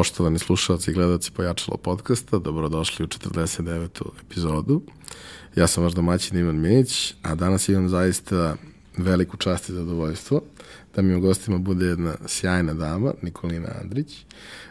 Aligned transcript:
poštovani 0.00 0.38
slušalci 0.38 0.90
i 0.90 0.94
gledalci 0.94 1.30
Pojačalo 1.30 1.76
podcasta, 1.76 2.38
dobrodošli 2.38 3.04
u 3.04 3.08
49. 3.08 3.88
epizodu. 4.26 4.82
Ja 5.56 5.66
sam 5.66 5.84
vaš 5.84 5.92
domaćin 5.92 6.38
Ivan 6.38 6.60
Minić, 6.60 7.14
a 7.22 7.34
danas 7.34 7.68
imam 7.68 7.88
zaista 7.88 8.56
veliku 8.96 9.36
čast 9.36 9.68
i 9.68 9.72
zadovoljstvo 9.72 10.40
da 10.96 11.02
mi 11.02 11.14
u 11.14 11.20
gostima 11.20 11.58
bude 11.58 11.86
jedna 11.86 12.14
sjajna 12.26 12.74
dama, 12.74 13.12
Nikolina 13.22 13.68
Andrić. 13.82 14.24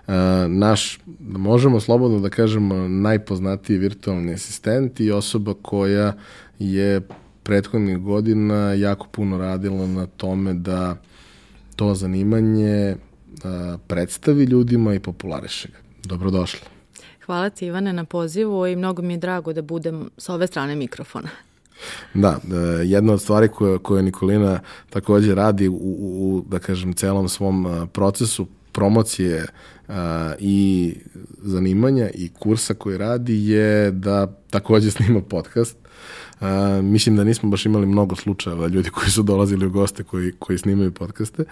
Uh, 0.07 0.13
naš, 0.47 0.99
možemo 1.19 1.79
slobodno 1.79 2.19
da 2.19 2.29
kažemo, 2.29 2.87
najpoznatiji 2.87 3.77
virtualni 3.77 4.33
asistent 4.33 4.99
i 4.99 5.11
osoba 5.11 5.53
koja 5.61 6.13
je 6.59 7.01
prethodnih 7.43 7.97
godina 7.97 8.73
jako 8.73 9.07
puno 9.11 9.37
radila 9.37 9.87
na 9.87 10.05
tome 10.05 10.53
da 10.53 10.97
to 11.75 11.95
zanimanje 11.95 12.95
predstavi 13.87 14.43
ljudima 14.43 14.93
i 14.93 14.99
populariše 14.99 15.67
ga. 15.67 15.77
Dobrodošli. 16.03 16.59
Hvala 17.25 17.49
ti 17.49 17.65
Ivane 17.65 17.93
na 17.93 18.03
pozivu 18.03 18.67
i 18.67 18.75
mnogo 18.75 19.01
mi 19.01 19.13
je 19.13 19.17
drago 19.17 19.53
da 19.53 19.61
budem 19.61 20.09
sa 20.17 20.33
ove 20.33 20.47
strane 20.47 20.75
mikrofona. 20.75 21.29
Da, 22.13 22.29
e, 22.29 22.55
jedna 22.83 23.13
od 23.13 23.21
stvari 23.21 23.47
koje, 23.47 23.79
koje 23.79 24.03
Nikolina 24.03 24.59
takođe 24.89 25.35
radi 25.35 25.67
u, 25.67 25.73
u, 25.73 26.45
da 26.49 26.59
kažem, 26.59 26.93
celom 26.93 27.29
svom 27.29 27.67
e, 27.67 27.87
procesu 27.93 28.47
promocije 28.71 29.45
a, 29.87 30.33
i 30.39 30.95
zanimanja 31.41 32.09
i 32.13 32.29
kursa 32.39 32.73
koji 32.73 32.97
radi 32.97 33.49
je 33.49 33.91
da 33.91 34.27
takođe 34.49 34.91
snima 34.91 35.21
podcast. 35.21 35.77
A, 36.39 36.79
mislim 36.83 37.15
da 37.15 37.23
nismo 37.23 37.49
baš 37.49 37.65
imali 37.65 37.85
mnogo 37.85 38.15
slučajeva 38.15 38.67
ljudi 38.67 38.89
koji 38.89 39.09
su 39.09 39.23
dolazili 39.23 39.65
u 39.65 39.69
goste 39.69 40.03
koji, 40.03 40.31
koji 40.39 40.57
snimaju 40.57 40.91
podcaste, 40.91 41.43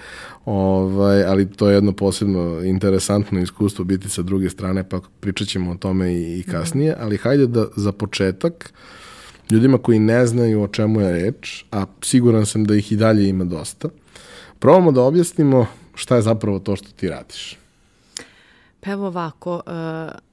ovaj, 0.46 1.24
ali 1.24 1.52
to 1.52 1.70
je 1.70 1.76
jedno 1.76 1.92
posebno 1.92 2.62
interesantno 2.64 3.40
iskustvo 3.40 3.86
biti 3.86 4.10
sa 4.10 4.22
druge 4.22 4.50
strane, 4.50 4.90
pa 4.90 5.00
pričat 5.20 5.48
ćemo 5.48 5.72
o 5.72 5.76
tome 5.76 6.14
i, 6.14 6.40
i 6.40 6.44
kasnije, 6.44 6.96
ali 7.00 7.18
hajde 7.18 7.48
da 7.48 7.68
za 7.76 7.92
početak 7.92 8.74
ljudima 9.52 9.78
koji 9.78 10.00
ne 10.00 10.28
znaju 10.28 10.64
o 10.64 10.68
čemu 10.68 11.02
je 11.02 11.12
reč, 11.12 11.66
a 11.72 11.86
siguran 12.02 12.46
sam 12.46 12.66
da 12.66 12.76
ih 12.76 12.92
i 12.92 12.96
dalje 12.96 13.30
ima 13.30 13.44
dosta, 13.44 13.90
probamo 14.60 14.92
da 14.92 15.02
objasnimo 15.02 15.68
šta 15.96 16.16
je 16.16 16.22
zapravo 16.22 16.60
to 16.60 16.76
što 16.76 16.88
ti 16.92 17.10
radiš. 17.10 17.58
Pa 18.80 18.92
evo 18.92 19.08
ovako, 19.08 19.62
e, 19.66 19.72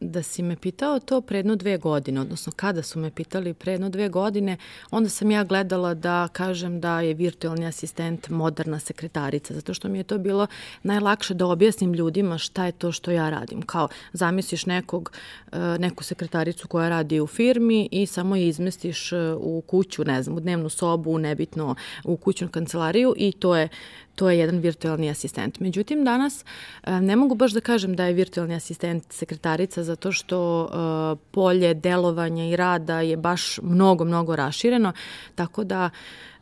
da 0.01 0.23
si 0.23 0.43
me 0.43 0.57
pitao 0.57 1.01
to 1.01 1.21
predno 1.21 1.57
dve 1.57 1.79
godine, 1.79 2.21
odnosno 2.21 2.53
kada 2.57 2.83
su 2.83 2.99
me 2.99 3.11
pitali 3.11 3.55
predno 3.55 3.89
dve 3.89 4.09
godine, 4.09 4.57
onda 4.91 5.09
sam 5.09 5.31
ja 5.31 5.45
gledala 5.45 5.95
da 5.95 6.29
kažem 6.33 6.81
da 6.81 7.01
je 7.01 7.15
virtualni 7.15 7.67
asistent 7.67 8.29
moderna 8.29 8.79
sekretarica, 8.79 9.55
zato 9.55 9.75
što 9.75 9.89
mi 9.89 9.99
je 9.99 10.05
to 10.05 10.19
bilo 10.19 10.47
najlakše 10.83 11.35
da 11.35 11.47
objasnim 11.47 11.95
ljudima 11.95 12.39
šta 12.39 12.67
je 12.67 12.73
to 12.73 12.93
što 12.93 13.11
ja 13.11 13.31
radim. 13.31 13.63
Kao 13.63 13.89
zamisliš 14.13 14.67
nekog, 14.67 15.13
e, 15.53 15.59
neku 15.79 16.05
sekretaricu 16.05 16.69
koja 16.69 16.89
radi 16.89 17.21
u 17.21 17.27
firmi 17.27 17.89
i 17.93 18.07
samo 18.07 18.37
je 18.37 18.49
izmestiš 18.49 19.13
e, 19.13 19.17
u 19.39 19.61
kuću, 19.67 20.05
ne 20.05 20.23
znam, 20.23 20.37
u 20.37 20.41
dnevnu 20.41 20.69
sobu, 20.69 21.19
nebitno 21.19 21.75
u 22.05 22.17
kućnu 22.17 22.49
kancelariju 22.49 23.15
i 23.17 23.33
to 23.33 23.57
je 23.57 23.69
to 24.15 24.31
je 24.31 24.39
jedan 24.39 24.59
virtualni 24.59 25.11
asistent. 25.11 25.61
Međutim, 25.61 26.05
danas 26.05 26.45
e, 26.83 27.01
ne 27.01 27.17
mogu 27.17 27.35
baš 27.35 27.53
da 27.53 27.61
kažem 27.61 27.97
da 27.97 28.05
je 28.05 28.13
virtualni 28.13 28.55
asistent 28.55 29.13
sekretarica 29.13 29.83
zato 29.83 30.13
što 30.13 30.65
e, 30.65 31.17
polje 31.31 31.75
delovanja 31.75 32.45
i 32.45 32.57
rada 32.57 33.01
je 33.01 33.17
baš 33.17 33.59
mnogo, 33.63 34.05
mnogo 34.05 34.37
rašireno, 34.37 34.93
tako 35.35 35.65
da 35.65 35.91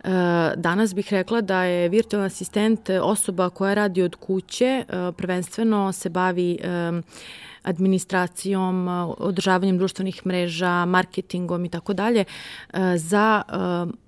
e, 0.05 0.09
danas 0.57 0.95
bih 0.95 1.13
rekla 1.13 1.41
da 1.41 1.65
je 1.65 1.89
virtualni 1.89 2.27
asistent 2.27 2.91
osoba 2.91 3.51
koja 3.51 3.75
radi 3.75 4.03
od 4.03 4.17
kuće, 4.17 4.85
prvenstveno 5.17 5.93
se 5.93 6.09
bavi 6.09 6.59
administracijom, 7.63 8.89
održavanjem 9.19 9.79
društvenih 9.79 10.27
mreža, 10.27 10.85
marketingom 10.85 11.65
i 11.65 11.69
tako 11.69 11.93
dalje 11.93 12.25
za 12.97 13.43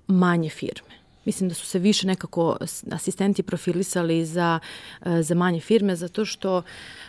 manje 0.07 0.49
firme. 0.49 0.94
Mislim 1.25 1.49
da 1.49 1.55
su 1.55 1.65
se 1.65 1.79
više 1.79 2.07
nekako 2.07 2.57
asistenti 2.91 3.43
profilisali 3.43 4.25
za, 4.25 4.59
e, 5.05 5.21
za 5.21 5.35
manje 5.35 5.59
firme, 5.59 5.95
zato 5.95 6.25
što 6.25 6.61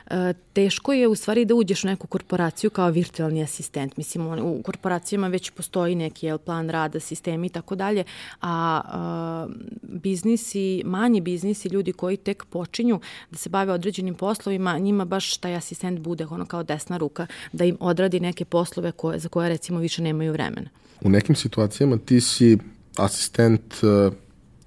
e, 0.06 0.32
teško 0.52 0.92
je 0.92 1.08
u 1.08 1.14
stvari 1.14 1.44
da 1.44 1.54
uđeš 1.54 1.84
u 1.84 1.86
neku 1.86 2.06
korporaciju 2.06 2.70
kao 2.70 2.90
virtualni 2.90 3.42
asistent. 3.42 3.96
Mislim, 3.96 4.26
u 4.26 4.62
korporacijama 4.62 5.28
već 5.28 5.50
postoji 5.50 5.94
neki 5.94 6.26
jel, 6.26 6.38
plan 6.38 6.70
rada, 6.70 7.00
sistemi 7.00 7.46
i 7.46 7.50
tako 7.50 7.74
dalje, 7.74 8.04
a 8.42 9.46
biznisi, 9.82 10.82
manji 10.84 11.20
biznisi, 11.20 11.68
ljudi 11.68 11.92
koji 11.92 12.16
tek 12.16 12.44
počinju 12.44 13.00
da 13.30 13.36
se 13.36 13.48
bave 13.48 13.72
određenim 13.72 14.14
poslovima, 14.14 14.78
njima 14.78 15.04
baš 15.04 15.36
taj 15.36 15.54
asistent 15.54 16.00
bude 16.00 16.26
ono 16.30 16.46
kao 16.46 16.62
desna 16.62 16.96
ruka, 16.96 17.26
da 17.52 17.64
im 17.64 17.76
odradi 17.80 18.20
neke 18.20 18.44
poslove 18.44 18.92
koje, 18.92 19.18
za 19.18 19.28
koje 19.28 19.48
recimo 19.48 19.78
više 19.78 20.02
nemaju 20.02 20.32
vremena. 20.32 20.68
U 21.00 21.10
nekim 21.10 21.34
situacijama 21.34 21.98
ti 21.98 22.20
si 22.20 22.58
asistent 22.96 23.74
uh, 23.82 24.12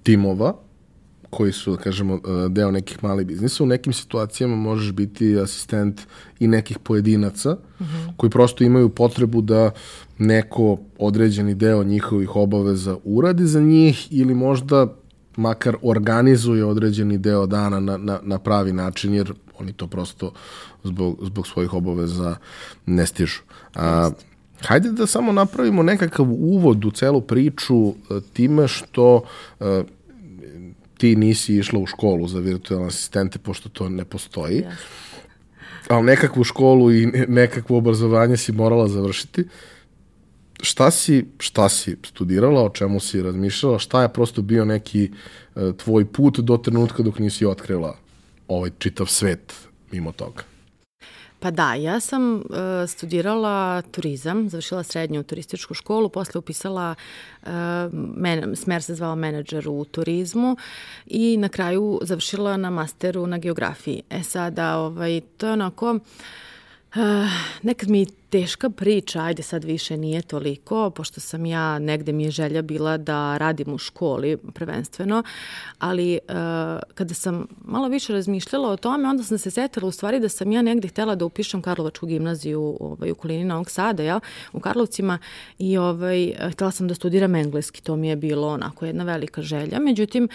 timova 0.02 0.54
koji 1.30 1.52
su, 1.52 1.76
da 1.76 1.76
kažemo, 1.76 2.14
uh, 2.14 2.20
deo 2.48 2.70
nekih 2.70 3.04
malih 3.04 3.26
biznisa. 3.26 3.64
U 3.64 3.66
nekim 3.66 3.92
situacijama 3.92 4.56
možeš 4.56 4.92
biti 4.92 5.38
asistent 5.38 6.00
i 6.40 6.46
nekih 6.46 6.78
pojedinaca 6.78 7.50
uh 7.50 7.86
mhm. 7.86 7.96
-huh. 7.96 8.12
koji 8.16 8.30
prosto 8.30 8.64
imaju 8.64 8.88
potrebu 8.88 9.40
da 9.40 9.70
neko 10.18 10.78
određeni 10.98 11.54
deo 11.54 11.84
njihovih 11.84 12.36
obaveza 12.36 12.96
uradi 13.04 13.46
za 13.46 13.60
njih 13.60 14.08
ili 14.10 14.34
možda 14.34 14.86
makar 15.36 15.76
organizuje 15.82 16.64
određeni 16.64 17.18
deo 17.18 17.46
dana 17.46 17.80
na, 17.80 17.96
na, 17.96 18.20
na 18.22 18.38
pravi 18.38 18.72
način, 18.72 19.14
jer 19.14 19.32
oni 19.58 19.72
to 19.72 19.86
prosto 19.86 20.32
zbog, 20.84 21.18
zbog 21.22 21.46
svojih 21.46 21.74
obaveza 21.74 22.36
ne 22.86 23.06
stižu. 23.06 23.40
A, 23.74 24.10
Hajde 24.66 24.92
da 24.92 25.06
samo 25.06 25.32
napravimo 25.32 25.82
nekakav 25.82 26.26
uvod 26.30 26.84
u 26.84 26.90
celu 26.90 27.20
priču 27.20 27.88
e, 27.88 27.92
time 28.32 28.68
što 28.68 29.22
e, 29.60 29.82
ti 30.98 31.16
nisi 31.16 31.56
išla 31.56 31.80
u 31.80 31.86
školu 31.86 32.28
za 32.28 32.38
virtualne 32.38 32.86
asistente, 32.86 33.38
pošto 33.38 33.68
to 33.68 33.88
ne 33.88 34.04
postoji. 34.04 34.62
Yes. 34.62 35.00
Ali 35.88 36.06
nekakvu 36.06 36.44
školu 36.44 36.92
i 36.92 37.06
nekakvo 37.28 37.78
obrazovanje 37.78 38.36
si 38.36 38.52
morala 38.52 38.88
završiti. 38.88 39.44
Šta 40.62 40.90
si, 40.90 41.26
šta 41.38 41.68
si 41.68 41.96
studirala, 42.04 42.64
o 42.64 42.68
čemu 42.68 43.00
si 43.00 43.22
razmišljala, 43.22 43.78
šta 43.78 44.02
je 44.02 44.12
prosto 44.12 44.42
bio 44.42 44.64
neki 44.64 45.10
uh, 45.10 45.76
tvoj 45.76 46.04
put 46.04 46.38
do 46.38 46.56
trenutka 46.56 47.02
dok 47.02 47.18
nisi 47.18 47.46
otkrila 47.46 47.96
ovaj 48.48 48.70
čitav 48.78 49.06
svet 49.06 49.54
mimo 49.92 50.12
toga? 50.12 50.49
Pa 51.40 51.50
da, 51.50 51.74
ja 51.74 52.00
sam 52.00 52.34
uh, 52.34 52.42
studirala 52.88 53.82
turizam, 53.82 54.48
završila 54.48 54.82
srednju 54.82 55.22
turističku 55.22 55.74
školu, 55.74 56.08
posle 56.08 56.38
upisala, 56.38 56.94
uh, 57.42 57.48
men, 58.16 58.56
smer 58.56 58.82
se 58.82 58.94
zvao 58.94 59.16
menadžer 59.16 59.68
u 59.68 59.84
turizmu 59.84 60.56
i 61.06 61.36
na 61.36 61.48
kraju 61.48 62.00
završila 62.02 62.56
na 62.56 62.70
masteru 62.70 63.26
na 63.26 63.38
geografiji. 63.38 64.02
E 64.10 64.22
sada, 64.22 64.76
ovaj, 64.76 65.20
to 65.36 65.46
je 65.46 65.52
onako... 65.52 65.98
Uh, 66.94 67.30
nekad 67.62 67.88
mi 67.88 68.06
teška 68.30 68.70
priča, 68.70 69.22
ajde 69.22 69.42
sad 69.42 69.64
više 69.64 69.96
nije 69.96 70.22
toliko, 70.22 70.90
pošto 70.90 71.20
sam 71.20 71.46
ja, 71.46 71.78
negde 71.78 72.12
mi 72.12 72.24
je 72.24 72.30
želja 72.30 72.62
bila 72.62 72.96
da 72.96 73.36
radim 73.38 73.72
u 73.72 73.78
školi 73.78 74.36
prvenstveno, 74.54 75.22
ali 75.78 76.18
uh, 76.28 76.34
kada 76.94 77.14
sam 77.14 77.46
malo 77.64 77.88
više 77.88 78.12
razmišljala 78.12 78.68
o 78.68 78.76
tome, 78.76 79.08
onda 79.08 79.22
sam 79.22 79.38
se 79.38 79.50
setila 79.50 79.88
u 79.88 79.90
stvari 79.90 80.20
da 80.20 80.28
sam 80.28 80.52
ja 80.52 80.62
negde 80.62 80.88
htela 80.88 81.14
da 81.14 81.24
upišem 81.24 81.62
Karlovačku 81.62 82.06
gimnaziju 82.06 82.76
ovaj, 82.80 83.10
u 83.10 83.12
okolini 83.12 83.44
Novog 83.44 83.70
Sada, 83.70 84.02
ja, 84.02 84.20
u 84.52 84.60
Karlovcima 84.60 85.18
i 85.58 85.78
ovaj, 85.78 86.32
htela 86.52 86.70
sam 86.70 86.88
da 86.88 86.94
studiram 86.94 87.34
engleski, 87.34 87.82
to 87.82 87.96
mi 87.96 88.08
je 88.08 88.16
bilo 88.16 88.48
onako 88.48 88.86
jedna 88.86 89.04
velika 89.04 89.42
želja, 89.42 89.78
međutim, 89.80 90.28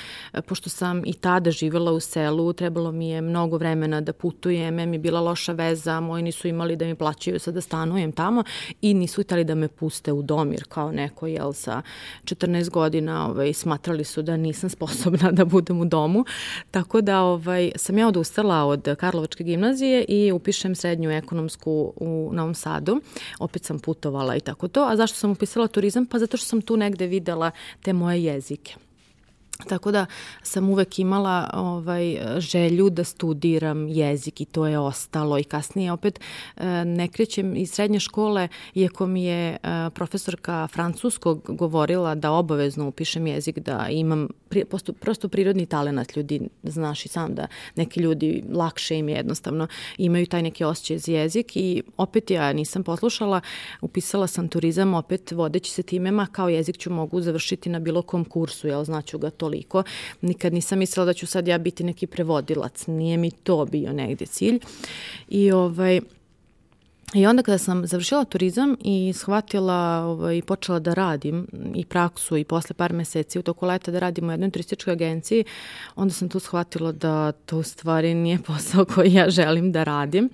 pošto 0.46 0.70
sam 0.70 1.02
i 1.06 1.14
tada 1.14 1.52
živela 1.52 1.92
u 1.92 2.00
selu, 2.00 2.54
trebalo 2.54 2.92
mi 2.92 3.10
je 3.10 3.22
mnogo 3.22 3.58
vremena 3.58 4.02
da 4.02 4.14
putujem, 4.14 4.76
mi 4.76 4.96
je 4.96 5.00
bila 5.00 5.20
loša 5.20 5.52
veza, 5.52 6.00
moji 6.00 6.24
nisu 6.24 6.48
imali 6.48 6.76
da 6.76 6.86
mi 6.86 6.96
plaćaju 6.96 7.40
sada 7.40 7.62
stan 7.62 7.85
stanujem 7.86 8.12
tamo 8.12 8.44
i 8.82 8.94
nisu 8.94 9.24
hteli 9.24 9.44
da 9.44 9.56
me 9.56 9.68
puste 9.68 10.14
u 10.14 10.22
dom 10.22 10.52
jer 10.52 10.64
kao 10.70 10.92
neko 10.92 11.28
jel 11.28 11.54
sa 11.54 11.82
14 12.24 12.70
godina 12.70 13.30
ovaj, 13.30 13.54
smatrali 13.54 14.04
su 14.04 14.22
da 14.22 14.38
nisam 14.38 14.70
sposobna 14.70 15.32
da 15.38 15.46
budem 15.46 15.82
u 15.82 15.86
domu. 15.86 16.26
Tako 16.72 17.02
da 17.02 17.22
ovaj, 17.22 17.72
sam 17.76 17.98
ja 17.98 18.08
odustala 18.08 18.66
od 18.66 18.96
Karlovačke 19.00 19.44
gimnazije 19.44 20.06
i 20.08 20.32
upišem 20.32 20.76
srednju 20.76 21.12
ekonomsku 21.12 21.94
u 21.96 22.30
Novom 22.34 22.56
Sadu. 22.56 23.02
Opet 23.40 23.64
sam 23.64 23.80
putovala 23.80 24.36
i 24.36 24.40
tako 24.40 24.68
to. 24.68 24.84
A 24.84 24.96
zašto 24.96 25.18
sam 25.18 25.32
upisala 25.32 25.68
turizam? 25.68 26.06
Pa 26.06 26.20
zato 26.20 26.38
što 26.38 26.46
sam 26.46 26.62
tu 26.62 26.78
negde 26.78 27.08
videla 27.08 27.52
te 27.82 27.94
moje 27.94 28.24
jezike. 28.24 28.85
Tako 29.68 29.92
da 29.92 30.06
sam 30.44 30.70
uvek 30.70 31.00
imala 31.00 31.50
ovaj, 31.54 32.18
želju 32.38 32.90
da 32.90 33.04
studiram 33.04 33.88
jezik 33.88 34.42
i 34.42 34.46
to 34.46 34.68
je 34.68 34.80
ostalo. 34.80 35.40
I 35.40 35.44
kasnije 35.44 35.92
opet 35.92 36.20
e, 36.58 36.86
ne 36.86 37.08
krećem 37.08 37.56
iz 37.56 37.72
srednje 37.72 38.00
škole 38.00 38.48
iako 38.74 39.08
mi 39.08 39.24
je 39.24 39.50
e, 39.50 39.58
profesorka 39.90 40.68
francuskog 40.68 41.42
govorila 41.48 42.16
da 42.16 42.32
obavezno 42.32 42.88
upišem 42.88 43.28
jezik, 43.28 43.60
da 43.60 43.88
imam 43.90 44.28
prosto, 44.70 44.94
prosto 44.94 45.30
prirodni 45.30 45.66
talenat 45.66 46.16
ljudi, 46.16 46.42
znaš 46.64 47.06
i 47.06 47.10
sam 47.10 47.36
da 47.36 47.48
neki 47.76 48.00
ljudi 48.00 48.44
lakše 48.52 48.98
im 48.98 49.10
je 49.10 49.16
jednostavno 49.16 49.68
imaju 49.98 50.26
taj 50.26 50.42
neki 50.42 50.64
osjećaj 50.64 50.98
za 50.98 51.12
jezik. 51.12 51.56
I 51.56 51.84
opet 51.98 52.32
ja 52.32 52.54
nisam 52.54 52.84
poslušala, 52.84 53.42
upisala 53.82 54.28
sam 54.28 54.48
turizam 54.48 54.94
opet 54.94 55.32
vodeći 55.32 55.72
se 55.72 55.84
timema 55.84 56.28
kao 56.32 56.50
jezik 56.50 56.78
ću 56.78 56.92
mogu 56.92 57.22
završiti 57.22 57.70
na 57.70 57.80
bilo 57.80 58.02
kom 58.02 58.26
kursu, 58.26 58.68
jel 58.68 58.84
znaću 58.84 59.18
ga 59.18 59.30
toliko 59.30 59.45
toliko. 59.46 59.84
Nikad 60.22 60.54
nisam 60.54 60.80
mislila 60.80 61.06
da 61.06 61.14
ću 61.14 61.28
sad 61.28 61.48
ja 61.48 61.58
biti 61.58 61.84
neki 61.84 62.08
prevodilac. 62.08 62.88
Nije 62.88 63.18
mi 63.18 63.32
to 63.32 63.66
bio 63.66 63.94
negde 63.94 64.26
cilj. 64.26 64.60
I 65.30 65.52
ovaj, 65.52 66.02
I 67.14 67.26
onda 67.28 67.44
kada 67.44 67.58
sam 67.58 67.86
završila 67.88 68.26
turizam 68.26 68.76
i 68.82 69.14
shvatila 69.14 70.06
ovaj, 70.06 70.42
počela 70.42 70.80
da 70.80 70.94
radim 70.94 71.48
i 71.76 71.86
praksu 71.86 72.38
i 72.38 72.44
posle 72.44 72.74
par 72.74 72.94
meseci 72.94 73.40
u 73.40 73.44
toku 73.44 73.66
leta 73.66 73.92
da 73.92 74.00
radim 74.00 74.30
u 74.30 74.32
jednoj 74.32 74.52
turističkoj 74.52 74.94
agenciji, 74.94 75.44
onda 75.96 76.14
sam 76.14 76.30
tu 76.30 76.40
shvatila 76.40 76.92
da 76.92 77.32
to 77.32 77.58
u 77.58 77.64
stvari 77.64 78.14
nije 78.14 78.42
posao 78.48 78.86
koji 78.86 79.14
ja 79.14 79.30
želim 79.30 79.72
da 79.72 79.84
radim. 79.84 80.30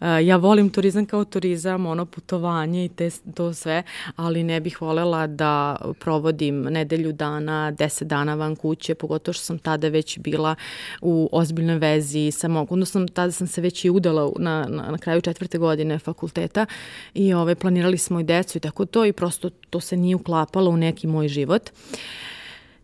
Uh, 0.00 0.06
ja 0.26 0.36
volim 0.36 0.70
turizam 0.70 1.06
kao 1.06 1.24
turizam, 1.24 1.86
ono 1.86 2.06
putovanje 2.06 2.84
i 2.84 2.88
te, 2.88 3.10
to 3.34 3.54
sve, 3.54 3.82
ali 4.16 4.42
ne 4.42 4.60
bih 4.60 4.82
volela 4.82 5.26
da 5.26 5.76
provodim 5.98 6.62
nedelju 6.62 7.12
dana, 7.12 7.70
deset 7.70 8.08
dana 8.08 8.34
van 8.34 8.56
kuće, 8.56 8.94
pogotovo 8.94 9.32
što 9.32 9.44
sam 9.44 9.58
tada 9.58 9.88
već 9.88 10.18
bila 10.18 10.54
u 11.00 11.28
ozbiljnoj 11.32 11.78
vezi 11.78 12.30
sa 12.30 12.48
mog, 12.48 12.72
odnosno 12.72 13.06
tada 13.06 13.32
sam 13.32 13.46
se 13.46 13.60
već 13.60 13.84
i 13.84 13.90
udala 13.90 14.32
na, 14.38 14.66
na, 14.68 14.90
na 14.90 14.98
kraju 14.98 15.20
četvrte 15.20 15.58
godine 15.58 15.98
fakulteta 15.98 16.66
i 17.14 17.34
ove, 17.34 17.54
planirali 17.54 17.98
smo 17.98 18.20
i 18.20 18.24
decu 18.24 18.58
i 18.58 18.60
tako 18.60 18.86
to 18.86 19.04
i 19.04 19.12
prosto 19.12 19.50
to 19.50 19.80
se 19.80 19.96
nije 19.96 20.16
uklapalo 20.16 20.70
u 20.70 20.76
neki 20.76 21.06
moj 21.06 21.28
život. 21.28 21.70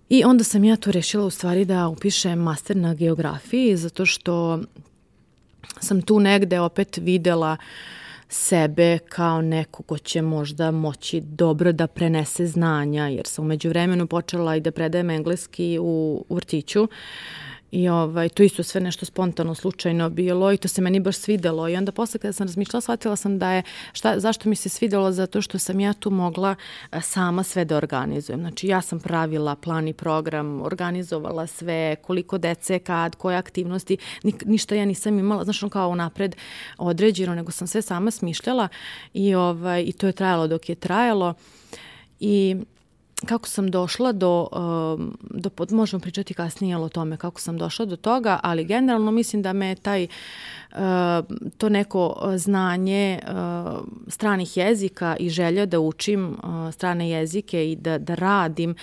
I 0.09 0.25
onda 0.25 0.45
sam 0.45 0.65
ja 0.65 0.77
tu 0.77 0.93
rešila 0.93 1.25
u 1.25 1.31
stvari 1.31 1.65
da 1.65 1.89
upišem 1.89 2.39
master 2.39 2.77
na 2.77 2.95
geografiji 2.95 3.77
zato 3.77 4.07
što 4.07 4.61
sam 5.81 6.03
tu 6.03 6.21
negde 6.21 6.61
opet 6.61 6.97
videla 6.97 7.57
sebe 8.29 8.99
kao 8.99 9.43
neko 9.43 9.83
ko 9.83 9.99
će 9.99 10.23
možda 10.23 10.71
moći 10.71 11.21
dobro 11.21 11.73
da 11.73 11.87
prenese 11.87 12.47
znanja, 12.47 13.09
jer 13.09 13.27
sam 13.27 13.45
umeđu 13.45 13.69
vremenu 13.69 14.07
počela 14.07 14.57
i 14.57 14.61
da 14.61 14.71
predajem 14.71 15.11
engleski 15.11 15.79
u, 15.81 16.25
u 16.29 16.35
vrtiću. 16.35 16.83
Uh, 16.83 16.89
I 17.77 17.89
ovaj, 17.89 18.29
to 18.29 18.43
isto 18.43 18.63
sve 18.63 18.81
nešto 18.81 19.07
spontano, 19.07 19.55
slučajno 19.55 20.11
bilo 20.11 20.53
i 20.53 20.57
to 20.57 20.69
se 20.69 20.83
meni 20.83 21.01
baš 21.01 21.17
svidelo. 21.17 21.69
I 21.69 21.77
onda 21.77 21.93
posle 21.93 22.21
kada 22.21 22.33
sam 22.33 22.47
razmišljala, 22.47 22.81
shvatila 22.81 23.17
sam 23.17 23.39
da 23.39 23.53
je, 23.53 23.63
šta, 23.93 24.21
zašto 24.21 24.49
mi 24.49 24.57
se 24.57 24.69
svidelo, 24.69 25.13
zato 25.13 25.43
što 25.43 25.59
sam 25.59 25.81
ja 25.81 25.93
tu 25.93 26.11
mogla 26.11 26.55
sama 27.03 27.43
sve 27.43 27.65
da 27.65 27.77
organizujem. 27.77 28.41
Znači 28.41 28.69
ja 28.69 28.81
sam 28.81 29.01
pravila 29.01 29.57
plan 29.57 29.89
i 29.89 29.93
program, 29.93 30.63
organizovala 30.63 31.47
sve, 31.47 31.97
koliko 32.03 32.39
dece, 32.39 32.79
kad, 32.79 33.17
koje 33.17 33.37
aktivnosti, 33.37 33.97
ni, 34.23 34.35
ništa 34.45 34.75
ja 34.75 34.85
nisam 34.85 35.19
imala, 35.19 35.45
znaš, 35.45 35.63
on 35.63 35.71
kao 35.71 35.95
napred 35.95 36.37
određeno, 36.79 37.35
nego 37.35 37.53
sam 37.53 37.67
sve 37.67 37.83
sama 37.83 38.11
smišljala 38.11 38.69
i, 39.15 39.35
ovaj, 39.35 39.83
i 39.83 39.93
to 39.93 40.07
je 40.07 40.13
trajalo 40.13 40.49
dok 40.49 40.69
je 40.69 40.75
trajalo. 40.75 41.35
I 42.21 42.57
kako 43.25 43.49
sam 43.49 43.71
došla 43.71 44.13
do, 44.13 44.49
um, 44.53 45.19
do 45.31 45.51
možemo 45.71 46.01
pričati 46.01 46.35
kasnije 46.35 46.77
o 46.77 46.89
tome 46.89 47.17
kako 47.17 47.41
sam 47.41 47.59
došla 47.59 47.87
do 47.87 47.97
toga, 47.97 48.41
ali 48.43 48.65
generalno 48.65 49.11
mislim 49.11 49.43
da 49.43 49.53
me 49.53 49.75
taj 49.75 50.07
uh, 50.73 50.79
to 51.59 51.69
neko 51.69 52.33
znanje 52.37 53.21
uh, 53.23 53.85
stranih 54.09 54.57
jezika 54.57 55.17
i 55.21 55.31
želja 55.31 55.67
da 55.67 55.81
učim 55.81 56.29
uh, 56.29 56.75
strane 56.75 57.11
jezike 57.11 57.71
i 57.73 57.77
da, 57.77 57.99
da 57.99 58.15
radim 58.15 58.75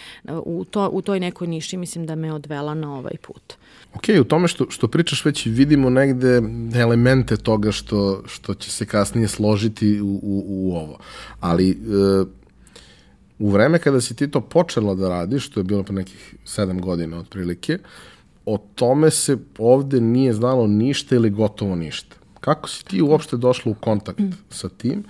u, 0.45 0.65
to, 0.65 0.89
u 0.89 1.01
toj 1.01 1.19
nekoj 1.19 1.47
niši 1.47 1.77
mislim 1.77 2.05
da 2.05 2.15
me 2.15 2.33
odvela 2.33 2.73
na 2.73 2.95
ovaj 2.97 3.17
put. 3.21 3.53
Ok, 3.95 4.03
u 4.21 4.23
tome 4.23 4.47
što, 4.47 4.65
što 4.69 4.87
pričaš 4.87 5.25
već 5.25 5.45
vidimo 5.45 5.89
negde 5.89 6.41
elemente 6.75 7.37
toga 7.37 7.71
što, 7.71 8.23
što 8.27 8.53
će 8.53 8.71
se 8.71 8.85
kasnije 8.85 9.27
složiti 9.27 10.01
u, 10.01 10.19
u, 10.23 10.43
u 10.47 10.75
ovo. 10.75 10.97
Ali 11.39 11.71
uh, 11.71 12.27
u 13.39 13.49
vreme 13.51 13.79
kada 13.79 14.01
si 14.01 14.15
ti 14.15 14.31
to 14.31 14.41
počela 14.41 14.95
da 14.95 15.09
radiš, 15.09 15.49
to 15.49 15.59
je 15.59 15.63
bilo 15.63 15.83
pre 15.83 15.95
nekih 15.95 16.35
sedam 16.45 16.81
godina 16.81 17.17
otprilike, 17.17 17.77
o 18.45 18.57
tome 18.75 19.11
se 19.11 19.37
ovde 19.57 20.01
nije 20.01 20.33
znalo 20.33 20.67
ništa 20.67 21.15
ili 21.15 21.29
gotovo 21.29 21.75
ništa. 21.75 22.15
Kako 22.39 22.69
si 22.69 22.85
ti 22.85 23.01
uopšte 23.01 23.37
došla 23.37 23.71
u 23.71 23.75
kontakt 23.75 24.19
mm. 24.19 24.31
sa 24.49 24.69
tim 24.69 25.03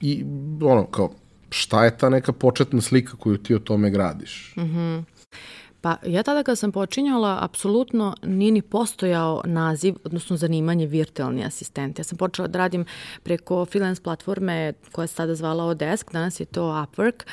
i 0.00 0.24
ono, 0.62 0.86
kao, 0.86 1.10
šta 1.50 1.84
je 1.84 1.98
ta 1.98 2.08
neka 2.08 2.32
početna 2.32 2.80
slika 2.80 3.16
koju 3.16 3.38
ti 3.38 3.54
o 3.54 3.58
tome 3.58 3.90
gradiš? 3.90 4.54
Mm 4.56 4.62
-hmm. 4.62 5.02
Pa 5.86 5.96
ja 6.06 6.22
tada 6.22 6.42
kad 6.42 6.58
sam 6.58 6.72
počinjala, 6.72 7.38
apsolutno 7.40 8.14
nije 8.22 8.52
ni 8.52 8.62
postojao 8.62 9.42
naziv, 9.44 9.94
odnosno 10.04 10.36
zanimanje 10.36 10.86
virtualni 10.86 11.44
asistent. 11.44 11.98
Ja 11.98 12.04
sam 12.04 12.18
počela 12.18 12.48
da 12.48 12.58
radim 12.58 12.84
preko 13.22 13.64
freelance 13.64 14.02
platforme 14.02 14.72
koja 14.92 15.06
se 15.06 15.16
tada 15.16 15.34
zvala 15.34 15.64
Odesk, 15.64 16.12
danas 16.12 16.40
je 16.40 16.44
to 16.44 16.62
Upwork, 16.62 17.24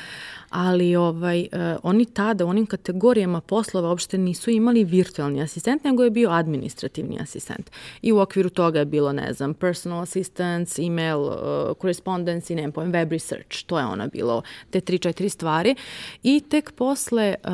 ali 0.50 0.95
ovaj, 0.95 1.41
uh, 1.41 1.79
oni 1.83 2.05
tada 2.05 2.45
u 2.45 2.50
onim 2.50 2.65
kategorijama 2.65 3.41
poslova 3.41 3.89
uopšte 3.89 4.17
nisu 4.17 4.51
imali 4.51 4.83
virtualni 4.83 5.41
asistent, 5.41 5.83
nego 5.83 6.03
je 6.03 6.09
bio 6.09 6.29
administrativni 6.29 7.17
asistent. 7.21 7.71
I 8.01 8.11
u 8.11 8.19
okviru 8.19 8.50
toga 8.50 8.79
je 8.79 8.85
bilo, 8.85 9.13
ne 9.13 9.33
znam, 9.33 9.53
personal 9.53 10.01
assistance, 10.01 10.81
email, 10.81 11.19
uh, 11.19 11.33
correspondence 11.81 12.53
i 12.53 12.55
ne 12.55 12.71
pojem, 12.71 12.91
web 12.91 13.11
research. 13.11 13.65
To 13.65 13.79
je 13.79 13.85
ono 13.85 14.07
bilo, 14.07 14.41
te 14.69 14.81
tri, 14.81 15.00
četiri 15.00 15.29
stvari. 15.29 15.75
I 16.23 16.44
tek 16.50 16.71
posle 16.71 17.35
uh, 17.44 17.51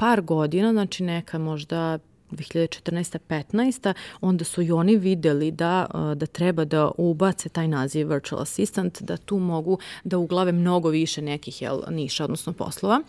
par 0.00 0.20
godina, 0.20 0.72
znači 0.72 1.02
neka 1.02 1.38
možda 1.38 1.98
2014. 2.30 3.18
15. 3.28 3.94
onda 4.20 4.44
su 4.44 4.62
i 4.62 4.72
oni 4.72 4.96
videli 4.96 5.50
da, 5.50 5.86
da 6.16 6.26
treba 6.26 6.64
da 6.64 6.90
ubace 6.98 7.48
taj 7.48 7.68
naziv 7.68 8.08
virtual 8.08 8.42
assistant, 8.42 9.02
da 9.02 9.16
tu 9.16 9.38
mogu 9.38 9.78
da 10.04 10.18
uglave 10.18 10.52
mnogo 10.52 10.88
više 10.88 11.22
nekih 11.22 11.62
jel, 11.62 11.80
niša, 11.90 12.24
odnosno 12.24 12.52
poslova. 12.52 13.02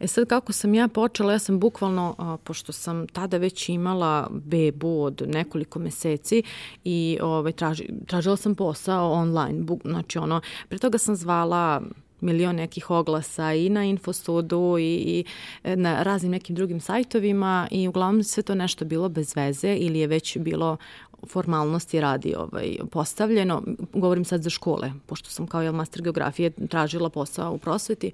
E 0.00 0.06
sad 0.06 0.28
kako 0.28 0.52
sam 0.52 0.74
ja 0.74 0.88
počela, 0.88 1.32
ja 1.32 1.38
sam 1.38 1.60
bukvalno, 1.60 2.38
pošto 2.44 2.72
sam 2.72 3.06
tada 3.06 3.36
već 3.36 3.68
imala 3.68 4.28
bebu 4.30 5.02
od 5.02 5.22
nekoliko 5.26 5.78
meseci 5.78 6.42
i 6.84 7.18
ovaj, 7.22 7.52
traži, 7.52 7.88
tražila 8.06 8.36
sam 8.36 8.54
posao 8.54 9.12
online, 9.12 9.62
buk, 9.62 9.80
znači 9.84 10.18
ono, 10.18 10.40
pre 10.68 10.78
toga 10.78 10.98
sam 10.98 11.16
zvala 11.16 11.82
milion 12.20 12.56
nekih 12.56 12.90
oglasa 12.90 13.54
i 13.54 13.68
na 13.68 13.84
Infostudu 13.84 14.76
i, 14.78 14.84
i 14.84 15.24
na 15.76 16.02
raznim 16.02 16.32
nekim 16.32 16.56
drugim 16.56 16.80
sajtovima 16.80 17.68
i 17.70 17.88
uglavnom 17.88 18.24
sve 18.24 18.42
to 18.42 18.54
nešto 18.54 18.84
bilo 18.84 19.08
bez 19.08 19.36
veze 19.36 19.76
ili 19.76 19.98
je 19.98 20.06
već 20.06 20.38
bilo 20.38 20.76
formalnosti 21.26 22.00
radi 22.00 22.34
ovaj, 22.36 22.76
postavljeno. 22.90 23.62
Govorim 23.92 24.24
sad 24.24 24.42
za 24.42 24.50
škole, 24.50 24.92
pošto 25.06 25.30
sam 25.30 25.46
kao 25.46 25.62
jel, 25.62 25.72
master 25.72 26.02
geografije 26.02 26.50
tražila 26.50 27.10
posao 27.10 27.52
u 27.52 27.58
prosveti. 27.58 28.12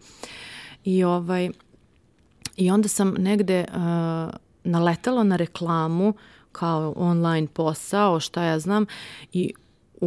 I, 0.85 1.05
ovaj, 1.05 1.51
i 2.57 2.71
onda 2.71 2.89
sam 2.89 3.15
negde 3.19 3.65
uh, 3.69 4.35
naletala 4.65 5.23
na 5.23 5.37
reklamu 5.37 6.15
kao 6.53 6.95
online 6.97 7.47
posao, 7.47 8.21
šta 8.21 8.45
ja 8.45 8.59
znam, 8.59 8.87
i 9.33 9.55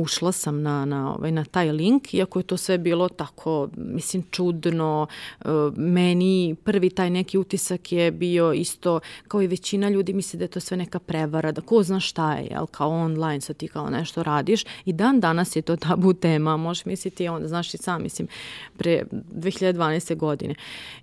ušla 0.01 0.31
sam 0.31 0.61
na, 0.61 0.85
na, 0.85 1.15
ovaj, 1.15 1.31
na 1.31 1.45
taj 1.45 1.71
link, 1.71 2.13
iako 2.13 2.39
je 2.39 2.43
to 2.43 2.57
sve 2.57 2.77
bilo 2.77 3.09
tako, 3.09 3.69
mislim, 3.75 4.23
čudno. 4.31 5.07
E, 5.41 5.47
meni 5.75 6.55
prvi 6.63 6.89
taj 6.89 7.09
neki 7.09 7.37
utisak 7.37 7.91
je 7.91 8.11
bio 8.11 8.53
isto, 8.53 8.99
kao 9.27 9.41
i 9.41 9.47
većina 9.47 9.89
ljudi 9.89 10.13
misli 10.13 10.37
da 10.37 10.43
je 10.43 10.49
to 10.49 10.59
sve 10.59 10.77
neka 10.77 10.99
prevara, 10.99 11.51
da 11.51 11.61
ko 11.61 11.83
zna 11.83 11.99
šta 11.99 12.33
je, 12.33 12.47
jel, 12.51 12.65
kao 12.65 12.89
online, 12.89 13.41
sad 13.41 13.57
ti 13.57 13.67
kao 13.67 13.89
nešto 13.89 14.23
radiš. 14.23 14.63
I 14.85 14.93
dan 14.93 15.19
danas 15.19 15.55
je 15.55 15.61
to 15.61 15.75
tabu 15.75 16.13
tema, 16.13 16.57
možeš 16.57 16.85
misliti 16.85 17.27
onda, 17.27 17.47
znaš 17.47 17.73
i 17.73 17.77
sam, 17.77 18.03
mislim, 18.03 18.27
pre 18.77 19.03
2012. 19.11 20.15
godine. 20.15 20.55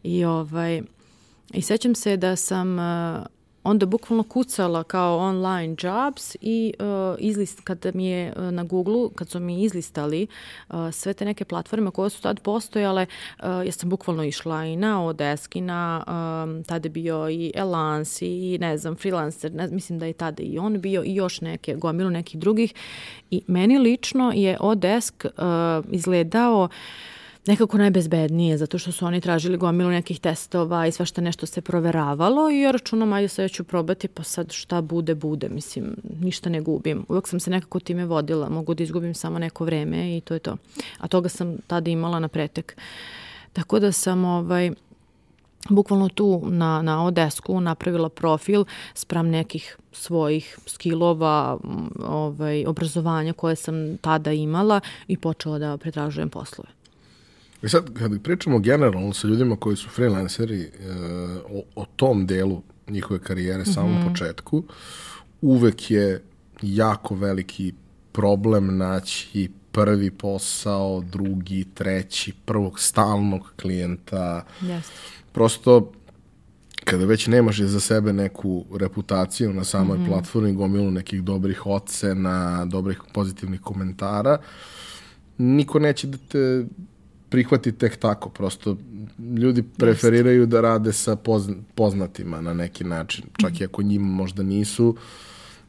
I 0.02 0.24
ovaj, 0.24 0.82
I 1.52 1.62
sećam 1.62 1.94
se 1.94 2.16
da 2.16 2.36
sam 2.36 2.78
uh, 2.78 3.26
onda 3.64 3.86
bukvalno 3.86 4.22
kucala 4.22 4.82
kao 4.82 5.18
online 5.18 5.76
jobs 5.82 6.36
i 6.40 6.74
uh, 6.78 7.16
izlist, 7.18 7.60
kada 7.60 7.90
mi 7.94 8.06
je 8.06 8.32
uh, 8.36 8.42
na 8.42 8.64
Google, 8.64 9.08
kad 9.14 9.28
su 9.28 9.40
mi 9.40 9.62
izlistali 9.62 10.26
uh, 10.68 10.76
sve 10.92 11.14
te 11.14 11.24
neke 11.24 11.44
platforme 11.44 11.90
koje 11.90 12.10
su 12.10 12.22
tad 12.22 12.40
postojale, 12.40 13.06
uh, 13.38 13.44
ja 13.66 13.72
sam 13.72 13.90
bukvalno 13.90 14.24
išla 14.24 14.64
i 14.64 14.76
na 14.76 15.04
Odesk 15.04 15.56
i 15.56 15.60
na, 15.60 16.04
um, 16.06 16.64
tada 16.64 16.86
je 16.86 16.90
bio 16.90 17.28
i 17.30 17.52
Elance 17.54 18.26
i 18.26 18.58
ne 18.60 18.78
znam, 18.78 18.96
freelancer, 18.96 19.52
ne, 19.52 19.68
mislim 19.68 19.98
da 19.98 20.06
je 20.06 20.12
tada 20.12 20.42
i 20.42 20.58
on 20.58 20.80
bio 20.80 21.02
i 21.04 21.14
još 21.14 21.40
neke, 21.40 21.74
gomilu 21.74 22.10
nekih 22.10 22.40
drugih. 22.40 22.74
I 23.30 23.42
meni 23.46 23.78
lično 23.78 24.32
je 24.34 24.56
Odesk 24.60 25.24
uh, 25.24 25.84
izgledao 25.90 26.68
nekako 27.46 27.78
najbezbednije, 27.78 28.58
zato 28.58 28.78
što 28.78 28.92
su 28.92 29.06
oni 29.06 29.20
tražili 29.20 29.56
gomilu 29.56 29.90
nekih 29.90 30.20
testova 30.20 30.86
i 30.86 30.92
svašta 30.92 31.20
nešto 31.20 31.46
se 31.46 31.60
proveravalo 31.60 32.50
i 32.50 32.60
ja 32.60 32.70
računam, 32.70 33.12
ajde 33.12 33.28
sad 33.28 33.50
ću 33.50 33.64
probati, 33.64 34.08
pa 34.08 34.22
sad 34.22 34.52
šta 34.52 34.80
bude, 34.80 35.14
bude, 35.14 35.48
mislim, 35.48 35.96
ništa 36.20 36.50
ne 36.50 36.60
gubim. 36.60 37.06
Uvek 37.08 37.28
sam 37.28 37.40
se 37.40 37.50
nekako 37.50 37.80
time 37.80 38.06
vodila, 38.06 38.48
mogu 38.48 38.74
da 38.74 38.82
izgubim 38.82 39.14
samo 39.14 39.38
neko 39.38 39.64
vreme 39.64 40.16
i 40.16 40.20
to 40.20 40.34
je 40.34 40.40
to. 40.40 40.56
A 40.98 41.08
toga 41.08 41.28
sam 41.28 41.56
tada 41.66 41.90
imala 41.90 42.18
na 42.18 42.28
pretek. 42.28 42.76
Tako 43.52 43.78
da 43.78 43.92
sam 43.92 44.24
ovaj, 44.24 44.70
bukvalno 45.68 46.08
tu 46.08 46.42
na, 46.44 46.82
na 46.82 47.04
Odesku 47.04 47.60
napravila 47.60 48.08
profil 48.08 48.64
sprem 48.94 49.28
nekih 49.28 49.76
svojih 49.92 50.58
skillova, 50.66 51.58
ovaj, 52.06 52.64
obrazovanja 52.66 53.32
koje 53.32 53.56
sam 53.56 53.96
tada 53.98 54.32
imala 54.32 54.80
i 55.08 55.16
počela 55.16 55.58
da 55.58 55.76
pretražujem 55.76 56.28
poslove. 56.28 56.83
I 57.64 57.68
sad, 57.68 57.98
kada 57.98 58.18
pričamo 58.18 58.58
generalno 58.58 59.12
sa 59.12 59.28
ljudima 59.28 59.56
koji 59.56 59.76
su 59.76 59.88
freelanceri 59.88 60.60
e, 60.60 60.70
o, 61.50 61.62
o 61.76 61.84
tom 61.96 62.26
delu 62.26 62.62
njihove 62.88 63.20
karijere, 63.20 63.58
mm 63.58 63.64
-hmm. 63.66 63.74
samom 63.74 64.08
početku, 64.08 64.62
uvek 65.40 65.90
je 65.90 66.22
jako 66.62 67.14
veliki 67.14 67.72
problem 68.12 68.76
naći 68.76 69.50
prvi 69.72 70.10
posao, 70.10 71.00
drugi, 71.00 71.66
treći, 71.74 72.32
prvog 72.44 72.80
stalnog 72.80 73.52
klijenta. 73.60 74.44
Yes. 74.60 74.80
Prosto, 75.32 75.92
kada 76.84 77.04
već 77.04 77.26
nemaš 77.26 77.60
za 77.60 77.80
sebe 77.80 78.12
neku 78.12 78.64
reputaciju 78.74 79.52
na 79.52 79.64
samoj 79.64 79.98
mm 79.98 80.02
-hmm. 80.02 80.08
platformi, 80.08 80.52
gomilu 80.52 80.90
nekih 80.90 81.22
dobrih 81.22 81.66
ocena, 81.66 82.64
dobrih 82.64 83.00
pozitivnih 83.12 83.60
komentara, 83.60 84.38
niko 85.38 85.78
neće 85.78 86.06
da 86.06 86.18
te 86.28 86.66
prihvati 87.34 87.72
tek 87.72 87.96
tako, 87.96 88.28
prosto 88.28 88.76
ljudi 89.38 89.62
preferiraju 89.62 90.46
da 90.46 90.60
rade 90.60 90.92
sa 90.92 91.16
poznatima 91.74 92.40
na 92.40 92.54
neki 92.54 92.84
način, 92.84 93.24
čak 93.40 93.60
i 93.60 93.64
ako 93.64 93.82
njima 93.82 94.06
možda 94.06 94.42
nisu, 94.42 94.96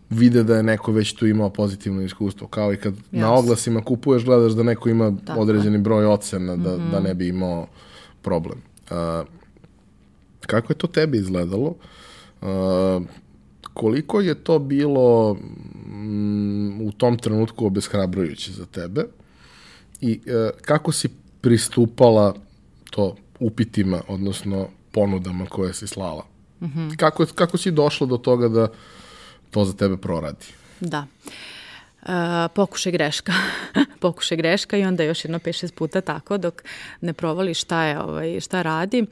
vide 0.10 0.44
da 0.44 0.58
je 0.58 0.64
neko 0.64 0.92
već 0.92 1.14
tu 1.14 1.28
imao 1.28 1.50
pozitivno 1.50 2.02
iskustvo, 2.02 2.48
kao 2.48 2.74
i 2.74 2.78
kad 2.78 2.94
na 3.12 3.34
oglasima 3.34 3.82
kupuješ, 3.82 4.26
gledaš 4.26 4.52
da 4.52 4.64
neko 4.64 4.90
ima 4.90 5.18
tako. 5.26 5.40
određeni 5.40 5.78
broj 5.78 6.06
ocena 6.06 6.56
da, 6.56 6.78
mm 6.78 6.80
-hmm. 6.80 6.92
da 6.92 7.00
ne 7.00 7.14
bi 7.14 7.28
imao 7.28 7.68
problem. 8.22 8.62
Uh, 8.92 9.28
kako 10.46 10.74
je 10.74 10.78
to 10.78 10.88
tebi 10.88 11.18
izgledalo? 11.18 11.76
Uh, 12.42 12.48
koliko 13.74 14.22
je 14.22 14.36
to 14.36 14.60
bilo 14.60 15.34
mm, 15.34 16.82
u 16.82 16.92
tom 16.92 17.18
trenutku 17.18 17.66
obeshrabrujuće 17.66 18.52
za 18.52 18.66
tebe 18.66 19.06
i 20.02 20.20
uh, 20.26 20.62
kako 20.62 20.92
si 20.92 21.10
pristupala 21.46 22.34
to 22.90 23.16
upitima, 23.40 24.02
odnosno 24.08 24.68
ponudama 24.92 25.46
koje 25.46 25.74
si 25.74 25.88
slala. 25.88 26.26
Mm 26.62 26.66
-hmm. 26.66 26.96
kako, 26.98 27.26
kako 27.36 27.58
si 27.58 27.72
došla 27.72 28.08
do 28.08 28.18
toga 28.18 28.48
da 28.48 28.68
to 29.52 29.66
za 29.66 29.74
tebe 29.74 29.98
proradi? 29.98 30.46
Da. 30.80 31.06
Uh, 31.26 31.32
pokušaj 32.54 32.92
greška. 32.92 33.34
pokušaj 34.06 34.38
greška 34.38 34.78
i 34.78 34.84
onda 34.84 35.04
još 35.04 35.26
jedno 35.26 35.40
5-6 35.40 35.74
puta 35.74 36.02
tako 36.02 36.38
dok 36.38 36.64
ne 37.02 37.14
provali 37.14 37.54
šta 37.54 37.84
je 37.84 38.00
ovaj 38.00 38.40
šta 38.40 38.62
radi. 38.62 39.06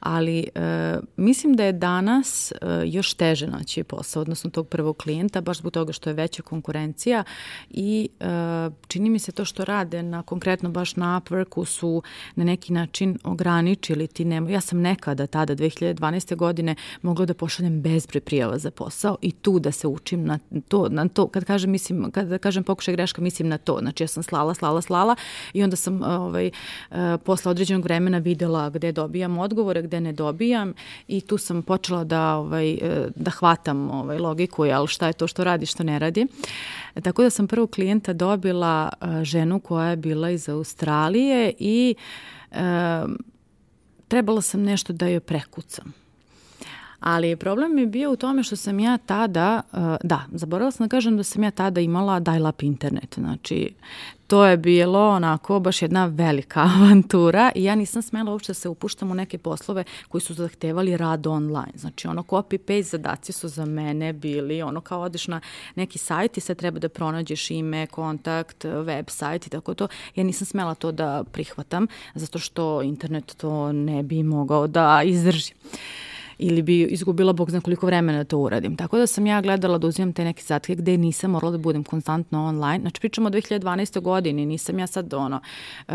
Ali 0.00 0.46
uh, 0.54 1.02
mislim 1.16 1.54
da 1.54 1.64
je 1.64 1.72
danas 1.72 2.52
uh, 2.52 2.68
još 2.84 3.14
teže 3.14 3.46
naći 3.46 3.84
posao, 3.84 4.20
odnosno 4.20 4.50
tog 4.50 4.68
prvog 4.68 4.96
klijenta 4.96 5.40
baš 5.40 5.58
zbog 5.58 5.72
toga 5.72 5.92
što 5.92 6.10
je 6.10 6.14
veća 6.14 6.42
konkurencija 6.42 7.24
i 7.70 8.08
uh, 8.20 8.26
čini 8.88 9.10
mi 9.10 9.18
se 9.18 9.32
to 9.32 9.44
što 9.44 9.64
rade 9.64 10.02
na 10.02 10.22
konkretno 10.22 10.70
baš 10.70 10.96
na 10.96 11.20
Upworku 11.20 11.64
su 11.64 12.02
na 12.34 12.44
neki 12.44 12.72
način 12.72 13.18
ograničili 13.24 14.06
ti 14.06 14.24
nema. 14.24 14.50
Ja 14.50 14.60
sam 14.60 14.80
nekada 14.80 15.26
tada 15.26 15.56
2012. 15.56 16.36
godine 16.36 16.74
mogla 17.02 17.26
da 17.26 17.34
pošaljem 17.34 17.80
bezbroj 17.82 18.20
prijava 18.20 18.58
za 18.58 18.70
posao 18.70 19.16
i 19.22 19.32
tu 19.32 19.58
da 19.58 19.72
se 19.72 19.86
učim 19.86 20.24
na 20.24 20.38
to, 20.68 20.88
na 20.88 21.08
to 21.08 21.28
kad 21.28 21.44
kažem 21.44 21.70
mislim 21.70 22.10
kad 22.10 22.29
kažem 22.38 22.64
pokušaj 22.64 22.94
greška 22.94 23.22
mislim 23.22 23.48
na 23.48 23.58
to. 23.58 23.78
Znači 23.80 24.02
ja 24.02 24.08
sam 24.08 24.22
slala, 24.22 24.54
slala, 24.54 24.82
slala 24.82 25.16
i 25.52 25.64
onda 25.64 25.76
sam 25.76 26.02
ovaj, 26.02 26.46
eh, 26.46 27.18
posle 27.24 27.50
određenog 27.50 27.84
vremena 27.84 28.18
videla 28.18 28.70
gde 28.70 28.92
dobijam 28.92 29.38
odgovore, 29.38 29.82
gde 29.82 30.00
ne 30.00 30.12
dobijam 30.12 30.74
i 31.08 31.20
tu 31.20 31.38
sam 31.38 31.62
počela 31.62 32.04
da, 32.04 32.36
ovaj, 32.36 32.72
eh, 32.72 33.08
da 33.16 33.30
hvatam 33.30 33.90
ovaj, 33.90 34.18
logiku, 34.18 34.64
jel, 34.64 34.86
šta 34.86 35.06
je 35.06 35.12
to 35.12 35.26
što 35.26 35.44
radi, 35.44 35.66
što 35.66 35.82
ne 35.82 35.98
radi. 35.98 36.26
Tako 37.02 37.22
da 37.22 37.30
sam 37.30 37.48
prvog 37.48 37.70
klijenta 37.70 38.12
dobila 38.12 38.88
ženu 39.22 39.60
koja 39.60 39.90
je 39.90 39.96
bila 39.96 40.30
iz 40.30 40.48
Australije 40.48 41.52
i 41.58 41.94
e, 42.50 43.04
trebala 44.08 44.42
sam 44.42 44.62
nešto 44.62 44.92
da 44.92 45.06
joj 45.06 45.20
prekucam. 45.20 45.92
Ali 47.00 47.36
problem 47.36 47.78
je 47.78 47.86
bio 47.86 48.12
u 48.12 48.16
tome 48.16 48.42
što 48.42 48.56
sam 48.56 48.80
ja 48.80 48.98
tada, 48.98 49.62
uh, 49.72 49.78
da, 50.04 50.22
zaboravila 50.32 50.70
sam 50.70 50.86
da 50.86 50.90
kažem 50.90 51.16
da 51.16 51.22
sam 51.22 51.42
ja 51.42 51.50
tada 51.50 51.80
imala 51.80 52.20
dial-up 52.20 52.62
internet. 52.62 53.14
Znači, 53.14 53.74
to 54.26 54.46
je 54.46 54.56
bilo 54.56 55.08
onako 55.08 55.60
baš 55.60 55.82
jedna 55.82 56.06
velika 56.06 56.60
avantura 56.76 57.52
i 57.54 57.64
ja 57.64 57.74
nisam 57.74 58.02
smela 58.02 58.32
uopšte 58.32 58.50
da 58.50 58.54
se 58.54 58.68
upuštam 58.68 59.10
u 59.10 59.14
neke 59.14 59.38
poslove 59.38 59.84
koji 60.08 60.20
su 60.20 60.34
zahtevali 60.34 60.96
rad 60.96 61.26
online. 61.26 61.72
Znači 61.74 62.08
ono 62.08 62.22
copy-paste 62.22 62.82
zadaci 62.82 63.32
su 63.32 63.48
za 63.48 63.64
mene 63.64 64.12
bili 64.12 64.62
ono 64.62 64.80
kao 64.80 65.00
odeš 65.00 65.28
na 65.28 65.40
neki 65.74 65.98
sajt 65.98 66.36
i 66.36 66.40
sad 66.40 66.56
treba 66.56 66.78
da 66.78 66.88
pronađeš 66.88 67.50
ime, 67.50 67.86
kontakt, 67.86 68.64
web 68.64 69.04
sajt 69.08 69.46
i 69.46 69.50
tako 69.50 69.74
to. 69.74 69.88
Ja 70.14 70.24
nisam 70.24 70.46
smela 70.46 70.74
to 70.74 70.92
da 70.92 71.24
prihvatam 71.32 71.86
zato 72.14 72.38
što 72.38 72.82
internet 72.82 73.36
to 73.36 73.72
ne 73.72 74.02
bi 74.02 74.22
mogao 74.22 74.66
da 74.66 75.02
izdrži. 75.04 75.52
Uh, 75.64 75.78
ili 76.42 76.62
bi 76.62 76.82
izgubila 76.82 77.32
bog 77.32 77.50
zna 77.50 77.60
koliko 77.60 77.86
vremena 77.86 78.18
da 78.18 78.24
to 78.24 78.38
uradim. 78.38 78.76
Tako 78.76 78.98
da 78.98 79.06
sam 79.06 79.26
ja 79.26 79.40
gledala 79.40 79.78
da 79.78 79.86
uzimam 79.86 80.12
te 80.12 80.24
neke 80.24 80.42
zatke 80.42 80.74
gde 80.74 80.96
nisam 80.96 81.30
morala 81.30 81.52
da 81.52 81.58
budem 81.58 81.84
konstantno 81.84 82.44
online. 82.44 82.80
Znači 82.80 83.00
pričamo 83.00 83.28
o 83.28 83.30
2012. 83.30 84.00
godini, 84.00 84.46
nisam 84.46 84.78
ja 84.78 84.86
sad 84.86 85.14
ono, 85.14 85.40
uh, 85.88 85.94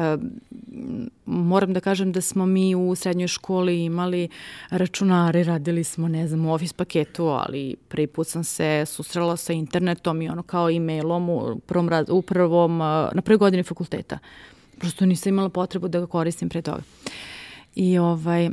moram 1.25 1.73
da 1.73 1.79
kažem 1.79 2.11
da 2.11 2.21
smo 2.21 2.45
mi 2.45 2.75
u 2.75 2.95
srednjoj 2.95 3.27
školi 3.27 3.83
imali 3.83 4.29
računare, 4.69 5.43
radili 5.43 5.83
smo, 5.83 6.07
ne 6.07 6.27
znam, 6.27 6.45
u 6.45 6.53
office 6.53 6.73
paketu, 6.77 7.25
ali 7.25 7.75
prvi 7.87 8.07
put 8.07 8.27
sam 8.27 8.43
se 8.43 8.83
susrela 8.85 9.37
sa 9.37 9.53
internetom 9.53 10.21
i 10.21 10.29
ono 10.29 10.43
kao 10.43 10.69
e-mailom 10.69 11.29
u 11.29 11.59
prvom, 11.59 11.89
u 12.09 12.21
prvom, 12.21 12.77
na 13.13 13.21
prvoj 13.23 13.37
godini 13.37 13.63
fakulteta. 13.63 14.19
Prosto 14.79 15.05
nisam 15.05 15.29
imala 15.29 15.49
potrebu 15.49 15.87
da 15.87 15.99
ga 15.99 16.07
koristim 16.07 16.49
pre 16.49 16.61
toga. 16.61 16.81
I 17.75 17.97
ovaj, 17.97 18.49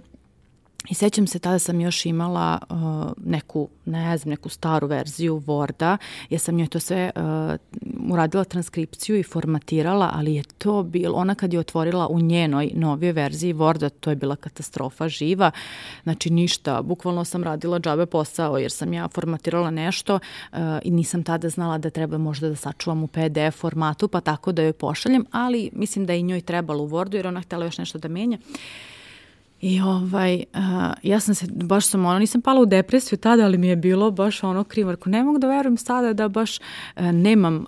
I 0.89 0.95
sećam 0.95 1.27
se, 1.27 1.39
tada 1.39 1.59
sam 1.59 1.81
još 1.81 2.07
imala 2.07 2.59
uh, 2.71 2.77
neku, 3.25 3.69
ne 3.85 4.19
znam, 4.19 4.31
neku 4.31 4.49
staru 4.49 4.87
verziju 4.87 5.43
Worda, 5.47 5.97
ja 6.31 6.39
sam 6.39 6.59
joj 6.59 6.69
to 6.69 6.81
sve 6.81 7.11
uh, 7.17 7.23
uradila 8.11 8.45
transkripciju 8.45 9.19
i 9.19 9.23
formatirala, 9.23 10.11
ali 10.15 10.35
je 10.35 10.43
to 10.43 10.83
bilo, 10.83 11.19
ona 11.19 11.35
kad 11.35 11.53
je 11.53 11.61
otvorila 11.61 12.09
u 12.09 12.21
njenoj 12.21 12.71
novije 12.75 13.13
verziji 13.13 13.55
Worda, 13.55 13.91
to 14.01 14.11
je 14.11 14.17
bila 14.17 14.37
katastrofa 14.37 15.09
živa, 15.09 15.51
znači 16.03 16.31
ništa, 16.31 16.83
bukvalno 16.83 17.25
sam 17.25 17.45
radila 17.45 17.79
džabe 17.79 18.07
posao 18.07 18.59
jer 18.59 18.73
sam 18.73 18.93
ja 18.93 19.09
formatirala 19.09 19.71
nešto 19.71 20.15
uh, 20.15 20.59
i 20.83 20.91
nisam 20.91 21.23
tada 21.23 21.49
znala 21.49 21.79
da 21.79 21.91
treba 21.91 22.19
možda 22.19 22.49
da 22.49 22.57
sačuvam 22.57 23.03
u 23.03 23.07
PDF 23.07 23.57
formatu, 23.57 24.09
pa 24.09 24.21
tako 24.21 24.53
da 24.53 24.63
joj 24.63 24.73
pošaljem, 24.73 25.27
ali 25.31 25.71
mislim 25.73 26.07
da 26.07 26.13
je 26.13 26.21
i 26.21 26.23
njoj 26.23 26.41
trebalo 26.41 26.85
u 26.85 26.89
Wordu 26.89 27.15
jer 27.15 27.27
ona 27.27 27.41
htela 27.41 27.65
još 27.65 27.79
nešto 27.79 27.99
da 27.99 28.09
menja. 28.09 28.39
I 29.63 29.81
ovaj, 29.81 30.45
uh, 30.55 30.61
ja 31.03 31.21
sam 31.21 31.35
se, 31.35 31.47
baš 31.51 31.87
sam 31.87 32.07
ono, 32.07 32.19
nisam 32.19 32.41
pala 32.41 32.61
u 32.61 32.67
depresiju 32.67 33.19
tada, 33.19 33.45
ali 33.45 33.59
mi 33.59 33.69
je 33.69 33.77
bilo 33.77 34.11
baš 34.11 34.43
ono 34.43 34.65
krivarko. 34.65 35.11
Ne 35.11 35.25
mogu 35.25 35.39
da 35.39 35.49
verujem 35.49 35.77
sada 35.77 36.13
da 36.13 36.29
baš 36.29 36.59
uh, 36.59 37.03
nemam, 37.03 37.57
uh, 37.57 37.65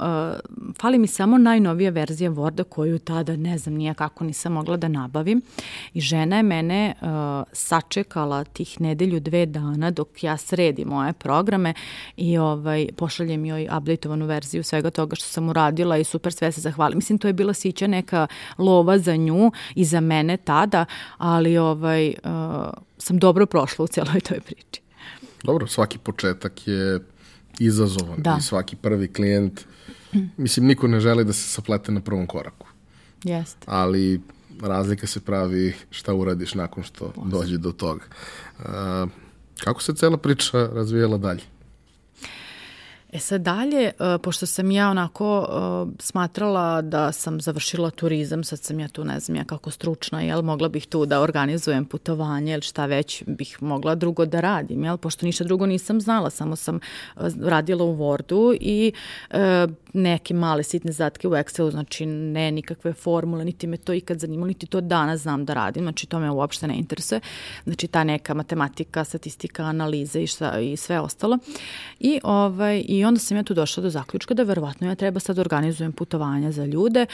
fali 0.80 0.98
mi 0.98 1.06
samo 1.06 1.38
najnovija 1.38 1.90
verzija 1.90 2.30
Worda 2.30 2.64
koju 2.64 2.98
tada 2.98 3.36
ne 3.36 3.58
znam 3.58 3.74
nija 3.74 3.94
kako 3.94 4.24
nisam 4.24 4.52
mogla 4.52 4.76
da 4.76 4.88
nabavim. 4.88 5.42
I 5.92 6.00
žena 6.00 6.36
je 6.36 6.42
mene 6.42 6.94
uh, 7.00 7.08
sačekala 7.52 8.44
tih 8.44 8.80
nedelju 8.80 9.20
dve 9.20 9.46
dana 9.46 9.90
dok 9.90 10.24
ja 10.24 10.36
sredim 10.36 10.88
moje 10.88 11.12
programe 11.12 11.74
i 12.16 12.38
ovaj, 12.38 12.88
pošaljem 12.96 13.44
joj 13.44 13.68
updateovanu 13.78 14.26
verziju 14.26 14.62
svega 14.62 14.90
toga 14.90 15.16
što 15.16 15.26
sam 15.26 15.48
uradila 15.48 15.98
i 15.98 16.04
super 16.04 16.32
sve 16.32 16.52
se 16.52 16.60
zahvalim. 16.60 16.98
Mislim, 16.98 17.18
to 17.18 17.26
je 17.26 17.32
bila 17.32 17.52
sića 17.52 17.86
neka 17.86 18.26
lova 18.58 18.98
za 18.98 19.16
nju 19.16 19.52
i 19.74 19.84
za 19.84 20.00
mene 20.00 20.36
tada, 20.36 20.84
ali 21.18 21.58
ovaj, 21.58 21.83
ovaj, 21.84 22.08
uh, 22.08 22.70
sam 22.98 23.18
dobro 23.18 23.46
prošla 23.46 23.84
u 23.84 23.88
celoj 23.88 24.20
toj 24.20 24.40
priči. 24.40 24.80
Dobro, 25.42 25.66
svaki 25.66 25.98
početak 25.98 26.68
je 26.68 27.00
izazovan 27.58 28.22
da. 28.22 28.36
i 28.38 28.42
svaki 28.42 28.76
prvi 28.76 29.12
klijent, 29.12 29.60
mislim, 30.36 30.66
niko 30.66 30.88
ne 30.88 31.00
želi 31.00 31.24
da 31.24 31.32
se 31.32 31.48
saplete 31.48 31.92
na 31.92 32.00
prvom 32.00 32.26
koraku. 32.26 32.66
Jeste. 33.24 33.66
Ali 33.66 34.20
razlika 34.62 35.06
se 35.06 35.20
pravi 35.20 35.74
šta 35.90 36.14
uradiš 36.14 36.54
nakon 36.54 36.84
što 36.84 37.08
Posle. 37.08 37.30
dođe 37.30 37.58
do 37.58 37.72
toga. 37.72 38.04
Uh, 38.58 38.64
kako 39.64 39.82
se 39.82 39.94
cela 39.94 40.16
priča 40.16 40.66
razvijela 40.66 41.18
dalje? 41.18 41.42
E 43.14 43.18
sad 43.18 43.40
dalje, 43.40 43.92
uh, 43.98 44.20
pošto 44.22 44.46
sam 44.46 44.70
ja 44.70 44.90
onako 44.90 45.38
uh, 45.38 45.94
smatrala 45.98 46.82
da 46.82 47.12
sam 47.12 47.40
završila 47.40 47.90
turizam, 47.90 48.44
sad 48.44 48.58
sam 48.58 48.80
ja 48.80 48.88
tu 48.88 49.04
ne 49.04 49.20
znam 49.20 49.36
ja 49.36 49.44
kako 49.44 49.70
stručna, 49.70 50.20
jel, 50.20 50.42
mogla 50.42 50.68
bih 50.68 50.86
tu 50.86 51.06
da 51.06 51.20
organizujem 51.20 51.84
putovanje 51.84 52.52
ili 52.52 52.62
šta 52.62 52.86
već 52.86 53.22
bih 53.26 53.62
mogla 53.62 53.94
drugo 53.94 54.26
da 54.26 54.40
radim, 54.40 54.84
jel, 54.84 54.96
pošto 54.96 55.26
ništa 55.26 55.44
drugo 55.44 55.66
nisam 55.66 56.00
znala, 56.00 56.30
samo 56.30 56.56
sam 56.56 56.76
uh, 56.76 57.22
radila 57.42 57.84
u 57.84 57.96
Wordu 57.96 58.56
i 58.60 58.92
neke 59.94 60.34
male 60.34 60.62
sitne 60.62 60.92
zadatke 60.92 61.28
u 61.28 61.30
Excelu, 61.30 61.70
znači 61.70 62.06
ne 62.06 62.50
nikakve 62.50 62.92
formule, 62.92 63.44
niti 63.44 63.66
me 63.66 63.76
to 63.76 63.92
ikad 63.92 64.18
zanimalo, 64.18 64.46
niti 64.46 64.66
to 64.66 64.80
danas 64.80 65.20
znam 65.20 65.44
da 65.44 65.54
radim, 65.54 65.82
znači 65.82 66.06
to 66.06 66.18
me 66.18 66.30
uopšte 66.30 66.66
ne 66.66 66.74
interesuje, 66.78 67.20
znači 67.64 67.86
ta 67.86 68.04
neka 68.04 68.34
matematika, 68.34 69.04
statistika, 69.04 69.62
analize 69.62 70.22
i, 70.22 70.26
šta, 70.26 70.60
i 70.60 70.76
sve 70.76 71.00
ostalo. 71.00 71.38
I, 72.00 72.20
ovaj, 72.22 72.84
I 72.88 73.04
onda 73.04 73.20
sam 73.20 73.36
ja 73.36 73.42
tu 73.42 73.54
došla 73.54 73.82
do 73.82 73.90
zaključka 73.90 74.34
da 74.34 74.42
verovatno 74.42 74.88
ja 74.88 74.94
treba 74.94 75.20
sad 75.20 75.36
da 75.36 75.42
organizujem 75.42 75.92
putovanja 75.92 76.52
za 76.52 76.64
ljude, 76.64 77.06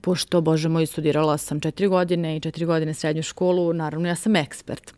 pošto, 0.00 0.40
bože 0.40 0.68
moj, 0.68 0.86
studirala 0.86 1.38
sam 1.38 1.60
četiri 1.60 1.88
godine 1.88 2.36
i 2.36 2.40
četiri 2.40 2.64
godine 2.64 2.94
srednju 2.94 3.22
školu, 3.22 3.72
naravno 3.72 4.08
ja 4.08 4.16
sam 4.16 4.36
ekspert. 4.36 4.94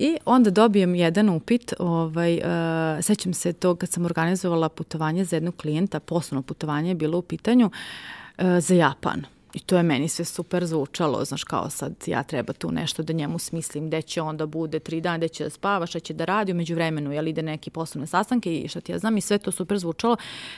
I 0.00 0.16
onda 0.24 0.50
dobijem 0.50 0.94
jedan 0.94 1.28
upit, 1.28 1.74
ovaj, 1.78 2.36
uh, 2.36 3.04
sećam 3.04 3.34
se 3.34 3.52
to 3.52 3.74
kad 3.74 3.90
sam 3.90 4.04
organizovala 4.04 4.68
putovanje 4.68 5.24
za 5.24 5.36
jednog 5.36 5.56
klijenta, 5.56 6.00
poslovno 6.00 6.42
putovanje 6.42 6.90
je 6.90 6.94
bilo 6.94 7.18
u 7.18 7.22
pitanju 7.22 7.66
uh, 7.66 8.44
za 8.60 8.74
Japan. 8.74 9.24
I 9.54 9.58
to 9.58 9.76
je 9.76 9.82
meni 9.82 10.08
sve 10.08 10.24
super 10.24 10.66
zvučalo, 10.66 11.24
znaš 11.24 11.44
kao 11.44 11.70
sad 11.70 11.94
ja 12.06 12.22
treba 12.22 12.52
tu 12.52 12.72
nešto 12.72 13.02
da 13.02 13.12
njemu 13.12 13.38
smislim 13.38 13.86
gde 13.86 14.02
će 14.02 14.22
onda 14.22 14.46
bude 14.46 14.78
tri 14.78 15.00
dana, 15.00 15.18
gde 15.18 15.28
će 15.28 15.44
da 15.44 15.50
spava, 15.50 15.86
šta 15.86 16.00
će 16.00 16.14
da 16.14 16.24
radi, 16.24 16.52
umeđu 16.52 16.74
vremenu 16.74 17.12
jel 17.12 17.28
ide 17.28 17.42
neke 17.42 17.70
poslovne 17.70 18.06
sastanke 18.06 18.56
i 18.56 18.68
šta 18.68 18.80
ti 18.80 18.92
ja 18.92 18.98
znam 18.98 19.16
i 19.16 19.20
sve 19.20 19.38
to 19.38 19.52
super 19.52 19.78
zvučalo. 19.78 20.16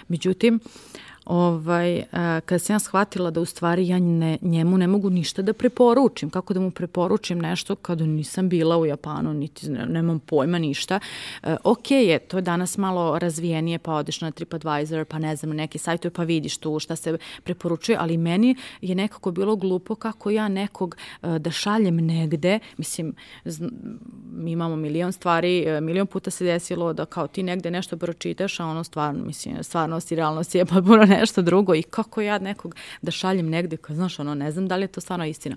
Međutim, 0.08 0.60
ovaj, 1.24 2.02
kada 2.44 2.58
sam 2.58 2.74
ja 2.74 2.78
shvatila 2.78 3.30
da 3.30 3.40
u 3.40 3.44
stvari 3.44 3.88
ja 3.88 3.98
ne, 3.98 4.38
njemu 4.42 4.78
ne 4.78 4.86
mogu 4.86 5.10
ništa 5.10 5.42
da 5.42 5.52
preporučim, 5.52 6.30
kako 6.30 6.54
da 6.54 6.60
mu 6.60 6.70
preporučim 6.70 7.38
nešto 7.38 7.74
kada 7.76 8.06
nisam 8.06 8.48
bila 8.48 8.78
u 8.78 8.86
Japanu, 8.86 9.34
niti 9.34 9.70
nemam 9.70 10.18
pojma 10.18 10.58
ništa. 10.58 11.00
E, 11.42 11.56
ok 11.64 11.90
je, 11.90 12.18
to 12.18 12.38
je 12.38 12.42
danas 12.42 12.78
malo 12.78 13.18
razvijenije, 13.18 13.78
pa 13.78 13.94
odeš 13.94 14.20
na 14.20 14.30
TripAdvisor, 14.30 15.04
pa 15.04 15.18
ne 15.18 15.36
znam, 15.36 15.56
neki 15.56 15.78
sajtove, 15.78 16.12
pa 16.12 16.22
vidiš 16.22 16.58
tu 16.58 16.78
šta 16.78 16.96
se 16.96 17.18
preporučuje, 17.44 17.96
ali 18.00 18.16
meni 18.16 18.56
je 18.80 18.94
nekako 18.94 19.30
bilo 19.30 19.56
glupo 19.56 19.94
kako 19.94 20.30
ja 20.30 20.48
nekog 20.48 20.96
e, 21.22 21.38
da 21.38 21.50
šaljem 21.50 21.96
negde, 21.96 22.58
mislim, 22.76 23.14
mi 24.32 24.52
imamo 24.52 24.76
milion 24.76 25.12
stvari, 25.12 25.66
milion 25.80 26.06
puta 26.06 26.30
se 26.30 26.44
desilo 26.44 26.92
da 26.92 27.04
kao 27.04 27.26
ti 27.26 27.42
negde 27.42 27.70
nešto 27.70 27.96
pročitaš, 27.96 28.60
a 28.60 28.66
ono 28.66 28.84
stvarno, 28.84 29.24
mislim, 29.24 29.62
stvarnost 29.62 30.12
i 30.12 30.16
realnost 30.16 30.54
je 30.54 30.64
potpuno 30.64 31.09
nešto 31.18 31.42
drugo 31.42 31.74
i 31.74 31.82
kako 31.82 32.20
ja 32.20 32.38
nekog 32.38 32.74
da 33.02 33.10
šaljem 33.10 33.48
negde, 33.50 33.76
kao, 33.76 33.96
znaš, 33.96 34.18
ono, 34.18 34.34
ne 34.34 34.52
znam 34.52 34.68
da 34.68 34.76
li 34.76 34.82
je 34.82 34.88
to 34.88 35.00
stvarno 35.00 35.26
istina. 35.26 35.56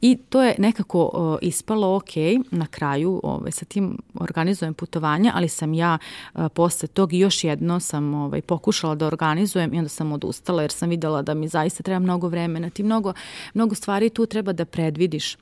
I 0.00 0.16
to 0.28 0.42
je 0.42 0.54
nekako 0.58 1.10
uh, 1.14 1.38
ispalo 1.42 1.96
ok, 1.96 2.10
na 2.50 2.66
kraju 2.66 3.20
ovaj, 3.22 3.52
sa 3.52 3.64
tim 3.64 3.98
organizujem 4.14 4.74
putovanja, 4.74 5.32
ali 5.34 5.48
sam 5.48 5.74
ja 5.74 5.98
uh, 6.34 6.46
posle 6.54 6.88
tog 6.88 7.12
još 7.12 7.44
jedno 7.44 7.80
sam 7.80 8.14
ovaj, 8.14 8.42
pokušala 8.42 8.94
da 8.94 9.06
organizujem 9.06 9.74
i 9.74 9.78
onda 9.78 9.88
sam 9.88 10.12
odustala 10.12 10.62
jer 10.62 10.72
sam 10.72 10.88
videla 10.88 11.22
da 11.22 11.34
mi 11.34 11.48
zaista 11.48 11.82
treba 11.82 11.98
mnogo 11.98 12.28
vremena, 12.28 12.70
ti 12.70 12.82
mnogo, 12.82 13.12
mnogo 13.54 13.74
stvari 13.74 14.10
tu 14.10 14.26
treba 14.26 14.52
da 14.52 14.64
predvidiš 14.64 15.36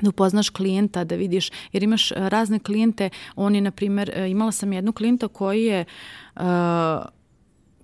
da 0.00 0.08
upoznaš 0.08 0.50
klijenta, 0.50 1.04
da 1.04 1.14
vidiš, 1.14 1.50
jer 1.72 1.82
imaš 1.82 2.10
razne 2.10 2.58
klijente, 2.58 3.10
on 3.36 3.54
je, 3.54 3.60
na 3.60 3.70
primjer, 3.70 4.12
imala 4.28 4.52
sam 4.52 4.72
jednu 4.72 4.92
klijenta 4.92 5.28
koji 5.28 5.64
je 5.64 5.84
uh, 6.36 6.42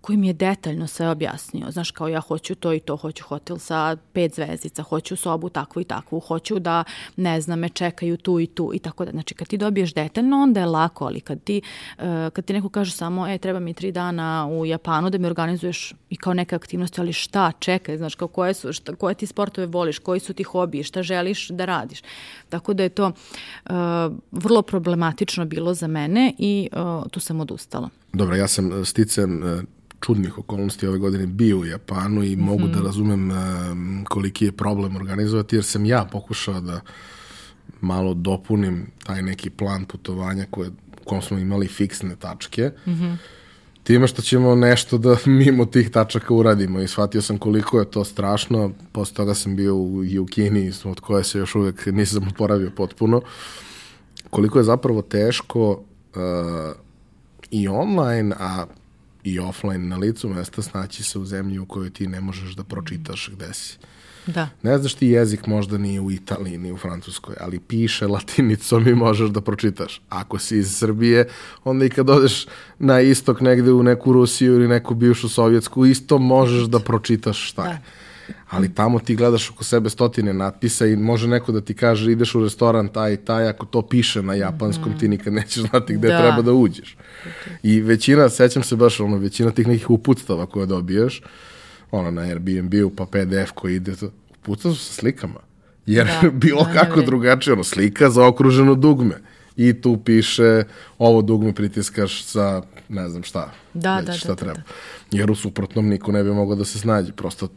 koji 0.02 0.16
mi 0.16 0.26
je 0.26 0.32
detaljno 0.32 0.86
sve 0.86 1.08
objasnio. 1.08 1.70
Znaš, 1.70 1.90
kao 1.90 2.08
ja 2.08 2.20
hoću 2.20 2.54
to 2.54 2.72
i 2.72 2.80
to, 2.80 2.96
hoću 2.96 3.24
hotel 3.24 3.58
sa 3.58 3.96
pet 4.12 4.34
zvezdica, 4.34 4.82
hoću 4.82 5.16
sobu 5.16 5.48
takvu 5.48 5.82
i 5.82 5.84
takvu, 5.84 6.20
hoću 6.20 6.58
da, 6.58 6.84
ne 7.16 7.40
znam, 7.40 7.58
me 7.58 7.68
čekaju 7.68 8.16
tu 8.16 8.40
i 8.40 8.46
tu 8.46 8.70
i 8.74 8.78
tako 8.78 9.04
da. 9.04 9.10
Znači, 9.10 9.34
kad 9.34 9.48
ti 9.48 9.58
dobiješ 9.58 9.94
detaljno, 9.94 10.42
onda 10.42 10.60
je 10.60 10.66
lako, 10.66 11.04
ali 11.04 11.20
kad 11.20 11.44
ti, 11.44 11.62
uh, 11.98 12.04
kad 12.32 12.44
ti 12.44 12.52
neko 12.52 12.68
kaže 12.68 12.90
samo, 12.92 13.28
e, 13.28 13.38
treba 13.38 13.60
mi 13.60 13.74
tri 13.74 13.92
dana 13.92 14.48
u 14.50 14.66
Japanu 14.66 15.10
da 15.10 15.18
mi 15.18 15.26
organizuješ 15.26 15.94
i 16.10 16.16
kao 16.16 16.34
neke 16.34 16.54
aktivnosti, 16.54 17.00
ali 17.00 17.12
šta, 17.12 17.52
čekaj, 17.58 17.96
znaš, 17.96 18.14
kao 18.14 18.28
koje 18.28 18.54
su, 18.54 18.72
šta, 18.72 18.94
koje 18.94 19.14
ti 19.14 19.26
sportove 19.26 19.66
voliš, 19.66 19.98
koji 19.98 20.20
su 20.20 20.32
ti 20.32 20.42
hobiji, 20.42 20.82
šta 20.82 21.02
želiš 21.02 21.48
da 21.48 21.64
radiš. 21.64 22.02
Tako 22.48 22.74
da 22.74 22.82
je 22.82 22.88
to 22.88 23.06
uh, 23.06 23.72
vrlo 24.32 24.62
problematično 24.62 25.44
bilo 25.44 25.74
za 25.74 25.86
mene 25.86 26.34
i 26.38 26.68
uh, 26.72 27.10
tu 27.10 27.20
sam 27.20 27.40
odustala. 27.40 27.88
Dobro, 28.12 28.36
ja 28.36 28.48
sam 28.48 28.84
sticam 28.84 29.42
čudnih 30.04 30.38
okolnosti 30.38 30.86
ove 30.86 30.98
godine 30.98 31.26
bio 31.26 31.58
u 31.58 31.64
Japanu 31.64 32.22
i 32.22 32.36
mogu 32.36 32.66
mm 32.66 32.72
da 32.72 32.80
razumem 32.80 33.30
uh, 33.30 33.36
koliki 34.08 34.44
je 34.44 34.52
problem 34.52 34.96
organizovati, 34.96 35.56
jer 35.56 35.64
sam 35.64 35.84
ja 35.84 36.08
pokušao 36.12 36.60
da 36.60 36.80
malo 37.80 38.14
dopunim 38.14 38.86
taj 39.04 39.22
neki 39.22 39.50
plan 39.50 39.84
putovanja 39.84 40.46
koje, 40.50 40.68
u 40.68 41.04
kom 41.04 41.22
smo 41.22 41.38
imali 41.38 41.66
fiksne 41.66 42.16
tačke. 42.16 42.70
Mm 42.86 42.90
-hmm 42.90 43.16
time 43.82 44.06
što 44.06 44.22
ćemo 44.22 44.54
nešto 44.54 44.98
da 44.98 45.16
mimo 45.26 45.64
tih 45.64 45.90
tačaka 45.90 46.34
uradimo 46.34 46.80
i 46.80 46.88
shvatio 46.88 47.22
sam 47.22 47.38
koliko 47.38 47.78
je 47.78 47.90
to 47.90 48.04
strašno, 48.04 48.70
posle 48.92 49.14
toga 49.14 49.34
sam 49.34 49.56
bio 49.56 49.76
u, 49.76 50.04
i 50.04 50.18
u 50.18 50.26
Kini, 50.26 50.72
od 50.84 51.00
koje 51.00 51.24
se 51.24 51.38
još 51.38 51.54
uvek 51.54 51.86
nisam 51.92 52.28
oporavio 52.28 52.70
potpuno, 52.76 53.22
koliko 54.30 54.58
je 54.58 54.64
zapravo 54.64 55.02
teško 55.02 55.70
uh, 55.70 55.78
i 57.50 57.68
online, 57.68 58.36
a 58.38 58.66
i 59.24 59.38
offline 59.38 59.88
na 59.88 59.96
licu 59.96 60.28
mesta 60.28 60.62
snaći 60.62 61.02
se 61.02 61.18
u 61.18 61.24
zemlji 61.24 61.58
u 61.58 61.66
kojoj 61.66 61.90
ti 61.90 62.06
ne 62.06 62.20
možeš 62.20 62.54
da 62.54 62.64
pročitaš 62.64 63.30
gde 63.32 63.54
si. 63.54 63.78
Da. 64.26 64.48
Ne 64.62 64.78
znaš 64.78 64.94
ti 64.94 65.06
jezik 65.06 65.46
možda 65.46 65.78
ni 65.78 66.00
u 66.00 66.10
Italiji, 66.10 66.58
ni 66.58 66.72
u 66.72 66.76
Francuskoj, 66.76 67.34
ali 67.40 67.58
piše 67.58 68.06
latinicom 68.06 68.88
i 68.88 68.94
možeš 68.94 69.30
da 69.30 69.40
pročitaš. 69.40 70.00
Ako 70.08 70.38
si 70.38 70.58
iz 70.58 70.76
Srbije, 70.76 71.28
onda 71.64 71.84
i 71.84 71.88
kad 71.88 72.10
odeš 72.10 72.46
na 72.78 73.00
istok 73.00 73.40
negde 73.40 73.72
u 73.72 73.82
neku 73.82 74.12
Rusiju 74.12 74.54
ili 74.54 74.68
neku 74.68 74.94
bivšu 74.94 75.28
Sovjetsku, 75.28 75.86
isto 75.86 76.18
možeš 76.18 76.62
da 76.64 76.78
pročitaš 76.78 77.50
šta 77.50 77.66
je. 77.66 77.72
Da 77.72 78.01
ali 78.50 78.74
tamo 78.74 78.98
ti 78.98 79.16
gledaš 79.16 79.50
oko 79.50 79.64
sebe 79.64 79.90
stotine 79.90 80.32
natpisa 80.32 80.86
i 80.86 80.96
može 80.96 81.28
neko 81.28 81.52
da 81.52 81.60
ti 81.60 81.74
kaže 81.74 82.12
ideš 82.12 82.34
u 82.34 82.42
restoran 82.42 82.88
taj 82.88 83.12
i 83.12 83.16
taj, 83.16 83.48
ako 83.48 83.66
to 83.66 83.82
piše 83.82 84.22
na 84.22 84.34
japanskom, 84.34 84.92
mm. 84.92 84.98
ti 84.98 85.08
nikad 85.08 85.32
nećeš 85.32 85.62
znati 85.62 85.94
gde 85.94 86.08
da. 86.08 86.18
treba 86.18 86.42
da 86.42 86.52
uđeš. 86.52 86.96
I 87.62 87.80
većina, 87.80 88.28
sećam 88.28 88.62
se 88.62 88.76
baš, 88.76 89.00
ono, 89.00 89.16
većina 89.16 89.50
tih 89.50 89.66
nekih 89.66 89.90
uputstava 89.90 90.46
koje 90.46 90.66
dobiješ, 90.66 91.22
ono, 91.90 92.10
na 92.10 92.22
Airbnb-u, 92.22 92.90
pa 92.90 93.06
PDF 93.06 93.50
koji 93.54 93.74
ide, 93.74 93.92
uputstva 94.30 94.74
su 94.74 94.84
sa 94.84 94.92
slikama. 94.92 95.40
Jer 95.86 96.06
da, 96.22 96.30
bilo 96.46 96.64
da, 96.64 96.72
kako 96.72 97.00
da, 97.00 97.06
drugačije, 97.06 97.52
ono, 97.52 97.64
slika 97.64 98.10
za 98.10 98.26
okruženo 98.26 98.74
dugme. 98.74 99.14
I 99.56 99.80
tu 99.80 99.98
piše 100.04 100.64
ovo 100.98 101.22
dugme 101.22 101.52
pritiskaš 101.52 102.26
za 102.32 102.62
ne 102.88 103.08
znam 103.08 103.22
šta. 103.22 103.52
Da, 103.74 103.96
već, 103.96 104.06
da, 104.06 104.12
šta 104.12 104.28
da, 104.28 104.34
treba. 104.34 104.54
Da, 104.54 104.60
da. 105.10 105.18
Jer 105.18 105.30
u 105.30 105.34
suprotnom 105.34 105.88
niko 105.88 106.12
ne 106.12 106.24
bi 106.24 106.30
mogao 106.30 106.56
da 106.56 106.64
se 106.64 106.78
snađe. 106.78 107.12
Prosto 107.12 107.48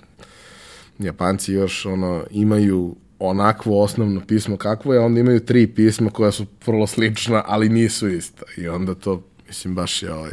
Japanci 0.99 1.53
još 1.53 1.85
ono 1.85 2.23
imaju 2.31 2.95
onakvo 3.19 3.83
osnovno 3.83 4.21
pismo 4.27 4.57
kakvo 4.57 4.93
je, 4.93 4.99
onda 4.99 5.19
imaju 5.19 5.39
tri 5.39 5.67
pisma 5.67 6.09
koja 6.09 6.31
su 6.31 6.45
vrlo 6.65 6.87
slična, 6.87 7.43
ali 7.45 7.69
nisu 7.69 8.09
ista. 8.09 8.45
I 8.57 8.67
onda 8.67 8.95
to, 8.95 9.23
mislim, 9.47 9.75
baš 9.75 10.03
je 10.03 10.13
ovaj... 10.13 10.31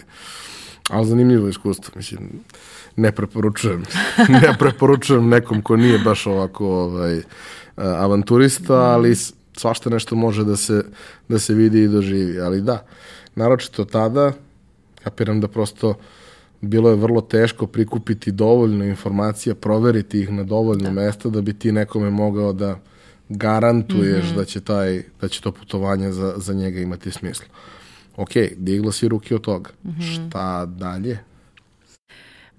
Ali 0.90 1.06
zanimljivo 1.06 1.48
iskustvo, 1.48 1.92
mislim, 1.96 2.30
ne 2.96 3.12
preporučujem. 3.12 3.84
ne 4.42 4.56
preporučujem 4.58 5.28
nekom 5.28 5.62
ko 5.62 5.76
nije 5.76 5.98
baš 5.98 6.26
ovako 6.26 6.66
ovaj, 6.66 7.20
avanturista, 7.76 8.74
ali 8.74 9.16
svašta 9.56 9.90
nešto 9.90 10.16
može 10.16 10.44
da 10.44 10.56
se, 10.56 10.84
da 11.28 11.38
se 11.38 11.54
vidi 11.54 11.82
i 11.82 11.88
doživi. 11.88 12.40
Ali 12.40 12.60
da, 12.60 12.86
naročito 13.34 13.84
tada, 13.84 14.32
kapiram 15.04 15.40
da 15.40 15.48
prosto 15.48 15.88
uh, 15.88 15.96
bilo 16.62 16.90
je 16.90 16.96
vrlo 16.96 17.20
teško 17.20 17.66
prikupiti 17.66 18.32
dovoljno 18.32 18.84
informacija, 18.84 19.54
proveriti 19.54 20.20
ih 20.20 20.30
na 20.32 20.44
dovoljno 20.44 20.84
da. 20.84 20.90
mesta 20.90 21.28
da 21.28 21.40
bi 21.40 21.52
ti 21.52 21.72
nekome 21.72 22.10
mogao 22.10 22.52
da 22.52 22.78
garantuješ 23.28 24.24
mm 24.24 24.28
-hmm. 24.28 24.36
da 24.36 24.44
će 24.44 24.60
taj 24.60 25.02
da 25.20 25.28
će 25.28 25.40
to 25.40 25.52
putovanje 25.52 26.12
za, 26.12 26.34
za 26.36 26.54
njega 26.54 26.80
imati 26.80 27.10
smisla. 27.10 27.46
Ok, 28.16 28.30
digla 28.56 28.92
si 28.92 29.08
ruke 29.08 29.34
od 29.34 29.40
toga. 29.40 29.70
Mm 29.84 29.90
-hmm. 29.90 30.28
Šta 30.28 30.66
dalje? 30.66 31.18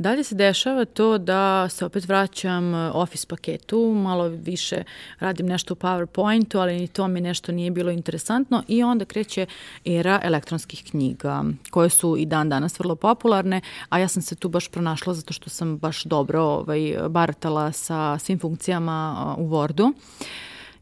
Dalje 0.04 0.24
se 0.24 0.36
dešava 0.36 0.86
to 0.86 1.18
da 1.18 1.70
se 1.70 1.86
opet 1.86 2.08
vraćam 2.08 2.76
e, 2.76 2.92
Office 2.94 3.28
paketu, 3.28 3.94
malo 3.96 4.28
više 4.28 4.84
radim 5.20 5.46
nešto 5.46 5.74
u 5.74 5.78
PowerPointu, 5.78 6.60
ali 6.60 6.80
ni 6.80 6.88
to 6.88 7.08
mi 7.08 7.22
nešto 7.22 7.52
nije 7.52 7.72
bilo 7.72 7.92
interesantno 7.92 8.64
i 8.68 8.84
onda 8.84 9.06
kreće 9.06 9.46
era 9.86 10.20
elektronskih 10.24 10.84
knjiga, 10.90 11.44
koje 11.70 11.90
su 11.90 12.18
i 12.18 12.26
dan 12.26 12.50
danas 12.50 12.80
vrlo 12.80 12.96
popularne, 12.96 13.62
a 13.90 14.00
ja 14.00 14.08
sam 14.08 14.22
se 14.22 14.36
tu 14.36 14.50
baš 14.50 14.68
pronašla 14.68 15.14
zato 15.14 15.34
što 15.34 15.50
sam 15.50 15.78
baš 15.78 16.04
dobro 16.04 16.42
ovaj, 16.44 16.96
baratala 17.10 17.72
sa 17.72 18.20
svim 18.20 18.40
funkcijama 18.40 19.36
u 19.38 19.50
Wordu. 19.50 19.94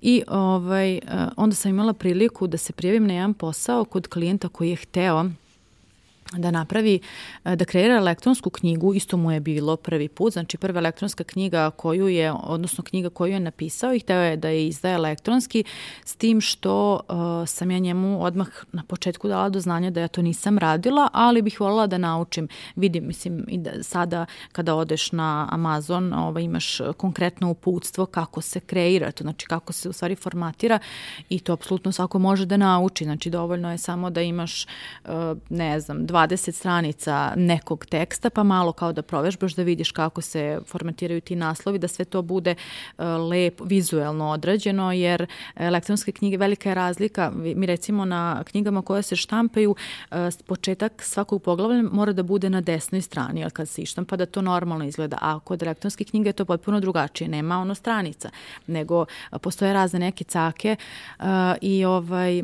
I 0.02 0.24
ovaj, 0.28 0.96
e, 0.96 1.02
onda 1.38 1.56
sam 1.56 1.72
imala 1.72 1.94
priliku 1.94 2.48
da 2.48 2.58
se 2.58 2.74
prijavim 2.74 3.08
na 3.08 3.14
jedan 3.14 3.34
posao 3.34 3.86
kod 3.86 4.08
klijenta 4.08 4.48
koji 4.48 4.70
je 4.70 4.76
hteo 4.76 5.26
da 6.38 6.52
napravi, 6.52 7.00
e, 7.46 7.56
da 7.56 7.66
kreira 7.66 7.96
elektronsku 7.96 8.50
knjigu, 8.50 8.94
isto 8.94 9.18
mu 9.18 9.32
je 9.32 9.40
bilo 9.40 9.76
prvi 9.76 10.08
put, 10.08 10.34
znači 10.34 10.58
prva 10.58 10.80
elektronska 10.80 11.24
knjiga 11.24 11.70
koju 11.70 12.08
je, 12.08 12.32
odnosno 12.32 12.84
knjiga 12.84 13.10
koju 13.10 13.34
je 13.34 13.40
napisao 13.40 13.94
i 13.94 14.00
hteo 14.00 14.22
je 14.22 14.38
da 14.38 14.50
je 14.50 14.68
izdaje 14.68 14.96
elektronski, 14.96 15.64
s 16.06 16.16
tim 16.16 16.42
što 16.42 16.94
uh, 16.94 17.48
sam 17.48 17.72
ja 17.72 17.80
njemu 17.80 18.24
odmah 18.24 18.48
na 18.72 18.84
početku 18.84 19.28
dala 19.28 19.50
do 19.50 19.60
znanja 19.60 19.90
da 19.90 20.02
ja 20.02 20.08
to 20.08 20.22
nisam 20.22 20.58
radila, 20.58 21.10
ali 21.14 21.42
bih 21.42 21.62
voljela 21.62 21.88
da 21.88 21.98
naučim. 21.98 22.48
Vidim, 22.76 23.08
mislim, 23.08 23.46
i 23.48 23.58
da 23.58 23.84
sada 23.84 24.26
kada 24.52 24.76
odeš 24.76 25.12
na 25.12 25.48
Amazon, 25.52 26.14
ovaj, 26.14 26.44
imaš 26.44 26.78
konkretno 26.98 27.50
uputstvo 27.50 28.06
kako 28.06 28.42
se 28.42 28.60
kreira, 28.60 29.12
to 29.12 29.24
znači 29.24 29.46
kako 29.46 29.74
se 29.74 29.90
u 29.90 29.94
stvari 29.94 30.16
formatira 30.16 30.80
i 31.30 31.40
to 31.40 31.54
apsolutno 31.54 31.92
svako 31.92 32.20
može 32.20 32.46
da 32.46 32.58
nauči, 32.58 33.04
znači 33.04 33.30
dovoljno 33.30 33.72
je 33.72 33.78
samo 33.78 34.10
da 34.10 34.22
imaš, 34.22 34.66
uh, 35.06 35.12
ne 35.50 35.80
znam, 35.80 36.06
dva 36.06 36.21
20 36.28 36.52
stranica 36.52 37.34
nekog 37.36 37.86
teksta, 37.86 38.30
pa 38.30 38.44
malo 38.44 38.72
kao 38.72 38.94
da 38.94 39.02
provežbaš 39.02 39.54
da 39.54 39.64
vidiš 39.64 39.92
kako 39.92 40.22
se 40.22 40.60
formatiraju 40.68 41.22
ti 41.22 41.36
naslovi, 41.36 41.80
da 41.80 41.88
sve 41.88 42.06
to 42.06 42.22
bude 42.22 42.56
uh, 42.98 43.06
lepo, 43.30 43.64
vizuelno 43.64 44.30
odrađeno, 44.30 44.92
jer 44.92 45.28
elektronske 45.56 46.12
knjige 46.12 46.38
velika 46.38 46.70
je 46.70 46.76
razlika. 46.76 47.32
Mi 47.36 47.66
recimo 47.66 48.06
na 48.06 48.44
knjigama 48.44 48.82
koje 48.82 49.04
se 49.04 49.16
štampaju, 49.16 49.76
uh, 50.12 50.18
početak 50.46 51.02
svakog 51.04 51.44
poglavlja 51.44 51.84
mora 51.92 52.14
da 52.14 52.24
bude 52.24 52.50
na 52.50 52.62
desnoj 52.62 53.02
strani, 53.02 53.44
ali 53.44 53.52
kad 53.52 53.70
se 53.70 53.82
ištampa 53.82 54.16
da 54.16 54.26
to 54.26 54.42
normalno 54.42 54.86
izgleda, 54.86 55.18
a 55.22 55.40
kod 55.40 55.64
elektronske 55.64 56.04
knjige 56.04 56.30
je 56.30 56.34
to 56.34 56.46
potpuno 56.46 56.80
drugačije, 56.80 57.28
nema 57.28 57.60
ono 57.60 57.76
stranica, 57.76 58.30
nego 58.68 59.06
postoje 59.42 59.74
razne 59.74 60.00
neke 60.00 60.24
cake 60.24 60.76
uh, 61.20 61.26
i 61.62 61.86
ovaj 61.86 62.42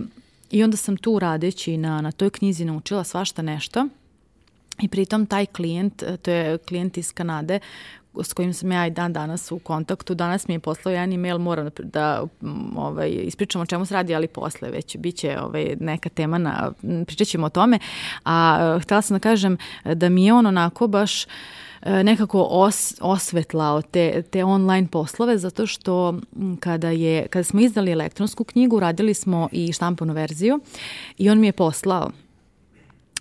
I 0.52 0.64
onda 0.64 0.78
sam 0.78 0.98
tu 0.98 1.20
radeći 1.20 1.78
na, 1.78 2.02
na 2.02 2.12
toj 2.12 2.30
knjizi 2.30 2.66
naučila 2.66 3.04
svašta 3.04 3.42
nešto 3.42 3.88
i 4.82 4.88
pritom 4.88 5.26
taj 5.26 5.46
klijent, 5.46 6.04
e, 6.04 6.18
to 6.18 6.32
je 6.32 6.58
klijent 6.58 6.98
iz 6.98 7.14
Kanade 7.14 7.60
s 8.24 8.34
kojim 8.34 8.54
sam 8.54 8.72
ja 8.72 8.88
i 8.88 8.92
dan 8.92 9.14
danas 9.14 9.52
u 9.52 9.60
kontaktu. 9.60 10.16
Danas 10.16 10.48
mi 10.48 10.54
je 10.54 10.60
poslao 10.60 10.92
jedan 10.92 11.14
email, 11.14 11.38
moram 11.38 11.66
da, 11.66 11.84
da 11.84 12.24
ovaj, 12.76 13.10
ispričam 13.10 13.62
o 13.62 13.66
čemu 13.66 13.86
se 13.86 13.94
radi, 13.94 14.16
ali 14.16 14.28
posle 14.28 14.72
već 14.72 14.98
biće 14.98 15.38
ovaj, 15.42 15.76
neka 15.80 16.10
tema, 16.10 16.38
na, 16.38 16.72
pričat 17.06 17.28
ćemo 17.28 17.46
o 17.46 17.50
tome. 17.50 17.80
A 18.26 18.58
e, 18.78 18.80
htela 18.80 19.02
sam 19.02 19.16
da 19.16 19.20
kažem 19.20 19.58
da 19.86 20.10
mi 20.10 20.26
je 20.26 20.34
on 20.34 20.46
onako 20.46 20.88
baš 20.88 21.26
uh, 21.26 21.32
nekako 21.86 22.48
os, 22.50 22.94
osvetlao 23.02 23.82
te, 23.82 24.22
te 24.22 24.44
online 24.44 24.88
poslove 24.88 25.38
zato 25.38 25.66
što 25.66 26.20
kada, 26.60 26.90
je, 26.90 27.28
kada 27.28 27.44
smo 27.44 27.60
izdali 27.60 27.92
elektronsku 27.92 28.44
knjigu 28.44 28.80
radili 28.80 29.14
smo 29.14 29.50
i 29.52 29.74
štampanu 29.74 30.14
verziju 30.14 30.60
i 31.18 31.30
on 31.30 31.40
mi 31.40 31.48
je 31.48 31.52
poslao 31.52 32.12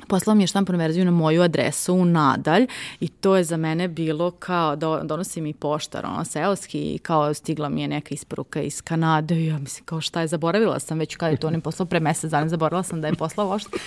Poslao 0.08 0.34
mi 0.34 0.42
je 0.42 0.46
štampanu 0.46 0.78
verziju 0.78 1.04
na 1.04 1.10
moju 1.10 1.42
adresu 1.42 1.94
u 1.94 2.04
nadalj 2.04 2.66
i 3.00 3.08
to 3.08 3.36
je 3.36 3.44
za 3.44 3.56
mene 3.56 3.88
bilo 3.88 4.30
kao 4.30 4.76
da 4.76 5.00
donosi 5.04 5.40
mi 5.40 5.52
poštar, 5.52 6.06
ono, 6.06 6.24
seoski 6.24 6.98
kao 7.02 7.34
stigla 7.34 7.68
mi 7.68 7.82
je 7.82 7.88
neka 7.88 8.14
isporuka 8.14 8.60
iz 8.62 8.82
Kanade 8.82 9.34
i 9.34 9.46
ja 9.46 9.58
mislim 9.58 9.84
kao 9.84 10.00
šta 10.00 10.20
je, 10.20 10.26
zaboravila 10.26 10.80
sam 10.80 10.98
već 10.98 11.16
kada 11.16 11.30
je 11.30 11.36
to 11.36 11.46
on 11.46 11.60
poslao 11.60 11.86
pre 11.86 12.00
mesec 12.00 12.30
dana, 12.30 12.48
zaboravila 12.48 12.82
sam 12.82 13.00
da 13.00 13.08
je 13.08 13.14
poslao 13.14 13.48
ošte. 13.48 13.78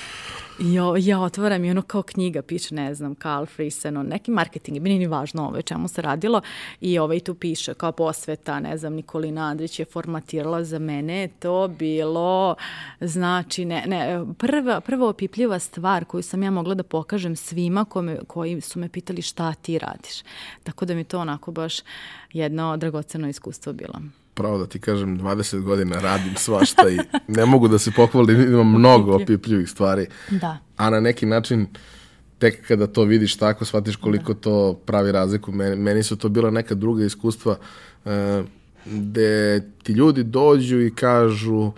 I 0.62 0.74
ja, 0.74 0.94
ja 1.00 1.20
otvaram 1.20 1.66
i 1.66 1.72
ono 1.72 1.82
kao 1.82 2.02
knjiga 2.02 2.42
piše, 2.42 2.76
ne 2.76 2.94
znam, 2.94 3.16
Carl 3.16 3.46
Friesen, 3.46 3.98
on, 3.98 4.08
neki 4.08 4.32
marketing, 4.32 4.82
nije 4.82 5.00
ni 5.00 5.08
važno 5.08 5.48
ovo 5.48 5.62
čemu 5.62 5.88
se 5.88 6.02
radilo 6.02 6.42
i 6.82 7.00
ovaj 7.00 7.20
tu 7.20 7.36
piše 7.36 7.74
kao 7.74 7.92
posveta, 7.92 8.60
ne 8.60 8.78
znam, 8.78 8.94
Nikolina 8.94 9.42
Andrić 9.42 9.80
je 9.80 9.86
formatirala 9.86 10.64
za 10.64 10.80
mene, 10.80 11.30
to 11.40 11.68
bilo, 11.68 12.56
znači, 13.02 13.66
ne, 13.66 13.84
ne, 13.88 14.26
prva, 14.38 14.82
prva 14.82 15.10
opipljiva 15.10 15.60
stvar 15.60 16.06
koju 16.06 16.24
sam 16.24 16.44
ja 16.44 16.52
mogla 16.52 16.74
da 16.74 16.84
pokažem 16.84 17.36
svima 17.36 17.86
kome, 17.86 18.18
koji 18.28 18.62
su 18.62 18.80
me 18.80 18.90
pitali 18.90 19.22
šta 19.22 19.54
ti 19.54 19.80
radiš. 19.80 20.22
Tako 20.64 20.86
da 20.86 20.96
mi 20.96 21.04
to 21.04 21.20
onako 21.20 21.52
baš 21.52 21.76
jedno 22.34 22.78
dragoceno 22.78 23.30
iskustvo 23.30 23.74
bilo 23.74 24.00
pravo 24.40 24.58
da 24.58 24.68
ti 24.68 24.80
kažem, 24.80 25.20
20 25.20 25.62
godina 25.62 26.00
radim 26.00 26.36
svašta 26.36 26.90
i 26.90 26.98
ne 27.28 27.46
mogu 27.46 27.68
da 27.68 27.78
se 27.80 27.92
pohvalim, 27.92 28.42
imam 28.42 28.72
mnogo 28.72 29.16
opipljivih 29.16 29.70
stvari. 29.70 30.08
Da. 30.30 30.58
A 30.78 30.90
na 30.90 31.00
neki 31.00 31.26
način, 31.26 31.68
tek 32.38 32.68
kada 32.68 32.88
to 32.88 33.04
vidiš 33.04 33.36
tako, 33.36 33.66
shvatiš 33.66 33.96
koliko 33.96 34.34
da. 34.34 34.40
to 34.40 34.80
pravi 34.86 35.12
razliku. 35.12 35.52
Meni, 35.52 35.76
meni 35.76 36.04
su 36.04 36.16
to 36.16 36.30
bila 36.30 36.52
neka 36.52 36.76
druga 36.76 37.06
iskustva 37.06 37.58
uh, 38.06 38.12
gde 38.86 39.62
ti 39.84 39.92
ljudi 39.92 40.24
dođu 40.24 40.82
i 40.82 40.96
kažu 40.96 41.72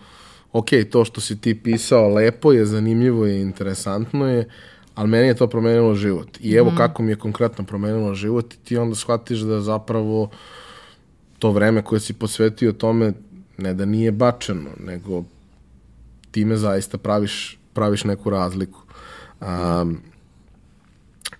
ok, 0.52 0.70
to 0.92 1.06
što 1.06 1.22
si 1.22 1.42
ti 1.42 1.56
pisao 1.56 2.14
lepo 2.14 2.52
je, 2.52 2.66
zanimljivo 2.66 3.26
je, 3.26 3.42
interesantno 3.42 4.28
je, 4.28 4.50
ali 4.96 5.10
meni 5.10 5.28
je 5.28 5.36
to 5.36 5.48
promenilo 5.48 5.96
život. 5.96 6.38
I 6.40 6.54
evo 6.54 6.72
mm. 6.72 6.78
kako 6.78 7.04
mi 7.04 7.12
je 7.12 7.16
konkretno 7.16 7.66
promenilo 7.66 8.14
život 8.14 8.54
i 8.54 8.58
ti 8.58 8.78
onda 8.78 8.96
shvatiš 8.96 9.40
da 9.40 9.62
zapravo 9.62 10.22
uh, 10.22 10.30
to 11.42 11.52
vreme 11.52 11.82
koje 11.82 12.00
si 12.00 12.14
posvetio 12.14 12.72
tome 12.72 13.14
ne 13.58 13.74
da 13.74 13.86
nije 13.86 14.12
bačeno, 14.12 14.70
nego 14.80 15.24
time 16.32 16.58
zaista 16.58 16.98
praviš, 16.98 17.60
praviš 17.74 18.04
neku 18.04 18.30
razliku. 18.30 18.80
Um, 19.42 19.98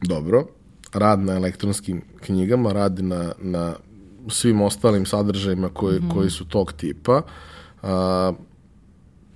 dobro, 0.02 0.46
rad 0.94 1.20
na 1.20 1.34
elektronskim 1.34 2.02
knjigama, 2.20 2.74
rad 2.74 3.00
na, 3.00 3.32
na 3.40 3.74
svim 4.28 4.62
ostalim 4.62 5.06
sadržajima 5.06 5.70
koji, 5.70 6.00
mm 6.00 6.10
koji 6.10 6.30
su 6.30 6.46
tog 6.46 6.74
tipa. 6.74 7.22
Uh, 7.82 7.90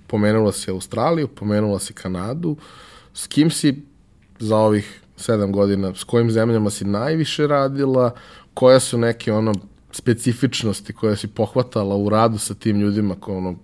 pomenula 0.06 0.52
si 0.52 0.70
Australiju, 0.70 1.28
pomenula 1.28 1.78
si 1.78 1.92
Kanadu. 1.92 2.56
S 3.14 3.26
kim 3.26 3.50
si 3.50 3.82
za 4.38 4.56
ovih 4.56 5.00
sedam 5.16 5.52
godina, 5.52 5.94
s 5.94 6.04
kojim 6.04 6.30
zemljama 6.30 6.70
si 6.70 6.84
najviše 6.84 7.46
radila, 7.46 8.10
koja 8.54 8.80
su 8.80 8.98
neke 8.98 9.32
ono 9.32 9.54
specifičnosti 9.96 10.92
koje 10.92 11.16
si 11.16 11.26
pohvatala 11.26 11.96
u 11.96 12.08
radu 12.08 12.38
sa 12.38 12.54
tim 12.54 12.80
ljudima 12.80 13.14
ko, 13.14 13.36
ono, 13.36 13.54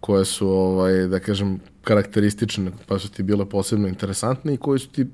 koje 0.00 0.24
su, 0.24 0.48
ovaj, 0.48 1.06
da 1.06 1.20
kažem, 1.20 1.60
karakteristične, 1.84 2.72
pa 2.86 2.98
su 2.98 3.10
ti 3.10 3.22
bile 3.22 3.44
posebno 3.44 3.88
interesantne 3.88 4.54
i 4.54 4.56
koji 4.56 4.78
su 4.78 4.88
ti, 4.88 5.06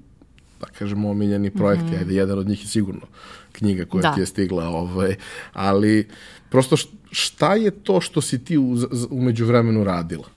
da 0.60 0.66
kažem, 0.66 1.04
omiljeni 1.04 1.50
projekti. 1.50 1.84
Mm 1.84 1.88
-hmm. 1.88 1.98
Ajde, 1.98 2.14
jedan 2.14 2.38
od 2.38 2.48
njih 2.48 2.62
je 2.64 2.68
sigurno 2.68 3.06
knjiga 3.52 3.84
koja 3.84 4.02
da. 4.02 4.14
ti 4.14 4.20
je 4.20 4.26
stigla, 4.26 4.68
ovaj, 4.68 5.16
ali 5.52 6.08
prosto 6.50 6.76
šta 7.10 7.54
je 7.54 7.70
to 7.70 8.00
što 8.00 8.20
si 8.20 8.44
ti 8.44 8.58
u, 8.58 8.76
umeđu 9.10 9.46
vremenu 9.46 9.84
radila? 9.84 10.28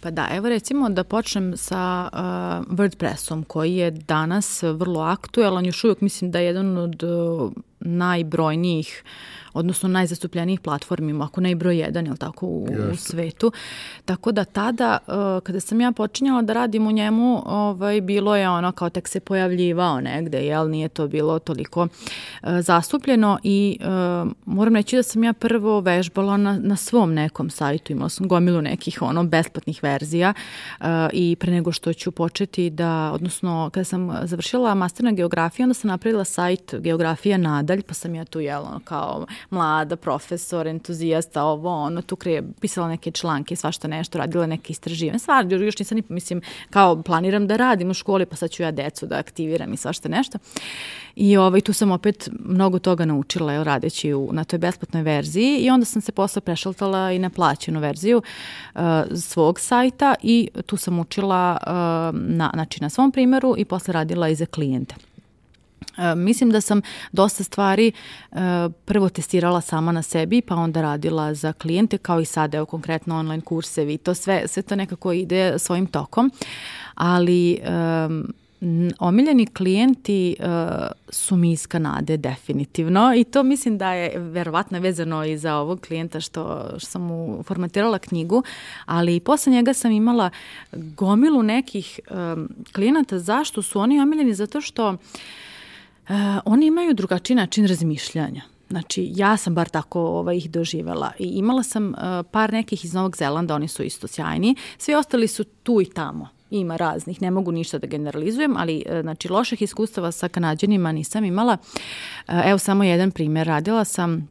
Pa 0.00 0.10
da, 0.10 0.28
evo 0.32 0.48
recimo 0.48 0.88
da 0.88 1.04
počnem 1.04 1.56
sa 1.56 2.08
uh, 2.12 2.18
WordPressom 2.78 3.44
koji 3.44 3.76
je 3.76 3.90
danas 3.90 4.62
vrlo 4.62 5.00
aktuelan, 5.00 5.66
još 5.66 5.84
uvijek 5.84 6.00
mislim 6.00 6.30
da 6.30 6.38
je 6.38 6.46
jedan 6.46 6.78
od 6.78 7.02
uh, 7.02 7.52
najbrojnijih 7.80 9.02
odnosno 9.56 9.88
najzastupljenijih 9.88 10.60
platformi, 10.60 11.22
ako 11.22 11.40
ne 11.40 11.50
i 11.50 11.54
broj 11.54 11.78
jedan, 11.78 12.06
jel 12.06 12.16
tako, 12.16 12.46
u, 12.46 12.68
u 12.92 12.96
svetu. 12.96 13.52
Tako 14.04 14.32
da 14.32 14.44
tada, 14.44 14.98
uh, 15.06 15.14
kada 15.42 15.60
sam 15.60 15.80
ja 15.80 15.92
počinjala 15.92 16.42
da 16.42 16.52
radim 16.52 16.86
u 16.86 16.90
njemu, 16.90 17.42
ovaj, 17.46 18.00
bilo 18.00 18.36
je 18.36 18.48
ono 18.48 18.72
kao 18.72 18.90
tek 18.90 19.08
se 19.08 19.20
pojavljivao 19.20 20.00
negde, 20.00 20.46
jel, 20.46 20.70
nije 20.70 20.88
to 20.88 21.08
bilo 21.08 21.38
toliko 21.38 21.82
uh, 21.82 21.88
zastupljeno 22.60 23.38
i 23.42 23.78
uh, 23.80 24.30
moram 24.44 24.76
reći 24.76 24.96
da 24.96 25.02
sam 25.02 25.24
ja 25.24 25.32
prvo 25.32 25.80
vežbala 25.80 26.36
na, 26.36 26.58
na 26.58 26.76
svom 26.76 27.14
nekom 27.14 27.50
sajtu, 27.50 27.92
imala 27.92 28.08
sam 28.08 28.28
gomilu 28.28 28.62
nekih 28.62 29.02
ono 29.02 29.24
besplatnih 29.24 29.82
verzija 29.82 30.34
uh, 30.80 30.86
i 31.12 31.36
pre 31.40 31.52
nego 31.52 31.72
što 31.72 31.92
ću 31.92 32.10
početi 32.10 32.70
da, 32.70 33.10
odnosno 33.14 33.70
kada 33.72 33.84
sam 33.84 34.10
završila 34.22 34.74
master 34.74 35.04
na 35.04 35.12
geografiji, 35.12 35.64
onda 35.64 35.74
sam 35.74 35.88
napravila 35.88 36.24
sajt 36.24 36.74
Geografija 36.78 37.38
nadalj, 37.66 37.82
pa 37.82 37.94
sam 37.94 38.14
ja 38.14 38.24
tu 38.24 38.40
jela 38.40 38.80
kao 38.84 39.26
mlada 39.50 39.96
profesor, 39.96 40.66
entuzijasta, 40.66 41.44
ovo, 41.44 41.70
ono, 41.70 42.02
tu 42.02 42.16
krije, 42.16 42.42
pisala 42.60 42.88
neke 42.88 43.10
članke, 43.10 43.56
svašta 43.56 43.88
nešto, 43.88 44.18
radila 44.18 44.46
neke 44.46 44.72
istraživanja. 44.72 45.18
Stvar, 45.18 45.52
još 45.52 45.78
nisam 45.78 45.96
ni, 45.96 46.02
mislim, 46.08 46.42
kao 46.70 47.02
planiram 47.02 47.46
da 47.46 47.56
radim 47.56 47.90
u 47.90 47.94
školi, 47.94 48.26
pa 48.26 48.36
sad 48.36 48.50
ću 48.50 48.62
ja 48.62 48.70
decu 48.70 49.06
da 49.06 49.18
aktiviram 49.18 49.72
i 49.72 49.76
svašta 49.76 50.08
nešto. 50.08 50.38
I 51.16 51.36
ovaj, 51.36 51.60
tu 51.60 51.72
sam 51.72 51.90
opet 51.90 52.28
mnogo 52.38 52.78
toga 52.78 53.04
naučila, 53.04 53.54
evo, 53.54 53.64
radeći 53.64 54.14
u, 54.14 54.28
na 54.32 54.44
toj 54.44 54.58
besplatnoj 54.58 55.02
verziji 55.02 55.58
i 55.58 55.70
onda 55.70 55.86
sam 55.86 56.02
se 56.02 56.12
posle 56.12 56.40
prešaltala 56.40 57.12
i 57.12 57.18
na 57.18 57.30
plaćenu 57.30 57.80
verziju 57.80 58.22
uh, 58.74 58.80
svog 59.14 59.60
sajta 59.60 60.14
i 60.22 60.48
tu 60.66 60.76
sam 60.76 60.98
učila 60.98 61.58
uh, 61.60 61.72
na, 62.20 62.50
znači, 62.54 62.82
na 62.82 62.90
svom 62.90 63.12
primeru 63.12 63.54
i 63.58 63.64
posle 63.64 63.92
radila 63.92 64.28
i 64.28 64.34
za 64.34 64.46
klijente. 64.46 64.94
E, 65.96 66.14
mislim 66.14 66.50
da 66.50 66.60
sam 66.60 66.80
dosta 67.12 67.44
stvari 67.44 67.92
e, 68.32 68.36
prvo 68.84 69.08
testirala 69.08 69.60
sama 69.60 69.92
na 69.92 70.02
sebi, 70.02 70.40
pa 70.40 70.54
onda 70.54 70.82
radila 70.82 71.34
za 71.34 71.52
klijente, 71.52 71.98
kao 71.98 72.20
i 72.20 72.24
sada, 72.24 72.56
evo 72.56 72.66
konkretno 72.66 73.18
online 73.18 73.40
kursevi, 73.40 73.98
to 73.98 74.14
sve, 74.14 74.48
sve 74.48 74.62
to 74.62 74.76
nekako 74.76 75.12
ide 75.12 75.58
svojim 75.58 75.86
tokom, 75.86 76.30
ali 76.94 77.60
omiljeni 78.98 79.46
klijenti 79.46 80.36
uh, 80.38 80.46
su 81.08 81.36
mi 81.36 81.52
iz 81.52 81.66
Kanade 81.66 82.16
definitivno 82.16 83.14
i 83.16 83.24
to 83.24 83.42
mislim 83.42 83.78
da 83.78 83.92
je 83.92 84.18
verovatno 84.18 84.80
vezano 84.80 85.24
i 85.24 85.38
za 85.38 85.56
ovog 85.56 85.80
klijenta 85.80 86.20
što, 86.20 86.68
što 86.78 86.86
sam 86.86 87.02
mu 87.02 87.42
formatirala 87.42 87.98
knjigu, 87.98 88.42
ali 88.86 89.20
posle 89.20 89.52
njega 89.52 89.74
sam 89.74 89.92
imala 89.92 90.30
gomilu 90.72 91.42
nekih 91.42 92.00
um, 92.10 92.48
klijenata. 92.74 93.18
Zašto 93.18 93.62
su 93.62 93.78
oni 93.78 94.00
omiljeni? 94.00 94.34
Zato 94.34 94.60
što 94.60 94.90
uh, 94.90 94.96
oni 96.44 96.66
imaju 96.66 96.94
drugačiji 96.94 97.34
način 97.34 97.66
razmišljanja. 97.66 98.42
Znači, 98.70 99.10
ja 99.14 99.36
sam 99.36 99.54
bar 99.54 99.68
tako 99.68 100.00
ovaj, 100.00 100.36
ih 100.36 100.50
doživela. 100.50 101.12
I 101.18 101.24
imala 101.24 101.62
sam 101.62 101.88
uh, 101.88 101.96
par 102.30 102.52
nekih 102.52 102.84
iz 102.84 102.94
Novog 102.94 103.16
Zelanda, 103.16 103.54
oni 103.54 103.68
su 103.68 103.82
isto 103.82 104.06
sjajni. 104.06 104.56
Svi 104.78 104.94
ostali 104.94 105.28
su 105.28 105.44
tu 105.44 105.80
i 105.80 105.84
tamo 105.84 106.28
ima 106.50 106.76
raznih, 106.76 107.22
ne 107.22 107.30
mogu 107.30 107.52
ništa 107.52 107.78
da 107.78 107.86
generalizujem, 107.86 108.56
ali 108.56 108.82
e, 108.86 109.02
znači 109.02 109.28
loših 109.28 109.62
iskustava 109.62 110.12
sa 110.12 110.28
kanadjanima 110.28 110.92
nisam 110.92 111.24
imala. 111.24 111.56
E, 112.28 112.42
evo 112.44 112.58
samo 112.58 112.84
jedan 112.84 113.10
primer, 113.10 113.46
radila 113.46 113.84
sam 113.84 114.28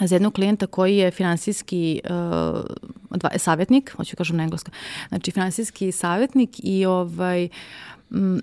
za 0.00 0.14
jednog 0.14 0.32
klijenta 0.32 0.66
koji 0.66 0.96
je 0.96 1.10
finansijski 1.10 2.00
uh, 2.04 2.10
dva, 3.10 3.30
savjetnik, 3.38 3.92
hoću 3.96 4.16
kažem 4.16 4.36
na 4.36 4.42
engleskom, 4.42 4.74
znači 5.08 5.30
finansijski 5.30 5.92
savjetnik 5.92 6.50
i 6.62 6.86
ovaj, 6.86 7.48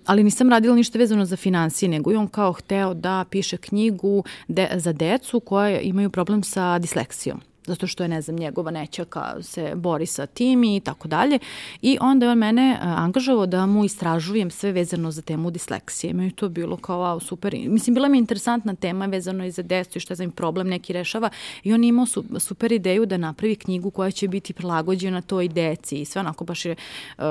ali 0.05 0.23
nisam 0.23 0.49
radila 0.49 0.75
ništa 0.75 0.99
vezano 0.99 1.25
za 1.25 1.35
financije, 1.35 1.89
nego 1.89 2.11
je 2.11 2.17
on 2.17 2.27
kao 2.27 2.53
hteo 2.53 2.93
da 2.93 3.25
piše 3.29 3.57
knjigu 3.57 4.23
de, 4.47 4.69
za 4.75 4.93
decu 4.93 5.39
koja 5.39 5.79
imaju 5.79 6.09
problem 6.09 6.43
sa 6.43 6.79
disleksijom 6.79 7.41
zato 7.67 7.87
što 7.87 8.03
je, 8.03 8.07
ne 8.07 8.21
znam, 8.21 8.35
njegova 8.35 8.71
nećaka 8.71 9.35
se 9.41 9.73
bori 9.75 10.05
sa 10.05 10.25
tim 10.25 10.63
i 10.63 10.79
tako 10.79 11.07
dalje. 11.07 11.39
I 11.81 11.97
onda 12.01 12.25
je 12.25 12.31
on 12.31 12.37
mene 12.37 12.71
e, 12.71 12.77
angažovao 12.81 13.45
da 13.45 13.65
mu 13.65 13.85
istražujem 13.85 14.51
sve 14.51 14.71
vezano 14.71 15.11
za 15.11 15.21
temu 15.21 15.51
disleksije. 15.51 16.13
Meni 16.13 16.31
to 16.31 16.49
bilo 16.49 16.77
kao, 16.77 16.99
wow, 16.99 17.23
super. 17.23 17.55
Mislim, 17.67 17.93
bila 17.93 18.07
mi 18.07 18.17
je 18.17 18.19
interesantna 18.19 18.75
tema 18.75 19.05
vezano 19.05 19.45
i 19.45 19.51
za 19.51 19.61
decu 19.61 19.97
i 19.97 20.01
šta 20.01 20.15
znam, 20.15 20.31
problem 20.31 20.67
neki 20.67 20.93
rešava. 20.93 21.29
I 21.63 21.73
on 21.73 21.83
imao 21.83 22.05
su, 22.05 22.23
super 22.39 22.71
ideju 22.71 23.05
da 23.05 23.17
napravi 23.17 23.55
knjigu 23.55 23.91
koja 23.91 24.11
će 24.11 24.27
biti 24.27 24.53
prilagođena 24.53 25.21
toj 25.21 25.47
deci 25.47 26.01
i 26.01 26.05
sve 26.05 26.19
onako 26.19 26.43
baš 26.45 26.65
je 26.65 26.75
uh, 27.17 27.23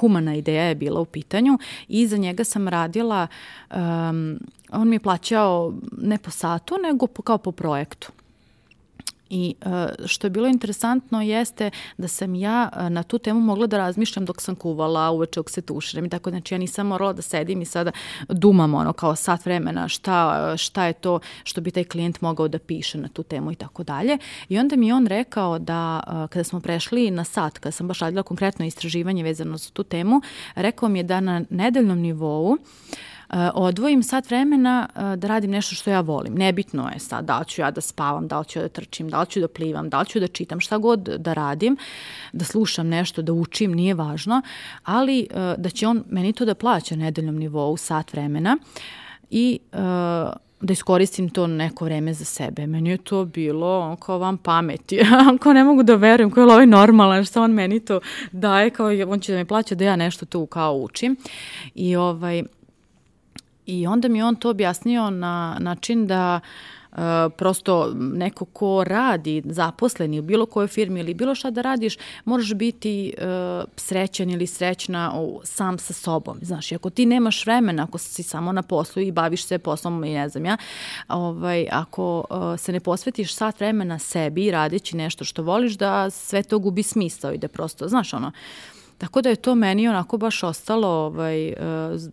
humana 0.00 0.34
ideja 0.34 0.64
je 0.64 0.74
bila 0.74 1.00
u 1.00 1.04
pitanju. 1.04 1.58
I 1.88 2.06
za 2.06 2.16
njega 2.16 2.44
sam 2.44 2.68
radila, 2.68 3.26
um, 3.70 4.38
on 4.70 4.88
mi 4.88 4.96
je 4.96 5.00
plaćao 5.00 5.74
ne 5.98 6.18
po 6.18 6.30
satu, 6.30 6.74
nego 6.82 7.06
po, 7.06 7.22
kao 7.22 7.38
po 7.38 7.52
projektu. 7.52 8.12
I 9.30 9.54
uh, 9.66 10.06
što 10.06 10.26
je 10.26 10.30
bilo 10.30 10.48
interesantno 10.48 11.22
jeste 11.22 11.70
da 11.96 12.08
sam 12.08 12.34
ja 12.34 12.68
uh, 12.72 12.90
na 12.90 13.02
tu 13.02 13.18
temu 13.18 13.40
mogla 13.40 13.66
da 13.66 13.78
razmišljam 13.78 14.24
dok 14.24 14.42
sam 14.42 14.54
kuvala, 14.54 15.10
uveče 15.10 15.40
dok 15.40 15.50
se 15.50 15.62
tuširam 15.62 16.04
i 16.04 16.08
tako, 16.08 16.30
znači 16.30 16.54
ja 16.54 16.58
nisam 16.58 16.86
morala 16.86 17.12
da 17.12 17.22
sedim 17.22 17.62
i 17.62 17.64
sada 17.64 17.92
dumam 18.28 18.74
ono 18.74 18.92
kao 18.92 19.16
sat 19.16 19.44
vremena 19.44 19.88
šta, 19.88 20.54
šta 20.56 20.84
je 20.84 20.92
to 20.92 21.20
što 21.44 21.60
bi 21.60 21.70
taj 21.70 21.84
klijent 21.84 22.20
mogao 22.20 22.48
da 22.48 22.58
piše 22.58 22.98
na 22.98 23.08
tu 23.08 23.22
temu 23.22 23.52
i 23.52 23.54
tako 23.54 23.84
dalje. 23.84 24.18
I 24.48 24.58
onda 24.58 24.76
mi 24.76 24.92
on 24.92 25.06
rekao 25.06 25.58
da 25.58 26.00
uh, 26.06 26.12
kada 26.12 26.44
smo 26.44 26.60
prešli 26.60 27.10
na 27.10 27.24
sat, 27.24 27.58
kada 27.58 27.72
sam 27.72 27.88
baš 27.88 27.98
radila 27.98 28.22
konkretno 28.22 28.64
istraživanje 28.64 29.22
vezano 29.22 29.56
za 29.56 29.70
tu 29.70 29.82
temu, 29.82 30.20
rekao 30.54 30.88
mi 30.88 30.98
je 30.98 31.02
da 31.02 31.20
na 31.20 31.44
nedeljnom 31.50 31.98
nivou 31.98 32.50
uh, 32.50 32.58
odvojim 33.54 34.02
sat 34.02 34.26
vremena 34.26 34.88
eh, 34.94 35.16
da 35.16 35.28
radim 35.28 35.50
nešto 35.50 35.74
što 35.74 35.90
ja 35.90 36.00
volim. 36.00 36.34
Nebitno 36.34 36.88
je 36.92 36.98
sad 36.98 37.24
da 37.24 37.38
li 37.38 37.44
ću 37.44 37.60
ja 37.60 37.70
da 37.70 37.80
spavam, 37.80 38.28
da 38.28 38.38
li 38.38 38.44
ću 38.44 38.58
ja 38.58 38.62
da 38.62 38.68
trčim, 38.68 39.08
da 39.08 39.20
li 39.20 39.26
ću 39.26 39.40
da 39.40 39.48
plivam, 39.48 39.88
da 39.88 40.00
li 40.00 40.06
ću 40.06 40.20
da 40.20 40.26
čitam, 40.26 40.60
šta 40.60 40.78
god 40.78 41.00
da 41.00 41.32
radim, 41.32 41.76
da 42.32 42.44
slušam 42.44 42.88
nešto, 42.88 43.22
da 43.22 43.32
učim, 43.32 43.72
nije 43.72 43.94
važno, 43.94 44.42
ali 44.84 45.20
eh, 45.20 45.54
da 45.58 45.70
će 45.70 45.86
on 45.86 46.04
meni 46.08 46.32
to 46.32 46.44
da 46.44 46.54
plaća 46.54 46.96
nedeljnom 46.96 47.36
nivou 47.36 47.76
sat 47.76 48.12
vremena 48.12 48.58
i 49.30 49.58
da 50.64 50.72
iskoristim 50.72 51.28
to 51.28 51.46
neko 51.46 51.84
vreme 51.84 52.14
za 52.14 52.24
sebe. 52.24 52.66
Meni 52.66 52.90
je 52.90 52.96
to 52.96 53.24
bilo 53.24 53.96
kao 53.96 54.18
vam 54.18 54.38
pameti. 54.38 55.00
kao 55.42 55.52
ne 55.52 55.64
mogu 55.64 55.82
da 55.82 55.94
verujem, 55.94 56.30
kao 56.30 56.42
je 56.42 56.52
ovaj 56.52 56.66
normalan, 56.66 57.24
šta 57.24 57.42
on 57.42 57.52
meni 57.52 57.80
to 57.80 58.00
daje, 58.32 58.70
kao 58.70 58.86
on 59.08 59.20
će 59.20 59.32
da 59.32 59.38
me 59.38 59.44
plaća 59.44 59.74
da 59.74 59.84
ja 59.84 59.96
nešto 59.96 60.26
tu 60.26 60.46
kao 60.46 60.74
učim. 60.74 61.16
I 61.74 61.96
ovaj, 61.96 62.42
I 63.66 63.86
onda 63.86 64.08
mi 64.08 64.22
on 64.22 64.36
to 64.36 64.50
objasnio 64.50 65.10
na 65.10 65.56
način 65.60 66.06
da 66.06 66.40
Uh, 66.94 67.00
prosto 67.36 67.92
neko 67.94 68.44
ko 68.44 68.84
radi, 68.84 69.42
zaposleni 69.44 70.18
u 70.18 70.22
bilo 70.22 70.46
kojoj 70.46 70.68
firmi 70.68 71.00
ili 71.00 71.14
bilo 71.14 71.34
šta 71.34 71.50
da 71.50 71.62
radiš, 71.62 71.96
moraš 72.24 72.54
biti 72.54 73.14
uh, 73.18 73.64
srećan 73.76 74.30
ili 74.30 74.46
srećna 74.46 75.12
u, 75.20 75.40
sam 75.44 75.78
sa 75.78 75.92
sobom. 75.92 76.38
Znaš, 76.42 76.72
ako 76.72 76.90
ti 76.90 77.06
nemaš 77.06 77.46
vremena, 77.46 77.82
ako 77.82 77.98
si 77.98 78.22
samo 78.22 78.52
na 78.52 78.62
poslu 78.62 79.02
i 79.02 79.12
baviš 79.12 79.44
se 79.44 79.58
poslom 79.58 80.04
i 80.04 80.14
ne 80.14 80.28
znam 80.28 80.44
ja, 80.44 80.56
ovaj, 81.08 81.66
ako 81.72 82.24
uh, 82.30 82.60
se 82.60 82.72
ne 82.72 82.80
posvetiš 82.80 83.34
sat 83.34 83.60
vremena 83.60 83.98
sebi 83.98 84.50
radeći 84.50 84.96
nešto 84.96 85.24
što 85.24 85.42
voliš, 85.42 85.74
da 85.74 86.10
sve 86.10 86.42
to 86.42 86.58
gubi 86.58 86.82
smisao 86.82 87.32
i 87.32 87.38
da 87.38 87.48
prosto, 87.48 87.88
znaš 87.88 88.14
ono, 88.14 88.28
uh, 88.28 88.73
Tako 89.04 89.22
da 89.22 89.28
je 89.28 89.36
to 89.36 89.54
meni 89.54 89.88
onako 89.88 90.16
baš 90.16 90.42
ostalo 90.42 90.88
ovaj, 90.88 91.48
e, 91.48 91.54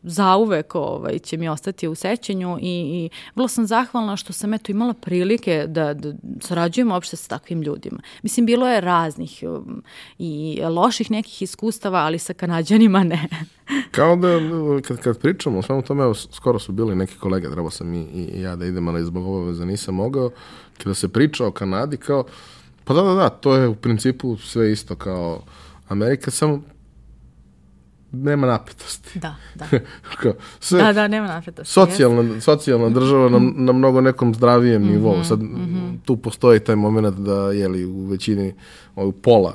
zauvek 0.04 0.76
ovaj, 0.76 1.20
će 1.20 1.38
mi 1.38 1.50
ostati 1.50 1.88
u 1.88 1.96
sećanju 1.96 2.58
i, 2.62 2.70
i 2.70 3.10
vrlo 3.36 3.48
sam 3.48 3.68
zahvalna 3.68 4.16
što 4.16 4.34
sam 4.34 4.54
eto 4.54 4.72
imala 4.72 4.94
prilike 4.94 5.66
da, 5.68 5.94
da 5.94 6.14
sarađujem 6.40 6.92
uopšte 6.92 7.16
sa 7.16 7.28
takvim 7.28 7.62
ljudima. 7.62 8.00
Mislim, 8.24 8.46
bilo 8.46 8.68
je 8.68 8.82
raznih 8.82 9.44
um, 9.48 9.84
i 10.18 10.62
loših 10.70 11.12
nekih 11.12 11.42
iskustava, 11.42 12.00
ali 12.00 12.20
sa 12.20 12.34
kanadjanima 12.34 13.04
ne. 13.04 13.30
Kao 13.98 14.16
da, 14.16 14.40
kad, 14.88 14.98
kad 14.98 15.20
pričamo 15.20 15.60
o 15.60 15.62
svemu 15.62 15.82
tome, 15.82 16.04
evo, 16.04 16.14
skoro 16.14 16.60
su 16.60 16.72
bili 16.72 16.96
neki 16.96 17.18
kolege, 17.18 17.48
trebao 17.48 17.72
sam 17.72 17.94
i, 17.94 18.02
i 18.02 18.42
ja 18.42 18.56
da 18.56 18.66
idem, 18.66 18.88
ali 18.88 19.06
zbog 19.06 19.28
obaveza 19.28 19.66
nisam 19.66 19.96
mogao, 19.96 20.32
kada 20.78 20.94
se 20.94 21.08
priča 21.08 21.46
o 21.46 21.52
Kanadi, 21.52 21.98
kao, 21.98 22.24
pa 22.84 22.94
da, 22.94 23.02
da, 23.02 23.14
da, 23.14 23.30
to 23.30 23.56
je 23.56 23.68
u 23.68 23.76
principu 23.76 24.38
sve 24.38 24.72
isto 24.72 24.96
kao 24.96 25.42
Amerika, 25.90 26.32
samo 26.32 26.62
nema 28.12 28.48
napetosti. 28.48 29.20
Da, 29.20 29.36
da. 29.56 29.66
Sve, 30.60 30.84
da, 30.84 30.94
da, 30.94 31.08
nema 31.08 31.28
napetosti. 31.28 31.74
Socijalna, 31.74 32.42
socijalna 32.42 32.90
država 32.90 33.30
na, 33.30 33.40
na 33.56 33.72
mnogo 33.72 34.02
nekom 34.02 34.36
zdravijem 34.36 34.82
mm 34.82 34.86
-hmm, 34.86 34.92
nivou. 34.92 35.24
Sad, 35.24 35.42
mm 35.42 35.48
-hmm. 35.48 35.98
tu 36.06 36.18
postoji 36.18 36.60
taj 36.60 36.76
moment 36.76 37.18
da, 37.18 37.52
jeli, 37.52 37.86
u 37.86 38.06
većini, 38.06 38.54
u 38.96 39.12
pola 39.12 39.54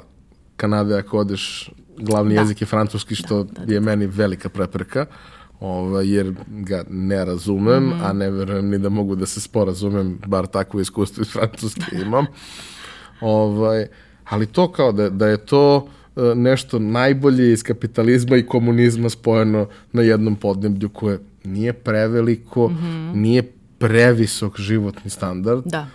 Kanade, 0.56 0.98
ako 0.98 1.18
odeš, 1.18 1.70
glavni 1.98 2.34
da. 2.34 2.40
jezik 2.40 2.60
je 2.60 2.66
francuski, 2.66 3.14
da, 3.14 3.16
što 3.16 3.42
da, 3.42 3.52
da, 3.52 3.66
da, 3.66 3.74
je 3.74 3.80
meni 3.80 4.06
velika 4.06 4.48
prepreka, 4.48 5.06
ovaj, 5.60 6.14
jer 6.14 6.34
ga 6.48 6.84
ne 6.90 7.24
razumem, 7.24 7.84
mm 7.84 7.92
-hmm. 7.92 8.04
a 8.04 8.12
ne 8.12 8.30
verujem 8.30 8.68
ni 8.68 8.78
da 8.78 8.88
mogu 8.88 9.16
da 9.16 9.26
se 9.26 9.40
sporazumem, 9.40 10.18
bar 10.26 10.46
takvo 10.46 10.80
iskustvo 10.80 11.22
iz 11.22 11.28
francuske 11.32 11.96
imam. 12.06 12.26
ovaj, 13.20 13.86
ali 14.24 14.46
to 14.46 14.72
kao 14.72 14.92
da, 14.92 15.10
da 15.10 15.26
je 15.26 15.36
to 15.36 15.88
nešto 16.34 16.78
najbolje 16.78 17.52
iz 17.52 17.62
kapitalizma 17.62 18.36
i 18.36 18.46
komunizma 18.46 19.08
spojeno 19.10 19.68
na 19.92 20.02
jednom 20.02 20.36
podneblju 20.36 20.88
koje 20.88 21.18
nije 21.44 21.72
preveliko, 21.72 22.68
mm 22.68 22.74
-hmm. 22.74 23.14
nije 23.14 23.42
previsok 23.78 24.60
životni 24.60 25.10
standard, 25.10 25.62
da. 25.64 25.86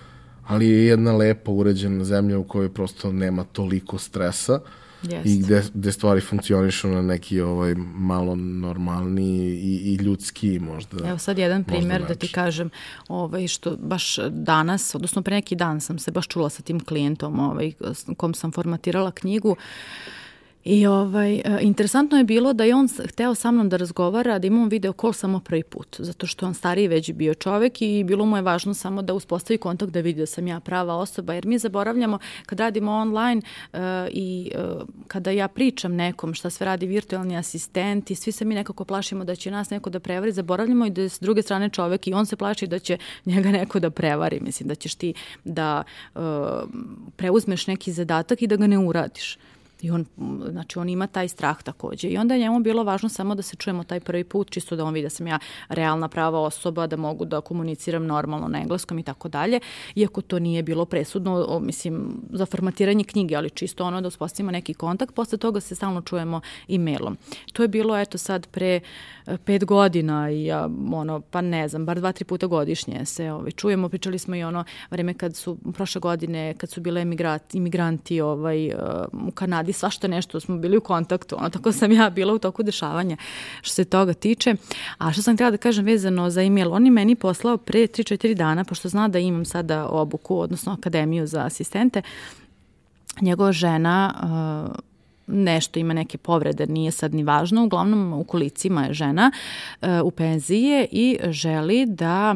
ali 0.47 0.67
je 0.67 0.85
jedna 0.85 1.13
lepa 1.13 1.51
uređena 1.51 2.03
zemlja 2.03 2.37
u 2.37 2.43
kojoj 2.43 2.69
prosto 2.69 3.11
nema 3.11 3.43
toliko 3.43 3.97
stresa 3.97 4.59
Jest. 5.03 5.25
i 5.25 5.39
gde, 5.39 5.63
gde 5.73 5.91
stvari 5.91 6.21
funkcionišu 6.21 6.87
na 6.87 7.01
neki 7.01 7.41
ovaj 7.41 7.75
malo 7.95 8.35
normalniji 8.35 9.59
i, 9.59 9.91
i 9.91 9.95
ljudski 9.95 10.59
možda. 10.59 11.09
Evo 11.09 11.17
sad 11.17 11.37
jedan 11.37 11.63
primer 11.63 12.05
da 12.07 12.15
ti 12.15 12.27
kažem 12.27 12.69
ovaj, 13.07 13.47
što 13.47 13.77
baš 13.77 14.17
danas, 14.29 14.95
odnosno 14.95 15.21
pre 15.21 15.35
neki 15.35 15.55
dan 15.55 15.81
sam 15.81 15.99
se 15.99 16.11
baš 16.11 16.27
čula 16.27 16.49
sa 16.49 16.63
tim 16.63 16.79
klijentom 16.79 17.39
ovaj, 17.39 17.71
kom 18.17 18.33
sam 18.33 18.51
formatirala 18.51 19.11
knjigu 19.11 19.55
I 20.63 20.87
ovaj, 20.87 21.35
e, 21.35 21.41
interesantno 21.61 22.17
je 22.17 22.23
bilo 22.23 22.53
da 22.53 22.63
je 22.63 22.75
on 22.75 22.87
hteo 23.09 23.35
sa 23.35 23.51
mnom 23.51 23.69
da 23.69 23.77
razgovara, 23.77 24.39
da 24.39 24.47
imamo 24.47 24.67
video 24.67 24.93
call 24.93 25.13
samo 25.13 25.39
prvi 25.39 25.63
put, 25.63 25.95
zato 25.99 26.27
što 26.27 26.45
on 26.45 26.53
stariji 26.53 26.87
već 26.87 27.11
bio 27.11 27.33
čovek 27.33 27.81
i 27.81 28.03
bilo 28.03 28.25
mu 28.25 28.35
je 28.35 28.41
važno 28.41 28.73
samo 28.73 29.01
da 29.01 29.13
uspostavi 29.13 29.57
kontakt 29.57 29.91
da 29.91 29.99
vidi 29.99 30.19
da 30.19 30.25
sam 30.25 30.47
ja 30.47 30.59
prava 30.59 30.95
osoba, 30.95 31.33
jer 31.33 31.45
mi 31.45 31.57
zaboravljamo 31.57 32.19
kad 32.45 32.59
radimo 32.59 32.91
online 32.91 33.41
uh, 33.73 33.79
i 34.09 34.51
uh, 34.55 34.81
kada 35.07 35.31
ja 35.31 35.47
pričam 35.47 35.95
nekom 35.95 36.33
šta 36.33 36.49
sve 36.49 36.65
radi 36.65 36.85
virtualni 36.85 37.37
asistent 37.37 38.11
i 38.11 38.15
svi 38.15 38.31
se 38.31 38.45
mi 38.45 38.55
nekako 38.55 38.85
plašimo 38.85 39.23
da 39.23 39.35
će 39.35 39.51
nas 39.51 39.69
neko 39.69 39.89
da 39.89 39.99
prevari, 39.99 40.31
zaboravljamo 40.31 40.85
i 40.85 40.89
da 40.89 41.01
je 41.01 41.09
s 41.09 41.19
druge 41.19 41.41
strane 41.41 41.69
čovek 41.69 42.07
i 42.07 42.13
on 42.13 42.25
se 42.25 42.35
plaši 42.35 42.67
da 42.67 42.79
će 42.79 42.97
njega 43.25 43.51
neko 43.51 43.79
da 43.79 43.89
prevari, 43.89 44.39
mislim 44.41 44.69
da 44.69 44.75
ćeš 44.75 44.95
ti 44.95 45.13
da 45.43 45.83
uh, 46.15 46.21
preuzmeš 47.15 47.67
neki 47.67 47.91
zadatak 47.91 48.41
i 48.41 48.47
da 48.47 48.55
ga 48.55 48.67
ne 48.67 48.77
uradiš. 48.77 49.37
I 49.81 49.91
on, 49.91 50.05
znači, 50.49 50.79
on 50.79 50.89
ima 50.89 51.07
taj 51.07 51.27
strah 51.27 51.63
takođe. 51.63 52.07
I 52.07 52.17
onda 52.17 52.33
je 52.33 52.39
njemu 52.39 52.59
bilo 52.59 52.83
važno 52.83 53.09
samo 53.09 53.35
da 53.35 53.41
se 53.41 53.55
čujemo 53.55 53.83
taj 53.83 53.99
prvi 53.99 54.23
put, 54.23 54.49
čisto 54.49 54.75
da 54.75 54.85
on 54.85 54.93
vidi 54.93 55.05
da 55.05 55.09
sam 55.09 55.27
ja 55.27 55.39
realna 55.69 56.07
prava 56.07 56.39
osoba, 56.39 56.87
da 56.87 56.97
mogu 56.97 57.25
da 57.25 57.41
komuniciram 57.41 58.05
normalno 58.05 58.47
na 58.47 58.61
engleskom 58.61 58.99
i 58.99 59.03
tako 59.03 59.29
dalje. 59.29 59.59
Iako 59.95 60.21
to 60.21 60.39
nije 60.39 60.63
bilo 60.63 60.85
presudno, 60.85 61.45
o, 61.47 61.59
mislim, 61.59 62.21
za 62.33 62.45
formatiranje 62.45 63.03
knjige, 63.03 63.35
ali 63.35 63.49
čisto 63.49 63.85
ono 63.85 64.01
da 64.01 64.07
uspostavimo 64.07 64.51
neki 64.51 64.73
kontakt. 64.73 65.15
Posle 65.15 65.37
toga 65.37 65.59
se 65.59 65.75
stalno 65.75 66.01
čujemo 66.01 66.41
e-mailom. 66.69 67.17
To 67.53 67.61
je 67.61 67.67
bilo, 67.67 67.97
eto, 67.97 68.17
sad 68.17 68.47
pre 68.47 68.79
e, 69.25 69.37
pet 69.37 69.65
godina 69.65 70.31
i 70.31 70.45
ja, 70.45 70.69
ono, 70.93 71.19
pa 71.19 71.41
ne 71.41 71.67
znam, 71.67 71.85
bar 71.85 71.99
dva, 71.99 72.11
tri 72.11 72.25
puta 72.25 72.47
godišnje 72.47 73.05
se 73.05 73.31
ovaj, 73.31 73.51
čujemo. 73.51 73.89
Pričali 73.89 74.19
smo 74.19 74.35
i 74.35 74.43
ono 74.43 74.63
vreme 74.91 75.13
kad 75.13 75.35
su, 75.35 75.57
prošle 75.73 75.99
godine, 76.01 76.53
kad 76.57 76.69
su 76.69 76.81
bile 76.81 77.01
imigranti, 77.01 77.57
imigranti 77.57 78.21
ovaj, 78.21 78.67
uh, 78.67 78.73
u 79.27 79.31
Kanadi, 79.31 79.70
svašta 79.73 80.07
nešto 80.07 80.39
smo 80.39 80.57
bili 80.57 80.77
u 80.77 80.81
kontaktu. 80.81 81.35
Ono, 81.39 81.49
tako 81.49 81.71
sam 81.71 81.91
ja 81.91 82.09
bila 82.09 82.33
u 82.33 82.39
toku 82.39 82.63
dešavanja 82.63 83.17
što 83.61 83.73
se 83.73 83.85
toga 83.85 84.13
tiče. 84.13 84.55
A 84.97 85.11
što 85.11 85.21
sam 85.21 85.35
htjela 85.35 85.51
da 85.51 85.57
kažem 85.57 85.85
vezano 85.85 86.29
za 86.29 86.41
e-mail, 86.41 86.73
on 86.73 86.85
je 86.85 86.91
meni 86.91 87.15
poslao 87.15 87.57
pre 87.57 87.79
3-4 87.79 88.33
dana, 88.33 88.63
pošto 88.63 88.89
zna 88.89 89.07
da 89.07 89.19
imam 89.19 89.45
sada 89.45 89.87
obuku, 89.87 90.39
odnosno 90.39 90.73
akademiju 90.73 91.27
za 91.27 91.45
asistente, 91.45 92.01
njegova 93.21 93.51
žena 93.51 94.13
uh, 94.73 94.90
nešto 95.31 95.79
ima 95.79 95.93
neke 95.93 96.17
povrede, 96.17 96.67
nije 96.67 96.91
sad 96.91 97.13
ni 97.13 97.23
važno, 97.23 97.63
uglavnom 97.65 98.13
u 98.13 98.23
kolicima 98.23 98.85
je 98.85 98.93
žena 98.93 99.31
e, 99.81 100.01
u 100.01 100.11
penzije 100.11 100.87
i 100.91 101.19
želi 101.29 101.85
da 101.85 102.35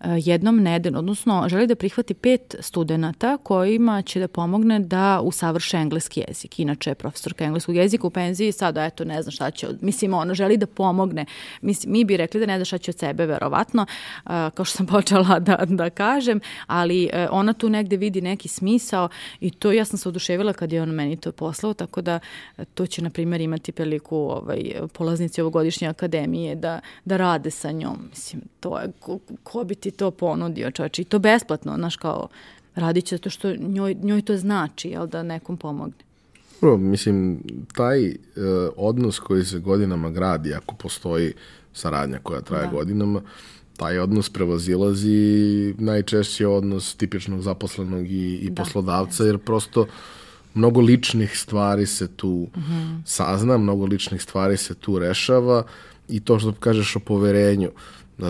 e, 0.00 0.08
jednom 0.24 0.62
nedeljno, 0.62 0.98
odnosno 0.98 1.48
želi 1.48 1.66
da 1.66 1.74
prihvati 1.74 2.14
pet 2.14 2.54
studenta 2.60 3.36
kojima 3.36 4.02
će 4.02 4.20
da 4.20 4.28
pomogne 4.28 4.78
da 4.78 5.20
usavrše 5.20 5.76
engleski 5.76 6.24
jezik. 6.28 6.58
Inače 6.58 6.90
je 6.90 6.94
profesorka 6.94 7.44
engleskog 7.44 7.76
jezika 7.76 8.06
u 8.06 8.10
penziji, 8.10 8.52
sada 8.52 8.84
eto 8.84 9.04
ne 9.04 9.22
znam 9.22 9.32
šta 9.32 9.50
će, 9.50 9.68
mislim 9.80 10.14
ona 10.14 10.34
želi 10.34 10.56
da 10.56 10.66
pomogne. 10.66 11.24
Mislim, 11.60 11.92
mi 11.92 12.04
bi 12.04 12.16
rekli 12.16 12.40
da 12.40 12.46
ne 12.46 12.58
zna 12.58 12.64
šta 12.64 12.78
će 12.78 12.90
od 12.90 12.98
sebe 12.98 13.26
verovatno, 13.26 13.86
e, 13.86 14.28
kao 14.28 14.64
što 14.64 14.76
sam 14.76 14.86
počela 14.96 15.38
da, 15.38 15.56
da 15.66 15.90
kažem, 15.90 16.40
ali 16.66 17.10
ona 17.30 17.52
tu 17.52 17.68
negde 17.68 17.96
vidi 17.96 18.20
neki 18.20 18.48
smisao 18.48 19.08
i 19.40 19.50
to 19.50 19.72
ja 19.72 19.84
sam 19.84 19.98
se 19.98 20.08
oduševila 20.08 20.52
kad 20.52 20.72
je 20.72 20.82
on 20.82 20.90
meni 20.90 21.16
to 21.16 21.32
poslao, 21.32 21.74
tako 21.74 22.00
da 22.00 22.20
to 22.74 22.86
će, 22.86 23.02
na 23.02 23.10
primjer, 23.10 23.40
imati 23.40 23.72
priliku 23.72 24.16
ovaj, 24.16 24.72
polaznici 24.92 25.40
ovogodišnje 25.40 25.88
akademije 25.88 26.54
da, 26.54 26.80
da 27.04 27.16
rade 27.16 27.50
sa 27.50 27.72
njom. 27.72 27.98
Mislim, 28.10 28.42
to 28.60 28.78
je, 28.78 28.92
ko, 29.00 29.18
ko 29.42 29.64
bi 29.64 29.74
ti 29.74 29.90
to 29.90 30.10
ponudio, 30.10 30.70
čovječ, 30.70 30.98
i 30.98 31.04
to 31.04 31.18
besplatno, 31.18 31.74
znaš, 31.74 31.96
kao, 31.96 32.28
radit 32.74 33.04
će 33.04 33.18
to 33.18 33.30
što 33.30 33.56
njoj, 33.56 33.96
njoj 34.02 34.22
to 34.22 34.36
znači, 34.36 34.88
jel, 34.88 35.06
da 35.06 35.22
nekom 35.22 35.56
pomogne. 35.56 36.06
Bro, 36.60 36.76
mislim, 36.76 37.42
taj 37.74 38.08
uh, 38.08 38.14
odnos 38.76 39.18
koji 39.18 39.44
se 39.44 39.58
godinama 39.58 40.10
gradi, 40.10 40.54
ako 40.54 40.74
postoji 40.74 41.32
saradnja 41.72 42.18
koja 42.22 42.40
traje 42.40 42.66
da. 42.66 42.72
godinama, 42.72 43.22
taj 43.76 43.98
odnos 43.98 44.30
prevazilazi 44.30 45.74
najčešće 45.78 46.46
odnos 46.46 46.94
tipičnog 46.94 47.42
zaposlenog 47.42 48.06
i, 48.06 48.34
i 48.34 48.50
da, 48.50 48.62
poslodavca, 48.62 49.24
jer 49.24 49.38
prosto 49.38 49.86
mnogo 50.56 50.80
ličnih 50.80 51.38
stvari 51.38 51.86
se 51.86 52.08
tu 52.08 52.48
mm 52.56 52.60
-hmm. 52.60 53.00
sazna, 53.04 53.58
mnogo 53.58 53.84
ličnih 53.84 54.22
stvari 54.22 54.56
se 54.56 54.74
tu 54.74 54.98
rešava 54.98 55.62
i 56.08 56.20
to 56.20 56.38
što 56.38 56.52
kažeš 56.52 56.96
o 56.96 57.00
poverenju. 57.00 57.70
Uh, 58.18 58.24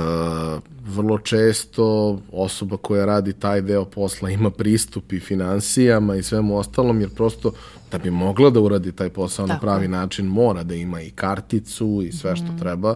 vrlo 0.87 1.19
često 1.19 2.19
osoba 2.33 2.77
koja 2.77 3.05
radi 3.05 3.33
taj 3.33 3.63
deo 3.63 3.85
posla 3.85 4.31
ima 4.31 4.51
pristup 4.51 5.13
i 5.13 5.21
finansijama 5.21 6.17
i 6.17 6.23
svemu 6.23 6.57
ostalom, 6.57 7.01
jer 7.01 7.11
prosto 7.11 7.53
da 7.93 7.99
bi 7.99 8.11
mogla 8.11 8.51
da 8.51 8.61
uradi 8.61 8.93
taj 8.93 9.09
posao 9.09 9.47
Tako. 9.47 9.55
na 9.55 9.61
pravi 9.61 9.89
način 9.89 10.27
mora 10.27 10.63
da 10.63 10.75
ima 10.75 11.01
i 11.01 11.11
karticu 11.11 12.03
i 12.09 12.13
sve 12.13 12.37
što 12.37 12.53
mm. 12.53 12.59
treba, 12.59 12.95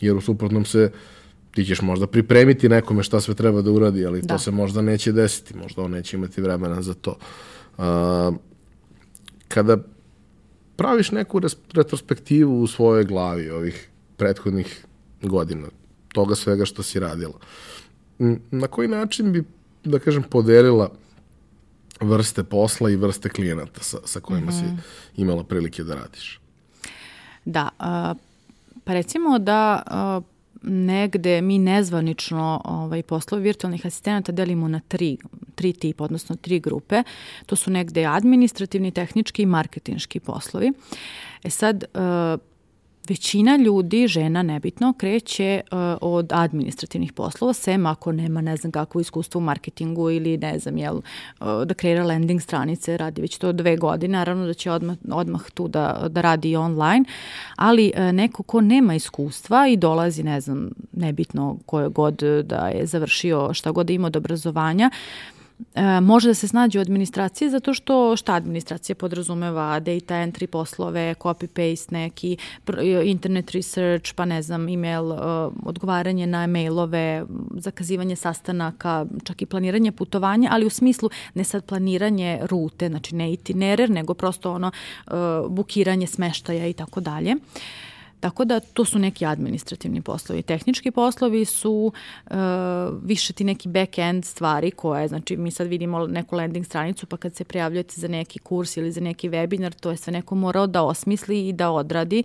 jer 0.00 0.16
u 0.16 0.20
suprotnom 0.20 0.64
se 0.64 0.92
ti 1.50 1.64
ćeš 1.64 1.82
možda 1.82 2.06
pripremiti 2.06 2.68
nekome 2.68 3.02
šta 3.02 3.20
sve 3.20 3.34
treba 3.34 3.62
da 3.62 3.70
uradi, 3.70 4.06
ali 4.06 4.20
da. 4.20 4.28
to 4.28 4.38
se 4.38 4.50
možda 4.50 4.82
neće 4.82 5.12
desiti, 5.12 5.56
možda 5.56 5.82
on 5.82 5.90
neće 5.90 6.16
imati 6.16 6.40
vremena 6.40 6.82
za 6.82 6.94
to. 6.94 7.16
Uh, 7.78 7.84
kada 9.54 9.78
praviš 10.76 11.10
neku 11.10 11.40
retrospektivu 11.72 12.62
u 12.62 12.66
svojoj 12.66 13.04
glavi 13.04 13.50
ovih 13.50 13.88
prethodnih 14.16 14.84
godina, 15.22 15.68
toga 16.12 16.34
svega 16.34 16.64
što 16.64 16.82
si 16.82 17.00
radila, 17.00 17.38
na 18.50 18.66
koji 18.66 18.88
način 18.88 19.32
bi, 19.32 19.44
da 19.84 19.98
kažem, 19.98 20.22
podelila 20.22 20.90
vrste 22.00 22.44
posla 22.44 22.90
i 22.90 22.96
vrste 22.96 23.28
klijenata 23.28 23.82
sa, 23.82 23.98
sa 24.04 24.20
kojima 24.20 24.50
mm 24.50 24.54
-hmm. 24.54 24.60
si 24.60 24.64
mhm. 24.64 24.76
imala 25.16 25.44
prilike 25.44 25.84
da 25.84 25.94
radiš? 25.94 26.40
Da, 27.44 27.68
uh, 27.78 28.20
pa 28.84 28.92
recimo 28.92 29.38
da 29.38 29.82
negde 30.62 31.40
mi 31.40 31.58
nezvanično 31.58 32.60
ovaj, 32.64 33.02
poslovi 33.02 33.42
virtualnih 33.42 33.86
asistenata 33.86 34.32
delimo 34.32 34.68
na 34.68 34.80
tri, 34.88 35.18
tri 35.54 35.72
tipa, 35.72 36.04
odnosno 36.04 36.36
tri 36.36 36.60
grupe. 36.60 37.02
To 37.46 37.56
su 37.56 37.70
negde 37.70 38.04
administrativni, 38.04 38.90
tehnički 38.90 39.42
i 39.42 39.46
marketinški 39.46 40.20
poslovi. 40.20 40.72
E 41.44 41.50
sad, 41.50 41.84
uh, 41.94 42.40
većina 43.08 43.56
ljudi, 43.56 44.06
žena 44.08 44.42
nebitno, 44.42 44.92
kreće 44.98 45.60
uh, 45.70 45.78
od 46.00 46.32
administrativnih 46.32 47.12
poslova, 47.12 47.52
sem 47.52 47.86
ako 47.86 48.12
nema 48.12 48.40
ne 48.40 48.56
znam 48.56 48.72
kakvo 48.72 49.00
iskustvo 49.00 49.38
u 49.38 49.42
marketingu 49.42 50.10
ili 50.10 50.36
ne 50.38 50.58
znam, 50.58 50.78
jel, 50.78 50.96
uh, 50.96 51.46
da 51.64 51.74
kreira 51.74 52.04
landing 52.04 52.42
stranice, 52.42 52.96
radi 52.96 53.22
već 53.22 53.38
to 53.38 53.52
dve 53.52 53.76
godine, 53.76 54.18
naravno 54.18 54.46
da 54.46 54.54
će 54.54 54.70
odmah, 54.70 54.96
odmah 55.10 55.50
tu 55.54 55.68
da, 55.68 56.06
da 56.10 56.20
radi 56.20 56.50
i 56.50 56.56
online, 56.56 57.04
ali 57.56 57.92
neko 58.12 58.42
ko 58.42 58.60
nema 58.60 58.94
iskustva 58.94 59.68
i 59.68 59.76
dolazi, 59.76 60.22
ne 60.22 60.40
znam, 60.40 60.70
nebitno 60.92 61.58
koje 61.66 61.88
god 61.88 62.22
da 62.44 62.68
je 62.68 62.86
završio, 62.86 63.54
šta 63.54 63.70
god 63.70 63.86
da 63.86 63.92
ima 63.92 64.06
od 64.06 64.16
obrazovanja, 64.16 64.90
e, 65.74 66.00
može 66.00 66.28
da 66.28 66.34
se 66.34 66.48
snađe 66.48 66.78
u 66.78 66.82
administraciji 66.82 67.50
zato 67.50 67.74
što 67.74 68.16
šta 68.16 68.34
administracija 68.34 68.96
podrazumeva 68.96 69.80
data 69.80 70.14
entry 70.14 70.46
poslove, 70.46 71.14
copy-paste 71.14 71.92
neki, 71.92 72.36
internet 73.04 73.50
research, 73.50 74.12
pa 74.14 74.24
ne 74.24 74.42
znam, 74.42 74.68
email, 74.68 75.04
uh, 75.04 75.18
odgovaranje 75.64 76.26
na 76.26 76.46
mailove, 76.46 77.24
zakazivanje 77.56 78.16
sastanaka, 78.16 79.06
čak 79.24 79.42
i 79.42 79.46
planiranje 79.46 79.92
putovanja, 79.92 80.48
ali 80.52 80.66
u 80.66 80.70
smislu 80.70 81.10
ne 81.34 81.44
sad 81.44 81.64
planiranje 81.64 82.38
rute, 82.42 82.88
znači 82.88 83.14
ne 83.14 83.32
itinerer, 83.32 83.90
nego 83.90 84.14
prosto 84.14 84.52
ono 84.52 84.70
uh, 85.06 85.12
bukiranje 85.48 86.06
smeštaja 86.06 86.66
i 86.66 86.72
tako 86.72 87.00
dalje. 87.00 87.36
Tako 88.24 88.44
da 88.44 88.60
to 88.60 88.84
su 88.84 88.98
neki 88.98 89.26
administrativni 89.26 90.02
poslovi. 90.02 90.42
Tehnički 90.42 90.90
poslovi 90.90 91.44
su 91.44 91.92
uh, 92.30 92.36
više 93.02 93.32
ti 93.32 93.44
neki 93.44 93.68
back-end 93.68 94.24
stvari 94.24 94.70
koje, 94.70 95.08
znači 95.08 95.36
mi 95.36 95.50
sad 95.50 95.66
vidimo 95.66 96.06
neku 96.06 96.36
landing 96.36 96.66
stranicu 96.66 97.06
pa 97.06 97.16
kad 97.16 97.34
se 97.34 97.44
prijavljujete 97.44 98.00
za 98.00 98.08
neki 98.08 98.38
kurs 98.38 98.76
ili 98.76 98.92
za 98.92 99.00
neki 99.00 99.28
webinar, 99.28 99.80
to 99.80 99.90
je 99.90 99.96
sve 99.96 100.12
neko 100.12 100.34
morao 100.34 100.66
da 100.66 100.82
osmisli 100.82 101.48
i 101.48 101.52
da 101.52 101.70
odradi. 101.70 102.24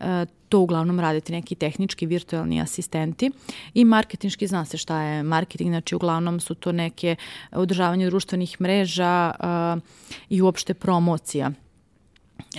Uh, 0.00 0.06
to 0.48 0.58
uglavnom 0.58 1.00
radite 1.00 1.32
neki 1.32 1.54
tehnički 1.54 2.06
virtualni 2.06 2.60
asistenti 2.60 3.30
i 3.74 3.84
marketinški 3.84 4.46
zna 4.46 4.64
se 4.64 4.76
šta 4.78 5.02
je 5.02 5.22
marketing, 5.22 5.70
znači 5.70 5.94
uglavnom 5.94 6.40
su 6.40 6.54
to 6.54 6.72
neke 6.72 7.16
održavanje 7.52 8.06
društvenih 8.06 8.60
mreža 8.60 9.34
uh, 9.40 9.82
i 10.28 10.42
uopšte 10.42 10.74
promocija 10.74 11.50
E 11.50 11.69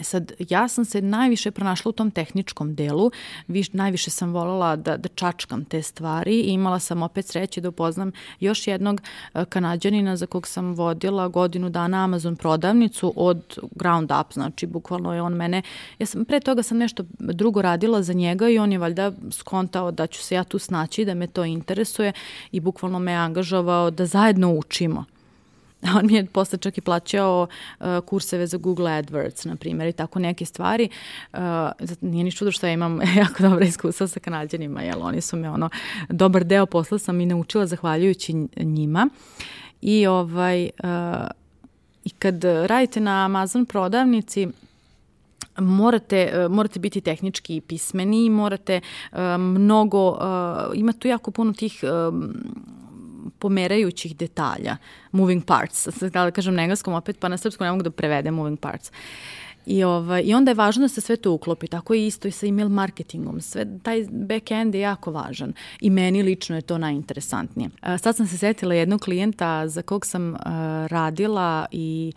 sad, 0.01 0.31
ja 0.49 0.67
sam 0.67 0.85
se 0.85 1.01
najviše 1.01 1.51
pronašla 1.51 1.89
u 1.89 1.91
tom 1.91 2.11
tehničkom 2.11 2.75
delu, 2.75 3.11
Viš, 3.47 3.73
najviše 3.73 4.11
sam 4.11 4.33
voljela 4.33 4.75
da, 4.75 4.97
da 4.97 5.09
čačkam 5.09 5.65
te 5.65 5.81
stvari 5.81 6.39
i 6.39 6.53
imala 6.53 6.79
sam 6.79 7.03
opet 7.03 7.25
sreće 7.25 7.61
da 7.61 7.69
upoznam 7.69 8.11
još 8.39 8.67
jednog 8.67 9.01
e, 9.33 9.45
kanadjanina 9.45 10.17
za 10.17 10.25
kog 10.25 10.47
sam 10.47 10.73
vodila 10.73 11.27
godinu 11.27 11.69
dana 11.69 12.03
Amazon 12.03 12.35
prodavnicu 12.35 13.13
od 13.15 13.59
ground 13.75 14.11
up, 14.21 14.33
znači 14.33 14.67
bukvalno 14.67 15.13
je 15.13 15.21
on 15.21 15.33
mene, 15.33 15.61
ja 15.99 16.05
sam, 16.05 16.25
pre 16.25 16.39
toga 16.39 16.63
sam 16.63 16.77
nešto 16.77 17.03
drugo 17.19 17.61
radila 17.61 18.03
za 18.03 18.13
njega 18.13 18.49
i 18.49 18.59
on 18.59 18.71
je 18.71 18.77
valjda 18.77 19.11
skontao 19.31 19.91
da 19.91 20.07
ću 20.07 20.23
se 20.23 20.35
ja 20.35 20.43
tu 20.43 20.59
snaći, 20.59 21.05
da 21.05 21.13
me 21.13 21.27
to 21.27 21.45
interesuje 21.45 22.13
i 22.51 22.59
bukvalno 22.59 22.99
me 22.99 23.13
angažovao 23.13 23.91
da 23.91 24.05
zajedno 24.05 24.53
učimo. 24.53 25.05
On 25.97 26.07
mi 26.07 26.13
je 26.13 26.25
posle 26.25 26.57
čak 26.57 26.77
i 26.77 26.81
plaćao 26.81 27.47
uh, 27.79 27.85
kurseve 28.05 28.47
za 28.47 28.57
Google 28.57 28.91
AdWords, 28.91 29.47
na 29.47 29.55
primjer, 29.55 29.87
i 29.89 29.93
tako 29.93 30.19
neke 30.19 30.45
stvari. 30.45 30.89
Uh, 31.33 31.39
nije 32.01 32.23
ni 32.23 32.31
čudo 32.31 32.51
što 32.51 32.67
ja 32.67 32.73
imam 32.73 33.01
jako 33.21 33.43
dobra 33.43 33.65
iskustva 33.65 34.07
sa 34.07 34.19
kanadjanima, 34.19 34.81
jer 34.81 34.95
oni 34.99 35.21
su 35.21 35.37
me 35.37 35.49
ono, 35.49 35.69
dobar 36.09 36.43
deo 36.43 36.65
posla 36.65 36.99
sam 36.99 37.21
i 37.21 37.25
naučila 37.25 37.65
zahvaljujući 37.65 38.33
njima. 38.57 39.09
I 39.81 40.07
ovaj, 40.07 40.69
uh, 40.83 41.27
i 42.03 42.09
kad 42.09 42.43
radite 42.43 42.99
na 42.99 43.25
Amazon 43.25 43.65
prodavnici, 43.65 44.47
morate, 45.57 46.47
morate 46.49 46.79
biti 46.79 47.01
tehnički 47.01 47.61
pismeni, 47.61 48.29
morate 48.29 48.81
uh, 49.11 49.19
mnogo, 49.39 50.09
uh, 50.09 50.17
ima 50.75 50.93
tu 50.93 51.07
jako 51.07 51.31
puno 51.31 51.53
tih 51.53 51.83
uh, 51.83 52.13
pomerajućih 53.39 54.17
detalja, 54.17 54.77
moving 55.11 55.45
parts, 55.45 55.87
da 56.01 56.31
kažem 56.31 56.55
na 56.55 56.61
engleskom 56.61 56.93
opet, 56.93 57.19
pa 57.19 57.27
na 57.27 57.37
srpskom 57.37 57.65
ne 57.65 57.71
mogu 57.71 57.83
da 57.83 57.91
prevedem 57.91 58.33
moving 58.33 58.59
parts. 58.59 58.91
I, 59.65 59.83
ovaj, 59.83 60.23
I 60.25 60.33
onda 60.33 60.51
je 60.51 60.55
važno 60.55 60.81
da 60.81 60.87
se 60.87 61.01
sve 61.01 61.15
to 61.15 61.31
uklopi, 61.31 61.67
tako 61.67 61.93
i 61.93 62.07
isto 62.07 62.27
i 62.27 62.31
sa 62.31 62.45
email 62.45 62.69
marketingom. 62.69 63.41
Sve, 63.41 63.65
taj 63.83 64.05
back-end 64.05 64.75
je 64.75 64.81
jako 64.81 65.11
važan 65.11 65.53
i 65.81 65.89
meni 65.89 66.23
lično 66.23 66.55
je 66.55 66.61
to 66.61 66.77
najinteresantnije. 66.77 67.69
Sad 68.01 68.15
sam 68.15 68.27
se 68.27 68.37
setila 68.37 68.73
jednog 68.73 69.01
klijenta 69.01 69.67
za 69.67 69.81
kog 69.81 70.05
sam 70.05 70.35
radila 70.87 71.65
i 71.71 72.13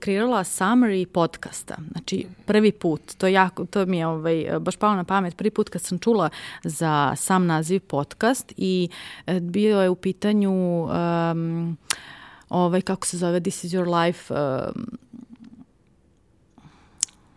kreirala 0.00 0.44
summary 0.44 1.06
podcasta. 1.06 1.76
Znači, 1.90 2.26
prvi 2.46 2.72
put, 2.72 3.14
to, 3.18 3.26
jako, 3.26 3.64
to 3.64 3.86
mi 3.86 3.98
je 3.98 4.06
ovaj, 4.06 4.46
baš 4.60 4.76
palo 4.76 4.96
na 4.96 5.04
pamet, 5.04 5.36
prvi 5.36 5.50
put 5.50 5.68
kad 5.68 5.82
sam 5.82 5.98
čula 5.98 6.30
za 6.64 7.14
sam 7.16 7.46
naziv 7.46 7.80
podcast 7.80 8.52
i 8.56 8.88
e, 9.26 9.40
bio 9.40 9.80
je 9.80 9.88
u 9.88 9.94
pitanju 9.94 10.82
um, 10.82 11.76
ovaj, 12.48 12.80
kako 12.80 13.06
se 13.06 13.18
zove, 13.18 13.40
This 13.40 13.64
is 13.64 13.72
your 13.72 14.04
life, 14.04 14.34
um, 14.34 14.98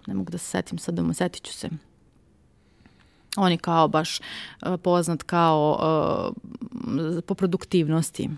ne 0.07 0.13
mogu 0.13 0.31
da 0.31 0.37
se 0.37 0.45
setim 0.45 0.77
sad, 0.77 0.95
da 0.95 1.13
setit 1.13 1.43
ću 1.43 1.53
se. 1.53 1.69
On 3.37 3.51
je 3.51 3.57
kao 3.57 3.87
baš 3.87 4.19
uh, 4.19 4.79
poznat 4.83 5.23
kao 5.23 5.79
uh, 5.79 7.21
po 7.21 7.35
produktivnosti 7.35 8.29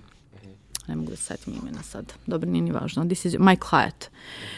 ne 0.87 0.95
mogu 0.95 1.09
da 1.09 1.15
se 1.15 1.23
setim 1.23 1.53
imena 1.61 1.83
sad, 1.83 2.13
dobro, 2.25 2.49
nije 2.49 2.61
ni 2.61 2.71
važno, 2.71 3.05
This 3.05 3.25
is 3.25 3.33
Michael 3.33 3.69
Hyatt. 3.71 4.07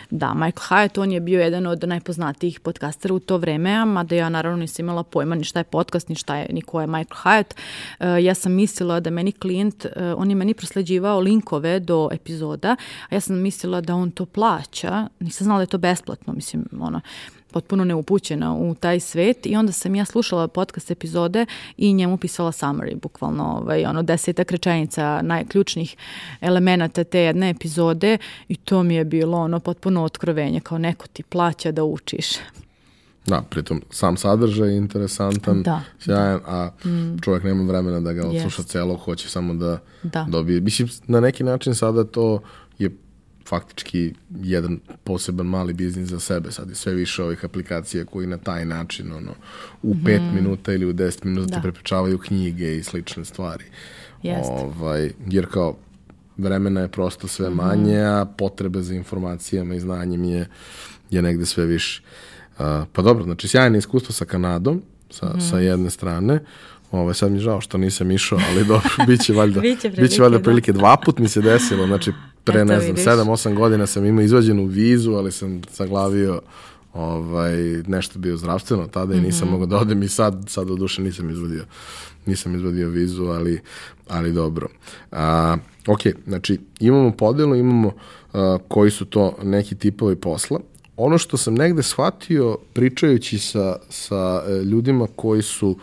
Da, 0.10 0.34
Michael 0.34 0.68
Hyatt, 0.70 1.02
on 1.02 1.12
je 1.12 1.20
bio 1.20 1.42
jedan 1.42 1.68
od 1.68 1.84
najpoznatijih 1.84 2.60
podcastera 2.60 3.14
u 3.14 3.20
to 3.20 3.38
vreme, 3.38 3.74
a 3.74 3.86
mada 3.86 4.16
ja 4.16 4.30
naravno 4.30 4.58
nisam 4.58 4.86
imala 4.86 5.04
pojma 5.04 5.36
ni 5.36 5.44
šta 5.44 5.60
je 5.60 5.64
podcast, 5.64 6.10
ni 6.10 6.16
šta 6.16 6.36
je, 6.36 6.48
ni 6.54 6.62
ko 6.62 6.82
je 6.82 6.88
Michael 6.88 7.22
Hyatt. 7.24 7.54
Uh, 8.00 8.24
ja 8.24 8.34
sam 8.36 8.54
mislila 8.54 9.00
da 9.00 9.10
meni 9.10 9.32
klijent, 9.32 9.86
uh, 9.86 9.92
on 10.18 10.30
je 10.30 10.36
meni 10.36 10.54
prosleđivao 10.54 11.20
linkove 11.20 11.80
do 11.80 12.10
epizoda, 12.12 12.76
a 13.10 13.16
ja 13.16 13.22
sam 13.22 13.42
mislila 13.42 13.82
da 13.82 13.96
on 13.96 14.12
to 14.12 14.26
plaća, 14.26 15.08
nisam 15.20 15.46
znala 15.46 15.58
da 15.60 15.64
je 15.64 15.68
to 15.68 15.78
besplatno, 15.78 16.34
mislim, 16.34 16.66
ono, 16.80 17.02
potpuno 17.52 17.84
neupućena 17.84 18.56
u 18.56 18.76
taj 18.76 19.00
svet 19.00 19.46
i 19.46 19.56
onda 19.56 19.72
sam 19.72 19.96
ja 19.96 20.06
slušala 20.06 20.48
podcast 20.48 20.92
epizode 20.92 21.46
i 21.78 21.94
njemu 21.94 22.18
pisala 22.18 22.52
summary, 22.52 23.02
bukvalno 23.02 23.44
ovaj, 23.44 23.86
ono 23.86 24.04
desetak 24.04 24.52
rečenica 24.52 25.22
najključnih 25.22 25.96
elemenata 26.42 27.04
te 27.04 27.20
jedne 27.20 27.50
epizode 27.50 28.18
i 28.48 28.56
to 28.56 28.84
mi 28.84 28.96
je 28.96 29.06
bilo 29.06 29.38
ono 29.38 29.60
potpuno 29.60 30.04
otkrovenje, 30.04 30.60
kao 30.60 30.78
neko 30.78 31.08
ti 31.08 31.24
plaća 31.24 31.72
da 31.72 31.84
učiš. 31.84 32.28
Da, 33.26 33.42
pritom 33.50 33.82
sam 33.90 34.18
sadržaj 34.18 34.70
je 34.70 34.78
interesantan, 34.78 35.64
da, 35.64 35.82
sjajan, 36.00 36.40
a 36.46 36.70
mm. 36.86 37.20
čovjek 37.22 37.44
nema 37.44 37.64
vremena 37.64 38.00
da 38.00 38.14
ga 38.14 38.28
odsluša 38.28 38.62
yes. 38.62 38.68
celo, 38.68 38.96
hoće 38.96 39.30
samo 39.30 39.54
da, 39.54 39.80
da. 40.04 40.26
dobije. 40.30 40.62
Mislim, 40.62 40.90
na 41.08 41.20
neki 41.20 41.44
način 41.44 41.76
sada 41.76 42.04
to 42.04 42.42
faktički 43.50 44.14
jedan 44.42 44.80
poseban 45.04 45.46
mali 45.46 45.74
biznis 45.74 46.08
za 46.08 46.20
sebe. 46.20 46.52
Sad 46.52 46.70
je 46.70 46.76
sve 46.76 46.94
više 46.94 47.24
ovih 47.24 47.46
aplikacija 47.46 48.06
koji 48.06 48.28
na 48.28 48.38
taj 48.38 48.66
način 48.66 49.12
ono, 49.14 49.32
u 49.84 49.94
mm. 49.94 50.04
pet 50.06 50.22
minuta 50.34 50.74
ili 50.74 50.86
u 50.86 50.94
deset 50.94 51.24
minuta 51.24 51.56
da. 51.56 51.62
prepričavaju 51.62 52.18
knjige 52.18 52.78
i 52.78 52.84
slične 52.84 53.26
stvari. 53.26 53.64
Jeste. 54.24 54.52
Ovaj, 54.52 55.12
jer 55.28 55.46
kao 55.52 55.76
vremena 56.38 56.82
je 56.82 56.88
prosto 56.88 57.28
sve 57.28 57.50
mm. 57.50 57.54
manje, 57.54 58.02
a 58.02 58.26
potrebe 58.38 58.82
za 58.82 58.94
informacijama 58.94 59.76
i 59.76 59.80
znanjem 59.80 60.24
je, 60.24 60.48
je 61.10 61.22
negde 61.22 61.46
sve 61.46 61.66
više. 61.66 62.02
Uh, 62.60 62.66
pa 62.94 63.02
dobro, 63.02 63.24
znači 63.24 63.48
sjajne 63.48 63.78
iskustvo 63.78 64.14
sa 64.14 64.26
Kanadom, 64.26 64.82
sa, 65.10 65.34
mm. 65.36 65.42
sa 65.42 65.60
jedne 65.60 65.90
strane. 65.90 66.40
Ovaj 66.92 67.14
sad 67.14 67.32
mi 67.32 67.38
je 67.38 67.42
žao 67.42 67.62
što 67.62 67.78
nisam 67.78 68.12
išao, 68.12 68.40
ali 68.50 68.66
dobro, 68.66 68.90
biće 69.08 69.34
valjda 69.34 69.60
biće, 69.60 69.80
prilike, 69.80 70.02
biće 70.02 70.22
valjda 70.22 70.38
da. 70.38 70.44
prilike 70.44 70.74
dva 70.74 70.98
put 71.06 71.20
mi 71.20 71.28
se 71.28 71.42
desilo, 71.42 71.88
znači 71.88 72.12
pre 72.52 72.66
ne 72.66 72.80
znam 72.80 72.96
7 72.96 73.24
8 73.24 73.56
godina 73.56 73.88
sam 73.88 74.06
imao 74.06 74.24
izvađenu 74.24 74.66
vizu, 74.66 75.12
ali 75.14 75.32
sam 75.32 75.62
saglavio 75.72 76.42
ovaj 76.94 77.56
nešto 77.88 78.20
bio 78.20 78.38
zdravstveno 78.38 78.88
tada 78.88 79.16
i 79.16 79.22
nisam 79.22 79.48
mm 79.48 79.50
-hmm. 79.50 79.52
mogao 79.52 79.68
da 79.68 79.78
odem 79.78 80.04
i 80.04 80.08
sad 80.08 80.46
sad 80.48 80.68
do 80.68 80.76
duše 80.76 81.02
nisam 81.02 81.30
izvadio 81.30 81.66
nisam 82.26 82.56
izvadio 82.56 82.90
vizu, 82.90 83.26
ali 83.26 83.60
ali 84.08 84.34
dobro. 84.34 84.68
A, 85.12 85.58
ok, 85.88 86.00
znači 86.28 86.60
imamo 86.80 87.12
podelu, 87.12 87.56
imamo 87.56 87.92
a, 88.34 88.58
koji 88.68 88.92
su 88.92 89.06
to 89.06 89.38
neki 89.44 89.76
tipovi 89.76 90.16
posla. 90.16 90.60
Ono 90.98 91.18
što 91.18 91.38
sam 91.38 91.54
negde 91.54 91.84
shvatio 91.84 92.58
pričajući 92.74 93.40
sa, 93.40 93.76
sa 93.90 94.44
e, 94.48 94.64
ljudima 94.64 95.08
koji 95.16 95.42
su 95.42 95.78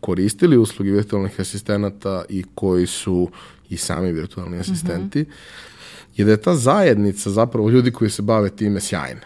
koristili 0.00 0.56
usluge 0.56 0.90
virtualnih 0.90 1.40
asistenata 1.40 2.24
i 2.28 2.44
koji 2.54 2.86
su 2.86 3.28
i 3.68 3.76
sami 3.76 4.12
virtualni 4.12 4.58
asistenti, 4.58 5.20
mm 5.20 5.24
-hmm. 5.24 5.69
Je 6.16 6.24
da 6.24 6.30
je 6.30 6.42
ta 6.42 6.54
zajednica 6.54 7.30
zapravo 7.30 7.70
ljudi 7.70 7.90
koji 7.90 8.10
se 8.10 8.22
bave 8.22 8.50
time 8.50 8.80
sjajna. 8.80 9.20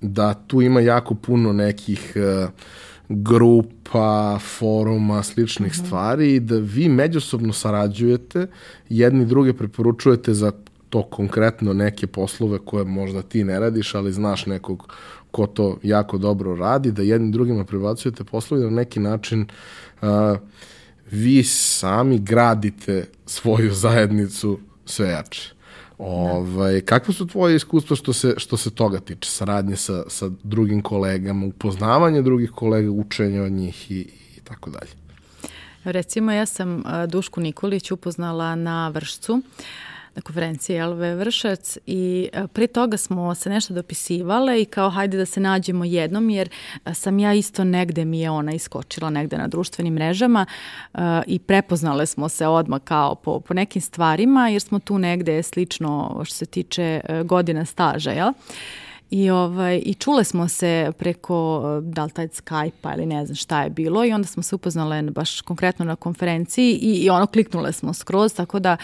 Da 0.00 0.34
tu 0.34 0.62
ima 0.62 0.80
jako 0.80 1.14
puno 1.14 1.52
nekih 1.52 2.12
uh, 2.16 2.50
grupa, 3.08 4.38
foruma, 4.38 5.22
sličnih 5.22 5.72
mm 5.72 5.74
-hmm. 5.74 5.86
stvari 5.86 6.34
i 6.34 6.40
da 6.40 6.56
vi 6.58 6.88
međusobno 6.88 7.52
sarađujete, 7.52 8.46
jedni 8.88 9.26
druge 9.26 9.52
preporučujete 9.52 10.34
za 10.34 10.52
to 10.88 11.02
konkretno 11.02 11.72
neke 11.72 12.06
poslove 12.06 12.58
koje 12.64 12.84
možda 12.84 13.22
ti 13.22 13.44
ne 13.44 13.60
radiš, 13.60 13.94
ali 13.94 14.12
znaš 14.12 14.46
nekog 14.46 14.94
ko 15.30 15.46
to 15.46 15.78
jako 15.82 16.18
dobro 16.18 16.56
radi, 16.56 16.92
da 16.92 17.02
jednim 17.02 17.32
drugima 17.32 17.64
prebacujete 17.64 18.24
poslove 18.24 18.62
da 18.62 18.70
na 18.70 18.76
neki 18.76 19.00
način 19.00 19.46
uh, 20.02 20.08
vi 21.10 21.42
sami 21.44 22.18
gradite 22.18 23.06
svoju 23.26 23.74
zajednicu 23.74 24.58
sve 24.86 25.08
jače. 25.08 25.57
Ovaj, 25.98 26.80
kakve 26.80 27.14
su 27.14 27.26
tvoje 27.26 27.56
iskustva 27.56 27.96
što 27.96 28.12
se, 28.12 28.34
što 28.36 28.56
se 28.56 28.70
toga 28.70 29.00
tiče, 29.00 29.30
saradnje 29.30 29.76
sa, 29.76 30.02
sa 30.08 30.30
drugim 30.42 30.82
kolegama, 30.82 31.46
upoznavanje 31.46 32.22
drugih 32.22 32.50
kolega, 32.50 32.90
učenje 32.90 33.40
od 33.40 33.52
njih 33.52 33.90
i, 33.90 34.00
i 34.36 34.40
tako 34.44 34.70
dalje? 34.70 34.90
Recimo, 35.84 36.32
ja 36.32 36.46
sam 36.46 36.82
Dušku 37.08 37.40
Nikolić 37.40 37.90
upoznala 37.90 38.54
na 38.54 38.88
Vršcu. 38.88 39.32
Uh, 39.32 39.42
na 40.18 40.22
konferenciji 40.22 40.82
LV 40.82 41.18
Vršac 41.18 41.78
i 41.86 42.28
e, 42.32 42.46
pre 42.46 42.66
toga 42.66 42.96
smo 42.96 43.34
se 43.34 43.50
nešto 43.50 43.74
dopisivale 43.74 44.62
i 44.62 44.64
kao 44.64 44.90
hajde 44.90 45.16
da 45.16 45.26
se 45.26 45.40
nađemo 45.40 45.84
jednom 45.84 46.30
jer 46.30 46.48
e, 46.84 46.94
sam 46.94 47.18
ja 47.18 47.34
isto 47.34 47.64
negde 47.64 48.04
mi 48.04 48.20
je 48.20 48.30
ona 48.30 48.52
iskočila 48.52 49.10
negde 49.10 49.38
na 49.38 49.48
društvenim 49.48 49.94
mrežama 49.94 50.46
uh, 50.94 51.00
i 51.26 51.38
prepoznale 51.38 52.06
smo 52.06 52.28
se 52.28 52.46
odmah 52.46 52.80
kao 52.84 53.14
po, 53.14 53.40
po 53.40 53.54
nekim 53.54 53.82
stvarima 53.82 54.48
jer 54.48 54.62
smo 54.62 54.78
tu 54.78 54.98
negde 54.98 55.42
slično 55.42 56.20
što 56.24 56.34
se 56.34 56.46
tiče 56.46 57.00
godina 57.24 57.64
staža, 57.64 58.10
jel? 58.10 58.32
I, 59.10 59.30
ovaj, 59.30 59.82
I 59.84 59.94
čule 59.94 60.24
smo 60.24 60.48
se 60.48 60.92
preko, 60.98 61.62
da 61.82 62.04
li 62.04 62.10
taj 62.10 62.28
Skype-a 62.28 62.94
ili 62.94 63.06
ne 63.06 63.26
znam 63.26 63.36
šta 63.36 63.62
je 63.62 63.70
bilo 63.70 64.04
i 64.04 64.12
onda 64.12 64.28
smo 64.28 64.42
se 64.42 64.54
upoznale 64.54 65.02
baš 65.02 65.40
konkretno 65.40 65.84
na 65.84 65.96
konferenciji 65.96 66.72
i, 66.74 66.94
i 66.94 67.10
ono 67.10 67.26
kliknule 67.26 67.72
smo 67.72 67.94
skroz, 67.94 68.34
tako 68.34 68.58
da 68.58 68.76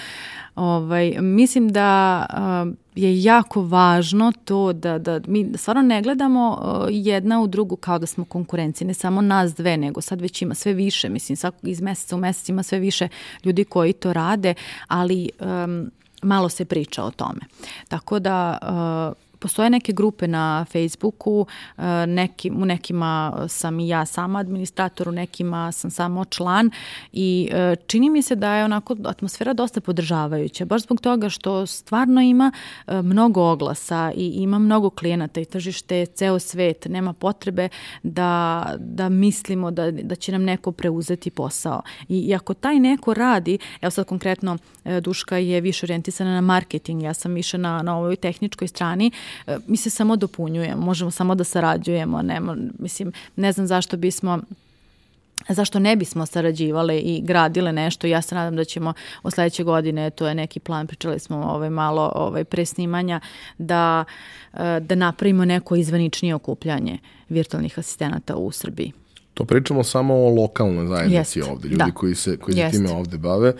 ovaj, 0.54 1.16
mislim 1.20 1.68
da 1.68 2.26
uh, 2.30 2.74
je 2.94 3.22
jako 3.22 3.62
važno 3.62 4.32
to 4.44 4.72
da, 4.72 4.98
da 4.98 5.20
mi 5.26 5.52
stvarno 5.56 5.82
ne 5.82 6.02
gledamo 6.02 6.60
uh, 6.62 6.86
jedna 6.90 7.40
u 7.40 7.46
drugu 7.46 7.76
kao 7.76 7.98
da 7.98 8.06
smo 8.06 8.24
konkurenci, 8.24 8.84
ne 8.84 8.94
samo 8.94 9.20
nas 9.20 9.54
dve, 9.54 9.76
nego 9.76 10.00
sad 10.00 10.20
već 10.20 10.42
ima 10.42 10.54
sve 10.54 10.72
više, 10.72 11.08
mislim, 11.08 11.36
sad 11.36 11.54
iz 11.62 11.80
meseca 11.80 12.16
u 12.16 12.18
mesec 12.18 12.48
ima 12.48 12.62
sve 12.62 12.78
više 12.78 13.08
ljudi 13.44 13.64
koji 13.64 13.92
to 13.92 14.12
rade, 14.12 14.54
ali 14.88 15.30
um, 15.40 15.90
malo 16.22 16.48
se 16.48 16.64
priča 16.64 17.04
o 17.04 17.10
tome. 17.10 17.40
Tako 17.88 18.18
da 18.18 18.58
uh, 18.62 19.23
postoje 19.44 19.70
neke 19.70 19.92
grupe 19.92 20.28
na 20.28 20.64
Facebooku, 20.64 21.46
e, 21.78 22.06
neki, 22.06 22.50
u 22.50 22.64
nekima 22.64 23.44
sam 23.48 23.80
i 23.80 23.88
ja 23.88 24.06
sama 24.06 24.38
administrator, 24.38 25.08
u 25.08 25.12
nekima 25.12 25.72
sam 25.72 25.90
samo 25.90 26.24
član 26.24 26.70
i 27.12 27.48
e, 27.52 27.76
čini 27.86 28.10
mi 28.10 28.22
se 28.22 28.36
da 28.36 28.54
je 28.54 28.64
onako 28.64 28.96
atmosfera 29.04 29.52
dosta 29.52 29.80
podržavajuća, 29.80 30.64
baš 30.64 30.82
zbog 30.82 31.00
toga 31.00 31.28
što 31.28 31.66
stvarno 31.66 32.20
ima 32.20 32.52
e, 32.86 33.02
mnogo 33.02 33.42
oglasa 33.42 34.12
i 34.16 34.26
ima 34.26 34.58
mnogo 34.58 34.90
klijenata 34.90 35.40
i 35.40 35.44
tržište 35.44 35.96
je 35.96 36.06
ceo 36.06 36.38
svet, 36.38 36.86
nema 36.88 37.12
potrebe 37.12 37.68
da, 38.02 38.64
da 38.78 39.08
mislimo 39.08 39.70
da, 39.70 39.90
da 39.90 40.14
će 40.14 40.32
nam 40.32 40.42
neko 40.42 40.72
preuzeti 40.72 41.30
posao. 41.30 41.82
I, 42.08 42.18
I 42.18 42.34
ako 42.34 42.54
taj 42.54 42.80
neko 42.80 43.14
radi, 43.14 43.58
evo 43.80 43.90
sad 43.90 44.06
konkretno 44.06 44.58
Duška 45.00 45.36
je 45.36 45.60
više 45.60 45.86
orijentisana 45.86 46.34
na 46.34 46.40
marketing, 46.40 47.02
ja 47.02 47.14
sam 47.14 47.34
više 47.34 47.58
na, 47.58 47.82
na 47.82 47.96
ovoj 47.96 48.16
tehničkoj 48.16 48.68
strani, 48.68 49.10
mi 49.66 49.76
se 49.76 49.90
samo 49.90 50.16
dopunjujemo, 50.16 50.82
možemo 50.82 51.10
samo 51.10 51.34
da 51.34 51.44
sarađujemo, 51.44 52.22
nema, 52.22 52.56
mislim, 52.78 53.12
ne 53.36 53.52
znam 53.52 53.66
zašto 53.66 53.96
bismo 53.96 54.38
zašto 55.48 55.78
ne 55.78 55.96
bismo 55.96 56.26
sarađivale 56.26 56.98
i 56.98 57.20
gradile 57.24 57.72
nešto. 57.72 58.06
Ja 58.06 58.22
se 58.22 58.34
nadam 58.34 58.56
da 58.56 58.64
ćemo 58.64 58.92
od 59.22 59.32
sledeće 59.32 59.64
godine, 59.64 60.10
to 60.10 60.28
je 60.28 60.34
neki 60.34 60.60
plan, 60.60 60.86
pričali 60.86 61.18
smo 61.18 61.36
ovaj 61.36 61.70
malo 61.70 62.12
ovaj 62.14 62.44
presnimanja, 62.44 63.20
da, 63.58 64.04
e, 64.54 64.80
da 64.80 64.94
napravimo 64.94 65.44
neko 65.44 65.76
izvaničnije 65.76 66.34
okupljanje 66.34 66.98
virtualnih 67.28 67.78
asistenata 67.78 68.36
u 68.36 68.50
Srbiji. 68.50 68.92
To 69.34 69.44
pričamo 69.44 69.84
samo 69.84 70.14
o 70.14 70.34
lokalnoj 70.34 70.86
zajednici 70.86 71.38
Jest. 71.38 71.50
ovde, 71.50 71.68
ljudi 71.68 71.84
da. 71.86 71.90
koji 71.94 72.14
se, 72.14 72.36
koji 72.36 72.56
se 72.56 72.70
time 72.70 72.92
ovde 72.92 73.18
bave, 73.18 73.52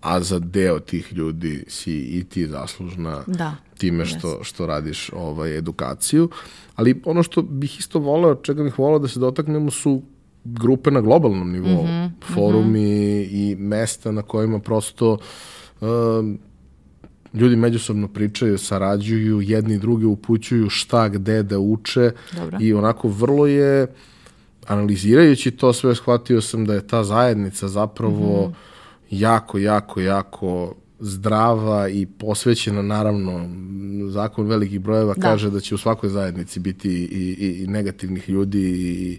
a 0.00 0.20
za 0.20 0.38
deo 0.38 0.80
tih 0.80 1.12
ljudi 1.12 1.64
si 1.68 1.98
i 1.98 2.24
ti 2.24 2.46
zaslužna 2.46 3.22
da, 3.26 3.54
time 3.82 4.06
što, 4.06 4.38
što 4.44 4.66
radiš 4.66 5.10
ovaj, 5.12 5.58
edukaciju. 5.58 6.28
Ali 6.74 7.00
ono 7.04 7.22
što 7.22 7.42
bih 7.42 7.78
isto 7.78 7.98
voleo, 7.98 8.34
čega 8.34 8.62
bih 8.62 8.78
voleo 8.78 8.98
da 8.98 9.08
se 9.08 9.20
dotaknemo 9.20 9.70
su 9.70 10.02
grupe 10.44 10.90
na 10.90 11.00
globalnom 11.00 11.50
nivou, 11.52 11.82
mm 11.82 11.88
-hmm, 11.88 12.10
forumi 12.34 12.80
mm 12.80 12.84
-hmm. 12.84 13.28
i 13.30 13.56
mesta 13.58 14.12
na 14.12 14.22
kojima 14.22 14.58
prosto 14.58 15.18
uh, 15.80 15.88
ljudi 17.34 17.56
međusobno 17.56 18.08
pričaju, 18.08 18.58
sarađuju, 18.58 19.40
jedni 19.40 19.78
drugi 19.78 20.04
upućuju 20.04 20.70
šta 20.70 21.08
gde 21.08 21.42
da 21.42 21.58
uče 21.58 22.10
Dobro. 22.36 22.58
i 22.60 22.72
onako 22.74 23.08
vrlo 23.08 23.46
je 23.46 23.86
analizirajući 24.66 25.50
to 25.50 25.72
sve 25.72 25.94
shvatio 25.94 26.40
sam 26.40 26.66
da 26.66 26.74
je 26.74 26.86
ta 26.86 27.04
zajednica 27.04 27.68
zapravo 27.68 28.46
mm 28.46 28.50
-hmm. 28.50 28.54
jako, 29.10 29.58
jako, 29.58 30.00
jako 30.00 30.74
zdrava 31.02 31.88
i 31.88 32.06
posvećena 32.06 32.82
naravno 32.82 33.48
zakon 34.10 34.46
velikih 34.46 34.80
brojeva 34.80 35.14
da. 35.14 35.22
kaže 35.22 35.50
da 35.50 35.60
će 35.60 35.74
u 35.74 35.78
svakoj 35.78 36.10
zajednici 36.10 36.60
biti 36.60 36.88
i, 36.88 37.36
i, 37.38 37.62
i 37.62 37.66
negativnih 37.66 38.28
ljudi 38.28 38.60
i, 38.60 39.18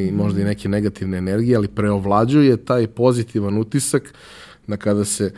i 0.00 0.10
mm. 0.10 0.16
možda 0.16 0.40
i 0.40 0.44
neke 0.44 0.68
negativne 0.68 1.18
energije, 1.18 1.56
ali 1.56 1.68
preovlađuje 1.68 2.56
taj 2.56 2.86
pozitivan 2.86 3.58
utisak 3.58 4.14
da 4.66 4.76
kada 4.76 5.04
se 5.04 5.32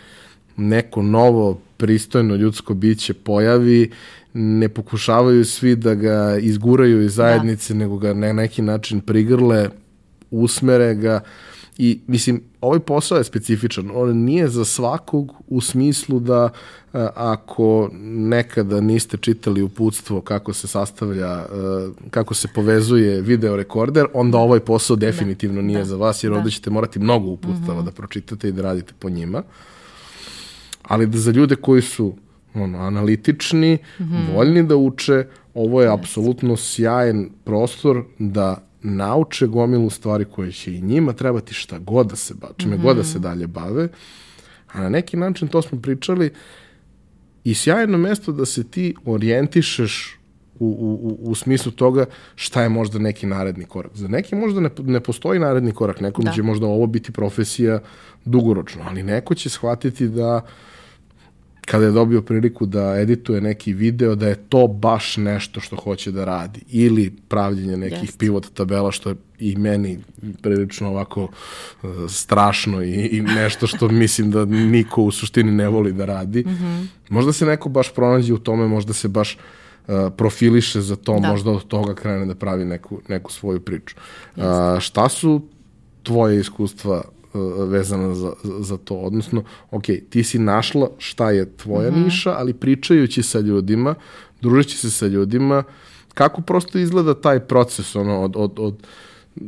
neko 0.56 1.02
novo 1.02 1.60
pristojno 1.76 2.34
ljudsko 2.34 2.74
biće 2.74 3.14
pojavi, 3.14 3.90
ne 4.34 4.68
pokušavaju 4.68 5.44
svi 5.44 5.76
da 5.76 5.94
ga 5.94 6.38
izguraju 6.40 7.02
iz 7.02 7.14
zajednice, 7.14 7.74
da. 7.74 7.78
nego 7.78 7.98
ga 7.98 8.14
na 8.14 8.32
neki 8.32 8.62
način 8.62 9.00
prigrle, 9.00 9.68
usmere 10.30 10.94
ga 10.94 11.20
i 11.78 12.00
mislim, 12.06 12.42
ovaj 12.60 12.80
posao 12.80 13.18
je 13.18 13.24
specifičan. 13.24 13.90
On 13.94 14.16
nije 14.16 14.48
za 14.48 14.64
svakog 14.64 15.32
u 15.48 15.60
smislu 15.60 16.20
da 16.20 16.48
a, 16.92 17.08
ako 17.14 17.90
nekada 18.02 18.80
niste 18.80 19.16
čitali 19.16 19.62
uputstvo 19.62 20.20
kako 20.20 20.52
se 20.52 20.66
sastavlja, 20.66 21.28
a, 21.28 21.90
kako 22.10 22.34
se 22.34 22.48
povezuje 22.54 23.20
video 23.20 23.56
rekorder, 23.56 24.06
onda 24.14 24.38
ovaj 24.38 24.60
posao 24.60 24.96
da. 24.96 25.06
definitivno 25.06 25.60
da. 25.60 25.66
nije 25.66 25.78
da. 25.78 25.84
za 25.84 25.96
vas, 25.96 26.24
jer 26.24 26.32
da. 26.32 26.38
ovde 26.38 26.50
ćete 26.50 26.70
morati 26.70 26.98
mnogo 26.98 27.30
uputstava 27.30 27.74
mm 27.74 27.82
-hmm. 27.82 27.84
da 27.84 27.90
pročitate 27.90 28.48
i 28.48 28.52
da 28.52 28.62
radite 28.62 28.92
po 28.98 29.08
njima. 29.10 29.42
Ali 30.82 31.06
da 31.06 31.18
za 31.18 31.30
ljude 31.30 31.56
koji 31.56 31.82
su 31.82 32.14
ono, 32.54 32.78
analitični, 32.78 33.78
mm 33.98 34.04
-hmm. 34.04 34.34
voljni 34.34 34.62
da 34.62 34.76
uče, 34.76 35.26
ovo 35.54 35.82
je 35.82 35.92
apsolutno 35.92 36.56
sjajan 36.56 37.30
prostor 37.44 38.04
da 38.18 38.66
nauče 38.86 39.46
gomilu 39.46 39.90
stvari 39.90 40.24
koje 40.24 40.52
će 40.52 40.74
i 40.74 40.80
njima 40.80 41.12
trebati 41.12 41.54
šta 41.54 41.78
god 41.78 42.06
da 42.06 42.16
se 42.16 42.34
bave, 42.34 42.52
čime 42.56 42.76
mm 42.76 42.78
-hmm. 42.78 42.82
god 42.82 42.96
da 42.96 43.04
se 43.04 43.18
dalje 43.18 43.46
bave. 43.46 43.88
A 44.72 44.80
na 44.80 44.88
neki 44.88 45.16
način 45.16 45.48
to 45.48 45.62
smo 45.62 45.80
pričali 45.80 46.32
i 47.44 47.54
sjajno 47.54 47.98
mesto 47.98 48.32
da 48.32 48.46
se 48.46 48.64
ti 48.64 48.94
orijentišeš 49.04 50.18
u, 50.58 50.66
u, 50.66 51.30
u 51.30 51.34
smislu 51.34 51.72
toga 51.72 52.06
šta 52.34 52.62
je 52.62 52.68
možda 52.68 52.98
neki 52.98 53.26
naredni 53.26 53.64
korak. 53.64 53.92
Za 53.94 54.08
neki 54.08 54.34
možda 54.34 54.60
ne, 54.60 54.70
ne 54.78 55.00
postoji 55.00 55.40
naredni 55.40 55.72
korak, 55.72 56.00
nekom 56.00 56.24
da. 56.24 56.32
će 56.32 56.42
možda 56.42 56.66
ovo 56.66 56.86
biti 56.86 57.12
profesija 57.12 57.80
dugoročno, 58.24 58.82
ali 58.86 59.02
neko 59.02 59.34
će 59.34 59.50
shvatiti 59.50 60.08
da 60.08 60.36
uh, 60.36 60.50
kada 61.66 61.84
je 61.84 61.90
dobio 61.90 62.22
priliku 62.22 62.66
da 62.66 62.96
edituje 63.00 63.40
neki 63.40 63.72
video, 63.72 64.14
da 64.14 64.28
je 64.28 64.34
to 64.48 64.66
baš 64.66 65.16
nešto 65.16 65.60
što 65.60 65.76
hoće 65.76 66.12
da 66.12 66.24
radi. 66.24 66.60
Ili 66.68 67.12
pravljenje 67.28 67.76
nekih 67.76 68.10
yes. 68.10 68.18
pivot 68.18 68.54
tabela, 68.54 68.92
što 68.92 69.08
je 69.08 69.16
i 69.38 69.56
meni 69.56 69.98
prilično 70.42 70.88
ovako 70.88 71.22
uh, 71.22 71.90
strašno 72.08 72.82
i, 72.82 73.06
i 73.06 73.20
nešto 73.20 73.66
što 73.66 73.88
mislim 73.88 74.30
da 74.30 74.44
niko 74.44 75.02
u 75.02 75.10
suštini 75.10 75.52
ne 75.52 75.68
voli 75.68 75.92
da 75.92 76.04
radi. 76.04 76.44
Mm 76.46 76.50
-hmm. 76.50 76.86
Možda 77.08 77.32
se 77.32 77.46
neko 77.46 77.68
baš 77.68 77.94
pronađe 77.94 78.34
u 78.34 78.38
tome, 78.38 78.66
možda 78.66 78.92
se 78.92 79.08
baš 79.08 79.38
uh, 79.88 79.94
profiliše 80.16 80.80
za 80.80 80.96
to, 80.96 81.20
da. 81.20 81.28
možda 81.28 81.50
od 81.50 81.66
toga 81.66 81.94
krene 81.94 82.26
da 82.26 82.34
pravi 82.34 82.64
neku, 82.64 83.00
neku 83.08 83.32
svoju 83.32 83.60
priču. 83.60 83.96
Uh, 84.36 84.44
šta 84.78 85.08
su 85.08 85.42
tvoje 86.02 86.40
iskustva 86.40 87.02
E, 87.02 87.15
vezana 87.66 88.14
za, 88.14 88.32
za 88.60 88.76
to. 88.76 88.94
Odnosno, 88.94 89.44
ok, 89.70 89.84
ti 90.10 90.24
si 90.24 90.38
našla 90.38 90.90
šta 90.98 91.30
je 91.30 91.56
tvoja 91.56 91.90
mm 91.90 91.94
-hmm. 91.94 92.04
niša, 92.04 92.34
ali 92.38 92.54
pričajući 92.54 93.22
sa 93.22 93.40
ljudima, 93.40 93.94
družeći 94.40 94.76
se 94.76 94.90
sa 94.90 95.06
ljudima, 95.06 95.62
kako 96.14 96.42
prosto 96.42 96.78
izgleda 96.78 97.14
taj 97.14 97.40
proces 97.40 97.96
ono, 97.96 98.20
od, 98.22 98.36
od, 98.36 98.58
od 98.58 98.74
e, 98.76 99.42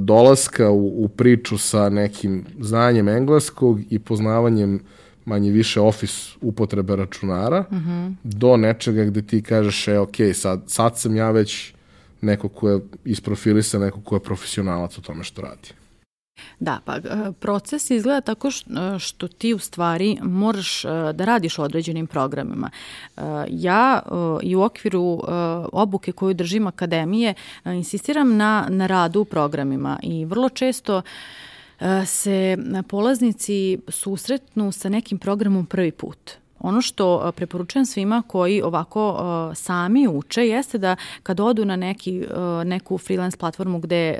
dolaska 0.00 0.70
u, 0.70 1.04
u 1.04 1.08
priču 1.08 1.58
sa 1.58 1.88
nekim 1.88 2.44
znanjem 2.60 3.08
engleskog 3.08 3.80
i 3.90 3.98
poznavanjem 3.98 4.80
manje 5.24 5.50
više 5.50 5.80
office 5.80 6.36
upotrebe 6.40 6.96
računara 6.96 7.64
mm 7.70 7.76
-hmm. 7.76 8.14
do 8.22 8.56
nečega 8.56 9.04
gde 9.04 9.22
ti 9.22 9.42
kažeš 9.42 9.88
e, 9.88 9.98
ok, 9.98 10.16
sad, 10.34 10.62
sad 10.66 10.98
sam 10.98 11.16
ja 11.16 11.30
već 11.30 11.74
neko 12.20 12.48
ko 12.48 12.70
je 12.70 12.80
isprofilisan, 13.04 13.80
neko 13.80 14.00
ko 14.00 14.16
je 14.16 14.20
profesionalac 14.20 14.98
u 14.98 15.02
tome 15.02 15.24
što 15.24 15.42
radi. 15.42 15.68
Da, 16.60 16.80
pa 16.84 16.96
e, 16.96 17.00
proces 17.40 17.90
izgleda 17.90 18.20
tako 18.20 18.48
e, 18.48 18.98
što 18.98 19.28
ti 19.28 19.54
u 19.54 19.58
stvari 19.58 20.18
moraš 20.22 20.84
e, 20.84 20.88
da 20.88 21.24
radiš 21.24 21.58
određenim 21.58 22.06
programima. 22.06 22.70
Ja 23.48 24.02
i 24.42 24.56
u 24.56 24.62
okviru 24.62 25.20
obuke 25.72 26.12
koju 26.12 26.34
držim 26.34 26.66
akademije 26.66 27.34
insistiram 27.64 28.36
na, 28.36 28.66
na 28.70 28.86
radu 28.86 29.20
u 29.20 29.24
programima 29.24 29.98
i 30.02 30.24
vrlo 30.24 30.48
često 30.48 31.02
se 32.06 32.56
polaznici 32.88 33.78
susretnu 33.88 34.72
sa 34.72 34.88
nekim 34.88 35.18
programom 35.18 35.66
prvi 35.66 35.92
put. 35.92 36.41
Ono 36.62 36.80
što 36.80 37.32
preporučujem 37.36 37.86
svima 37.86 38.22
koji 38.26 38.62
ovako 38.62 39.18
sami 39.54 40.08
uče 40.08 40.46
jeste 40.48 40.78
da 40.78 40.96
kad 41.22 41.40
odu 41.40 41.64
na 41.64 41.76
neki, 41.76 42.24
neku 42.64 42.98
freelance 42.98 43.36
platformu 43.36 43.78
gde, 43.78 44.18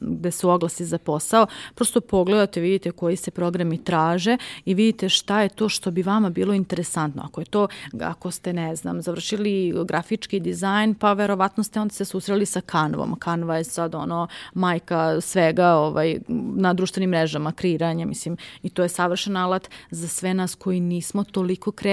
gde 0.00 0.30
su 0.30 0.50
oglasi 0.50 0.84
za 0.84 0.98
posao, 0.98 1.46
prosto 1.74 2.00
pogledate, 2.00 2.60
vidite 2.60 2.92
koji 2.92 3.16
se 3.16 3.30
programi 3.30 3.84
traže 3.84 4.36
i 4.64 4.74
vidite 4.74 5.08
šta 5.08 5.40
je 5.40 5.48
to 5.48 5.68
što 5.68 5.90
bi 5.90 6.02
vama 6.02 6.30
bilo 6.30 6.54
interesantno. 6.54 7.22
Ako 7.24 7.40
je 7.40 7.44
to, 7.44 7.68
ako 8.00 8.30
ste, 8.30 8.52
ne 8.52 8.76
znam, 8.76 9.02
završili 9.02 9.74
grafički 9.86 10.40
dizajn, 10.40 10.94
pa 10.94 11.12
verovatno 11.12 11.64
ste 11.64 11.80
onda 11.80 11.94
se 11.94 12.04
susreli 12.04 12.46
sa 12.46 12.60
Canvom. 12.60 13.16
Canva 13.24 13.56
je 13.56 13.64
sad 13.64 13.94
ono 13.94 14.28
majka 14.54 15.20
svega 15.20 15.68
ovaj, 15.68 16.18
na 16.56 16.74
društvenim 16.74 17.10
mrežama, 17.10 17.52
kreiranja, 17.52 18.06
mislim, 18.06 18.36
i 18.62 18.70
to 18.70 18.82
je 18.82 18.88
savršen 18.88 19.36
alat 19.36 19.68
za 19.90 20.08
sve 20.08 20.34
nas 20.34 20.54
koji 20.54 20.80
nismo 20.80 21.24
toliko 21.24 21.70
kreativni 21.70 21.83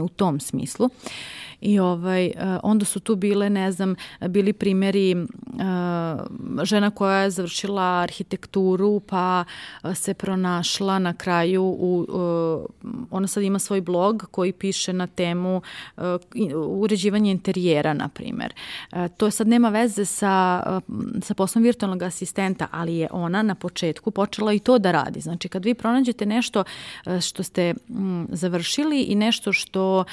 u 0.00 0.08
tom 0.08 0.40
smislu. 0.40 0.90
I 1.60 1.78
ovaj, 1.78 2.26
e, 2.26 2.32
onda 2.62 2.84
su 2.84 3.00
tu 3.00 3.16
bile, 3.16 3.50
ne 3.50 3.72
znam, 3.72 3.94
bili 4.28 4.52
primjeri 4.52 5.14
uh, 5.14 6.64
žena 6.64 6.90
koja 6.90 7.18
je 7.18 7.30
završila 7.30 7.82
arhitekturu 7.82 9.00
pa 9.00 9.44
se 9.94 10.14
pronašla 10.14 10.98
na 10.98 11.14
kraju 11.14 11.62
u, 11.62 12.06
uh, 12.08 12.90
ona 13.10 13.26
sad 13.26 13.42
ima 13.42 13.58
svoj 13.58 13.80
blog 13.80 14.26
koji 14.30 14.52
piše 14.52 14.92
na 14.92 15.06
temu 15.06 15.62
uređivanje 16.54 17.30
interijera, 17.30 17.92
na 17.92 18.08
primjer. 18.08 18.54
To 19.16 19.30
sad 19.30 19.48
nema 19.48 19.68
veze 19.68 20.04
sa, 20.04 20.62
sa 21.22 21.34
poslom 21.34 21.64
virtualnog 21.64 22.02
asistenta, 22.02 22.66
ali 22.70 22.96
je 22.96 23.08
ona 23.10 23.42
na 23.42 23.54
početku 23.54 24.10
počela 24.10 24.52
i 24.52 24.58
to 24.58 24.78
da 24.78 24.92
radi. 24.92 25.20
Znači, 25.20 25.48
kad 25.48 25.64
vi 25.64 25.74
pronađete 25.74 26.26
nešto 26.26 26.64
što 27.20 27.42
ste 27.42 27.74
završili 28.28 29.02
i 29.02 29.14
nešto 29.14 29.52
što, 29.52 30.04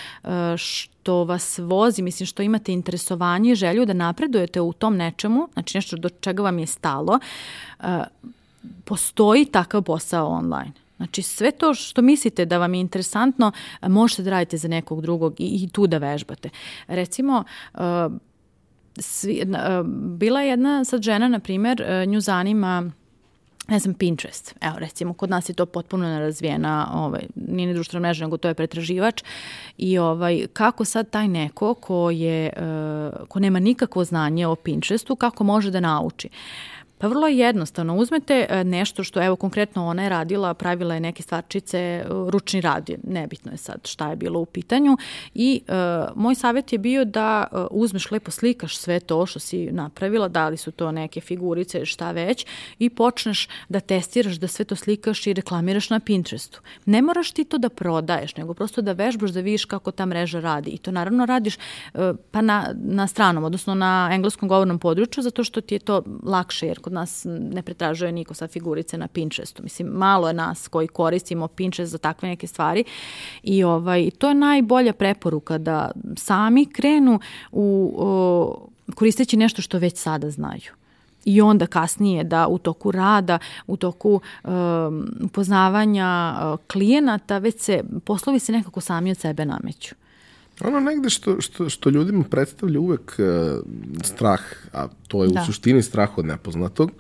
što 0.57 0.96
što 1.07 1.23
vas 1.23 1.59
vozi, 1.59 2.01
mislim 2.01 2.27
što 2.27 2.43
imate 2.43 2.73
interesovanje 2.73 3.51
i 3.51 3.55
želju 3.55 3.85
da 3.85 3.93
napredujete 3.93 4.61
u 4.61 4.73
tom 4.73 4.97
nečemu, 4.97 5.47
znači 5.53 5.77
nešto 5.77 5.97
do 5.97 6.09
čega 6.09 6.43
vam 6.43 6.59
je 6.59 6.65
stalo, 6.67 7.19
postoji 8.83 9.45
takav 9.45 9.81
posao 9.81 10.27
online. 10.27 10.71
Znači 10.97 11.21
sve 11.21 11.51
to 11.51 11.73
što 11.73 12.01
mislite 12.01 12.45
da 12.45 12.57
vam 12.57 12.73
je 12.73 12.81
interesantno 12.81 13.51
možete 13.81 14.23
da 14.23 14.29
radite 14.29 14.57
za 14.57 14.67
nekog 14.67 15.01
drugog 15.01 15.39
i, 15.39 15.63
i 15.63 15.69
tu 15.69 15.87
da 15.87 15.97
vežbate. 15.97 16.49
Recimo, 16.87 17.43
svi, 18.97 19.43
bila 19.93 20.41
je 20.41 20.49
jedna 20.49 20.85
sad 20.85 21.01
žena, 21.01 21.27
na 21.27 21.39
primjer, 21.39 21.83
nju 22.07 22.19
zanima 22.19 22.91
ne 23.67 23.79
znam, 23.79 23.93
Pinterest. 23.93 24.55
Evo, 24.61 24.79
recimo, 24.79 25.13
kod 25.13 25.29
nas 25.29 25.49
je 25.49 25.53
to 25.53 25.65
potpuno 25.65 26.05
nerazvijena, 26.05 26.91
ovaj, 26.93 27.21
nije 27.35 27.67
ni 27.67 27.73
društvena 27.73 28.07
mreža, 28.07 28.25
nego 28.25 28.37
to 28.37 28.47
je 28.47 28.53
pretraživač. 28.53 29.23
I 29.77 29.97
ovaj, 29.97 30.47
kako 30.53 30.85
sad 30.85 31.09
taj 31.09 31.27
neko 31.27 31.73
ko, 31.73 32.09
je, 32.09 32.53
uh, 32.57 33.27
ko 33.27 33.39
nema 33.39 33.59
nikakvo 33.59 34.03
znanje 34.03 34.47
o 34.47 34.55
Pinterestu, 34.55 35.15
kako 35.15 35.43
može 35.43 35.71
da 35.71 35.79
nauči? 35.79 36.29
Pa 36.97 37.07
vrlo 37.07 37.27
je 37.27 37.37
jednostavno. 37.37 37.95
Uzmete 37.95 38.45
e, 38.49 38.63
nešto 38.63 39.03
što, 39.03 39.23
evo, 39.23 39.35
konkretno 39.35 39.87
ona 39.87 40.03
je 40.03 40.09
radila, 40.09 40.53
pravila 40.53 40.93
je 40.93 40.99
neke 40.99 41.23
stvarčice, 41.23 41.77
e, 41.79 42.03
ručni 42.29 42.61
rad, 42.61 42.89
nebitno 43.03 43.51
je 43.51 43.57
sad 43.57 43.87
šta 43.87 44.09
je 44.09 44.15
bilo 44.15 44.39
u 44.39 44.45
pitanju 44.45 44.97
i 45.33 45.61
uh, 45.67 45.75
moj 46.15 46.35
savjet 46.35 46.73
je 46.73 46.79
bio 46.79 47.05
da 47.05 47.47
uh, 47.51 47.59
uzmeš 47.71 48.11
lepo 48.11 48.31
slikaš 48.31 48.77
sve 48.77 48.99
to 48.99 49.25
što 49.25 49.39
si 49.39 49.71
napravila, 49.71 50.27
da 50.27 50.49
li 50.49 50.57
su 50.57 50.71
to 50.71 50.91
neke 50.91 51.21
figurice, 51.21 51.85
šta 51.85 52.11
već 52.11 52.45
i 52.79 52.89
počneš 52.89 53.47
da 53.69 53.79
testiraš, 53.79 54.35
da 54.35 54.47
sve 54.47 54.65
to 54.65 54.75
slikaš 54.75 55.27
i 55.27 55.33
reklamiraš 55.33 55.89
na 55.89 55.99
Pinterestu. 55.99 56.61
Ne 56.85 57.01
moraš 57.01 57.31
ti 57.31 57.43
to 57.43 57.57
da 57.57 57.69
prodaješ, 57.69 58.35
nego 58.35 58.53
prosto 58.53 58.81
da 58.81 58.91
vežbaš 58.91 59.31
da 59.31 59.39
vidiš 59.39 59.65
kako 59.65 59.91
ta 59.91 60.05
mreža 60.05 60.39
radi 60.39 60.69
i 60.69 60.77
to 60.77 60.91
naravno 60.91 61.25
radiš 61.25 61.57
uh, 61.57 62.01
pa 62.31 62.41
na, 62.41 62.73
na 62.75 63.07
stranom, 63.07 63.43
odnosno 63.43 63.75
na 63.75 64.09
engleskom 64.13 64.49
govornom 64.49 64.79
području, 64.79 65.23
zato 65.23 65.43
što 65.43 65.61
ti 65.61 65.75
je 65.75 65.79
to 65.79 66.03
lakše, 66.23 66.67
jer 66.67 66.79
kod 66.87 66.93
nas 66.93 67.25
ne 67.27 67.61
pretražuje 67.61 68.11
niko 68.11 68.33
sad 68.33 68.51
figurice 68.51 68.97
na 68.97 69.07
Pinterestu. 69.07 69.63
Mislim, 69.63 69.87
malo 69.87 70.27
je 70.27 70.33
nas 70.33 70.67
koji 70.67 70.87
koristimo 70.87 71.47
Pinterest 71.47 71.91
za 71.91 71.97
takve 71.97 72.29
neke 72.29 72.47
stvari 72.47 72.83
i 73.43 73.63
ovaj, 73.63 74.09
to 74.17 74.27
je 74.29 74.35
najbolja 74.35 74.93
preporuka 74.93 75.57
da 75.57 75.91
sami 76.17 76.65
krenu 76.65 77.19
u, 77.51 77.95
o, 77.97 78.67
koristeći 78.95 79.37
nešto 79.37 79.61
što 79.61 79.77
već 79.77 79.97
sada 79.97 80.29
znaju 80.29 80.71
i 81.25 81.41
onda 81.41 81.67
kasnije 81.67 82.23
da 82.23 82.47
u 82.47 82.57
toku 82.57 82.91
rada, 82.91 83.39
u 83.67 83.77
toku 83.77 84.21
um, 84.43 85.07
upoznavanja 85.23 86.35
uh, 86.39 86.59
klijenata, 86.67 87.37
već 87.37 87.59
se 87.59 87.83
poslovi 88.05 88.39
se 88.39 88.51
nekako 88.51 88.81
sami 88.81 89.11
od 89.11 89.17
sebe 89.17 89.45
nameću. 89.45 89.95
Ono 90.61 90.79
negde 90.79 91.09
što, 91.09 91.41
što, 91.41 91.69
što 91.69 91.89
ljudima 91.89 92.23
predstavlja 92.23 92.79
uvek 92.79 93.19
uh, 93.19 93.59
strah, 94.03 94.41
a 94.73 94.87
to 95.07 95.23
je 95.23 95.29
da. 95.29 95.41
u 95.41 95.45
suštini 95.45 95.81
strah 95.81 96.17
od 96.17 96.25
nepoznatog, 96.25 96.91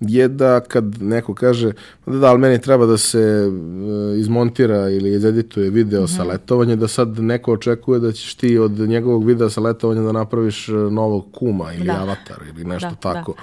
je 0.00 0.28
da 0.28 0.60
kad 0.60 1.02
neko 1.02 1.34
kaže 1.34 1.72
da, 2.06 2.18
da 2.18 2.26
ali 2.26 2.38
meni 2.38 2.60
treba 2.60 2.86
da 2.86 2.98
se 2.98 3.48
uh, 3.48 4.18
izmontira 4.18 4.90
ili 4.90 5.14
izedituje 5.14 5.70
video 5.70 6.02
mm 6.02 6.06
-hmm. 6.06 6.16
sa 6.16 6.24
letovanja, 6.24 6.76
da 6.76 6.88
sad 6.88 7.18
neko 7.18 7.52
očekuje 7.52 8.00
da 8.00 8.12
ćeš 8.12 8.34
ti 8.34 8.58
od 8.58 8.72
njegovog 8.72 9.24
videa 9.24 9.50
sa 9.50 9.60
letovanja 9.60 10.02
da 10.02 10.12
napraviš 10.12 10.68
uh, 10.68 10.92
novog 10.92 11.26
kuma 11.32 11.72
ili 11.72 11.86
da. 11.86 12.00
avatar 12.00 12.38
ili 12.54 12.64
nešto 12.64 12.88
da, 12.88 12.96
tako. 12.96 13.32
Da. 13.32 13.42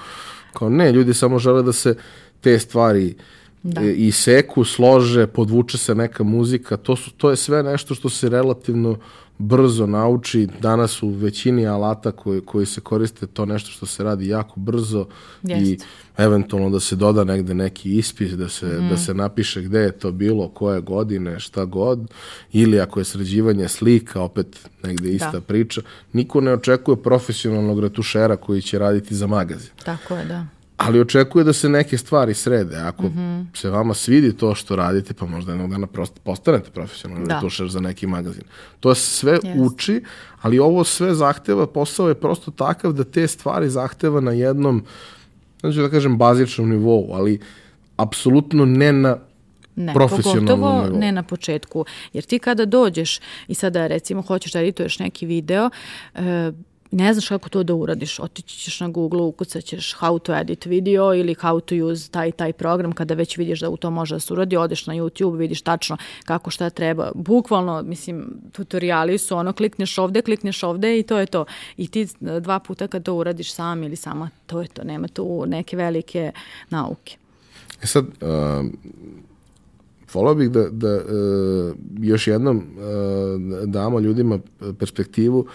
Kao 0.53 0.69
ne, 0.69 0.91
ljudi 0.91 1.13
samo 1.13 1.39
žele 1.39 1.63
da 1.63 1.73
se 1.73 1.95
te 2.41 2.59
stvari 2.59 3.15
da. 3.63 3.81
i 3.81 4.11
seku, 4.11 4.63
slože, 4.63 5.27
podvuče 5.27 5.77
se 5.77 5.95
neka 5.95 6.23
muzika, 6.23 6.77
to, 6.77 6.95
su, 6.95 7.11
to 7.11 7.29
je 7.29 7.35
sve 7.35 7.63
nešto 7.63 7.95
što 7.95 8.09
se 8.09 8.29
relativno 8.29 8.97
brzo 9.37 9.85
nauči. 9.87 10.47
Danas 10.61 11.03
u 11.03 11.09
većini 11.09 11.67
alata 11.67 12.11
koji, 12.11 12.41
koji 12.41 12.65
se 12.65 12.81
koriste 12.81 13.27
to 13.27 13.45
nešto 13.45 13.71
što 13.71 13.85
se 13.85 14.03
radi 14.03 14.27
jako 14.27 14.59
brzo 14.59 15.05
Jest. 15.43 15.65
i 15.65 15.77
eventualno 16.17 16.69
da 16.69 16.79
se 16.79 16.95
doda 16.95 17.23
negde 17.23 17.53
neki 17.53 17.97
ispis, 17.97 18.31
da 18.31 18.49
se, 18.49 18.65
mm. 18.65 18.89
da 18.89 18.97
se 18.97 19.13
napiše 19.13 19.61
gde 19.61 19.79
je 19.79 19.91
to 19.91 20.11
bilo, 20.11 20.47
koje 20.49 20.81
godine, 20.81 21.39
šta 21.39 21.65
god, 21.65 22.11
ili 22.51 22.79
ako 22.79 22.99
je 22.99 23.05
sređivanje 23.05 23.67
slika, 23.67 24.21
opet 24.21 24.69
negde 24.83 25.11
ista 25.11 25.31
da. 25.31 25.41
priča. 25.41 25.81
Niko 26.13 26.41
ne 26.41 26.53
očekuje 26.53 27.03
profesionalnog 27.03 27.79
retušera 27.79 28.35
koji 28.35 28.61
će 28.61 28.79
raditi 28.79 29.15
za 29.15 29.27
magazin. 29.27 29.71
Tako 29.83 30.15
je, 30.15 30.25
da 30.25 30.45
ali 30.87 30.99
očekuje 30.99 31.43
da 31.43 31.53
se 31.53 31.69
neke 31.69 31.97
stvari 31.97 32.33
srede. 32.33 32.77
Ako 32.77 33.03
mm 33.03 33.13
-hmm. 33.15 33.57
se 33.57 33.69
vama 33.69 33.93
svidi 33.93 34.37
to 34.37 34.55
što 34.55 34.75
radite, 34.75 35.13
pa 35.13 35.25
možda 35.25 35.51
jednog 35.51 35.69
dana 35.69 35.87
prosto 35.87 36.19
postanete 36.23 36.69
profesionalni 36.71 37.27
da. 37.27 37.35
retušer 37.35 37.67
za 37.67 37.79
neki 37.79 38.07
magazin. 38.07 38.43
To 38.79 38.95
sve 38.95 39.39
yes. 39.43 39.65
uči, 39.65 40.03
ali 40.41 40.59
ovo 40.59 40.83
sve 40.83 41.15
zahteva, 41.15 41.67
posao 41.67 42.07
je 42.07 42.15
prosto 42.15 42.51
takav 42.51 42.93
da 42.93 43.03
te 43.03 43.27
stvari 43.27 43.69
zahteva 43.69 44.21
na 44.21 44.31
jednom, 44.31 44.83
znači 45.59 45.79
da 45.79 45.89
kažem, 45.89 46.17
bazičnom 46.17 46.69
nivou, 46.69 47.09
ali 47.13 47.39
apsolutno 47.97 48.65
ne 48.65 48.93
na 48.93 49.17
Ne, 49.75 49.93
pogotovo 49.93 50.89
ne 50.93 51.11
na 51.11 51.23
početku. 51.23 51.85
Jer 52.13 52.23
ti 52.23 52.39
kada 52.39 52.65
dođeš 52.65 53.19
i 53.47 53.53
sada 53.53 53.87
recimo 53.87 54.21
hoćeš 54.21 54.53
da 54.53 54.59
edituješ 54.59 54.99
neki 54.99 55.25
video, 55.25 55.69
e, 56.15 56.51
ne 56.93 57.13
znaš 57.13 57.27
kako 57.27 57.49
to 57.49 57.63
da 57.63 57.73
uradiš, 57.73 58.19
otići 58.19 58.57
ćeš 58.57 58.79
na 58.79 58.87
Google, 58.87 59.21
ukucat 59.21 59.63
ćeš 59.63 59.95
how 59.99 60.19
to 60.19 60.35
edit 60.35 60.65
video 60.65 61.15
ili 61.15 61.35
how 61.35 61.61
to 61.61 61.85
use 61.85 62.11
taj 62.11 62.31
taj 62.31 62.53
program 62.53 62.91
kada 62.91 63.13
već 63.13 63.37
vidiš 63.37 63.59
da 63.59 63.69
u 63.69 63.77
to 63.77 63.91
može 63.91 64.15
da 64.15 64.19
se 64.19 64.33
uradi, 64.33 64.57
odeš 64.57 64.87
na 64.87 64.93
YouTube, 64.93 65.37
vidiš 65.37 65.61
tačno 65.61 65.97
kako 66.25 66.49
šta 66.49 66.69
treba. 66.69 67.11
Bukvalno, 67.15 67.81
mislim, 67.81 68.25
tutoriali 68.51 69.17
su 69.17 69.37
ono, 69.37 69.53
klikneš 69.53 69.97
ovde, 69.97 70.21
klikneš 70.21 70.63
ovde 70.63 70.99
i 70.99 71.03
to 71.03 71.17
je 71.17 71.25
to. 71.25 71.45
I 71.77 71.87
ti 71.87 72.07
dva 72.41 72.59
puta 72.59 72.87
kad 72.87 73.03
to 73.03 73.13
uradiš 73.13 73.53
sam 73.53 73.83
ili 73.83 73.95
sama, 73.95 74.29
to 74.45 74.61
je 74.61 74.67
to, 74.67 74.83
nema 74.83 75.07
tu 75.07 75.45
neke 75.47 75.77
velike 75.77 76.31
nauke. 76.69 77.17
E 77.83 77.87
sad, 77.87 78.05
uh, 78.05 78.65
volao 80.13 80.35
bih 80.35 80.49
da, 80.49 80.69
da 80.69 80.95
uh, 80.95 81.75
još 81.99 82.27
jednom 82.27 82.57
uh, 82.57 83.69
damo 83.69 83.99
ljudima 83.99 84.39
perspektivu 84.79 85.47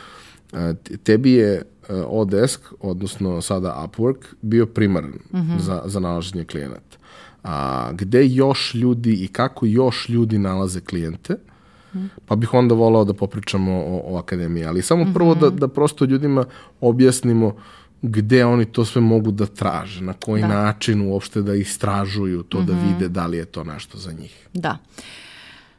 tebi 1.02 1.32
je 1.32 1.62
Odesk, 2.06 2.60
odnosno 2.80 3.40
sada 3.42 3.88
Upwork, 3.88 4.34
bio 4.42 4.66
primaran 4.66 5.10
mm 5.10 5.38
-hmm. 5.38 5.58
za, 5.58 5.82
za 5.84 6.00
nalaženje 6.00 6.44
klijenata. 6.44 6.98
A, 7.44 7.90
gde 7.92 8.26
još 8.26 8.74
ljudi 8.74 9.12
i 9.24 9.28
kako 9.28 9.66
još 9.66 10.08
ljudi 10.08 10.38
nalaze 10.38 10.80
klijente, 10.80 11.36
mm. 11.94 11.98
pa 12.26 12.36
bih 12.36 12.54
onda 12.54 12.74
volao 12.74 13.04
da 13.04 13.14
popričamo 13.14 13.72
o, 13.72 14.02
o 14.04 14.18
akademiji. 14.18 14.64
Ali 14.64 14.82
samo 14.82 15.04
mm 15.04 15.08
-hmm. 15.08 15.14
prvo 15.14 15.34
da, 15.34 15.50
da 15.50 15.68
prosto 15.68 16.04
ljudima 16.04 16.44
objasnimo 16.80 17.56
gde 18.02 18.44
oni 18.44 18.64
to 18.64 18.84
sve 18.84 19.00
mogu 19.00 19.30
da 19.30 19.46
traže, 19.46 20.02
na 20.04 20.12
koji 20.12 20.42
da. 20.42 20.48
način 20.48 21.00
uopšte 21.00 21.42
da 21.42 21.54
istražuju 21.54 22.42
to, 22.42 22.58
mm 22.58 22.62
-hmm. 22.62 22.66
da 22.66 22.74
mhm. 22.74 22.88
vide 22.88 23.08
da 23.08 23.26
li 23.26 23.36
je 23.36 23.44
to 23.44 23.64
nešto 23.64 23.98
za 23.98 24.12
njih. 24.12 24.48
Da. 24.54 24.78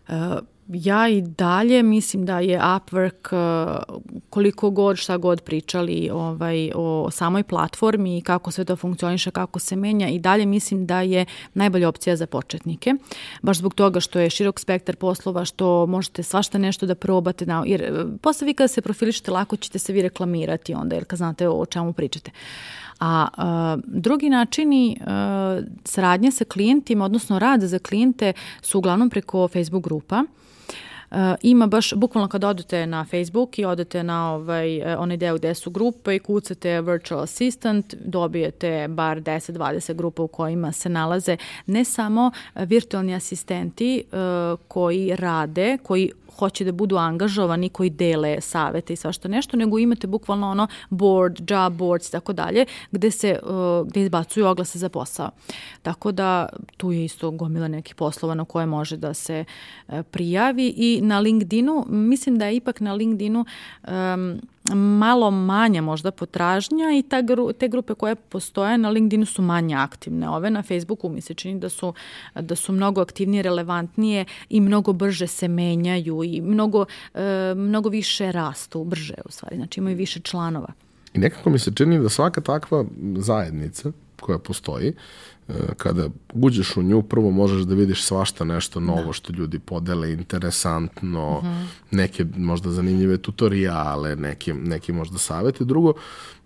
Uh, 0.08 0.16
ja 0.74 1.10
i 1.10 1.22
dalje 1.22 1.84
mislim 1.84 2.26
da 2.26 2.40
je 2.40 2.60
Upwork 2.60 3.34
uh, 3.34 4.02
koliko 4.30 4.70
god 4.70 4.98
šta 4.98 5.18
god 5.18 5.42
pričali 5.42 6.10
ovaj, 6.14 6.72
o 6.76 7.12
samoj 7.12 7.44
platformi 7.44 8.18
i 8.18 8.22
kako 8.22 8.52
sve 8.52 8.66
to 8.66 8.76
funkcioniše, 8.76 9.32
kako 9.32 9.60
se 9.60 9.76
menja 9.76 10.08
i 10.08 10.20
dalje 10.20 10.46
mislim 10.46 10.86
da 10.86 11.02
je 11.02 11.26
najbolja 11.54 11.90
opcija 11.90 12.16
za 12.16 12.28
početnike. 12.28 12.94
Baš 13.42 13.58
zbog 13.58 13.74
toga 13.74 14.00
što 14.00 14.20
je 14.20 14.30
širok 14.30 14.60
spektar 14.60 14.96
poslova, 14.96 15.46
što 15.46 15.86
možete 15.86 16.24
svašta 16.24 16.58
nešto 16.58 16.86
da 16.86 16.96
probate. 16.96 17.46
Na, 17.46 17.64
jer 17.66 17.92
uh, 17.92 18.12
posle 18.22 18.46
vi 18.46 18.54
kada 18.54 18.68
se 18.68 18.82
profilišete 18.82 19.32
lako 19.32 19.56
ćete 19.56 19.80
se 19.80 19.94
vi 19.94 20.02
reklamirati 20.02 20.74
onda, 20.74 20.96
jer 20.96 21.06
kad 21.06 21.18
znate 21.18 21.50
o 21.50 21.66
čemu 21.66 21.94
pričate. 21.94 22.32
A 23.00 23.28
uh, 23.38 23.84
drugi 23.86 24.30
načini 24.30 24.98
uh, 25.00 25.08
saradnje 25.84 26.32
sa 26.32 26.46
klijentima, 26.46 27.06
odnosno 27.06 27.40
rad 27.40 27.62
za 27.62 27.80
klijente 27.80 28.34
su 28.62 28.78
uglavnom 28.78 29.10
preko 29.10 29.48
Facebook 29.48 29.84
grupa. 29.84 30.24
Uh, 31.12 31.18
ima 31.42 31.68
baš, 31.68 31.94
bukvalno 31.94 32.28
kad 32.28 32.44
odete 32.44 32.88
na 32.88 33.06
Facebook 33.06 33.60
i 33.60 33.66
odete 33.66 34.04
na 34.04 34.34
ovaj, 34.34 34.78
uh, 34.78 34.86
onaj 34.98 35.18
deo 35.18 35.36
gde 35.36 35.54
su 35.54 35.70
grupe 35.70 36.16
i 36.16 36.20
kucate 36.20 36.82
virtual 36.82 37.22
assistant, 37.22 37.96
dobijete 38.06 38.88
bar 38.88 39.22
10-20 39.22 39.94
grupa 39.94 40.24
u 40.24 40.28
kojima 40.28 40.72
se 40.72 40.90
nalaze 40.90 41.38
ne 41.66 41.84
samo 41.84 42.32
virtualni 42.56 43.16
asistenti 43.16 44.04
uh, 44.12 44.60
koji 44.68 45.16
rade, 45.16 45.78
koji 45.84 46.12
hoće 46.40 46.66
da 46.66 46.72
budu 46.72 46.98
angažovani 46.98 47.70
koji 47.70 47.90
dele 47.90 48.42
savete 48.42 48.94
i 48.94 48.96
svašta 48.96 49.28
nešto, 49.28 49.58
nego 49.58 49.80
imate 49.80 50.08
bukvalno 50.08 50.48
ono 50.48 50.68
board, 50.90 51.52
job 51.52 51.74
boards 51.74 52.08
i 52.08 52.12
tako 52.12 52.34
dalje, 52.34 52.66
gde 52.92 53.12
se 53.12 53.40
gde 53.86 54.02
izbacuju 54.02 54.48
oglase 54.48 54.80
za 54.80 54.90
posao. 54.90 55.30
Tako 55.82 56.12
da 56.12 56.50
tu 56.78 56.92
je 56.92 57.06
isto 57.06 57.32
gomila 57.32 57.68
nekih 57.68 57.96
poslova 57.96 58.36
na 58.36 58.46
koje 58.46 58.66
može 58.66 58.98
da 58.98 59.14
se 59.14 59.46
prijavi 60.12 60.74
i 60.78 60.99
na 61.02 61.20
LinkedInu, 61.20 61.86
mislim 61.90 62.38
da 62.38 62.46
je 62.46 62.56
ipak 62.56 62.80
na 62.80 62.94
LinkedInu 62.94 63.46
um, 63.88 64.42
malo 64.76 65.32
manja 65.32 65.82
možda 65.82 66.12
potražnja 66.12 66.92
i 67.00 67.04
ta 67.10 67.22
gru, 67.22 67.54
te 67.54 67.68
grupe 67.68 67.94
koje 67.94 68.16
postoje 68.16 68.78
na 68.78 68.90
LinkedInu 68.90 69.26
su 69.26 69.42
manje 69.42 69.76
aktivne. 69.76 70.30
Ove 70.30 70.50
na 70.50 70.64
Facebooku 70.64 71.10
mi 71.10 71.22
se 71.22 71.34
čini 71.34 71.60
da 71.60 71.70
su, 71.70 71.94
da 72.36 72.56
su 72.56 72.74
mnogo 72.74 73.02
aktivnije, 73.02 73.44
relevantnije 73.44 74.26
i 74.50 74.62
mnogo 74.62 74.94
brže 74.94 75.28
se 75.28 75.48
menjaju 75.48 76.24
i 76.24 76.42
mnogo, 76.42 76.86
e, 77.14 77.54
mnogo 77.56 77.90
više 77.90 78.32
rastu, 78.32 78.84
brže 78.84 79.16
u 79.26 79.32
stvari, 79.32 79.56
znači 79.56 79.80
imaju 79.80 79.98
više 79.98 80.20
članova. 80.20 80.74
I 81.14 81.20
nekako 81.20 81.50
mi 81.50 81.60
se 81.60 81.72
čini 81.76 82.00
da 82.00 82.10
svaka 82.10 82.42
takva 82.42 82.86
zajednica 83.18 83.92
koja 84.22 84.40
postoji, 84.40 84.94
kada 85.78 86.10
uđeš 86.34 86.78
u 86.78 86.82
nju, 86.82 87.02
prvo 87.02 87.32
možeš 87.32 87.62
da 87.62 87.76
vidiš 87.76 88.04
svašta 88.04 88.44
nešto 88.44 88.80
novo 88.80 89.06
da. 89.06 89.14
što 89.14 89.34
ljudi 89.34 89.60
podele, 89.60 90.12
interesantno, 90.14 91.38
uh 91.38 91.44
mhm. 91.44 91.54
-huh. 91.54 91.66
neke 91.92 92.26
možda 92.38 92.72
zanimljive 92.72 93.18
tutoriale, 93.18 94.16
neke, 94.16 94.54
neke 94.54 94.94
možda 94.94 95.18
savete. 95.18 95.66
Drugo, 95.66 95.94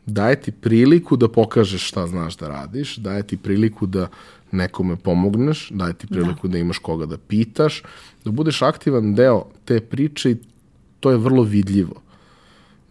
daje 0.05 0.41
ti 0.41 0.51
priliku 0.51 1.17
da 1.17 1.27
pokažeš 1.27 1.87
šta 1.87 2.07
znaš 2.07 2.37
da 2.37 2.47
radiš, 2.47 2.97
daje 2.97 3.23
ti 3.23 3.37
priliku 3.37 3.85
da 3.85 4.07
nekome 4.51 4.95
pomogneš, 4.95 5.69
daje 5.69 5.93
ti 5.93 6.07
priliku 6.07 6.47
da, 6.47 6.51
da 6.51 6.57
imaš 6.57 6.77
koga 6.77 7.05
da 7.05 7.17
pitaš, 7.17 7.83
da 8.25 8.31
budeš 8.31 8.61
aktivan 8.61 9.15
deo 9.15 9.45
te 9.65 9.79
priče 9.79 10.31
i 10.31 10.37
to 10.99 11.11
je 11.11 11.17
vrlo 11.17 11.43
vidljivo. 11.43 12.02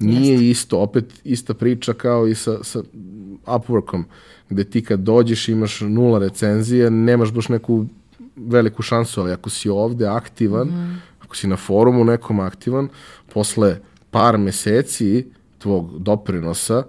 Nije 0.07 0.33
Jeste. 0.33 0.49
isto, 0.49 0.79
opet 0.79 1.05
ista 1.25 1.55
priča 1.55 1.93
kao 1.93 2.27
i 2.27 2.35
sa, 2.35 2.65
sa 2.65 2.83
Upworkom, 3.47 4.05
gde 4.51 4.65
ti 4.65 4.85
kad 4.85 5.01
dođeš 5.01 5.49
imaš 5.49 5.81
nula 5.81 6.19
recenzije, 6.19 6.91
nemaš 6.91 7.33
baš 7.33 7.49
neku 7.49 7.87
veliku 8.37 8.83
šansu, 8.83 9.21
ali 9.21 9.33
ako 9.33 9.51
si 9.51 9.69
ovde 9.69 10.07
aktivan, 10.07 10.69
mm. 10.69 11.03
ako 11.21 11.37
si 11.37 11.47
na 11.47 11.57
forumu 11.57 12.05
nekom 12.05 12.41
aktivan, 12.41 12.89
posle 13.33 13.79
par 14.11 14.39
meseci 14.39 15.27
tvog 15.59 15.99
doprinosa, 15.99 16.83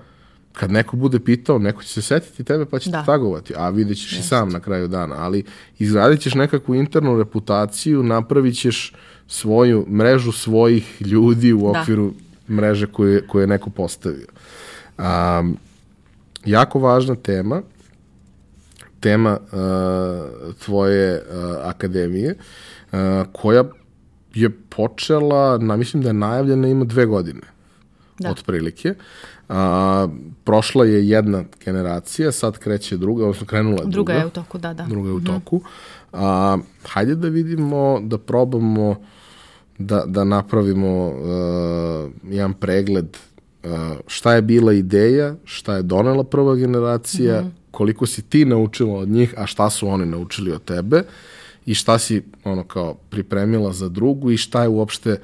kad 0.53 0.71
neko 0.71 0.97
bude 0.97 1.19
pitao, 1.19 1.59
neko 1.59 1.83
će 1.83 1.89
se 1.89 2.01
setiti 2.01 2.43
tebe 2.43 2.65
pa 2.65 2.79
će 2.79 2.89
da. 2.89 2.99
te 2.99 3.05
tagovati, 3.05 3.53
a 3.57 3.69
vidjet 3.69 3.97
ćeš 3.97 4.11
Jeste. 4.11 4.25
i 4.25 4.27
sam 4.27 4.49
na 4.49 4.59
kraju 4.59 4.87
dana, 4.87 5.15
ali 5.17 5.43
izgradit 5.79 6.21
ćeš 6.21 6.35
nekakvu 6.35 6.75
internu 6.75 7.17
reputaciju, 7.17 8.03
napravit 8.03 8.55
ćeš 8.55 8.93
svoju 9.27 9.85
mrežu 9.89 10.31
svojih 10.31 11.01
ljudi 11.01 11.53
u 11.53 11.71
da. 11.73 11.81
okviru 11.81 12.11
da. 12.11 12.32
Mreže 12.53 12.87
koje, 12.87 13.27
koje 13.27 13.43
je 13.43 13.47
neko 13.47 13.69
postavio. 13.69 14.27
Um, 14.97 15.57
jako 16.45 16.79
važna 16.79 17.15
tema, 17.15 17.61
tema 18.99 19.37
uh, 19.41 20.55
tvoje 20.65 21.15
uh, 21.15 21.67
akademije, 21.67 22.35
uh, 22.91 22.99
koja 23.31 23.63
je 24.33 24.49
počela, 24.69 25.57
na, 25.57 25.75
mislim 25.75 26.03
da 26.03 26.09
je 26.09 26.13
najavljena 26.13 26.67
ima 26.67 26.85
dve 26.85 27.05
godine, 27.05 27.41
da. 28.19 28.31
otprilike. 28.31 28.95
A, 29.49 30.07
prošla 30.43 30.85
je 30.85 31.09
jedna 31.09 31.43
generacija, 31.65 32.31
sad 32.31 32.57
kreće 32.57 32.97
druga, 32.97 33.23
odnosno 33.23 33.47
krenula 33.47 33.83
je 33.83 33.87
druga. 33.87 33.91
Druga 33.91 34.13
je 34.13 34.25
u 34.25 34.29
toku, 34.29 34.57
da, 34.57 34.73
da. 34.73 34.83
Druga 34.83 35.09
je 35.09 35.13
u 35.13 35.17
mm 35.17 35.21
-hmm. 35.21 35.33
toku. 35.33 35.61
A, 36.13 36.57
hajde 36.87 37.15
da 37.15 37.27
vidimo, 37.27 37.99
da 38.03 38.17
probamo 38.17 38.95
da, 39.77 40.03
da 40.05 40.23
napravimo 40.23 41.07
uh, 41.07 42.11
jedan 42.33 42.53
pregled 42.53 43.17
uh, 43.63 43.69
šta 44.07 44.33
je 44.33 44.41
bila 44.41 44.73
ideja, 44.73 45.35
šta 45.43 45.75
je 45.75 45.83
donela 45.83 46.23
prva 46.23 46.55
generacija, 46.55 47.41
mm 47.41 47.45
-hmm. 47.45 47.51
koliko 47.71 48.05
si 48.05 48.21
ti 48.21 48.45
naučila 48.45 48.99
od 48.99 49.09
njih, 49.09 49.33
a 49.37 49.45
šta 49.45 49.69
su 49.69 49.87
oni 49.87 50.05
naučili 50.05 50.51
od 50.51 50.63
tebe 50.63 51.03
i 51.65 51.73
šta 51.73 51.99
si 51.99 52.23
ono 52.43 52.63
kao 52.63 52.93
pripremila 53.09 53.73
za 53.73 53.89
drugu 53.89 54.31
i 54.31 54.37
šta 54.37 54.61
je 54.61 54.67
uopšte 54.67 55.19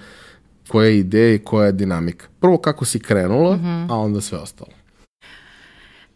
koja 0.67 0.87
je 0.87 0.99
ideja 0.99 1.33
i 1.33 1.39
koja 1.39 1.65
je 1.65 1.71
dinamika. 1.71 2.27
Prvo 2.39 2.57
kako 2.57 2.85
si 2.85 2.99
krenula, 2.99 3.55
mm 3.55 3.59
-hmm. 3.59 3.91
a 3.91 3.97
onda 3.97 4.21
sve 4.21 4.37
ostalo. 4.37 4.78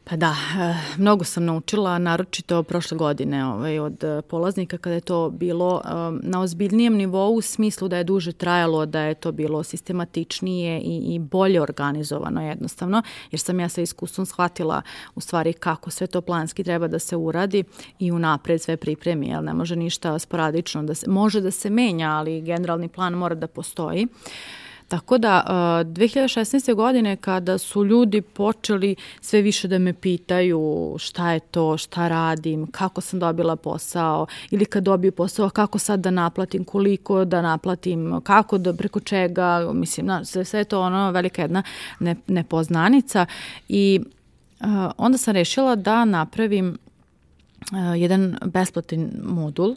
Pa 0.06 0.16
da, 0.16 0.36
eh, 0.60 0.76
mnogo 0.98 1.24
sam 1.24 1.46
naučila, 1.46 1.98
naročito 1.98 2.64
prošle 2.64 2.98
godine 2.98 3.46
ovaj, 3.46 3.80
od 3.80 4.04
eh, 4.04 4.22
polaznika 4.22 4.78
kada 4.78 4.96
je 4.96 5.02
to 5.02 5.30
bilo 5.30 5.82
um, 5.86 6.20
na 6.24 6.42
ozbiljnijem 6.42 6.94
nivou 6.94 7.36
u 7.36 7.42
smislu 7.42 7.88
da 7.88 7.98
je 7.98 8.04
duže 8.04 8.32
trajalo, 8.32 8.86
da 8.86 9.02
je 9.02 9.14
to 9.14 9.32
bilo 9.32 9.64
sistematičnije 9.64 10.80
i, 10.80 11.16
i 11.16 11.20
bolje 11.20 11.62
organizovano 11.62 12.48
jednostavno, 12.48 13.02
jer 13.32 13.40
sam 13.40 13.60
ja 13.60 13.70
sa 13.70 13.82
iskustvom 13.82 14.26
shvatila 14.26 14.82
u 15.16 15.22
stvari 15.22 15.54
kako 15.54 15.90
sve 15.90 16.08
to 16.08 16.22
planski 16.22 16.64
treba 16.64 16.88
da 16.88 17.00
se 17.00 17.16
uradi 17.16 17.64
i 18.00 18.12
unapred 18.12 18.62
sve 18.62 18.78
pripremi, 18.78 19.28
jer 19.28 19.44
ne 19.44 19.54
može 19.54 19.76
ništa 19.76 20.20
sporadično 20.20 20.84
da 20.84 20.96
se, 20.96 21.10
može 21.10 21.42
da 21.42 21.52
se 21.52 21.70
menja, 21.70 22.10
ali 22.10 22.42
generalni 22.42 22.88
plan 22.88 23.14
mora 23.14 23.36
da 23.36 23.48
postoji. 23.48 24.06
Uh, 24.06 24.73
Tako 24.88 25.18
da, 25.18 25.44
2016. 25.86 26.74
godine 26.74 27.16
kada 27.16 27.58
su 27.58 27.86
ljudi 27.86 28.22
počeli 28.22 28.96
sve 29.22 29.42
više 29.42 29.68
da 29.68 29.80
me 29.80 29.94
pitaju 29.94 30.96
šta 31.00 31.32
je 31.32 31.40
to, 31.40 31.78
šta 31.78 32.08
radim, 32.08 32.68
kako 32.68 33.02
sam 33.02 33.20
dobila 33.20 33.56
posao 33.56 34.28
ili 34.52 34.66
kad 34.66 34.84
dobiju 34.84 35.12
posao, 35.12 35.50
kako 35.50 35.80
sad 35.80 36.00
da 36.00 36.12
naplatim, 36.12 36.64
koliko 36.64 37.26
da 37.26 37.42
naplatim, 37.42 38.22
kako 38.24 38.58
da, 38.58 38.74
preko 38.74 39.00
čega, 39.00 39.70
mislim, 39.74 40.06
na, 40.06 40.26
sve, 40.26 40.46
sve 40.46 40.60
je 40.60 40.64
to 40.64 40.82
ono 40.82 41.12
velika 41.12 41.42
jedna 41.42 41.64
ne, 42.00 42.16
nepoznanica 42.28 43.26
i 43.70 44.00
uh, 44.60 44.68
onda 44.98 45.18
sam 45.18 45.34
rešila 45.34 45.76
da 45.76 46.06
napravim 46.06 46.78
uh, 47.72 48.02
jedan 48.02 48.38
besplatan 48.46 49.12
modul 49.24 49.76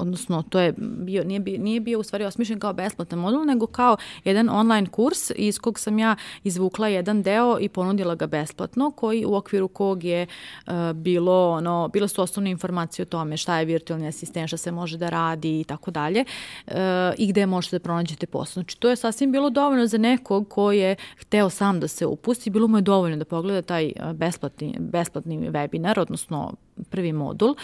odnosno 0.00 0.42
to 0.48 0.60
je 0.60 0.74
bio, 0.78 1.24
nije, 1.24 1.40
bio, 1.40 1.58
nije 1.58 1.80
bio 1.80 2.00
u 2.00 2.02
stvari 2.02 2.24
osmišljen 2.24 2.60
kao 2.60 2.72
besplatan 2.72 3.18
modul, 3.18 3.44
nego 3.44 3.66
kao 3.66 3.96
jedan 4.24 4.48
online 4.48 4.86
kurs 4.86 5.30
iz 5.36 5.58
kog 5.58 5.78
sam 5.78 5.98
ja 5.98 6.16
izvukla 6.44 6.88
jedan 6.88 7.22
deo 7.22 7.58
i 7.60 7.68
ponudila 7.68 8.14
ga 8.14 8.26
besplatno, 8.26 8.90
koji 8.90 9.24
u 9.24 9.34
okviru 9.34 9.68
kog 9.68 10.04
je 10.04 10.26
uh, 10.66 10.72
bilo, 10.94 11.50
ono, 11.50 11.88
bile 11.88 12.08
su 12.08 12.22
osnovne 12.22 12.50
informacije 12.50 13.02
o 13.02 13.06
tome 13.06 13.36
šta 13.36 13.58
je 13.58 13.64
virtualni 13.64 14.08
asistent, 14.08 14.48
šta 14.48 14.56
se 14.56 14.72
može 14.72 14.98
da 14.98 15.08
radi 15.08 15.60
i 15.60 15.64
tako 15.64 15.90
dalje 15.90 16.24
uh, 16.66 16.74
i 17.18 17.26
gde 17.26 17.46
možete 17.46 17.78
da 17.78 17.82
pronađete 17.82 18.26
posao. 18.26 18.52
Znači 18.52 18.80
to 18.80 18.90
je 18.90 18.96
sasvim 18.96 19.32
bilo 19.32 19.50
dovoljno 19.50 19.86
za 19.86 19.98
nekog 19.98 20.48
ko 20.48 20.72
je 20.72 20.96
hteo 21.16 21.50
sam 21.50 21.80
da 21.80 21.88
se 21.88 22.06
upusti, 22.06 22.50
bilo 22.50 22.68
mu 22.68 22.78
je 22.78 22.82
dovoljno 22.82 23.16
da 23.16 23.24
pogleda 23.24 23.62
taj 23.62 23.92
besplatni, 24.14 24.76
besplatni 24.78 25.38
webinar, 25.50 26.00
odnosno 26.00 26.52
prvi 26.90 27.12
modul. 27.12 27.50
Uh, 27.50 27.56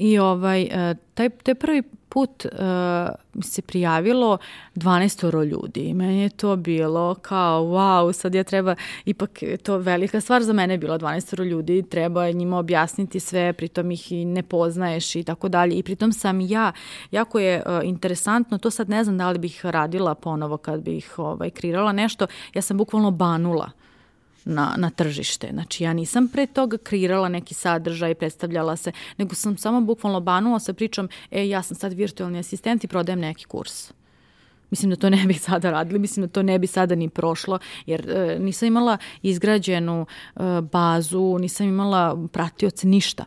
I 0.00 0.18
ovaj, 0.18 0.62
e, 0.62 0.94
taj, 1.14 1.28
taj 1.30 1.54
prvi 1.54 1.82
put 2.08 2.44
uh, 2.44 3.42
se 3.42 3.62
prijavilo 3.62 4.38
12 4.74 5.44
ljudi. 5.44 5.80
I 5.80 5.94
meni 5.94 6.22
je 6.22 6.28
to 6.28 6.56
bilo 6.56 7.14
kao 7.14 7.62
wow, 7.62 8.12
sad 8.12 8.34
ja 8.34 8.44
treba, 8.44 8.74
ipak 9.04 9.30
to 9.62 9.78
velika 9.78 10.20
stvar. 10.20 10.42
Za 10.42 10.52
mene 10.52 10.74
je 10.74 10.78
bila 10.78 10.98
12 10.98 11.44
ljudi, 11.44 11.82
treba 11.82 12.30
njima 12.30 12.58
objasniti 12.58 13.20
sve, 13.20 13.52
pritom 13.52 13.90
ih 13.90 14.12
i 14.12 14.24
ne 14.24 14.42
poznaješ 14.42 15.16
i 15.16 15.22
tako 15.24 15.48
dalje. 15.48 15.78
I 15.78 15.82
pritom 15.82 16.12
sam 16.12 16.40
ja, 16.40 16.72
jako 17.10 17.38
je 17.38 17.62
uh, 17.66 17.80
interesantno, 17.84 18.58
to 18.58 18.70
sad 18.70 18.88
ne 18.88 19.04
znam 19.04 19.18
da 19.18 19.30
li 19.30 19.38
bih 19.38 19.66
radila 19.66 20.14
ponovo 20.14 20.56
kad 20.56 20.80
bih 20.80 21.18
ovaj, 21.18 21.50
kreirala 21.50 21.92
nešto, 21.92 22.26
ja 22.54 22.62
sam 22.62 22.76
bukvalno 22.76 23.10
banula 23.10 23.70
na, 24.44 24.74
na 24.76 24.90
tržište. 24.90 25.48
Znači 25.52 25.84
ja 25.84 25.92
nisam 25.92 26.28
pre 26.28 26.46
toga 26.46 26.78
kreirala 26.78 27.28
neki 27.28 27.54
sadržaj, 27.54 28.14
predstavljala 28.14 28.76
se, 28.76 28.92
nego 29.18 29.34
sam 29.34 29.56
samo 29.56 29.80
bukvalno 29.80 30.20
banula 30.20 30.58
sa 30.58 30.72
pričom, 30.72 31.08
e 31.30 31.48
ja 31.48 31.62
sam 31.62 31.76
sad 31.76 31.92
virtualni 31.92 32.38
asistent 32.38 32.84
i 32.84 32.88
prodajem 32.88 33.20
neki 33.20 33.44
kurs. 33.44 33.92
Mislim 34.70 34.90
da 34.90 34.96
to 34.96 35.10
ne 35.10 35.26
bi 35.26 35.34
sada 35.34 35.70
radili, 35.70 35.98
mislim 35.98 36.26
da 36.26 36.32
to 36.32 36.42
ne 36.42 36.58
bi 36.58 36.66
sada 36.66 36.94
ni 36.94 37.08
prošlo, 37.08 37.58
jer 37.86 38.10
e, 38.10 38.38
nisam 38.38 38.66
imala 38.66 38.98
izgrađenu 39.22 40.06
e, 40.06 40.40
bazu, 40.72 41.38
nisam 41.40 41.68
imala 41.68 42.26
pratioce, 42.32 42.86
ništa. 42.86 43.24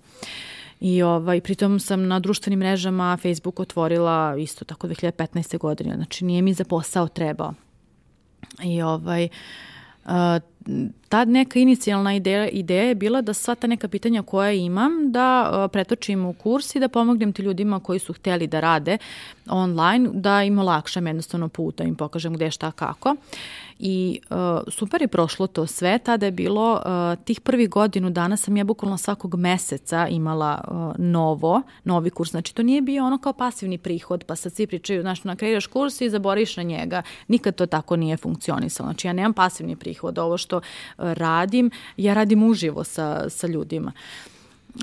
I 0.79 1.01
ovaj, 1.01 1.41
pritom 1.41 1.79
sam 1.79 2.07
na 2.07 2.19
društvenim 2.19 2.59
mrežama 2.59 3.17
Facebook 3.17 3.59
otvorila 3.59 4.35
isto 4.37 4.65
tako 4.65 4.87
2015. 4.87 5.57
godine, 5.57 5.95
znači 5.95 6.25
nije 6.25 6.41
mi 6.41 6.53
za 6.53 6.63
posao 6.63 7.07
trebao. 7.07 7.53
I 8.63 8.81
ovaj, 8.81 9.25
uh, 9.25 9.31
ta 11.09 11.25
neka 11.25 11.59
inicijalna 11.59 12.15
ideja, 12.15 12.47
ideja 12.47 12.83
je 12.83 12.95
bila 12.95 13.21
da 13.21 13.33
sva 13.33 13.55
ta 13.55 13.67
neka 13.67 13.87
pitanja 13.87 14.21
koja 14.21 14.51
imam 14.51 15.11
da 15.11 15.51
uh, 15.51 15.71
pretočim 15.71 16.25
u 16.25 16.33
kurs 16.33 16.75
i 16.75 16.79
da 16.79 16.87
pomognem 16.87 17.33
ti 17.33 17.41
ljudima 17.41 17.79
koji 17.79 17.99
su 17.99 18.13
hteli 18.13 18.47
da 18.47 18.59
rade 18.59 18.97
online, 19.49 20.09
da 20.13 20.43
im 20.43 20.59
olakšam 20.59 21.07
jednostavno 21.07 21.49
puta, 21.49 21.83
im 21.83 21.95
pokažem 21.95 22.33
gde 22.33 22.51
šta 22.51 22.71
kako. 22.71 23.15
I 23.85 24.19
uh, 24.29 24.37
super 24.67 25.01
je 25.01 25.07
prošlo 25.07 25.47
to 25.47 25.67
sve, 25.67 25.97
tada 25.97 26.25
je 26.25 26.31
bilo 26.31 26.73
uh, 26.73 27.23
tih 27.25 27.41
prvih 27.41 27.69
godinu 27.69 28.09
dana 28.09 28.37
sam 28.37 28.57
ja 28.57 28.63
bukvalno 28.63 28.97
svakog 28.97 29.35
meseca 29.35 30.07
imala 30.07 30.63
uh, 30.67 31.05
novo, 31.05 31.61
novi 31.83 32.09
kurs, 32.09 32.31
znači 32.31 32.55
to 32.55 32.63
nije 32.63 32.81
bio 32.81 33.05
ono 33.05 33.17
kao 33.17 33.33
pasivni 33.33 33.77
prihod, 33.77 34.23
pa 34.23 34.35
sad 34.35 34.53
svi 34.53 34.67
pričaju, 34.67 35.01
znaš, 35.01 35.23
nakreiraš 35.23 35.67
kurs 35.67 36.01
i 36.01 36.09
zaboriš 36.09 36.57
na 36.57 36.63
njega, 36.63 37.01
nikad 37.27 37.55
to 37.55 37.65
tako 37.65 37.95
nije 37.95 38.17
funkcionisalo, 38.17 38.87
znači 38.87 39.07
ja 39.07 39.13
nemam 39.13 39.33
pasivni 39.33 39.75
prihod, 39.75 40.19
ovo 40.19 40.37
što 40.37 40.57
uh, 40.57 40.63
radim, 40.97 41.71
ja 41.97 42.13
radim 42.13 42.43
uživo 42.43 42.83
sa, 42.83 43.29
sa 43.29 43.47
ljudima. 43.47 43.91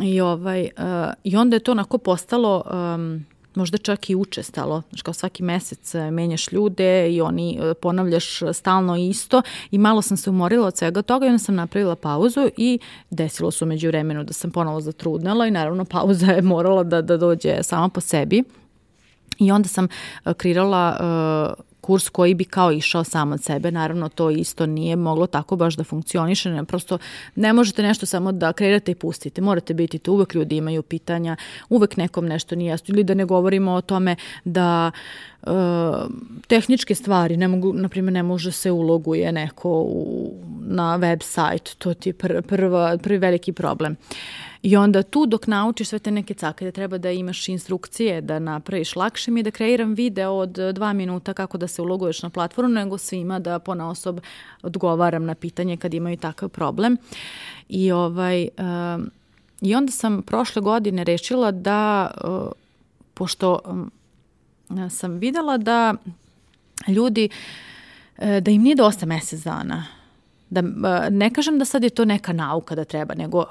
I, 0.02 0.20
ovaj, 0.20 0.62
uh, 0.62 1.12
I 1.24 1.36
onda 1.36 1.56
je 1.56 1.60
to 1.60 1.72
onako 1.72 1.98
postalo 1.98 2.62
um, 2.94 3.24
možda 3.54 3.78
čak 3.78 4.10
i 4.10 4.14
učestalo, 4.14 4.82
znači 4.88 5.02
kao 5.02 5.14
svaki 5.14 5.42
mesec 5.42 5.94
e, 5.94 6.10
menjaš 6.10 6.52
ljude 6.52 7.10
i 7.12 7.20
oni 7.20 7.58
e, 7.60 7.74
ponavljaš 7.74 8.40
stalno 8.52 8.96
isto 8.96 9.42
i 9.70 9.78
malo 9.78 10.02
sam 10.02 10.16
se 10.16 10.30
umorila 10.30 10.66
od 10.66 10.76
svega 10.76 11.02
toga 11.02 11.26
i 11.26 11.28
onda 11.28 11.38
sam 11.38 11.54
napravila 11.54 11.96
pauzu 11.96 12.50
i 12.56 12.78
desilo 13.10 13.50
se 13.50 13.64
umeđu 13.64 13.88
vremenu 13.88 14.24
da 14.24 14.32
sam 14.32 14.50
ponovo 14.50 14.80
zatrudnela 14.80 15.46
i 15.46 15.50
naravno 15.50 15.84
pauza 15.84 16.26
je 16.26 16.42
morala 16.42 16.84
da, 16.84 17.02
da 17.02 17.16
dođe 17.16 17.62
sama 17.62 17.88
po 17.88 18.00
sebi. 18.00 18.44
I 19.38 19.52
onda 19.52 19.68
sam 19.68 19.88
e, 20.24 20.34
kreirala 20.34 20.96
uh, 21.56 21.69
kurs 21.80 22.08
koji 22.08 22.34
bi 22.34 22.44
kao 22.44 22.72
išao 22.72 23.04
sam 23.04 23.32
od 23.32 23.42
sebe. 23.42 23.70
Naravno, 23.70 24.08
to 24.08 24.30
isto 24.30 24.66
nije 24.66 24.96
moglo 24.96 25.26
tako 25.26 25.56
baš 25.56 25.76
da 25.76 25.84
funkcioniše. 25.84 26.50
Ne, 26.50 26.64
prosto 26.64 26.98
ne 27.34 27.52
možete 27.52 27.82
nešto 27.82 28.06
samo 28.06 28.32
da 28.32 28.52
kreirate 28.52 28.92
i 28.92 28.94
pustite. 28.94 29.40
Morate 29.40 29.74
biti 29.74 29.98
tu, 29.98 30.12
uvek 30.12 30.34
ljudi 30.34 30.56
imaju 30.56 30.82
pitanja, 30.82 31.36
uvek 31.68 31.96
nekom 31.96 32.26
nešto 32.26 32.54
nije 32.54 32.70
jasno. 32.70 32.92
Ili 32.92 33.04
da 33.04 33.14
ne 33.14 33.24
govorimo 33.24 33.72
o 33.72 33.80
tome 33.80 34.16
da 34.44 34.90
uh, 35.42 35.50
tehničke 36.46 36.94
stvari, 36.94 37.36
ne 37.36 37.48
mogu, 37.48 37.72
na 37.72 37.88
primjer, 37.88 38.12
ne 38.12 38.22
može 38.22 38.52
se 38.52 38.70
uloguje 38.70 39.32
neko 39.32 39.70
u, 39.70 40.34
na 40.60 40.96
web 40.96 41.22
sajt. 41.22 41.74
To 41.78 41.94
ti 41.94 42.08
je 42.08 42.12
pr, 42.12 42.42
prva, 42.42 42.98
prvi 43.02 43.18
veliki 43.18 43.52
problem. 43.52 43.96
I 44.62 44.76
onda 44.76 45.02
tu 45.02 45.26
dok 45.26 45.46
naučiš 45.46 45.88
sve 45.88 45.98
te 45.98 46.10
neke 46.10 46.34
cake, 46.34 46.64
da 46.64 46.70
treba 46.70 46.98
da 46.98 47.10
imaš 47.10 47.48
instrukcije, 47.48 48.20
da 48.20 48.38
napraviš, 48.38 48.96
lakše 48.96 49.30
mi 49.30 49.40
je 49.40 49.44
da 49.44 49.50
kreiram 49.50 49.94
video 49.94 50.32
od 50.32 50.58
dva 50.74 50.92
minuta 50.92 51.34
kako 51.34 51.58
da 51.58 51.68
se 51.68 51.82
uloguješ 51.82 52.22
na 52.22 52.30
platformu, 52.30 52.74
nego 52.74 52.98
svima 52.98 53.38
da 53.38 53.58
pona 53.58 53.90
osob 53.90 54.20
odgovaram 54.62 55.24
na 55.24 55.34
pitanje 55.34 55.76
kad 55.76 55.94
imaju 55.94 56.16
takav 56.16 56.48
problem. 56.48 56.96
I 57.68 57.92
ovaj... 57.92 58.48
Um, 58.58 59.10
I 59.60 59.74
onda 59.74 59.92
sam 59.92 60.22
prošle 60.22 60.62
godine 60.62 61.04
rešila 61.04 61.50
da, 61.50 62.10
uh, 62.24 62.52
pošto 63.14 63.58
um, 63.64 63.90
sam 64.90 65.18
videla 65.18 65.58
da 65.58 65.94
ljudi, 66.88 67.28
uh, 67.28 68.38
da 68.40 68.50
im 68.50 68.62
nije 68.62 68.76
dosta 68.76 69.06
mesec 69.06 69.42
dana, 69.44 69.84
da 70.50 70.62
ne 71.10 71.30
kažem 71.30 71.58
da 71.58 71.64
sad 71.64 71.84
je 71.84 71.90
to 71.90 72.04
neka 72.04 72.32
nauka 72.32 72.74
da 72.74 72.84
treba, 72.84 73.14
nego 73.14 73.44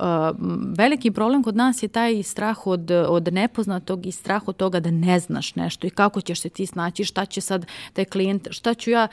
veliki 0.77 1.11
problem 1.11 1.43
kod 1.43 1.55
nas 1.55 1.83
je 1.83 1.87
taj 1.87 2.23
strah 2.23 2.67
od, 2.67 2.91
od 2.91 3.33
nepoznatog 3.33 4.05
i 4.05 4.11
strah 4.11 4.47
od 4.47 4.55
toga 4.55 4.79
da 4.79 4.91
ne 4.91 5.19
znaš 5.19 5.55
nešto 5.55 5.87
i 5.87 5.89
kako 5.89 6.21
ćeš 6.21 6.41
se 6.41 6.49
ti 6.49 6.65
snaći, 6.65 7.03
šta 7.03 7.25
će 7.25 7.41
sad 7.41 7.65
taj 7.93 8.05
klijent, 8.05 8.47
šta 8.51 8.73
ću 8.73 8.89
ja, 8.89 9.07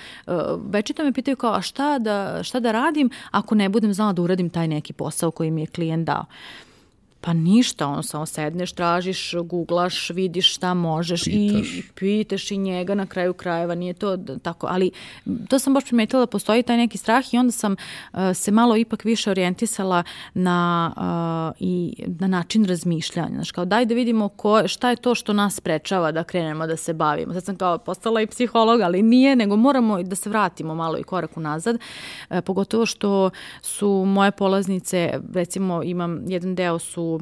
večito 0.71 1.05
me 1.05 1.13
pitaju 1.13 1.37
kao 1.37 1.55
a 1.55 1.63
šta 1.63 1.99
da, 1.99 2.43
šta 2.43 2.61
da 2.61 2.73
radim 2.73 3.11
ako 3.31 3.55
ne 3.55 3.69
budem 3.69 3.95
znala 3.95 4.13
da 4.13 4.23
uradim 4.23 4.51
taj 4.51 4.69
neki 4.69 4.93
posao 4.93 5.31
koji 5.31 5.51
mi 5.51 5.61
je 5.61 5.67
klijent 5.67 6.07
dao. 6.07 6.25
Pa 7.27 7.33
ništa, 7.33 7.87
ono 7.87 8.03
samo 8.03 8.27
sedneš, 8.27 8.73
tražiš, 8.73 9.35
googlaš, 9.45 10.11
vidiš 10.11 10.55
šta 10.55 10.75
možeš 10.75 11.25
pitaš. 11.25 11.75
i 11.75 11.83
pitaš 11.95 12.51
i 12.51 12.57
njega 12.57 12.95
na 12.95 13.07
kraju 13.07 13.35
krajeva, 13.35 13.75
nije 13.75 13.95
to 13.95 14.17
tako, 14.43 14.67
ali 14.71 14.91
to 15.49 15.59
sam 15.59 15.75
baš 15.75 15.85
primetila 15.85 16.21
da 16.21 16.27
postoji 16.27 16.63
taj 16.63 16.77
neki 16.77 16.99
strah 16.99 17.35
i 17.35 17.39
onda 17.39 17.53
sam 17.53 17.73
uh, 17.73 18.19
se 18.35 18.51
malo 18.51 18.77
ipak 18.77 19.05
više 19.05 19.31
orijentisala 19.31 20.03
na, 20.35 20.93
uh, 20.97 21.57
i, 21.61 22.05
na 22.07 22.27
način 22.27 22.65
razmišljanja. 22.65 23.35
Znaš, 23.35 23.53
kao 23.53 23.65
daj 23.65 23.87
da 23.87 23.95
vidimo 23.95 24.29
ko, 24.29 24.69
šta 24.69 24.91
je 24.91 24.97
to 24.97 25.15
što 25.15 25.33
nas 25.33 25.55
sprečava 25.55 26.13
da 26.13 26.25
krenemo 26.25 26.67
da 26.67 26.77
se 26.77 26.95
bavimo. 26.95 27.33
Sad 27.33 27.45
sam 27.45 27.57
kao 27.57 27.79
postala 27.79 28.21
i 28.21 28.27
psiholog, 28.27 28.81
ali 28.81 29.03
nije, 29.03 29.37
nego 29.37 29.57
moramo 29.57 30.03
da 30.03 30.17
se 30.17 30.31
vratimo 30.31 30.75
malo 30.75 30.99
i 30.99 31.03
korak 31.03 31.37
unazad, 31.37 31.77
uh, 31.77 32.39
pogotovo 32.45 32.87
što 32.87 33.31
su 33.63 34.05
moje 34.07 34.31
polaznice, 34.31 35.21
recimo 35.35 35.83
imam 35.83 36.31
jedan 36.31 36.55
deo 36.55 36.79
su 36.79 37.16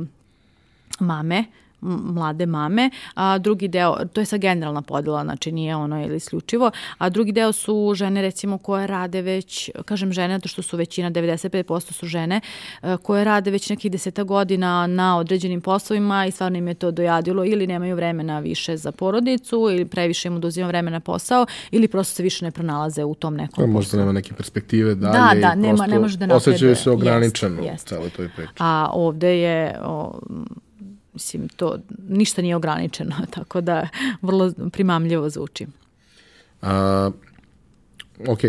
máme. 1.00 1.46
Mlade 1.84 2.46
mame, 2.46 2.90
a 3.14 3.38
drugi 3.38 3.68
deo, 3.68 3.96
to 4.12 4.20
je 4.20 4.24
sa 4.24 4.36
generalna 4.36 4.82
podela, 4.82 5.22
znači 5.24 5.52
nije 5.52 5.76
ono 5.76 6.04
ili 6.04 6.16
isključivo, 6.16 6.70
a 6.98 7.10
drugi 7.10 7.32
deo 7.32 7.52
su 7.52 7.92
žene 7.94 8.22
recimo 8.22 8.58
koje 8.58 8.86
rade 8.86 9.22
već, 9.22 9.70
kažem 9.84 10.12
žene, 10.12 10.40
to 10.40 10.48
što 10.48 10.62
su 10.62 10.76
većina, 10.76 11.10
95% 11.10 11.92
su 11.92 12.06
žene, 12.06 12.40
e, 12.82 12.96
koje 13.02 13.24
rade 13.24 13.50
već 13.50 13.70
nekih 13.70 13.92
deseta 13.92 14.22
godina 14.22 14.86
na 14.86 15.18
određenim 15.18 15.60
poslovima 15.60 16.26
i 16.26 16.30
stvarno 16.30 16.58
im 16.58 16.68
je 16.68 16.74
to 16.74 16.90
dojadilo 16.90 17.44
ili 17.44 17.66
nemaju 17.66 17.96
vremena 17.96 18.38
više 18.38 18.76
za 18.76 18.92
porodicu 18.92 19.56
ili 19.56 19.84
previše 19.84 20.28
im 20.28 20.36
oduzima 20.36 20.68
vremena 20.68 21.00
posao 21.00 21.46
ili 21.70 21.88
prosto 21.88 22.14
se 22.14 22.22
više 22.22 22.44
ne 22.44 22.50
pronalaze 22.50 23.04
u 23.04 23.14
tom 23.14 23.36
nekom 23.36 23.54
poslu. 23.56 23.72
Možda 23.72 23.98
nema 23.98 24.12
neke 24.12 24.34
perspektive 24.34 24.94
dalje 24.94 25.40
da, 25.40 25.48
da, 25.48 25.54
nema, 25.54 25.86
ne 25.86 25.98
može 25.98 26.18
da 26.18 26.26
napreduje. 26.26 26.54
Osjećaju 26.54 26.76
se 26.76 26.90
ograničeno 26.90 27.62
jest, 27.62 27.72
jest. 27.72 27.88
celoj 27.88 28.10
toj 28.10 28.28
priči. 28.36 28.52
A 28.58 28.90
ovde 28.92 29.38
je 29.38 29.78
o, 29.82 30.18
mislim, 31.14 31.48
to 31.48 31.78
ništa 32.08 32.42
nije 32.42 32.56
ograničeno, 32.56 33.14
tako 33.34 33.60
da 33.60 33.88
vrlo 34.22 34.52
primamljivo 34.72 35.30
zvuči. 35.30 35.66
A, 36.62 37.10
ok, 38.28 38.40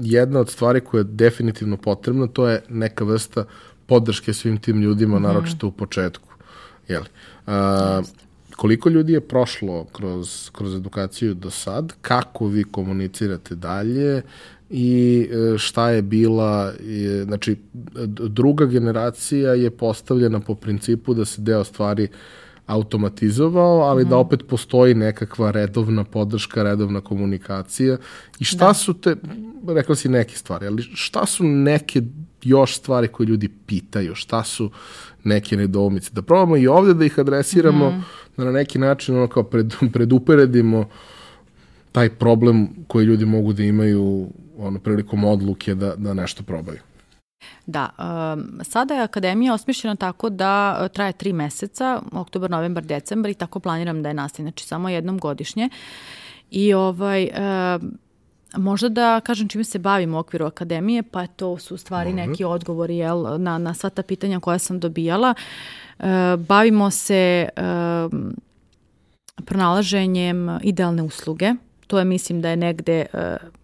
jedna 0.00 0.40
od 0.40 0.50
stvari 0.50 0.80
koja 0.80 1.00
je 1.00 1.04
definitivno 1.04 1.76
potrebna, 1.76 2.26
to 2.26 2.48
je 2.48 2.62
neka 2.68 3.04
vrsta 3.04 3.44
podrške 3.86 4.32
svim 4.32 4.58
tim 4.58 4.82
ljudima, 4.82 5.18
mm 5.18 5.22
naročito 5.22 5.66
u 5.66 5.72
početku. 5.72 6.28
Jeli? 6.88 7.06
A, 7.46 8.02
koliko 8.56 8.88
ljudi 8.88 9.12
je 9.12 9.28
prošlo 9.28 9.84
kroz, 9.84 10.50
kroz 10.52 10.74
edukaciju 10.74 11.34
do 11.34 11.50
sad, 11.50 11.92
kako 12.00 12.46
vi 12.46 12.64
komunicirate 12.64 13.54
dalje, 13.54 14.22
i 14.70 15.28
e, 15.30 15.58
šta 15.58 15.90
je 15.90 16.02
bila, 16.02 16.72
znači 17.24 17.56
druga 18.08 18.66
generacija 18.66 19.54
je 19.54 19.70
postavljena 19.70 20.40
po 20.40 20.54
principu 20.54 21.14
da 21.14 21.24
se 21.24 21.42
deo 21.42 21.64
stvari 21.64 22.08
automatizovao, 22.66 23.80
ali 23.80 24.04
mm. 24.04 24.08
da 24.08 24.16
mhm. 24.16 24.26
opet 24.26 24.40
postoji 24.48 24.94
nekakva 24.94 25.50
redovna 25.50 26.04
podrška, 26.04 26.62
redovna 26.62 27.00
komunikacija. 27.00 27.96
I 28.38 28.44
šta 28.44 28.66
da. 28.66 28.74
su 28.74 28.94
te, 28.94 29.16
rekla 29.68 29.94
si 29.94 30.08
neke 30.08 30.36
stvari, 30.36 30.66
ali 30.66 30.82
šta 30.82 31.26
su 31.26 31.44
neke 31.44 32.02
još 32.42 32.76
stvari 32.76 33.08
koje 33.08 33.26
ljudi 33.26 33.48
pitaju, 33.66 34.14
šta 34.14 34.44
su 34.44 34.70
neke 35.24 35.56
nedoumice? 35.56 36.10
Da 36.12 36.22
probamo 36.22 36.56
i 36.56 36.66
ovde 36.66 36.94
da 36.94 37.04
ih 37.04 37.18
adresiramo, 37.18 37.90
mm. 37.90 38.04
da 38.36 38.44
na 38.44 38.52
neki 38.52 38.78
način 38.78 39.16
ono 39.16 39.28
kao 39.28 39.42
pred, 39.42 39.74
preduperedimo 39.92 40.88
taj 41.92 42.08
problem 42.08 42.68
koji 42.86 43.04
ljudi 43.04 43.24
mogu 43.24 43.52
da 43.52 43.62
imaju 43.62 44.28
ono, 44.58 44.78
prilikom 44.78 45.24
odluke 45.24 45.74
da, 45.74 45.94
da 45.96 46.14
nešto 46.14 46.42
probaju. 46.42 46.78
Da, 47.66 47.90
um, 47.98 48.60
sada 48.64 48.94
je 48.94 49.02
akademija 49.02 49.54
osmišljena 49.54 49.96
tako 49.96 50.30
da 50.30 50.78
uh, 50.80 50.88
traje 50.88 51.12
tri 51.12 51.32
meseca, 51.32 52.02
oktobar, 52.12 52.50
novembar, 52.50 52.84
decembar 52.84 53.30
i 53.30 53.34
tako 53.34 53.60
planiram 53.60 54.02
da 54.02 54.08
je 54.08 54.14
nastavi, 54.14 54.44
znači 54.44 54.66
samo 54.66 54.88
jednom 54.88 55.18
godišnje. 55.18 55.68
I 56.50 56.74
ovaj, 56.74 57.24
uh, 57.24 57.82
možda 58.56 58.88
da 58.88 59.20
kažem 59.20 59.48
čime 59.48 59.64
se 59.64 59.78
bavim 59.78 60.14
u 60.14 60.18
okviru 60.18 60.46
akademije, 60.46 61.02
pa 61.02 61.26
to 61.26 61.58
su 61.58 61.76
stvari 61.76 62.12
Može. 62.12 62.26
neki 62.26 62.44
odgovori 62.44 62.96
jel, 62.96 63.42
na, 63.42 63.58
na 63.58 63.74
sva 63.74 63.90
ta 63.90 64.02
pitanja 64.02 64.40
koja 64.40 64.58
sam 64.58 64.80
dobijala. 64.80 65.34
Uh, 65.98 66.06
bavimo 66.48 66.90
se 66.90 67.48
uh, 67.56 68.20
pronalaženjem 69.44 70.58
idealne 70.62 71.02
usluge, 71.02 71.52
to 71.86 71.98
je 71.98 72.04
mislim 72.04 72.40
da 72.40 72.50
je 72.50 72.56
negde 72.56 73.06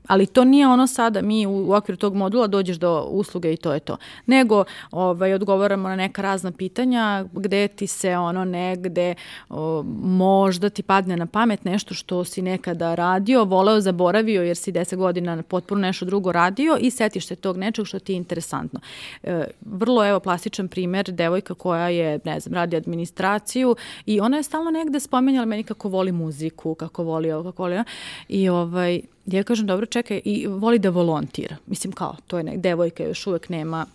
ali 0.06 0.26
to 0.26 0.44
nije 0.44 0.68
ono 0.68 0.86
sada 0.86 1.22
mi 1.22 1.46
u, 1.46 1.50
u 1.50 1.72
okviru 1.74 1.96
tog 1.96 2.14
modula 2.14 2.46
dođeš 2.46 2.76
do 2.76 3.02
usluge 3.02 3.52
i 3.52 3.56
to 3.56 3.72
je 3.72 3.80
to. 3.80 3.96
Nego 4.26 4.64
ovaj, 4.90 5.34
odgovaramo 5.34 5.88
na 5.88 5.96
neka 5.96 6.22
razna 6.22 6.52
pitanja 6.52 7.24
gde 7.32 7.68
ti 7.68 7.86
se 7.86 8.16
ono 8.16 8.44
negde 8.44 9.14
o, 9.48 9.82
možda 10.02 10.70
ti 10.70 10.82
padne 10.82 11.16
na 11.16 11.26
pamet 11.26 11.64
nešto 11.64 11.94
što 11.94 12.24
si 12.24 12.42
nekada 12.42 12.94
radio, 12.94 13.44
voleo, 13.44 13.80
zaboravio 13.80 14.42
jer 14.42 14.56
si 14.56 14.72
10 14.72 14.96
godina 14.96 15.42
potpuno 15.42 15.80
nešto 15.80 16.04
drugo 16.04 16.32
radio 16.32 16.76
i 16.80 16.90
setiš 16.90 17.26
se 17.26 17.36
tog 17.36 17.56
nečeg 17.56 17.86
što 17.86 17.98
ti 17.98 18.12
je 18.12 18.16
interesantno. 18.16 18.80
E, 19.22 19.44
vrlo 19.60 20.08
evo 20.08 20.20
plastičan 20.20 20.68
primer, 20.68 21.12
devojka 21.12 21.54
koja 21.54 21.88
je, 21.88 22.18
ne 22.24 22.40
znam, 22.40 22.54
radi 22.54 22.76
administraciju 22.76 23.76
i 24.06 24.20
ona 24.20 24.36
je 24.36 24.42
stalno 24.42 24.70
negde 24.70 25.00
spomenjala 25.00 25.46
meni 25.46 25.62
kako 25.62 25.88
voli 25.88 26.12
muziku, 26.12 26.74
kako 26.74 27.02
voli 27.02 27.32
ovo, 27.32 27.50
kako 27.50 27.62
voli 27.62 27.74
ovo. 27.74 27.84
I 28.28 28.48
ovaj, 28.48 29.00
ja 29.26 29.42
kažem, 29.42 29.66
dobro, 29.66 29.86
čekaj, 29.86 30.20
i 30.24 30.46
voli 30.46 30.78
da 30.78 30.90
volontira. 30.90 31.56
Mislim, 31.66 31.92
kao, 31.92 32.16
to 32.26 32.38
je 32.38 32.44
nek, 32.44 32.58
devojka 32.60 33.04
još 33.04 33.26
uvek 33.26 33.48
nema 33.48 33.86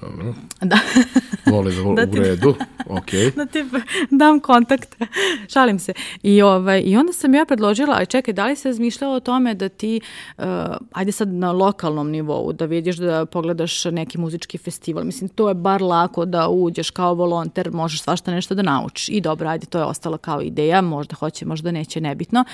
Dobro. 0.00 0.34
Da. 0.60 0.78
Voli 1.52 1.76
da, 1.76 1.94
da 2.06 2.12
ti, 2.12 2.20
u 2.20 2.22
redu, 2.22 2.54
ok. 2.86 3.10
Da 3.36 3.46
ti 3.46 3.64
dam 4.10 4.40
kontakt, 4.40 4.96
šalim 5.52 5.78
se. 5.78 5.92
I, 6.22 6.42
ovaj, 6.42 6.82
I 6.84 6.96
onda 6.96 7.12
sam 7.12 7.34
ja 7.34 7.44
predložila, 7.44 7.96
aj 7.96 8.06
čekaj, 8.06 8.34
da 8.34 8.46
li 8.46 8.56
se 8.56 8.68
razmišljala 8.68 9.16
o 9.16 9.20
tome 9.20 9.54
da 9.54 9.68
ti, 9.68 10.00
uh, 10.38 10.44
ajde 10.92 11.12
sad 11.12 11.28
na 11.28 11.52
lokalnom 11.52 12.10
nivou, 12.10 12.52
da 12.52 12.64
vidiš 12.64 12.96
da 12.96 13.26
pogledaš 13.26 13.84
neki 13.84 14.18
muzički 14.18 14.58
festival. 14.58 15.04
Mislim, 15.04 15.28
to 15.28 15.48
je 15.48 15.54
bar 15.54 15.82
lako 15.82 16.24
da 16.24 16.48
uđeš 16.48 16.90
kao 16.90 17.14
volonter, 17.14 17.70
možeš 17.72 18.02
svašta 18.02 18.30
nešto 18.30 18.54
da 18.54 18.62
naučiš. 18.62 19.08
I 19.08 19.20
dobro, 19.20 19.48
ajde, 19.48 19.66
to 19.66 19.78
je 19.78 19.84
ostalo 19.84 20.18
kao 20.18 20.42
ideja, 20.42 20.80
možda 20.80 21.14
hoće, 21.14 21.46
možda 21.46 21.70
neće, 21.70 22.00
nebitno. 22.00 22.44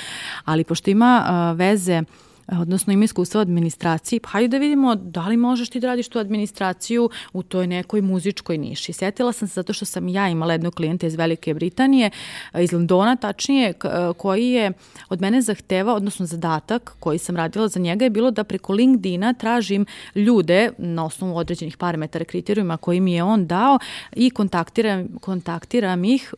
Ali 0.45 0.65
pošto 0.65 0.91
ima 0.91 1.25
uh, 1.53 1.59
veze 1.59 2.03
odnosno 2.49 2.93
ima 2.93 3.05
iskustva 3.05 3.39
u 3.39 3.43
administraciji, 3.43 4.21
pa 4.21 4.29
hajde 4.29 4.49
da 4.49 4.59
vidimo 4.59 4.95
da 4.95 5.29
li 5.29 5.37
možeš 5.37 5.69
ti 5.69 5.81
da 5.81 5.87
radiš 5.87 6.09
tu 6.09 6.19
administraciju 6.19 7.11
u 7.33 7.43
toj 7.43 7.67
nekoj 7.67 8.01
muzičkoj 8.01 8.59
niši. 8.59 8.93
Sjetila 8.93 9.33
sam 9.33 9.49
se 9.49 9.55
zato 9.55 9.73
što 9.73 9.85
sam 9.85 10.09
ja 10.09 10.29
imala 10.29 10.53
jednog 10.53 10.75
klijenta 10.75 11.07
iz 11.07 11.15
Velike 11.15 11.55
Britanije, 11.55 12.11
iz 12.59 12.73
Londona 12.73 13.17
tačnije, 13.17 13.73
koji 14.17 14.49
je 14.49 14.73
od 15.09 15.21
mene 15.21 15.43
zahteva, 15.43 15.95
odnosno 15.95 16.27
zadatak 16.27 16.97
koji 17.01 17.19
sam 17.19 17.37
radila 17.37 17.69
za 17.69 17.81
njega 17.81 18.05
je 18.05 18.11
bilo 18.11 18.31
da 18.31 18.45
preko 18.45 18.73
LinkedIna 18.73 19.35
tražim 19.35 19.87
ljude 20.15 20.71
na 20.79 21.05
osnovu 21.05 21.37
određenih 21.37 21.77
parametara 21.77 22.25
kriterijuma 22.25 22.77
koji 22.77 23.01
mi 23.01 23.13
je 23.13 23.23
on 23.23 23.47
dao 23.47 23.79
i 24.13 24.31
kontaktiram, 24.31 25.09
kontaktiram 25.21 26.05
ih 26.05 26.35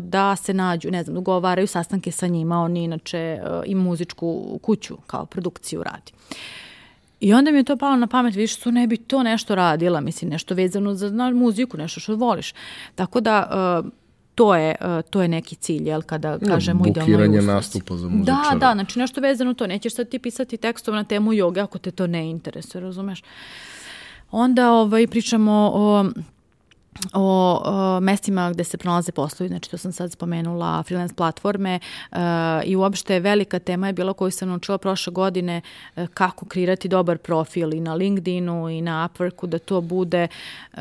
da 0.00 0.36
se 0.36 0.54
nađu, 0.54 0.90
ne 0.90 1.02
znam, 1.02 1.16
ugovaraju 1.16 1.66
sastanke 1.66 2.10
sa 2.10 2.26
njima, 2.26 2.60
oni 2.60 2.84
inače 2.84 3.40
i 3.66 3.74
muzičku 3.74 4.58
kuću 4.62 4.96
kao 5.06 5.26
produkciju 5.26 5.47
produkciju 5.48 5.82
radi. 5.82 6.12
I 7.20 7.32
onda 7.34 7.50
mi 7.50 7.58
je 7.58 7.64
to 7.64 7.76
palo 7.76 7.96
na 7.96 8.06
pamet, 8.06 8.34
vidiš, 8.34 8.56
što 8.56 8.70
ne 8.70 8.86
bi 8.86 8.96
to 8.96 9.22
nešto 9.22 9.54
radila, 9.54 10.00
mislim, 10.00 10.30
nešto 10.30 10.54
vezano 10.54 10.94
za 10.94 11.10
na, 11.10 11.30
muziku, 11.30 11.76
nešto 11.76 12.00
što 12.00 12.16
voliš. 12.16 12.54
Tako 12.94 13.20
da, 13.20 13.80
uh, 13.82 13.90
to 14.34 14.54
je, 14.54 14.74
uh, 14.80 15.10
to 15.10 15.22
je 15.22 15.28
neki 15.28 15.56
cilj, 15.56 15.88
jel, 15.88 16.02
kada 16.02 16.38
kažemo 16.38 16.84
no, 16.84 16.90
idealno 16.90 17.12
Bukiranje 17.12 17.42
nastupa 17.42 17.96
za 17.96 18.08
muzičara. 18.08 18.54
Da, 18.54 18.58
da, 18.58 18.72
znači 18.74 18.98
nešto 18.98 19.20
vezano 19.20 19.54
to. 19.54 19.66
Nećeš 19.66 19.94
sad 19.94 20.08
ti 20.08 20.18
pisati 20.18 20.56
tekstov 20.56 20.94
na 20.94 21.04
temu 21.04 21.32
joge 21.32 21.60
ako 21.60 21.78
te 21.78 21.90
to 21.90 22.06
ne 22.06 22.30
interesuje, 22.30 22.82
razumeš? 22.82 23.22
Onda 24.30 24.72
ovaj, 24.72 25.06
pričamo 25.06 25.70
o 25.74 26.04
o, 27.12 27.62
o 27.64 28.00
mestima 28.00 28.50
gde 28.50 28.64
se 28.64 28.78
pronalaze 28.78 29.12
poslovi, 29.12 29.48
znači 29.48 29.70
to 29.70 29.78
sam 29.78 29.92
sad 29.92 30.12
spomenula, 30.12 30.82
freelance 30.82 31.14
platforme 31.14 31.80
uh, 32.12 32.18
i 32.64 32.76
uopšte 32.76 33.20
velika 33.20 33.58
tema 33.58 33.86
je 33.86 33.92
bila 33.92 34.12
koju 34.12 34.30
sam 34.30 34.48
naučila 34.48 34.78
prošle 34.78 35.12
godine 35.12 35.60
uh, 35.96 36.06
kako 36.14 36.46
kreirati 36.46 36.88
dobar 36.88 37.18
profil 37.18 37.74
i 37.74 37.80
na 37.80 37.94
LinkedInu 37.94 38.68
i 38.68 38.80
na 38.82 39.08
Upworku, 39.08 39.46
da 39.46 39.58
to 39.58 39.80
bude 39.80 40.28
uh, 40.72 40.80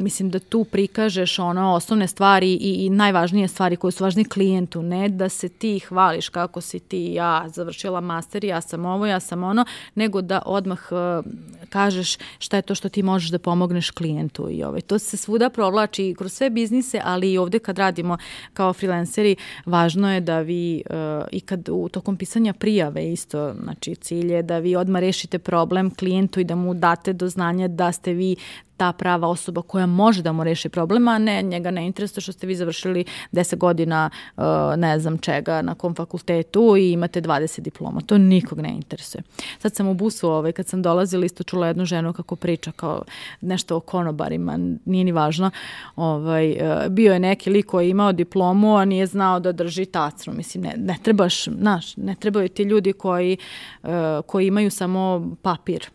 mislim 0.00 0.30
da 0.30 0.38
tu 0.38 0.64
prikažeš 0.64 1.38
ono 1.38 1.74
osnovne 1.74 2.06
stvari 2.06 2.52
i, 2.52 2.86
i 2.86 2.90
najvažnije 2.90 3.48
stvari 3.48 3.76
koje 3.76 3.92
su 3.92 4.04
važni 4.04 4.24
klijentu, 4.24 4.82
ne 4.82 5.08
da 5.08 5.28
se 5.28 5.48
ti 5.48 5.78
hvališ 5.78 6.28
kako 6.28 6.60
si 6.60 6.78
ti 6.78 7.12
ja 7.12 7.44
završila 7.48 8.00
master, 8.00 8.44
ja 8.44 8.60
sam 8.60 8.84
ovo, 8.84 9.06
ja 9.06 9.20
sam 9.20 9.44
ono, 9.44 9.64
nego 9.94 10.22
da 10.22 10.42
odmah 10.46 10.78
uh, 10.90 11.24
kažeš 11.68 12.16
šta 12.38 12.56
je 12.56 12.62
to 12.62 12.74
što 12.74 12.88
ti 12.88 13.02
možeš 13.02 13.30
da 13.30 13.38
pomogneš 13.38 13.90
klijentu 13.90 14.50
i 14.50 14.64
ovaj. 14.64 14.80
To 14.80 14.98
se 14.98 15.16
svuda 15.16 15.50
provlači 15.50 16.14
kroz 16.18 16.32
sve 16.32 16.50
biznise, 16.50 17.00
ali 17.04 17.32
i 17.32 17.38
ovde 17.38 17.58
kad 17.58 17.78
radimo 17.78 18.18
kao 18.54 18.72
freelanceri, 18.72 19.36
važno 19.66 20.14
je 20.14 20.20
da 20.20 20.40
vi 20.40 20.82
uh, 20.90 20.96
i 21.32 21.40
kad 21.40 21.68
u 21.68 21.88
tokom 21.88 22.16
pisanja 22.16 22.52
prijave 22.52 23.12
isto, 23.12 23.54
znači 23.62 23.94
cilj 23.94 24.32
je 24.32 24.42
da 24.42 24.58
vi 24.58 24.76
odmah 24.76 25.00
rešite 25.00 25.38
problem 25.38 25.94
klijentu 25.94 26.40
i 26.40 26.44
da 26.44 26.54
mu 26.54 26.74
date 26.74 27.12
do 27.12 27.28
znanja 27.28 27.68
da 27.68 27.92
ste 27.92 28.12
vi 28.12 28.36
ta 28.78 28.92
prava 28.92 29.28
osoba 29.28 29.62
koja 29.62 29.86
može 29.86 30.22
da 30.22 30.32
mu 30.32 30.44
reši 30.44 30.68
problem, 30.68 31.08
a 31.08 31.18
ne 31.18 31.42
njega 31.42 31.70
ne 31.70 31.86
interesuje 31.86 32.22
što 32.22 32.32
ste 32.32 32.46
vi 32.46 32.56
završili 32.56 33.04
10 33.32 33.56
godina 33.56 34.10
uh, 34.36 34.44
ne 34.76 34.98
znam 34.98 35.18
čega 35.18 35.62
na 35.62 35.74
kom 35.74 35.94
fakultetu 35.94 36.76
i 36.76 36.92
imate 36.92 37.20
20 37.20 37.60
diploma. 37.60 38.00
To 38.00 38.18
nikog 38.18 38.60
ne 38.60 38.68
interesuje. 38.68 39.22
Sad 39.58 39.74
sam 39.74 39.88
u 39.88 39.94
busu 39.94 40.30
ovaj, 40.30 40.52
kad 40.52 40.66
sam 40.66 40.82
dolazila 40.82 41.24
isto 41.24 41.44
čula 41.44 41.66
jednu 41.66 41.84
ženu 41.84 42.12
kako 42.12 42.36
priča 42.36 42.72
kao 42.72 43.02
nešto 43.40 43.76
o 43.76 43.80
konobarima, 43.80 44.58
nije 44.84 45.04
ni 45.04 45.12
važno. 45.12 45.50
Ovaj, 45.96 46.52
uh, 46.52 46.88
bio 46.88 47.12
je 47.12 47.20
neki 47.20 47.50
lik 47.50 47.66
koji 47.66 47.86
je 47.86 47.90
imao 47.90 48.12
diplomu, 48.12 48.76
a 48.76 48.84
nije 48.84 49.06
znao 49.06 49.40
da 49.40 49.52
drži 49.52 49.84
tacnu. 49.84 50.32
Mislim, 50.32 50.62
ne, 50.62 50.74
ne 50.76 50.96
trebaš, 51.02 51.44
znaš, 51.44 51.96
ne 51.96 52.14
trebaju 52.14 52.48
ti 52.48 52.62
ljudi 52.62 52.92
koji, 52.92 53.36
uh, 53.82 53.90
koji 54.26 54.46
imaju 54.46 54.70
samo 54.70 55.34
papir 55.42 55.88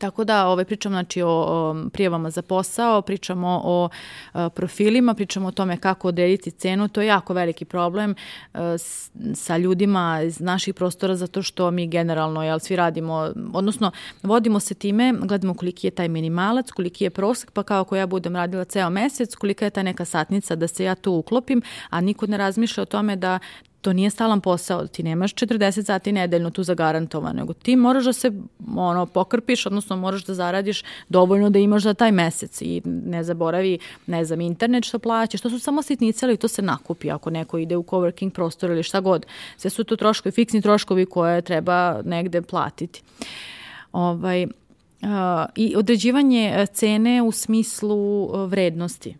Tako 0.00 0.24
da 0.24 0.46
ovaj, 0.46 0.64
pričamo 0.64 0.94
znači, 0.94 1.22
o, 1.22 1.28
o 1.28 1.76
prijavama 1.92 2.30
za 2.30 2.42
posao, 2.42 3.02
pričamo 3.02 3.60
o 3.64 3.80
o 3.80 3.88
profilima, 4.50 5.14
pričamo 5.14 5.48
o 5.48 5.50
tome 5.50 5.76
kako 5.76 6.08
odrediti 6.08 6.50
cenu. 6.50 6.88
To 6.88 7.00
je 7.00 7.06
jako 7.06 7.34
veliki 7.34 7.64
problem 7.64 8.14
e, 8.54 8.58
s, 8.78 9.10
sa 9.34 9.56
ljudima 9.56 10.22
iz 10.22 10.40
naših 10.40 10.74
prostora 10.74 11.16
zato 11.16 11.42
što 11.42 11.70
mi 11.70 11.86
generalno 11.88 12.42
jel, 12.42 12.58
svi 12.58 12.76
radimo, 12.76 13.32
odnosno 13.52 13.90
vodimo 14.22 14.60
se 14.60 14.74
time, 14.74 15.14
gledamo 15.22 15.54
koliki 15.54 15.86
je 15.86 15.90
taj 15.90 16.08
minimalac, 16.08 16.70
koliki 16.70 17.04
je 17.04 17.10
prosek, 17.10 17.50
pa 17.50 17.62
kao 17.62 17.80
ako 17.80 17.96
ja 17.96 18.06
budem 18.06 18.36
radila 18.36 18.64
ceo 18.64 18.90
mesec, 18.90 19.34
kolika 19.34 19.64
je 19.64 19.70
ta 19.70 19.82
neka 19.82 20.04
satnica 20.04 20.56
da 20.56 20.68
se 20.68 20.84
ja 20.84 20.94
tu 20.94 21.12
uklopim, 21.12 21.62
a 21.90 22.00
niko 22.00 22.26
ne 22.26 22.36
razmišlja 22.36 22.82
o 22.82 22.86
tome 22.86 23.16
da 23.16 23.38
to 23.80 23.92
nije 23.92 24.10
stalan 24.10 24.40
posao, 24.40 24.86
ti 24.86 25.02
nemaš 25.02 25.34
40 25.34 25.84
sati 25.84 26.12
nedeljno 26.12 26.50
tu 26.50 26.62
zagarantovano, 26.62 27.40
nego 27.40 27.52
ti 27.52 27.76
moraš 27.76 28.04
da 28.04 28.12
se 28.12 28.32
ono, 28.76 29.06
pokrpiš, 29.06 29.66
odnosno 29.66 29.96
moraš 29.96 30.24
da 30.24 30.34
zaradiš 30.34 30.82
dovoljno 31.08 31.50
da 31.50 31.58
imaš 31.58 31.82
za 31.82 31.94
taj 31.94 32.12
mesec 32.12 32.62
i 32.62 32.82
ne 32.84 33.24
zaboravi, 33.24 33.78
ne 34.06 34.24
znam, 34.24 34.40
internet 34.40 34.84
što 34.84 34.98
plaćaš, 34.98 35.40
to 35.40 35.50
su 35.50 35.58
samo 35.58 35.82
sitnice, 35.82 36.26
ali 36.26 36.36
to 36.36 36.48
se 36.48 36.62
nakupi 36.62 37.10
ako 37.10 37.30
neko 37.30 37.58
ide 37.58 37.76
u 37.76 37.82
coworking 37.82 38.30
prostor 38.30 38.70
ili 38.70 38.82
šta 38.82 39.00
god. 39.00 39.26
Sve 39.56 39.70
su 39.70 39.84
to 39.84 39.96
troškovi, 39.96 40.32
fiksni 40.32 40.62
troškovi 40.62 41.06
koje 41.06 41.42
treba 41.42 42.02
negde 42.04 42.42
platiti. 42.42 43.02
Ovaj, 43.92 44.44
uh, 44.44 44.50
I 45.56 45.76
određivanje 45.76 46.66
cene 46.72 47.22
u 47.22 47.32
smislu 47.32 48.28
vrednosti. 48.46 49.16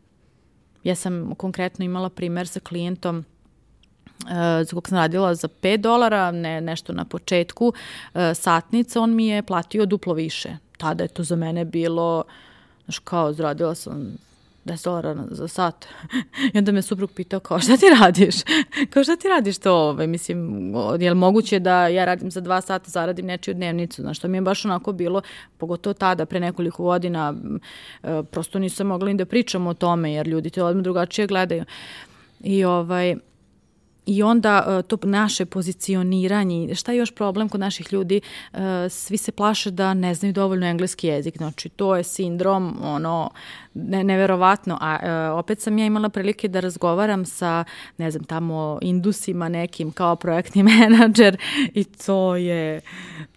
Ja 0.84 0.94
sam 0.94 1.34
konkretno 1.34 1.84
imala 1.84 2.08
primer 2.08 2.48
sa 2.48 2.61
klijentom 2.61 3.24
za 4.64 4.74
kog 4.74 4.88
sam 4.88 4.98
radila 4.98 5.34
za 5.34 5.48
5 5.48 5.76
dolara, 5.76 6.30
ne, 6.30 6.60
nešto 6.60 6.92
na 6.92 7.04
početku 7.04 7.72
e, 8.14 8.34
satnica, 8.34 9.00
on 9.00 9.14
mi 9.14 9.26
je 9.26 9.42
platio 9.42 9.86
duplo 9.86 10.14
više. 10.14 10.56
Tada 10.76 11.04
je 11.04 11.08
to 11.08 11.22
za 11.22 11.36
mene 11.36 11.64
bilo, 11.64 12.24
znaš 12.84 12.98
kao, 12.98 13.32
zradila 13.32 13.74
sam 13.74 14.16
10 14.64 14.84
dolara 14.84 15.16
za 15.30 15.48
sat. 15.48 15.86
I 16.54 16.58
onda 16.58 16.72
me 16.72 16.82
suprug 16.82 17.10
pitao 17.10 17.40
kao 17.40 17.60
šta 17.60 17.76
ti 17.76 17.86
radiš? 18.00 18.34
kao 18.90 19.04
šta 19.04 19.16
ti 19.16 19.28
radiš 19.28 19.58
to? 19.58 19.74
Ovaj? 19.74 20.06
Mislim, 20.06 20.72
je 21.00 21.10
li 21.10 21.16
moguće 21.16 21.58
da 21.58 21.86
ja 21.86 22.04
radim 22.04 22.30
za 22.30 22.40
dva 22.40 22.60
sata, 22.60 22.90
zaradim 22.90 23.26
nečiju 23.26 23.54
dnevnicu? 23.54 24.02
Znaš, 24.02 24.18
to 24.18 24.28
mi 24.28 24.36
je 24.36 24.42
baš 24.42 24.64
onako 24.64 24.92
bilo, 24.92 25.22
pogotovo 25.58 25.94
tada, 25.94 26.26
pre 26.26 26.40
nekoliko 26.40 26.82
godina, 26.82 27.34
e, 28.02 28.22
prosto 28.30 28.58
nisam 28.58 28.86
mogla 28.86 29.08
ni 29.08 29.14
da 29.14 29.24
pričam 29.24 29.66
o 29.66 29.74
tome, 29.74 30.12
jer 30.12 30.28
ljudi 30.28 30.50
te 30.50 30.62
odmah 30.62 30.82
drugačije 30.82 31.26
gledaju. 31.26 31.64
I 32.40 32.64
ovaj, 32.64 33.16
I 34.07 34.22
onda 34.22 34.64
uh, 34.66 34.86
to 34.86 34.98
naše 35.03 35.44
pozicioniranje, 35.44 36.74
šta 36.74 36.92
je 36.92 36.98
još 36.98 37.14
problem 37.14 37.48
kod 37.48 37.61
naših 37.61 37.92
ljudi, 37.92 38.20
uh, 38.53 38.59
svi 38.90 39.16
se 39.16 39.32
plaše 39.32 39.70
da 39.70 39.94
ne 39.94 40.14
znaju 40.14 40.32
dovoljno 40.32 40.66
engleski 40.66 41.07
jezik, 41.07 41.36
znači 41.36 41.68
to 41.68 41.96
je 41.96 42.05
sindrom, 42.05 42.78
ono, 42.82 43.30
ne, 43.74 44.04
neverovatno, 44.04 44.78
a 44.80 44.98
uh, 45.32 45.38
opet 45.38 45.60
sam 45.60 45.78
ja 45.78 45.86
imala 45.86 46.08
prilike 46.08 46.48
da 46.48 46.60
razgovaram 46.60 47.24
sa, 47.24 47.64
ne 47.98 48.10
znam, 48.10 48.24
tamo 48.24 48.78
indusima 48.82 49.48
nekim 49.48 49.92
kao 49.92 50.16
projektni 50.16 50.62
menadžer 50.68 51.36
i 51.74 51.84
to 51.84 52.36
je, 52.36 52.80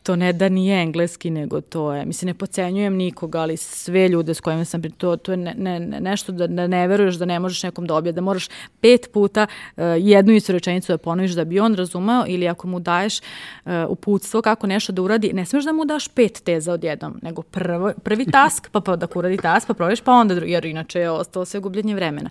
to 0.04 0.16
ne 0.16 0.34
da 0.34 0.50
nije 0.50 0.82
engleski, 0.82 1.30
nego 1.30 1.62
to 1.62 1.94
je, 1.94 2.06
mislim, 2.06 2.28
ne 2.28 2.34
pocenjujem 2.34 2.96
nikoga, 2.96 3.40
ali 3.40 3.58
sve 3.58 4.08
ljude 4.08 4.34
s 4.34 4.40
kojima 4.40 4.66
sam, 4.66 4.82
to, 4.82 5.18
to 5.18 5.32
je 5.32 5.38
ne, 5.38 5.54
ne, 5.58 5.80
nešto 5.80 6.32
da, 6.32 6.48
da 6.48 6.68
ne 6.68 6.88
veruješ 6.88 7.16
da 7.16 7.26
ne 7.26 7.40
možeš 7.40 7.64
nekom 7.64 7.88
da 7.88 7.96
objede, 7.96 8.16
da 8.16 8.22
moraš 8.22 8.48
pet 8.82 9.10
puta 9.14 9.48
uh, 9.48 9.84
jednu 10.00 10.34
istu 10.34 10.52
rečenicu 10.52 10.92
da 10.92 10.98
ponoviš 10.98 11.32
da 11.32 11.46
bi 11.46 11.60
on 11.60 11.76
razumeo 11.76 12.24
ili 12.28 12.48
ako 12.48 12.68
mu 12.68 12.80
daješ 12.80 13.20
uh, 13.20 13.72
uputstvo 13.90 14.42
kako 14.42 14.68
nešto 14.68 14.94
da 14.94 15.02
uradi, 15.02 15.34
ne 15.34 15.46
smeš 15.46 15.64
da 15.64 15.72
mu 15.72 15.86
daš 15.86 16.08
pet 16.08 16.42
teza 16.44 16.74
odjednom, 16.74 17.20
nego 17.22 17.42
prvo, 17.42 17.92
prvi 18.04 18.26
task, 18.26 18.70
pa, 18.72 18.80
pa 18.82 18.96
da 18.96 19.08
uradi 19.16 19.38
task, 19.38 19.68
pa 19.68 19.74
provjeriš, 19.74 20.02
pa 20.02 20.23
onda 20.24 20.36
drugi, 20.36 20.52
jer 20.52 20.66
inače 20.66 21.00
je 21.00 21.10
ostalo 21.10 21.46
sve 21.46 21.60
gubljenje 21.60 21.96
vremena. 21.96 22.30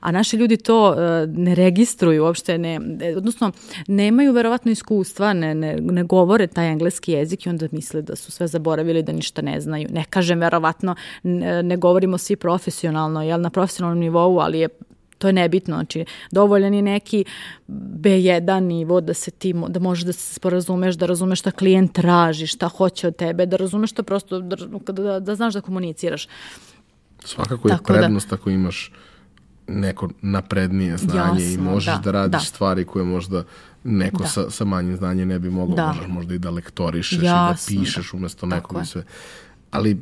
A 0.00 0.12
naši 0.12 0.36
ljudi 0.36 0.56
to 0.56 0.90
uh, 0.90 0.96
ne 1.36 1.54
registruju 1.54 2.24
uopšte, 2.24 2.58
ne, 2.58 2.80
odnosno 3.16 3.52
nemaju 3.86 4.32
verovatno 4.32 4.72
iskustva, 4.72 5.32
ne, 5.32 5.54
ne, 5.54 5.76
ne 5.80 6.04
govore 6.04 6.46
taj 6.46 6.72
engleski 6.72 7.12
jezik 7.12 7.46
i 7.46 7.48
onda 7.48 7.66
misle 7.72 8.02
da 8.02 8.16
su 8.16 8.32
sve 8.32 8.46
zaboravili, 8.46 9.02
da 9.02 9.12
ništa 9.12 9.42
ne 9.42 9.60
znaju. 9.60 9.88
Ne 9.92 10.04
kažem, 10.10 10.40
verovatno 10.40 10.94
ne, 11.22 11.62
ne 11.62 11.76
govorimo 11.76 12.18
svi 12.18 12.36
profesionalno, 12.36 13.22
jel, 13.22 13.40
na 13.40 13.50
profesionalnom 13.50 13.98
nivou, 13.98 14.38
ali 14.38 14.58
je 14.58 14.68
to 15.20 15.28
je 15.28 15.32
nebitno, 15.32 15.76
znači 15.76 16.04
dovoljan 16.30 16.74
je 16.74 16.82
neki 16.82 17.24
B1 17.68 18.60
nivo 18.60 19.00
da 19.00 19.14
se 19.14 19.30
ti, 19.30 19.54
da 19.68 19.80
možeš 19.80 20.04
da 20.04 20.12
se 20.12 20.34
sporazumeš, 20.34 20.94
da 20.94 21.06
razumeš 21.06 21.40
šta 21.40 21.50
klijent 21.50 21.92
traži, 21.92 22.46
šta 22.46 22.68
hoće 22.68 23.08
od 23.08 23.16
tebe, 23.16 23.46
da 23.46 23.56
razumeš 23.56 23.90
šta 23.90 24.02
prosto, 24.02 24.40
da, 24.40 24.56
da, 24.92 25.20
da 25.20 25.34
znaš 25.34 25.54
da 25.54 25.60
komuniciraš. 25.60 26.28
Svakako 27.24 27.68
je 27.68 27.72
Tako 27.72 27.92
da- 27.92 27.98
prednost 27.98 28.28
da, 28.30 28.34
ako 28.34 28.50
imaš 28.50 28.92
neko 29.68 30.08
naprednije 30.22 30.96
znanje 30.96 31.44
jasno, 31.44 31.54
i 31.54 31.64
možeš 31.64 31.94
da, 31.94 32.00
da 32.04 32.10
radiš 32.10 32.40
da. 32.40 32.46
stvari 32.46 32.84
koje 32.84 33.04
možda 33.04 33.44
neko 33.84 34.22
da. 34.22 34.28
sa, 34.28 34.50
sa 34.50 34.64
manjim 34.64 34.96
znanjem 34.96 35.28
ne 35.28 35.38
bi 35.38 35.50
mogao, 35.50 35.76
da. 35.76 35.86
možeš 35.86 36.08
možda 36.08 36.34
i 36.34 36.38
da 36.38 36.50
lektorišeš 36.50 37.22
jasno, 37.22 37.74
i 37.74 37.76
da 37.76 37.82
pišeš 37.82 38.12
da. 38.12 38.16
umesto 38.16 38.46
nekog 38.46 38.82
i 38.82 38.86
sve. 38.86 39.04
Ali 39.70 39.98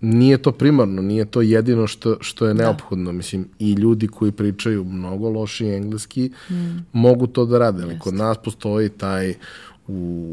nije 0.00 0.38
to 0.38 0.52
primarno, 0.52 1.02
nije 1.02 1.24
to 1.24 1.42
jedino 1.42 1.86
što, 1.86 2.16
što 2.20 2.46
je 2.46 2.54
da. 2.54 2.62
neophodno. 2.62 3.04
Da. 3.04 3.12
Mislim, 3.12 3.48
i 3.58 3.72
ljudi 3.72 4.08
koji 4.08 4.32
pričaju 4.32 4.84
mnogo 4.84 5.28
loši 5.28 5.66
engleski 5.66 6.30
mm. 6.50 6.54
mogu 6.92 7.26
to 7.26 7.44
da 7.46 7.58
rade, 7.58 7.82
ali 7.82 7.98
kod 7.98 8.14
nas 8.14 8.38
postoji 8.44 8.88
taj 8.88 9.30
u, 9.30 9.34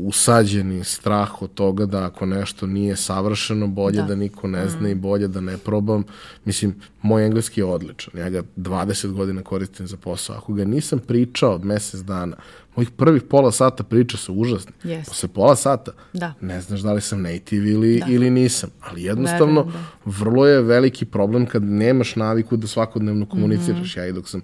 usađeni 0.05 0.83
strah 0.83 1.41
od 1.41 1.53
toga 1.53 1.85
da 1.85 2.05
ako 2.05 2.25
nešto 2.25 2.67
nije 2.67 2.95
savršeno, 2.95 3.67
bolje 3.67 4.01
da, 4.01 4.03
da 4.03 4.15
niko 4.15 4.47
ne 4.47 4.69
zna 4.69 4.87
mm. 4.87 4.91
i 4.91 4.95
bolje 4.95 5.27
da 5.27 5.41
ne 5.41 5.57
probam. 5.57 6.03
Mislim, 6.45 6.75
moj 7.01 7.25
engleski 7.25 7.59
je 7.61 7.65
odličan. 7.65 8.19
Ja 8.19 8.29
ga 8.29 8.43
20 8.57 9.11
godina 9.11 9.41
koristim 9.41 9.87
za 9.87 9.97
posao. 9.97 10.37
Ako 10.37 10.53
ga 10.53 10.65
nisam 10.65 10.99
pričao 10.99 11.59
mesec 11.63 12.01
dana, 12.01 12.35
mojih 12.77 12.91
prvih 12.91 13.23
pola 13.23 13.51
sata 13.51 13.83
priča 13.83 14.17
su 14.17 14.33
užasne. 14.33 14.71
Yes. 14.83 15.05
Posle 15.07 15.29
pola 15.29 15.55
sata 15.55 15.91
da. 16.13 16.33
ne 16.41 16.61
znaš 16.61 16.79
da 16.79 16.93
li 16.93 17.01
sam 17.01 17.21
native 17.21 17.71
ili, 17.71 17.99
da. 17.99 18.05
ili 18.09 18.29
nisam. 18.29 18.69
Ali 18.81 19.03
jednostavno, 19.03 19.61
Verujem, 19.61 19.85
da. 20.05 20.11
vrlo 20.11 20.47
je 20.47 20.61
veliki 20.61 21.05
problem 21.05 21.45
kad 21.45 21.63
nemaš 21.63 22.15
naviku 22.15 22.57
da 22.57 22.67
svakodnevno 22.67 23.25
komuniciraš. 23.25 23.79
Mm 23.79 23.83
-hmm. 23.83 23.99
Ja 23.99 24.07
i 24.07 24.13
dok 24.13 24.29
sam 24.29 24.41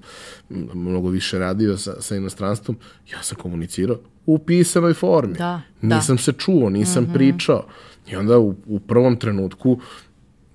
mnogo 0.73 1.09
više 1.09 1.39
radio 1.39 1.77
sa, 1.77 2.01
sa 2.01 2.15
inostranstvom, 2.15 2.77
ja 3.11 3.23
sam 3.23 3.37
komunicirao 3.37 3.97
u 4.25 4.39
pisanoj 4.39 4.93
formi. 4.93 5.33
Da, 5.33 5.61
da. 5.81 5.95
nisam 5.95 6.15
da. 6.15 6.21
se 6.21 6.33
čuo, 6.33 6.69
nisam 6.69 7.03
mm 7.03 7.07
-hmm. 7.07 7.13
pričao. 7.13 7.65
I 8.07 8.15
onda 8.15 8.37
u, 8.37 8.55
u 8.65 8.79
prvom 8.79 9.15
trenutku 9.15 9.79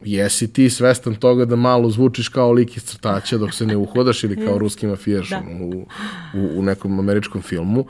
jesi 0.04 0.52
ti 0.52 0.70
svestan 0.70 1.14
toga 1.14 1.44
da 1.44 1.56
malo 1.56 1.90
zvučiš 1.90 2.28
kao 2.28 2.52
lik 2.52 2.76
iz 2.76 2.84
crtaća 2.84 3.38
dok 3.38 3.54
se 3.54 3.66
ne 3.66 3.76
uhodaš 3.76 4.24
ili 4.24 4.46
kao 4.46 4.58
ruski 4.58 4.86
mafijaš 4.86 5.30
da. 5.30 5.42
u, 5.60 5.86
u, 6.34 6.58
u 6.58 6.62
nekom 6.62 6.98
američkom 6.98 7.42
filmu, 7.42 7.86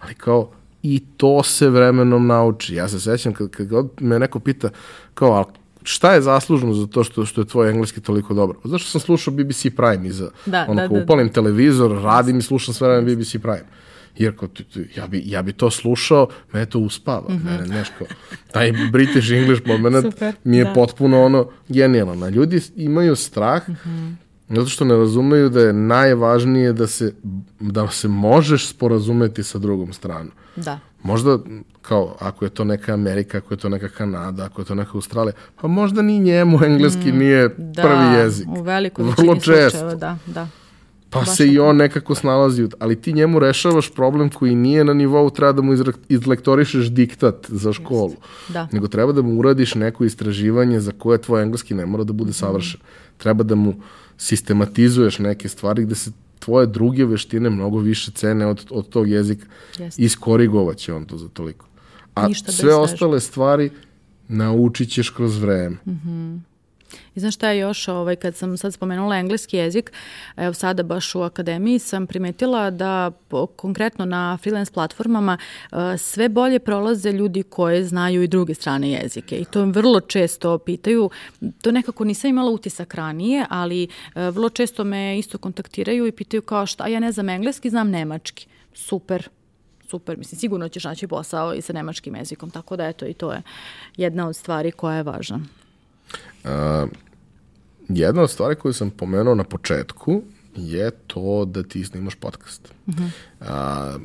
ali 0.00 0.14
kao 0.14 0.50
i 0.82 1.02
to 1.16 1.42
se 1.42 1.68
vremenom 1.68 2.26
nauči. 2.26 2.74
Ja 2.74 2.88
se 2.88 3.00
sećam 3.00 3.32
kad, 3.32 3.50
kad 3.50 3.66
god 3.66 3.88
me 4.00 4.18
neko 4.18 4.40
pita 4.40 4.70
kao, 5.14 5.44
šta 5.82 6.14
je 6.14 6.22
zaslužno 6.22 6.74
za 6.74 6.86
to 6.86 7.04
što, 7.04 7.24
što 7.24 7.40
je 7.40 7.46
tvoj 7.46 7.70
engleski 7.70 8.00
toliko 8.00 8.34
dobro? 8.34 8.58
Pa 8.62 8.68
zašto 8.68 8.90
sam 8.90 9.00
slušao 9.00 9.34
BBC 9.34 9.66
Prime 9.76 10.06
i 10.06 10.12
za, 10.12 10.30
Da, 10.46 10.66
ono, 10.68 10.82
da, 10.82 10.88
ko 10.88 10.94
da, 10.94 11.02
upalim 11.02 11.28
televizor, 11.28 12.02
radim 12.02 12.38
i 12.38 12.42
slušam 12.42 12.74
sve 12.74 12.88
vreme 12.88 13.14
BBC 13.14 13.30
Prime. 13.30 13.66
Jer 14.16 14.36
kao, 14.36 14.48
ja, 14.96 15.06
bi, 15.06 15.22
ja 15.26 15.42
bi 15.42 15.52
to 15.52 15.70
slušao, 15.70 16.28
mene 16.52 16.66
to 16.66 16.78
uspava. 16.80 17.28
Mene, 17.36 17.66
znaš, 17.66 17.88
kao, 17.90 18.06
taj 18.52 18.72
British 18.92 19.30
English 19.32 19.62
moment. 19.66 20.04
Super, 20.04 20.34
mi 20.44 20.56
je 20.56 20.64
da. 20.64 20.72
potpuno 20.72 21.22
ono 21.22 21.48
genijalan. 21.68 22.22
A 22.22 22.28
ljudi 22.28 22.60
imaju 22.76 23.16
strah 23.16 23.68
Mhm. 23.68 24.10
zato 24.48 24.66
što 24.66 24.84
ne 24.84 24.96
razumeju 24.96 25.48
da 25.48 25.60
je 25.60 25.72
najvažnije 25.72 26.72
da 26.72 26.86
se, 26.86 27.14
da 27.60 27.88
se 27.88 28.08
možeš 28.08 28.68
sporazumeti 28.68 29.42
sa 29.42 29.58
drugom 29.58 29.92
stranom. 29.92 30.30
Da. 30.56 30.78
Možda, 31.02 31.38
kao, 31.82 32.16
ako 32.20 32.44
je 32.44 32.50
to 32.50 32.64
neka 32.64 32.94
Amerika, 32.94 33.38
ako 33.38 33.54
je 33.54 33.58
to 33.58 33.68
neka 33.68 33.88
Kanada, 33.88 34.44
ako 34.44 34.60
je 34.60 34.66
to 34.66 34.74
neka 34.74 34.90
Australija, 34.94 35.32
pa 35.60 35.68
možda 35.68 36.02
ni 36.02 36.18
njemu 36.18 36.64
engleski 36.64 37.12
nije 37.12 37.48
Mm, 37.48 37.52
Da, 37.58 37.82
prvi 37.82 38.14
jezik. 38.16 38.48
u 38.48 38.62
velikoj 38.62 39.02
Vrlo 39.02 39.12
većini 39.12 39.34
često. 39.36 39.70
slučajeva, 39.70 39.94
da, 39.94 40.16
da. 40.26 40.46
Pa 41.10 41.18
baš 41.18 41.36
se 41.36 41.46
i 41.46 41.58
on 41.58 41.76
nekako 41.76 42.14
snalazi, 42.14 42.68
ali 42.78 42.96
ti 42.96 43.12
njemu 43.12 43.38
rešavaš 43.38 43.90
problem 43.90 44.30
koji 44.30 44.54
nije 44.54 44.84
na 44.84 44.94
nivou, 44.94 45.30
treba 45.30 45.52
da 45.52 45.62
mu 45.62 45.72
izlektorišeš 46.08 46.86
diktat 46.86 47.46
za 47.48 47.72
školu. 47.72 48.14
Da. 48.48 48.68
Nego 48.72 48.88
treba 48.88 49.12
da 49.12 49.22
mu 49.22 49.38
uradiš 49.38 49.74
neko 49.74 50.04
istraživanje 50.04 50.80
za 50.80 50.92
koje 50.98 51.18
tvoj 51.18 51.42
engleski 51.42 51.74
ne 51.74 51.86
mora 51.86 52.04
da 52.04 52.12
bude 52.12 52.32
savršen. 52.32 52.80
Treba 53.16 53.44
da 53.44 53.54
mu 53.54 53.74
sistematizuješ 54.16 55.18
neke 55.18 55.48
stvari 55.48 55.82
gde 55.82 55.94
se 55.94 56.12
tvoje 56.38 56.66
druge 56.66 57.04
veštine 57.04 57.50
mnogo 57.50 57.78
više 57.78 58.10
cene 58.10 58.46
od, 58.46 58.66
od 58.70 58.88
tog 58.88 59.08
jezika. 59.08 59.46
Jeste. 59.78 60.02
Iskorigovat 60.02 60.76
će 60.76 60.94
on 60.94 61.04
to 61.04 61.18
za 61.18 61.28
toliko. 61.28 61.66
A 62.14 62.28
Ništa 62.28 62.46
bez 62.46 62.56
sve 62.56 62.74
ostale 62.74 63.20
stvari 63.20 63.70
naučit 64.28 64.90
ćeš 64.90 65.10
kroz 65.10 65.38
vreme. 65.38 65.76
I 67.14 67.20
znaš 67.20 67.34
šta 67.34 67.50
je 67.50 67.58
još, 67.58 67.88
ovaj, 67.88 68.16
kad 68.16 68.36
sam 68.36 68.56
sad 68.56 68.74
spomenula 68.74 69.16
engleski 69.16 69.56
jezik, 69.56 69.92
evo 70.36 70.52
sada 70.52 70.82
baš 70.82 71.14
u 71.14 71.22
akademiji 71.22 71.78
sam 71.78 72.06
primetila 72.06 72.70
da 72.70 73.10
po, 73.28 73.46
konkretno 73.46 74.04
na 74.04 74.38
freelance 74.42 74.72
platformama 74.72 75.38
eh, 75.72 75.98
sve 75.98 76.28
bolje 76.28 76.58
prolaze 76.58 77.12
ljudi 77.12 77.42
koje 77.42 77.84
znaju 77.84 78.22
i 78.22 78.28
druge 78.28 78.54
strane 78.54 78.90
jezike. 78.90 79.36
I 79.36 79.44
to 79.44 79.64
vrlo 79.64 80.00
često 80.00 80.58
pitaju, 80.58 81.10
to 81.62 81.72
nekako 81.72 82.04
nisam 82.04 82.30
imala 82.30 82.50
utisak 82.50 82.94
ranije, 82.94 83.46
ali 83.48 83.82
eh, 83.82 84.30
vrlo 84.30 84.48
često 84.48 84.84
me 84.84 85.18
isto 85.18 85.38
kontaktiraju 85.38 86.06
i 86.06 86.12
pitaju 86.12 86.42
kao 86.42 86.66
šta, 86.66 86.86
ja 86.86 87.00
ne 87.00 87.12
znam 87.12 87.28
engleski, 87.28 87.70
znam 87.70 87.90
nemački. 87.90 88.46
Super, 88.74 89.28
super, 89.88 90.18
mislim, 90.18 90.38
sigurno 90.38 90.68
ćeš 90.68 90.84
naći 90.84 91.06
posao 91.06 91.54
i 91.54 91.60
sa 91.62 91.72
nemačkim 91.72 92.16
jezikom, 92.16 92.50
tako 92.50 92.76
da 92.76 92.86
eto 92.86 93.06
i 93.06 93.14
to 93.14 93.32
je 93.32 93.42
jedna 93.96 94.28
od 94.28 94.36
stvari 94.36 94.70
koja 94.70 94.96
je 94.96 95.02
važna. 95.02 95.40
Jedna 97.88 98.22
od 98.22 98.30
stvari 98.30 98.54
koju 98.54 98.72
sam 98.72 98.90
pomenuo 98.90 99.34
na 99.34 99.44
početku 99.44 100.22
je 100.56 100.90
to 101.06 101.44
da 101.44 101.62
ti 101.62 101.84
snimaš 101.84 102.14
podcast. 102.14 102.72
A, 103.40 103.96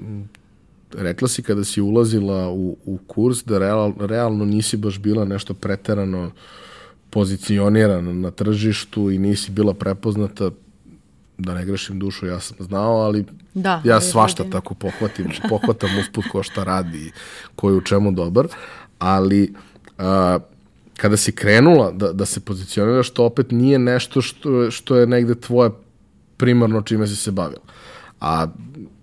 rekla 0.93 1.27
si 1.27 1.43
kada 1.43 1.63
si 1.63 1.81
ulazila 1.81 2.49
u, 2.49 2.77
u 2.85 2.99
kurs 3.07 3.43
da 3.43 3.57
real, 3.57 3.93
realno 3.99 4.45
nisi 4.45 4.77
baš 4.77 4.99
bila 4.99 5.25
nešto 5.25 5.53
preterano 5.53 6.31
pozicionirana 7.09 8.13
na 8.13 8.31
tržištu 8.31 9.11
i 9.11 9.17
nisi 9.17 9.51
bila 9.51 9.73
prepoznata 9.73 10.49
da 11.37 11.53
ne 11.53 11.65
grešim 11.65 11.99
dušu, 11.99 12.25
ja 12.25 12.39
sam 12.39 12.57
znao, 12.59 12.93
ali 12.95 13.25
Da, 13.53 13.81
ja 13.85 14.01
svašta 14.01 14.43
ljudi- 14.43 14.51
tako 14.51 14.73
pohvatim, 14.73 15.27
pohvatam 15.49 15.89
usput 15.99 16.25
ko 16.31 16.43
šta 16.43 16.63
radi 16.63 16.97
i 16.97 17.11
ko 17.55 17.69
je 17.69 17.75
u 17.75 17.81
čemu 17.81 18.11
dobar, 18.11 18.47
ali 18.99 19.53
a, 19.97 20.39
kada 20.97 21.17
si 21.17 21.31
krenula 21.31 21.91
da, 21.91 22.13
da 22.13 22.25
se 22.25 22.39
pozicioniraš, 22.39 23.09
to 23.09 23.25
opet 23.25 23.51
nije 23.51 23.79
nešto 23.79 24.21
što, 24.21 24.71
što 24.71 24.97
je 24.97 25.07
negde 25.07 25.35
tvoje 25.35 25.69
primarno 26.37 26.81
čime 26.81 27.07
si 27.07 27.15
se 27.15 27.31
bavila. 27.31 27.63
A 28.19 28.47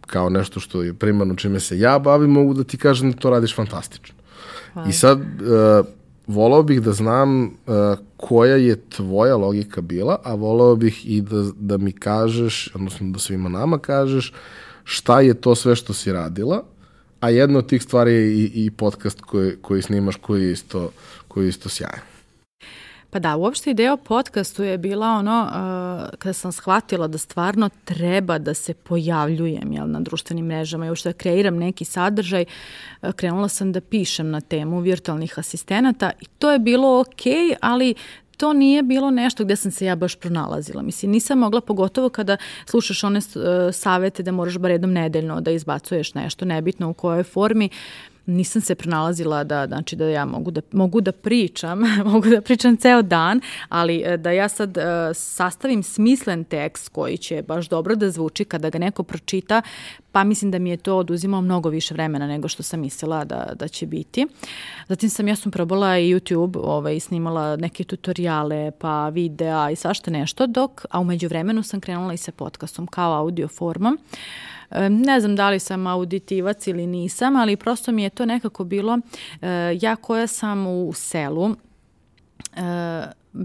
kao 0.06 0.28
nešto 0.30 0.60
što 0.60 0.82
je 0.82 0.94
primarno 0.94 1.34
čime 1.34 1.60
se 1.60 1.78
ja 1.78 1.98
bavim, 1.98 2.30
mogu 2.30 2.54
da 2.54 2.64
ti 2.64 2.76
kažem 2.76 3.12
da 3.12 3.18
to 3.18 3.30
radiš 3.30 3.56
fantastično. 3.56 4.14
I 4.88 4.92
sad, 4.92 5.20
uh, 5.20 5.86
volao 6.26 6.62
bih 6.62 6.82
da 6.82 6.92
znam 6.92 7.44
uh, 7.44 7.52
koja 8.16 8.56
je 8.56 8.76
tvoja 8.88 9.36
logika 9.36 9.80
bila, 9.80 10.18
a 10.24 10.34
volao 10.34 10.76
bih 10.76 11.06
i 11.06 11.20
da, 11.20 11.50
da 11.56 11.76
mi 11.76 11.92
kažeš, 11.92 12.70
odnosno 12.74 13.10
da 13.10 13.18
svima 13.18 13.48
nama 13.48 13.78
kažeš, 13.78 14.32
šta 14.84 15.20
je 15.20 15.34
to 15.34 15.54
sve 15.54 15.76
što 15.76 15.92
si 15.92 16.12
radila, 16.12 16.64
a 17.20 17.30
jedna 17.30 17.58
od 17.58 17.66
tih 17.66 17.82
stvari 17.82 18.12
je 18.12 18.34
i, 18.34 18.50
i 18.54 18.70
podcast 18.70 19.20
koji, 19.20 19.56
koji 19.62 19.82
snimaš, 19.82 20.16
koji 20.16 20.42
je 20.42 20.52
isto, 20.52 20.90
koji 21.32 21.44
je 21.44 21.48
isto 21.48 21.68
sjajan. 21.68 22.12
Pa 23.12 23.18
da, 23.18 23.36
uopšte 23.36 23.70
ideja 23.70 23.92
o 23.92 23.96
podcastu 23.96 24.62
je 24.62 24.78
bila 24.78 25.06
ono, 25.06 25.42
uh, 25.42 26.18
kada 26.18 26.32
sam 26.32 26.52
shvatila 26.52 27.08
da 27.08 27.18
stvarno 27.18 27.68
treba 27.84 28.38
da 28.38 28.54
se 28.54 28.74
pojavljujem 28.74 29.72
jel, 29.72 29.90
na 29.90 30.00
društvenim 30.00 30.46
mrežama 30.46 30.86
i 30.86 30.88
uopšte 30.88 31.08
da 31.08 31.18
kreiram 31.18 31.56
neki 31.56 31.84
sadržaj, 31.84 32.44
uh, 33.02 33.12
krenula 33.12 33.48
sam 33.48 33.72
da 33.72 33.80
pišem 33.80 34.30
na 34.30 34.40
temu 34.40 34.80
virtualnih 34.80 35.38
asistenata 35.38 36.10
i 36.20 36.24
to 36.38 36.52
je 36.52 36.58
bilo 36.58 37.00
okej, 37.00 37.54
ali 37.60 37.94
to 38.36 38.52
nije 38.52 38.82
bilo 38.82 39.10
nešto 39.10 39.44
gde 39.44 39.56
sam 39.56 39.70
se 39.70 39.84
ja 39.86 39.96
baš 39.96 40.16
pronalazila. 40.16 40.82
Mislim, 40.82 41.10
nisam 41.12 41.38
mogla, 41.38 41.60
pogotovo 41.60 42.08
kada 42.08 42.36
slušaš 42.66 43.04
one 43.04 43.18
uh, 43.18 43.42
savete 43.72 44.22
da 44.22 44.32
moraš 44.32 44.58
bar 44.58 44.70
jednom 44.70 44.92
nedeljno 44.92 45.40
da 45.40 45.50
izbacuješ 45.50 46.14
nešto, 46.14 46.44
nebitno 46.44 46.90
u 46.90 46.94
kojoj 46.94 47.22
formi, 47.22 47.68
nisam 48.26 48.62
se 48.62 48.74
pronalazila 48.74 49.44
da 49.44 49.66
znači 49.66 49.96
da 49.96 50.04
ja 50.04 50.24
mogu 50.24 50.50
da 50.50 50.60
mogu 50.72 51.00
da 51.00 51.12
pričam, 51.12 51.82
mogu 52.12 52.28
da 52.28 52.40
pričam 52.40 52.76
ceo 52.76 53.02
dan, 53.02 53.40
ali 53.68 54.02
e, 54.04 54.16
da 54.16 54.30
ja 54.30 54.48
sad 54.48 54.76
e, 54.76 54.82
sastavim 55.14 55.82
smislen 55.82 56.44
tekst 56.44 56.88
koji 56.88 57.16
će 57.16 57.42
baš 57.42 57.68
dobro 57.68 57.94
da 57.94 58.10
zvuči 58.10 58.44
kada 58.44 58.70
ga 58.70 58.78
neko 58.78 59.02
pročita, 59.02 59.62
pa 60.12 60.24
mislim 60.24 60.50
da 60.50 60.58
mi 60.58 60.70
je 60.70 60.76
to 60.76 60.96
oduzimalo 60.96 61.40
mnogo 61.40 61.68
više 61.68 61.94
vremena 61.94 62.26
nego 62.26 62.48
što 62.48 62.62
sam 62.62 62.80
mislila 62.80 63.24
da, 63.24 63.52
da 63.54 63.68
će 63.68 63.86
biti. 63.86 64.26
Zatim 64.88 65.10
sam 65.10 65.28
ja 65.28 65.36
sam 65.36 65.52
probala 65.52 65.98
i 65.98 66.14
YouTube, 66.14 66.58
ovaj 66.62 67.00
snimala 67.00 67.56
neke 67.56 67.84
tutoriale, 67.84 68.70
pa 68.78 69.08
videa 69.08 69.70
i 69.70 69.76
svašta 69.76 70.10
nešto, 70.10 70.46
dok 70.46 70.84
a 70.90 71.00
umeđu 71.00 71.28
vremenu 71.28 71.62
sam 71.62 71.80
krenula 71.80 72.12
i 72.12 72.16
sa 72.16 72.32
podcastom 72.32 72.86
kao 72.86 73.12
audio 73.12 73.48
formom. 73.48 73.98
Ne 74.90 75.20
znam 75.20 75.36
da 75.36 75.50
li 75.50 75.58
sam 75.58 75.86
auditivac 75.86 76.66
ili 76.66 76.86
nisam, 76.86 77.36
ali 77.36 77.56
prosto 77.56 77.92
mi 77.92 78.02
je 78.02 78.10
to 78.10 78.26
nekako 78.26 78.64
bilo, 78.64 78.98
e, 79.42 79.78
ja 79.80 79.96
koja 79.96 80.26
sam 80.26 80.66
u 80.66 80.92
selu, 80.94 81.50
e, 81.50 81.52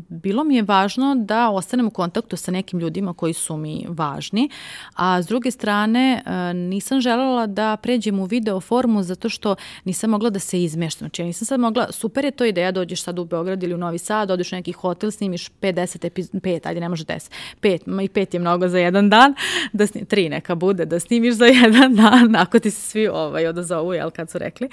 bilo 0.10 0.44
mi 0.44 0.56
je 0.56 0.62
važno 0.62 1.16
da 1.16 1.50
ostanem 1.50 1.88
u 1.88 1.92
kontaktu 1.92 2.38
sa 2.38 2.52
nekim 2.52 2.80
ljudima 2.80 3.14
koji 3.14 3.34
su 3.34 3.58
mi 3.58 3.86
važni, 3.90 4.50
a 4.96 5.22
s 5.22 5.28
druge 5.28 5.52
strane 5.52 6.24
e, 6.26 6.54
nisam 6.54 7.02
želela 7.02 7.48
da 7.48 7.78
pređem 7.82 8.20
u 8.20 8.26
video 8.26 8.60
formu 8.60 9.04
zato 9.04 9.30
što 9.30 9.56
nisam 9.86 10.10
mogla 10.10 10.30
da 10.30 10.40
se 10.40 10.64
izmeštam. 10.64 11.06
Znači 11.06 11.22
ja 11.22 11.26
nisam 11.26 11.46
sad 11.46 11.60
mogla, 11.60 11.92
super 11.92 12.26
je 12.26 12.32
to 12.32 12.46
ideja, 12.46 12.72
dođeš 12.72 13.04
sad 13.04 13.20
u 13.20 13.26
Beograd 13.26 13.64
ili 13.64 13.74
u 13.74 13.78
Novi 13.78 13.98
Sad, 13.98 14.32
odeš 14.32 14.52
u 14.52 14.56
neki 14.56 14.72
hotel, 14.72 15.12
snimiš 15.12 15.50
50 15.62 16.06
epizod, 16.06 16.42
5, 16.42 16.68
ajde 16.68 16.80
ne 16.80 16.90
može 16.90 17.04
10, 17.04 17.32
5, 17.62 17.80
ma 17.86 18.04
i 18.04 18.08
5 18.08 18.34
je 18.34 18.40
mnogo 18.40 18.68
za 18.68 18.80
jedan 18.80 19.10
dan, 19.10 19.36
da 19.74 19.88
snim, 19.88 20.06
3 20.06 20.30
neka 20.30 20.56
bude, 20.56 20.86
da 20.86 21.00
snimiš 21.00 21.34
za 21.36 21.46
jedan 21.64 21.96
dan, 21.96 22.36
ako 22.36 22.60
ti 22.60 22.72
se 22.72 22.82
svi 22.82 23.08
ovaj, 23.08 23.48
odazovu, 23.48 23.94
jel, 23.94 24.12
kad 24.12 24.30
su 24.30 24.38
rekli. 24.38 24.70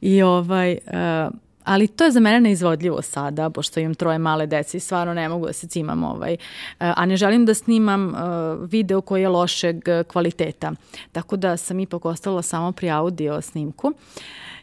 I 0.00 0.22
ovaj, 0.22 0.72
e, 0.72 0.78
ali 1.64 1.88
to 1.88 2.04
je 2.04 2.10
za 2.10 2.20
mene 2.20 2.40
neizvodljivo 2.40 3.02
sada, 3.02 3.50
pošto 3.50 3.80
imam 3.80 3.94
troje 3.94 4.18
male 4.18 4.46
dece 4.46 4.76
i 4.76 4.80
stvarno 4.80 5.14
ne 5.14 5.28
mogu 5.28 5.46
da 5.46 5.52
se 5.52 5.66
cimam, 5.66 6.04
ovaj, 6.04 6.36
a 6.78 7.06
ne 7.06 7.16
želim 7.16 7.46
da 7.46 7.54
snimam 7.54 8.08
uh, 8.08 8.14
video 8.70 9.00
koji 9.00 9.22
je 9.22 9.28
lošeg 9.28 9.76
uh, 9.76 10.06
kvaliteta. 10.06 10.72
Tako 11.12 11.36
da 11.36 11.56
sam 11.56 11.80
ipak 11.80 12.04
ostala 12.04 12.42
samo 12.42 12.72
pri 12.72 12.90
audio 12.90 13.40
snimku. 13.40 13.92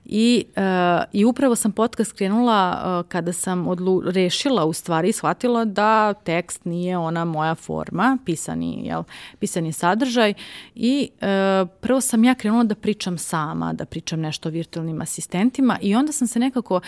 I, 0.06 0.46
uh, 0.58 1.04
I 1.14 1.26
upravo 1.26 1.56
sam 1.56 1.72
podcast 1.72 2.14
krenula 2.14 2.82
uh, 3.00 3.10
kada 3.10 3.34
sam 3.34 3.68
odlu 3.68 4.02
rešila 4.06 4.66
u 4.66 4.74
stvari 4.74 5.10
i 5.10 5.14
shvatila 5.14 5.66
da 5.66 6.14
tekst 6.14 6.66
nije 6.66 6.98
ona 6.98 7.26
moja 7.26 7.56
forma, 7.56 8.18
pisani, 8.26 8.88
jel, 8.88 9.04
pisani 9.40 9.72
sadržaj. 9.72 10.34
I 10.76 11.10
uh, 11.12 11.70
prvo 11.82 12.02
sam 12.02 12.24
ja 12.24 12.36
krenula 12.36 12.64
da 12.64 12.76
pričam 12.76 13.18
sama, 13.18 13.74
da 13.74 13.86
pričam 13.86 14.20
nešto 14.20 14.50
o 14.50 14.52
virtualnim 14.52 15.02
asistentima 15.02 15.78
i 15.82 15.96
onda 15.96 16.12
sam 16.12 16.28
se 16.28 16.40
nekako 16.40 16.76
uh, 16.76 16.82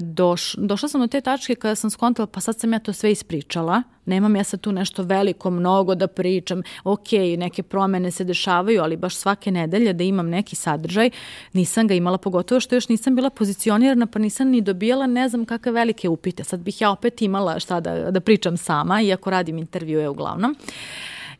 doš, 0.00 0.54
došla 0.58 0.88
sam 0.88 1.00
do 1.00 1.06
te 1.06 1.20
tačke 1.20 1.54
kada 1.54 1.74
sam 1.74 1.90
skontala 1.90 2.26
pa 2.26 2.40
sad 2.40 2.60
sam 2.60 2.72
ja 2.72 2.78
to 2.78 2.92
sve 2.92 3.12
ispričala, 3.12 3.82
nemam 4.06 4.36
ja 4.36 4.44
sad 4.44 4.60
tu 4.60 4.72
nešto 4.72 5.02
veliko, 5.02 5.50
mnogo 5.50 5.94
da 5.94 6.06
pričam, 6.06 6.62
ok, 6.84 7.12
neke 7.38 7.62
promene 7.62 8.10
se 8.10 8.24
dešavaju, 8.24 8.82
ali 8.82 8.96
baš 8.96 9.16
svake 9.16 9.50
nedelje 9.50 9.92
da 9.92 10.04
imam 10.04 10.28
neki 10.28 10.56
sadržaj, 10.56 11.10
nisam 11.52 11.86
ga 11.86 11.94
imala, 11.94 12.18
pogotovo 12.18 12.60
što 12.60 12.74
još 12.74 12.88
nisam 12.88 13.14
bila 13.14 13.30
pozicionirana, 13.30 14.06
pa 14.06 14.18
nisam 14.18 14.48
ni 14.48 14.60
dobijala 14.60 15.06
ne 15.06 15.28
znam 15.28 15.44
kakve 15.44 15.72
velike 15.72 16.08
upite. 16.08 16.44
Sad 16.44 16.60
bih 16.60 16.80
ja 16.80 16.90
opet 16.90 17.22
imala 17.22 17.58
šta 17.60 17.80
da, 17.80 18.10
da 18.10 18.20
pričam 18.20 18.56
sama, 18.56 19.02
iako 19.02 19.30
radim 19.30 19.58
intervjue 19.58 20.08
uglavnom. 20.08 20.56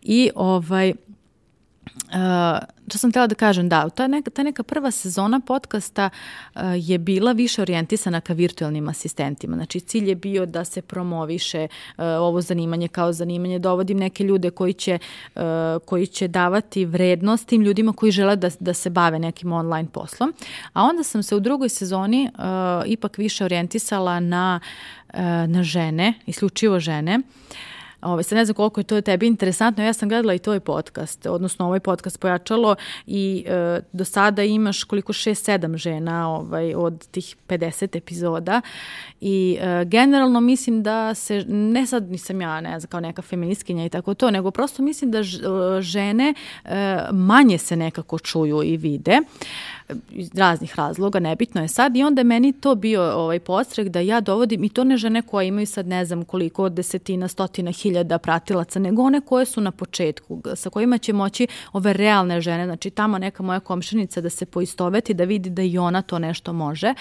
I 0.03 0.31
ovaj, 0.35 0.93
Uh, 2.05 2.59
što 2.89 2.99
sam 2.99 3.11
htjela 3.11 3.27
da 3.27 3.35
kažem, 3.35 3.69
da, 3.69 3.89
ta 3.89 4.07
neka, 4.07 4.31
ta 4.31 4.43
neka 4.43 4.63
prva 4.63 4.91
sezona 4.91 5.41
podcasta 5.41 6.11
uh, 6.55 6.63
je 6.77 6.99
bila 6.99 7.33
više 7.33 7.63
orijentisana 7.63 8.21
ka 8.21 8.33
virtualnim 8.33 8.89
asistentima. 8.89 9.57
Znači, 9.57 9.81
cilj 9.81 10.09
je 10.09 10.15
bio 10.15 10.47
da 10.47 10.65
se 10.65 10.83
promoviše 10.83 11.69
uh, 11.97 12.05
ovo 12.05 12.41
zanimanje 12.41 12.89
kao 12.89 13.13
zanimanje, 13.13 13.59
dovodim 13.59 13.99
neke 13.99 14.25
ljude 14.25 14.51
koji 14.51 14.73
će, 14.73 14.99
uh, 15.35 15.43
koji 15.85 16.07
će 16.07 16.29
davati 16.29 16.85
vrednost 16.85 17.49
tim 17.49 17.63
ljudima 17.63 17.93
koji 17.93 18.13
žele 18.13 18.37
da, 18.37 18.51
da 18.61 18.75
se 18.75 18.91
bave 18.91 19.19
nekim 19.19 19.53
online 19.53 19.89
poslom. 19.93 20.35
A 20.73 20.83
onda 20.83 21.03
sam 21.03 21.23
se 21.23 21.37
u 21.37 21.41
drugoj 21.41 21.69
sezoni 21.69 22.31
uh, 22.35 22.43
ipak 22.87 23.19
više 23.19 23.45
orijentisala 23.45 24.21
na, 24.21 24.61
uh, 25.15 25.21
na 25.47 25.63
žene, 25.63 26.15
isključivo 26.27 26.81
žene. 26.81 27.19
Uh, 27.19 27.25
Ovaj, 28.05 28.25
sad 28.25 28.39
ne 28.39 28.45
znam 28.45 28.55
koliko 28.55 28.81
je 28.81 28.85
to 28.85 29.01
tebi 29.01 29.27
interesantno, 29.27 29.85
ja 29.85 29.93
sam 29.93 30.09
gledala 30.09 30.35
i 30.35 30.39
tvoj 30.39 30.61
podcast, 30.61 31.27
odnosno 31.27 31.67
ovaj 31.67 31.81
podcast 31.81 32.21
pojačalo 32.21 32.77
i 33.07 33.45
e, 33.47 33.81
do 33.93 34.05
sada 34.05 34.43
imaš 34.43 34.85
koliko 34.85 35.13
6-7 35.13 35.77
žena 35.77 36.31
ovaj, 36.31 36.75
od 36.75 37.07
tih 37.07 37.37
50 37.49 37.97
epizoda 37.97 38.61
i 39.21 39.59
e, 39.61 39.85
generalno 39.85 40.41
mislim 40.41 40.83
da 40.83 41.15
se, 41.15 41.45
ne 41.49 41.87
sad 41.87 42.11
nisam 42.11 42.41
ja 42.41 42.61
ne 42.61 42.81
znam 42.81 42.91
kao 42.91 43.01
neka 43.01 43.23
feministkinja 43.23 43.85
i 43.85 43.89
tako 43.89 44.15
to, 44.15 44.31
nego 44.31 44.51
prosto 44.51 44.83
mislim 44.83 45.11
da 45.11 45.19
e, 45.19 45.23
žene 45.81 46.35
e, 46.65 46.99
manje 47.13 47.59
se 47.59 47.77
nekako 47.77 48.19
čuju 48.19 48.63
i 48.63 48.77
vide. 48.77 49.13
E, 49.13 49.84
iz 50.11 50.31
raznih 50.35 50.77
razloga, 50.77 51.19
nebitno 51.19 51.63
je 51.63 51.69
sad 51.69 51.97
i 51.97 52.03
onda 52.03 52.21
je 52.21 52.25
meni 52.25 52.53
to 52.53 52.75
bio 52.75 53.03
ovaj 53.03 53.41
postrek 53.41 53.89
da 53.89 54.01
ja 54.01 54.21
dovodim 54.21 54.65
i 54.65 54.69
to 54.69 54.85
ne 54.85 54.97
žene 54.97 55.23
koje 55.23 55.49
imaju 55.49 55.67
sad 55.67 55.87
ne 55.87 56.05
znam 56.05 56.25
koliko 56.25 56.69
desetina, 56.69 57.29
stotina 57.29 57.71
hiljada 57.71 58.19
pratilaca, 58.19 58.79
nego 58.79 59.03
one 59.03 59.21
koje 59.21 59.47
su 59.47 59.61
na 59.61 59.71
početku, 59.71 60.43
sa 60.55 60.71
kojima 60.71 60.99
će 60.99 61.13
moći 61.13 61.47
ove 61.73 61.93
realne 61.93 62.41
žene, 62.41 62.65
znači 62.65 62.91
tamo 62.91 63.19
neka 63.19 63.43
moja 63.43 63.61
komšinica 63.61 64.21
da 64.21 64.31
se 64.31 64.47
poistoveti, 64.47 65.15
da 65.15 65.25
vidi 65.25 65.51
da 65.51 65.63
i 65.63 65.79
ona 65.79 66.03
to 66.03 66.19
nešto 66.19 66.53
može. 66.53 66.95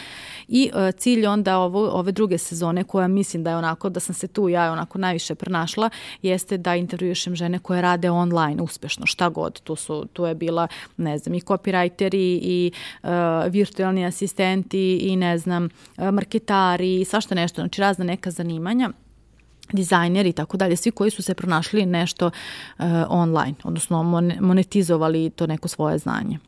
I 0.47 0.71
uh, 0.73 0.95
cilj 0.97 1.25
onda 1.25 1.57
ovo, 1.57 1.89
ove 1.89 2.11
druge 2.11 2.37
sezone 2.37 2.83
koja 2.83 3.07
mislim 3.07 3.43
da 3.43 3.49
je 3.49 3.57
onako, 3.57 3.89
da 3.89 3.99
sam 3.99 4.15
se 4.15 4.27
tu 4.27 4.49
ja 4.49 4.71
onako 4.71 4.97
najviše 4.97 5.35
pronašla, 5.35 5.89
jeste 6.21 6.57
da 6.57 6.75
intervjušem 6.75 7.35
žene 7.35 7.59
koje 7.59 7.81
rade 7.81 8.11
online 8.11 8.61
uspešno, 8.61 9.05
šta 9.05 9.29
god, 9.29 9.61
tu, 9.61 9.75
su, 9.75 10.05
tu 10.13 10.25
je 10.25 10.35
bila, 10.35 10.67
ne 10.97 11.17
znam, 11.17 11.35
i 11.35 11.41
copywriteri 11.41 12.39
i 12.41 12.72
uh, 13.03 13.09
virtualni 13.49 14.05
asistenti 14.05 14.97
i 14.97 15.15
ne 15.15 15.37
znam, 15.37 15.65
uh, 15.97 16.11
marketari 16.11 17.01
i 17.01 17.05
svašta 17.05 17.35
nešto, 17.35 17.61
znači 17.61 17.81
razna 17.81 18.05
neka 18.05 18.31
zanimanja 18.31 18.89
dizajneri 19.71 20.29
i 20.29 20.33
tako 20.33 20.57
dalje, 20.57 20.75
svi 20.75 20.91
koji 20.91 21.11
su 21.11 21.21
se 21.21 21.33
pronašli 21.33 21.85
nešto 21.85 22.25
uh, 22.27 22.85
online, 23.09 23.53
odnosno 23.63 24.03
monetizovali 24.41 25.29
to 25.29 25.47
neko 25.47 25.67
svoje 25.67 25.97
znanje. 25.97 26.39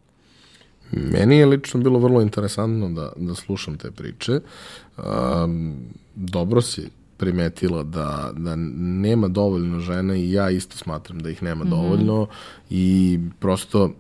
Meni 0.92 1.38
je 1.38 1.46
lično 1.46 1.80
bilo 1.80 2.00
vrlo 2.00 2.22
interesantno 2.22 2.90
da, 2.90 3.12
da 3.16 3.36
slušam 3.36 3.78
te 3.78 3.92
priče. 3.92 4.40
Um, 4.98 5.76
dobro 6.16 6.62
si 6.62 6.90
primetila 7.18 7.84
da, 7.84 8.32
da 8.38 8.56
nema 8.56 9.28
dovoljno 9.28 9.80
žena 9.80 10.16
i 10.16 10.32
ja 10.32 10.50
isto 10.50 10.78
smatram 10.78 11.20
da 11.20 11.30
ih 11.30 11.44
nema 11.44 11.64
mm 11.64 11.68
-hmm. 11.68 11.70
dovoljno 11.70 12.28
i 12.70 13.20
prosto 13.40 13.84
uh, 13.84 13.92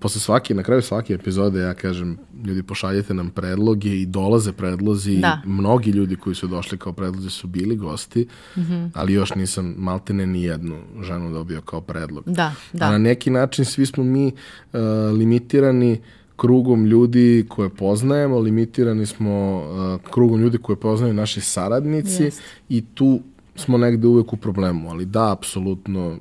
posle 0.00 0.20
svake, 0.20 0.54
na 0.54 0.62
kraju 0.62 0.82
svake 0.82 1.14
epizode 1.14 1.60
ja 1.60 1.74
kažem, 1.74 2.18
ljudi 2.44 2.62
pošaljete 2.62 3.14
nam 3.14 3.30
predloge 3.30 4.00
i 4.00 4.06
dolaze 4.06 4.52
predlozi 4.52 5.16
da. 5.16 5.42
mnogi 5.44 5.90
ljudi 5.90 6.16
koji 6.16 6.34
su 6.34 6.46
došli 6.46 6.78
kao 6.78 6.92
predlozi 6.92 7.30
su 7.30 7.46
bili 7.46 7.76
gosti, 7.76 8.28
mm 8.56 8.60
-hmm. 8.60 8.90
ali 8.94 9.12
još 9.12 9.34
nisam 9.34 9.74
maltene 9.78 10.26
ni 10.26 10.42
jednu 10.42 10.76
ženu 11.02 11.32
dobio 11.32 11.60
kao 11.60 11.80
predlog. 11.80 12.24
Da, 12.26 12.54
da. 12.72 12.84
A 12.84 12.90
na 12.90 12.98
neki 12.98 13.30
način 13.30 13.64
svi 13.64 13.86
smo 13.86 14.04
mi 14.04 14.26
uh, 14.26 14.80
limitirani 15.18 16.00
krugom 16.36 16.84
ljudi 16.84 17.46
koje 17.48 17.68
poznajemo, 17.68 18.38
limitirani 18.38 19.06
smo 19.06 19.56
uh, 19.56 20.10
krugom 20.10 20.40
ljudi 20.40 20.58
koje 20.58 20.76
poznaju 20.76 21.14
naši 21.14 21.40
saradnici 21.40 22.22
yes. 22.22 22.40
i 22.68 22.84
tu 22.94 23.20
smo 23.56 23.78
negde 23.78 24.06
uvek 24.06 24.32
u 24.32 24.36
problemu, 24.36 24.90
ali 24.90 25.04
da, 25.06 25.32
apsolutno 25.32 26.08
uh, 26.08 26.18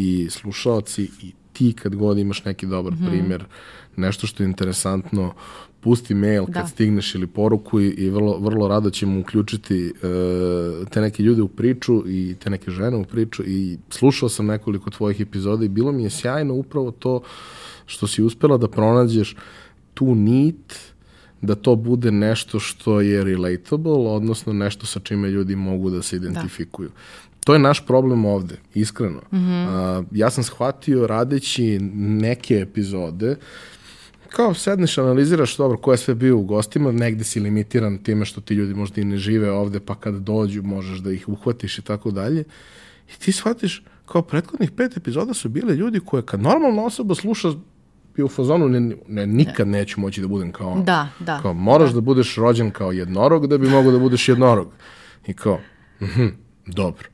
i 0.00 0.30
slušalci 0.30 1.02
i 1.22 1.32
ti 1.52 1.72
kad 1.72 1.96
god 1.96 2.18
imaš 2.18 2.44
neki 2.44 2.66
dobar 2.66 2.92
mm 2.92 2.96
-hmm. 2.96 3.10
primer, 3.10 3.44
nešto 3.96 4.26
što 4.26 4.42
je 4.42 4.46
interesantno, 4.46 5.34
pusti 5.80 6.14
mail 6.14 6.44
kad 6.44 6.62
da. 6.62 6.66
stigneš 6.66 7.14
ili 7.14 7.26
poruku 7.26 7.80
i, 7.80 7.88
i 7.88 8.10
vrlo, 8.10 8.38
vrlo 8.38 8.68
rado 8.68 8.90
ćemo 8.90 9.20
uključiti 9.20 9.92
uh, 9.94 10.88
te 10.88 11.00
neke 11.00 11.22
ljude 11.22 11.42
u 11.42 11.48
priču 11.48 12.04
i 12.06 12.34
te 12.38 12.50
neke 12.50 12.70
žene 12.70 12.96
u 12.96 13.04
priču 13.04 13.42
i 13.46 13.78
slušao 13.90 14.28
sam 14.28 14.46
nekoliko 14.46 14.90
tvojih 14.90 15.20
epizoda 15.20 15.64
i 15.64 15.68
bilo 15.68 15.92
mi 15.92 16.02
je 16.02 16.10
sjajno 16.10 16.54
upravo 16.54 16.90
to 16.90 17.20
što 17.86 18.06
si 18.06 18.22
uspela 18.22 18.56
da 18.56 18.68
pronađeš 18.68 19.36
tu 19.94 20.14
nit 20.14 20.90
da 21.42 21.54
to 21.54 21.76
bude 21.76 22.10
nešto 22.10 22.60
što 22.60 23.00
je 23.00 23.24
relatable, 23.24 23.92
odnosno 23.92 24.52
nešto 24.52 24.86
sa 24.86 25.00
čime 25.00 25.30
ljudi 25.30 25.56
mogu 25.56 25.90
da 25.90 26.02
se 26.02 26.18
da. 26.18 26.28
identifikuju. 26.28 26.88
Da. 26.88 26.94
To 27.44 27.52
je 27.52 27.58
naš 27.58 27.86
problem 27.86 28.24
ovde, 28.24 28.56
iskreno. 28.74 29.20
Mm 29.32 29.36
-hmm. 29.36 29.98
uh, 29.98 30.06
ja 30.12 30.30
sam 30.30 30.44
shvatio 30.44 31.06
radeći 31.06 31.78
neke 31.94 32.54
epizode, 32.54 33.36
kao 34.30 34.54
sedneš, 34.54 34.98
analiziraš 34.98 35.56
dobro 35.56 35.78
ko 35.78 35.92
je 35.92 35.98
sve 35.98 36.14
bio 36.14 36.38
u 36.38 36.42
gostima, 36.42 36.92
negde 36.92 37.24
si 37.24 37.40
limitiran 37.40 37.98
time 37.98 38.24
što 38.24 38.40
ti 38.40 38.54
ljudi 38.54 38.74
možda 38.74 39.00
i 39.00 39.04
ne 39.04 39.16
žive 39.16 39.50
ovde, 39.50 39.80
pa 39.80 39.94
kad 39.94 40.14
dođu 40.14 40.62
možeš 40.62 40.98
da 40.98 41.12
ih 41.12 41.28
uhvatiš 41.28 41.78
i 41.78 41.82
tako 41.82 42.10
dalje. 42.10 42.44
I 43.14 43.18
ti 43.18 43.32
shvatiš, 43.32 43.82
kao 44.06 44.22
prethodnih 44.22 44.70
pet 44.70 44.96
epizoda 44.96 45.34
su 45.34 45.48
bile 45.48 45.74
ljudi 45.74 46.00
koje 46.00 46.22
kad 46.22 46.42
normalna 46.42 46.84
osoba 46.84 47.14
sluša 47.14 47.48
bio 48.16 48.24
u 48.24 48.28
fazonu, 48.28 48.68
ne, 48.68 48.96
ne, 49.08 49.26
nikad 49.26 49.68
ne. 49.68 49.78
neću 49.78 50.00
moći 50.00 50.20
da 50.20 50.28
budem 50.28 50.52
kao 50.52 50.68
on. 50.68 50.84
Da, 50.84 51.08
da. 51.20 51.40
Kao, 51.42 51.54
moraš 51.54 51.90
da. 51.90 51.94
da 51.94 52.00
budeš 52.00 52.36
rođen 52.36 52.70
kao 52.70 52.92
jednorog 52.92 53.46
da 53.46 53.58
bi 53.58 53.68
mogao 53.68 53.92
da 53.92 53.98
budeš 53.98 54.28
jednorog. 54.28 54.72
I 55.26 55.32
kao, 55.32 55.60
mhm, 56.00 56.26
dobro 56.66 57.08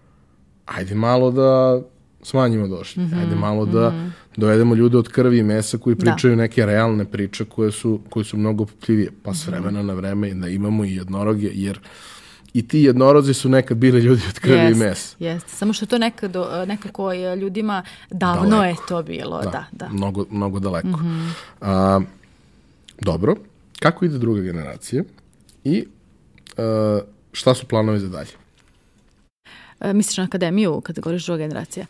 ajde 0.67 0.95
malo 0.95 1.31
da 1.31 1.81
smanjimo 2.23 2.69
došli, 2.69 3.03
mm 3.03 3.11
-hmm, 3.11 3.21
ajde 3.21 3.35
malo 3.35 3.65
mm 3.65 3.69
-hmm. 3.69 3.73
da 3.73 3.91
mhm. 3.91 4.09
dovedemo 4.37 4.75
ljude 4.75 4.99
od 4.99 5.09
krvi 5.09 5.39
i 5.39 5.43
mesa 5.43 5.79
koji 5.79 5.97
da. 5.97 6.01
pričaju 6.01 6.37
da. 6.37 6.43
neke 6.43 6.67
realne 6.67 7.05
priče 7.05 7.45
koje 7.45 7.73
su, 7.73 8.01
koje 8.11 8.25
su 8.25 8.37
mnogo 8.37 8.65
popljivije, 8.65 9.11
pa 9.23 9.35
s 9.35 9.47
mhm. 9.47 9.51
vremena 9.51 9.83
na 9.83 9.93
vreme 9.93 10.35
da 10.35 10.49
imamo 10.49 10.85
i 10.85 10.95
jednoroge, 10.95 11.51
jer 11.55 11.81
i 12.57 12.69
ti 12.69 12.81
jednorozi 12.81 13.35
su 13.35 13.49
nekad 13.49 13.77
bili 13.77 14.01
ljudi 14.01 14.23
od 14.29 14.39
krvi 14.39 14.59
jest, 14.59 14.77
i 14.77 14.85
mesa. 14.85 15.17
Jeste, 15.19 15.51
samo 15.51 15.73
što 15.73 15.87
to 15.87 15.99
nekad, 15.99 16.33
nekako 16.67 17.13
je 17.13 17.37
ljudima 17.37 17.83
davno 18.11 18.51
daleko. 18.51 18.83
je 18.83 18.89
to 18.89 19.03
bilo. 19.03 19.43
Da, 19.43 19.51
da. 19.51 19.67
da. 19.73 19.89
Mnogo, 19.89 20.27
mnogo 20.31 20.59
daleko. 20.59 20.89
Mm 20.89 20.95
-hmm. 20.95 21.31
A, 21.61 22.01
dobro, 23.01 23.35
kako 23.81 24.05
ide 24.05 24.19
druga 24.19 24.41
generacija 24.41 25.03
i 25.65 25.85
a, 26.57 27.01
šta 27.33 27.55
su 27.55 27.67
planovi 27.67 27.99
za 27.99 28.09
dalje? 28.09 28.46
E, 29.81 29.93
misliš 29.93 30.17
na 30.17 30.25
akademiju 30.25 30.81
kada 30.81 31.01
govoriš 31.01 31.27
druga 31.27 31.39
generacija. 31.39 31.87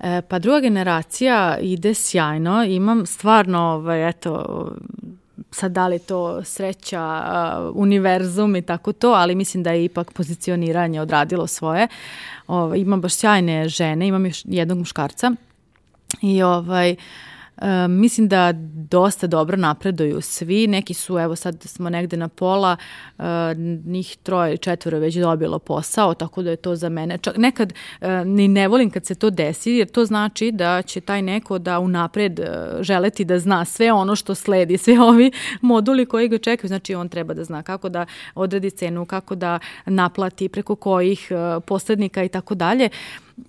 E, 0.00 0.22
pa 0.28 0.38
druga 0.38 0.60
generacija 0.60 1.58
ide 1.60 1.94
sjajno, 1.94 2.64
imam 2.64 3.06
stvarno, 3.06 3.60
ovaj, 3.60 4.08
eto, 4.08 4.68
sad 5.50 5.72
da 5.72 5.86
li 5.86 5.98
to 5.98 6.44
sreća, 6.44 7.22
uh, 7.68 7.76
univerzum 7.76 8.56
i 8.56 8.62
tako 8.62 8.92
to, 8.92 9.08
ali 9.08 9.34
mislim 9.34 9.62
da 9.62 9.70
je 9.70 9.84
ipak 9.84 10.12
pozicioniranje 10.12 11.00
odradilo 11.00 11.46
svoje. 11.46 11.88
Ovaj, 12.46 12.78
imam 12.78 13.00
baš 13.00 13.14
sjajne 13.14 13.68
žene, 13.68 14.06
imam 14.06 14.26
još 14.26 14.42
jednog 14.44 14.78
muškarca 14.78 15.32
i 16.22 16.42
ovaj, 16.42 16.92
uh, 16.92 16.98
E, 17.58 17.88
mislim 17.88 18.28
da 18.28 18.52
dosta 18.90 19.26
dobro 19.26 19.56
napreduju 19.56 20.20
svi, 20.20 20.66
neki 20.66 20.94
su, 20.94 21.18
evo 21.18 21.36
sad 21.36 21.62
smo 21.62 21.90
negde 21.90 22.16
na 22.16 22.28
pola, 22.28 22.76
e, 23.18 23.22
njih 23.84 24.16
troje 24.22 24.50
ili 24.50 24.58
četvoro 24.58 24.98
već 24.98 25.14
dobilo 25.14 25.58
posao, 25.58 26.14
tako 26.14 26.42
da 26.42 26.50
je 26.50 26.56
to 26.56 26.76
za 26.76 26.88
mene, 26.88 27.18
čak 27.18 27.36
nekad 27.36 27.72
e, 28.00 28.24
ni 28.24 28.48
ne 28.48 28.68
volim 28.68 28.90
kad 28.90 29.06
se 29.06 29.14
to 29.14 29.30
desi, 29.30 29.70
jer 29.70 29.88
to 29.88 30.04
znači 30.04 30.52
da 30.52 30.82
će 30.82 31.00
taj 31.00 31.22
neko 31.22 31.58
da 31.58 31.78
unapred 31.78 32.40
e, 32.40 32.46
želeti 32.80 33.24
da 33.24 33.38
zna 33.38 33.64
sve 33.64 33.92
ono 33.92 34.16
što 34.16 34.34
sledi, 34.34 34.78
sve 34.78 35.00
ovi 35.00 35.30
moduli 35.60 36.06
koji 36.06 36.28
ga 36.28 36.38
čekaju, 36.38 36.68
znači 36.68 36.94
on 36.94 37.08
treba 37.08 37.34
da 37.34 37.44
zna 37.44 37.62
kako 37.62 37.88
da 37.88 38.06
odredi 38.34 38.70
cenu, 38.70 39.06
kako 39.06 39.34
da 39.34 39.58
naplati, 39.86 40.48
preko 40.48 40.76
kojih 40.76 41.28
e, 41.30 41.60
posrednika 41.60 42.24
i 42.24 42.28
tako 42.28 42.54
dalje 42.54 42.88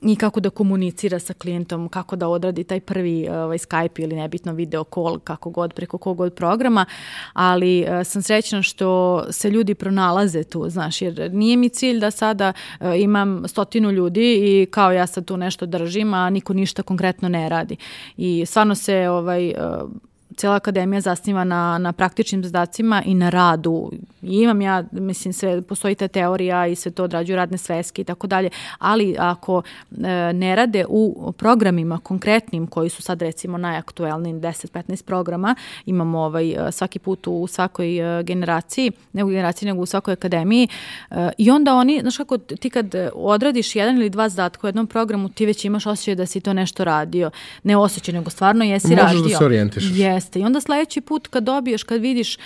i 0.02 0.16
kako 0.16 0.40
da 0.40 0.50
komunicira 0.50 1.20
sa 1.20 1.34
klijentom, 1.34 1.90
kako 1.90 2.16
da 2.16 2.28
odradi 2.28 2.64
taj 2.64 2.80
prvi 2.80 3.30
ovaj, 3.30 3.58
Skype 3.58 4.04
ili 4.04 4.16
nebitno 4.16 4.54
video 4.54 4.84
call, 4.84 5.20
kako 5.20 5.50
god, 5.50 5.74
preko 5.74 5.98
kog 5.98 6.18
god 6.18 6.34
programa, 6.34 6.86
ali 7.34 7.82
uh, 7.82 8.08
sam 8.08 8.22
srećna 8.22 8.62
što 8.64 9.24
se 9.32 9.50
ljudi 9.50 9.76
pronalaze 9.76 10.44
tu, 10.44 10.70
znaš, 10.70 11.02
jer 11.02 11.34
nije 11.34 11.58
mi 11.58 11.70
cilj 11.70 12.00
da 12.00 12.12
sada 12.12 12.54
uh, 12.80 12.88
imam 13.00 13.48
stotinu 13.48 13.92
ljudi 13.92 14.34
i 14.36 14.66
kao 14.66 14.92
ja 14.92 15.08
sad 15.08 15.26
tu 15.26 15.38
nešto 15.38 15.66
držim, 15.66 16.14
a 16.14 16.30
niko 16.30 16.54
ništa 16.54 16.84
konkretno 16.84 17.30
ne 17.30 17.50
radi. 17.50 17.78
I 18.18 18.46
stvarno 18.46 18.76
se 18.76 19.10
ovaj, 19.10 19.50
uh, 19.50 19.90
cijela 20.36 20.56
akademija 20.56 21.02
zasniva 21.02 21.44
na, 21.44 21.78
na 21.78 21.94
praktičnim 21.94 22.44
zadacima 22.44 23.04
i 23.06 23.14
na 23.14 23.30
radu. 23.30 23.92
I 24.22 24.42
imam 24.42 24.62
ja, 24.62 24.84
mislim, 24.92 25.34
sve, 25.34 25.62
postoji 25.62 25.96
ta 25.96 26.08
teorija 26.08 26.68
i 26.68 26.76
sve 26.76 26.92
to 26.92 27.04
odrađuju 27.04 27.36
radne 27.36 27.58
sveske 27.58 28.02
i 28.02 28.06
tako 28.06 28.28
dalje, 28.28 28.50
ali 28.80 29.16
ako 29.20 29.62
e, 29.92 30.34
ne 30.34 30.56
rade 30.56 30.86
u 30.90 31.34
programima 31.38 32.00
konkretnim 32.04 32.68
koji 32.68 32.90
su 32.90 33.02
sad 33.02 33.22
recimo 33.22 33.58
najaktuelniji 33.58 34.34
10-15 34.34 35.04
programa, 35.04 35.56
imamo 35.86 36.20
ovaj, 36.20 36.56
svaki 36.72 37.00
put 37.00 37.28
u 37.28 37.48
svakoj 37.48 38.20
e, 38.20 38.24
generaciji, 38.24 38.92
ne 39.14 39.24
u 39.24 39.28
generaciji 39.28 39.68
nego 39.68 39.82
u 39.82 39.86
svakoj 39.86 40.14
akademiji 40.14 40.68
e, 41.12 41.30
i 41.38 41.52
onda 41.52 41.76
oni, 41.76 42.00
znaš 42.02 42.18
kako 42.18 42.38
ti 42.38 42.70
kad 42.70 42.96
odradiš 43.14 43.76
jedan 43.76 43.98
ili 43.98 44.10
dva 44.10 44.30
zadatka 44.30 44.68
u 44.68 44.70
jednom 44.70 44.88
programu, 44.88 45.30
ti 45.30 45.46
već 45.46 45.66
imaš 45.66 45.86
osjećaj 45.86 46.16
da 46.16 46.26
si 46.26 46.40
to 46.40 46.54
nešto 46.54 46.84
radio. 46.84 47.32
Ne 47.64 47.78
osjećaj, 47.78 48.14
nego 48.14 48.30
stvarno 48.30 48.64
jesi 48.64 48.88
Možeš 48.88 49.04
radio. 49.04 49.20
Možeš 49.20 49.32
da 49.32 49.38
se 49.38 49.46
orijentišeš. 49.46 49.92
Jeste. 50.26 50.40
I 50.40 50.44
onda 50.44 50.62
sledeći 50.62 51.02
put 51.02 51.28
kad 51.28 51.44
dobiješ, 51.44 51.84
kad 51.84 52.02
vidiš 52.02 52.38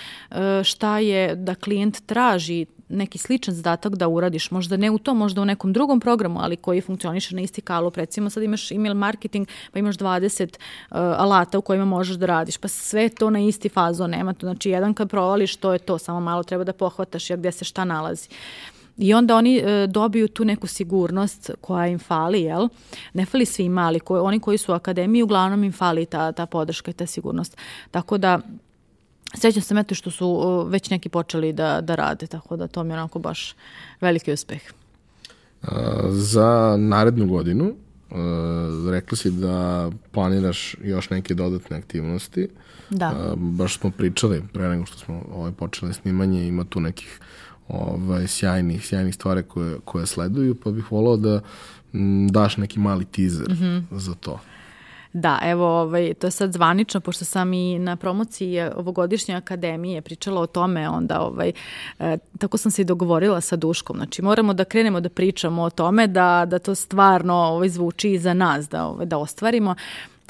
šta 0.64 0.98
je 0.98 1.36
da 1.36 1.54
klijent 1.54 2.06
traži 2.06 2.66
neki 2.88 3.18
sličan 3.18 3.54
zadatak 3.54 3.94
da 3.94 4.08
uradiš, 4.08 4.50
možda 4.50 4.76
ne 4.76 4.90
u 4.90 4.98
tom, 4.98 5.18
možda 5.18 5.42
u 5.42 5.44
nekom 5.44 5.72
drugom 5.72 6.00
programu, 6.00 6.40
ali 6.42 6.56
koji 6.56 6.80
funkcioniše 6.80 7.34
na 7.34 7.40
isti 7.40 7.60
kalup. 7.60 7.96
Recimo 7.96 8.30
sad 8.30 8.42
imaš 8.42 8.70
email 8.70 8.94
marketing, 8.94 9.48
pa 9.72 9.78
imaš 9.78 9.96
20 9.96 10.44
uh, 10.44 10.96
alata 10.96 11.58
u 11.58 11.62
kojima 11.62 11.84
možeš 11.84 12.16
da 12.16 12.26
radiš, 12.26 12.56
pa 12.56 12.68
sve 12.68 13.08
to 13.08 13.30
na 13.30 13.40
isti 13.40 13.68
fazo 13.68 14.06
nema 14.06 14.32
to. 14.32 14.46
Znači, 14.46 14.70
jedan 14.70 14.94
kad 14.94 15.10
provališ, 15.10 15.56
to 15.56 15.72
je 15.72 15.78
to, 15.78 15.98
samo 15.98 16.20
malo 16.20 16.42
treba 16.42 16.64
da 16.64 16.72
pohvataš 16.72 17.30
jer 17.30 17.38
gde 17.38 17.52
se 17.52 17.64
šta 17.64 17.84
nalazi. 17.84 18.28
I 19.00 19.14
onda 19.14 19.36
oni 19.36 19.58
e, 19.58 19.86
dobiju 19.86 20.28
tu 20.28 20.44
neku 20.44 20.66
sigurnost 20.66 21.50
koja 21.60 21.86
im 21.86 21.98
fali, 21.98 22.40
jel? 22.40 22.68
Ne 23.14 23.24
fali 23.24 23.46
svima, 23.46 23.86
ali 23.86 24.00
ko, 24.00 24.20
oni 24.22 24.40
koji 24.40 24.58
su 24.58 24.72
u 24.72 24.74
akademiji, 24.74 25.22
uglavnom 25.22 25.64
im 25.64 25.72
fali 25.72 26.06
ta, 26.06 26.32
ta 26.32 26.46
podrška 26.46 26.90
i 26.90 26.94
ta 26.94 27.06
sigurnost. 27.06 27.56
Tako 27.90 28.18
da, 28.18 28.40
Srećam 29.34 29.62
se 29.62 29.74
eto 29.78 29.94
što 29.94 30.10
su 30.10 30.64
već 30.68 30.90
neki 30.90 31.08
počeli 31.08 31.52
da, 31.52 31.80
da 31.80 31.94
rade, 31.94 32.26
tako 32.26 32.56
da 32.56 32.66
to 32.66 32.84
mi 32.84 32.90
je 32.90 32.98
onako 32.98 33.18
baš 33.18 33.54
veliki 34.00 34.32
uspeh. 34.32 34.62
Za 36.08 36.76
narednu 36.78 37.26
godinu 37.26 37.74
rekli 38.90 39.16
si 39.16 39.30
da 39.30 39.90
planiraš 40.12 40.76
još 40.82 41.10
neke 41.10 41.34
dodatne 41.34 41.76
aktivnosti. 41.76 42.48
Da. 42.90 43.34
Baš 43.36 43.78
smo 43.78 43.90
pričali 43.90 44.42
pre 44.52 44.68
nego 44.68 44.86
što 44.86 44.98
smo 44.98 45.22
ovaj, 45.34 45.52
počeli 45.52 45.94
snimanje, 45.94 46.46
ima 46.46 46.64
tu 46.64 46.80
nekih 46.80 47.20
ovaj, 47.72 48.26
sjajnih, 48.26 48.86
sjajnih 48.86 49.14
stvari 49.14 49.42
koje, 49.42 49.78
koje 49.84 50.06
sleduju, 50.06 50.54
pa 50.54 50.70
bih 50.70 50.92
volao 50.92 51.16
da 51.16 51.40
m, 51.92 52.28
daš 52.28 52.56
neki 52.56 52.80
mali 52.80 53.04
teaser 53.04 53.48
mm 53.50 53.54
-hmm. 53.54 53.84
za 53.90 54.14
to. 54.14 54.40
Da, 55.12 55.38
evo, 55.42 55.80
ovaj, 55.80 56.14
to 56.14 56.26
je 56.26 56.30
sad 56.30 56.52
zvanično, 56.52 57.00
pošto 57.00 57.24
sam 57.24 57.52
i 57.52 57.78
na 57.78 57.96
promociji 57.96 58.60
ovogodišnje 58.76 59.34
akademije 59.34 60.02
pričala 60.02 60.40
o 60.40 60.46
tome, 60.46 60.88
onda 60.88 61.20
ovaj, 61.20 61.52
e, 61.98 62.18
tako 62.38 62.56
sam 62.56 62.70
se 62.70 62.82
i 62.82 62.84
dogovorila 62.84 63.40
sa 63.40 63.56
Duškom. 63.56 63.96
Znači, 63.96 64.22
moramo 64.22 64.54
da 64.54 64.64
krenemo 64.64 65.00
da 65.00 65.08
pričamo 65.08 65.62
o 65.62 65.70
tome, 65.70 66.06
da, 66.06 66.46
da 66.46 66.58
to 66.58 66.74
stvarno 66.74 67.34
ovaj, 67.34 67.68
zvuči 67.68 68.12
i 68.12 68.18
za 68.18 68.34
nas, 68.34 68.68
da, 68.68 68.86
ovaj, 68.86 69.06
da 69.06 69.18
ostvarimo. 69.18 69.74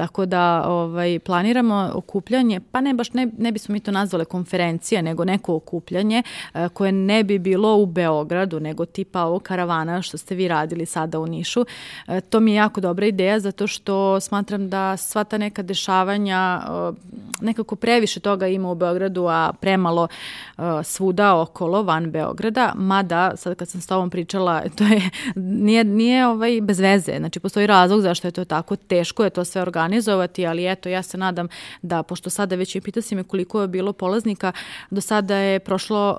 Tako 0.00 0.26
da 0.26 0.64
ovaj, 0.66 1.18
planiramo 1.18 1.90
okupljanje, 1.94 2.60
pa 2.72 2.80
ne 2.80 2.94
baš 2.94 3.12
ne, 3.12 3.28
ne 3.38 3.52
bismo 3.52 3.72
mi 3.72 3.80
to 3.80 3.90
nazvale 3.90 4.24
konferencija, 4.24 5.02
nego 5.02 5.24
neko 5.24 5.54
okupljanje 5.54 6.22
e, 6.54 6.68
koje 6.68 6.92
ne 6.92 7.24
bi 7.24 7.38
bilo 7.38 7.76
u 7.76 7.86
Beogradu, 7.86 8.60
nego 8.60 8.84
tipa 8.84 9.22
ovo 9.24 9.38
karavana 9.38 10.02
što 10.02 10.18
ste 10.18 10.34
vi 10.34 10.48
radili 10.48 10.86
sada 10.86 11.18
u 11.20 11.26
Nišu. 11.26 11.64
E, 12.08 12.20
to 12.20 12.40
mi 12.40 12.52
je 12.52 12.56
jako 12.56 12.80
dobra 12.80 13.06
ideja 13.06 13.40
zato 13.40 13.66
što 13.66 14.20
smatram 14.20 14.68
da 14.68 14.96
sva 14.96 15.24
ta 15.24 15.38
neka 15.38 15.62
dešavanja 15.62 16.62
e, 16.62 16.92
nekako 17.40 17.76
previše 17.76 18.20
toga 18.20 18.46
ima 18.46 18.70
u 18.70 18.74
Beogradu, 18.74 19.26
a 19.26 19.52
premalo 19.60 20.08
e, 20.08 20.62
svuda 20.82 21.40
okolo 21.40 21.82
van 21.82 22.10
Beograda, 22.10 22.72
mada 22.76 23.36
sad 23.36 23.54
kad 23.54 23.68
sam 23.68 23.80
s 23.80 23.86
tobom 23.86 24.10
pričala, 24.10 24.62
to 24.78 24.84
je 24.84 25.10
nije, 25.34 25.84
nije 25.84 26.26
ovaj 26.26 26.60
bez 26.60 26.80
veze, 26.80 27.12
znači 27.18 27.40
postoji 27.40 27.66
razlog 27.66 28.00
zašto 28.00 28.28
je 28.28 28.32
to 28.32 28.44
tako, 28.44 28.76
teško 28.76 29.24
je 29.24 29.30
to 29.30 29.44
sve 29.44 29.62
organizovati 29.62 29.89
organizovati, 29.90 30.46
ali 30.46 30.70
eto, 30.70 30.88
ja 30.88 31.02
se 31.02 31.18
nadam 31.18 31.48
da, 31.82 32.02
pošto 32.02 32.30
sada 32.30 32.56
već 32.56 32.76
i 32.76 32.80
pita 32.80 33.02
si 33.02 33.14
me 33.14 33.24
koliko 33.24 33.62
je 33.62 33.68
bilo 33.68 33.92
polaznika, 33.92 34.52
do 34.90 35.00
sada 35.00 35.36
je 35.36 35.60
prošlo 35.60 36.10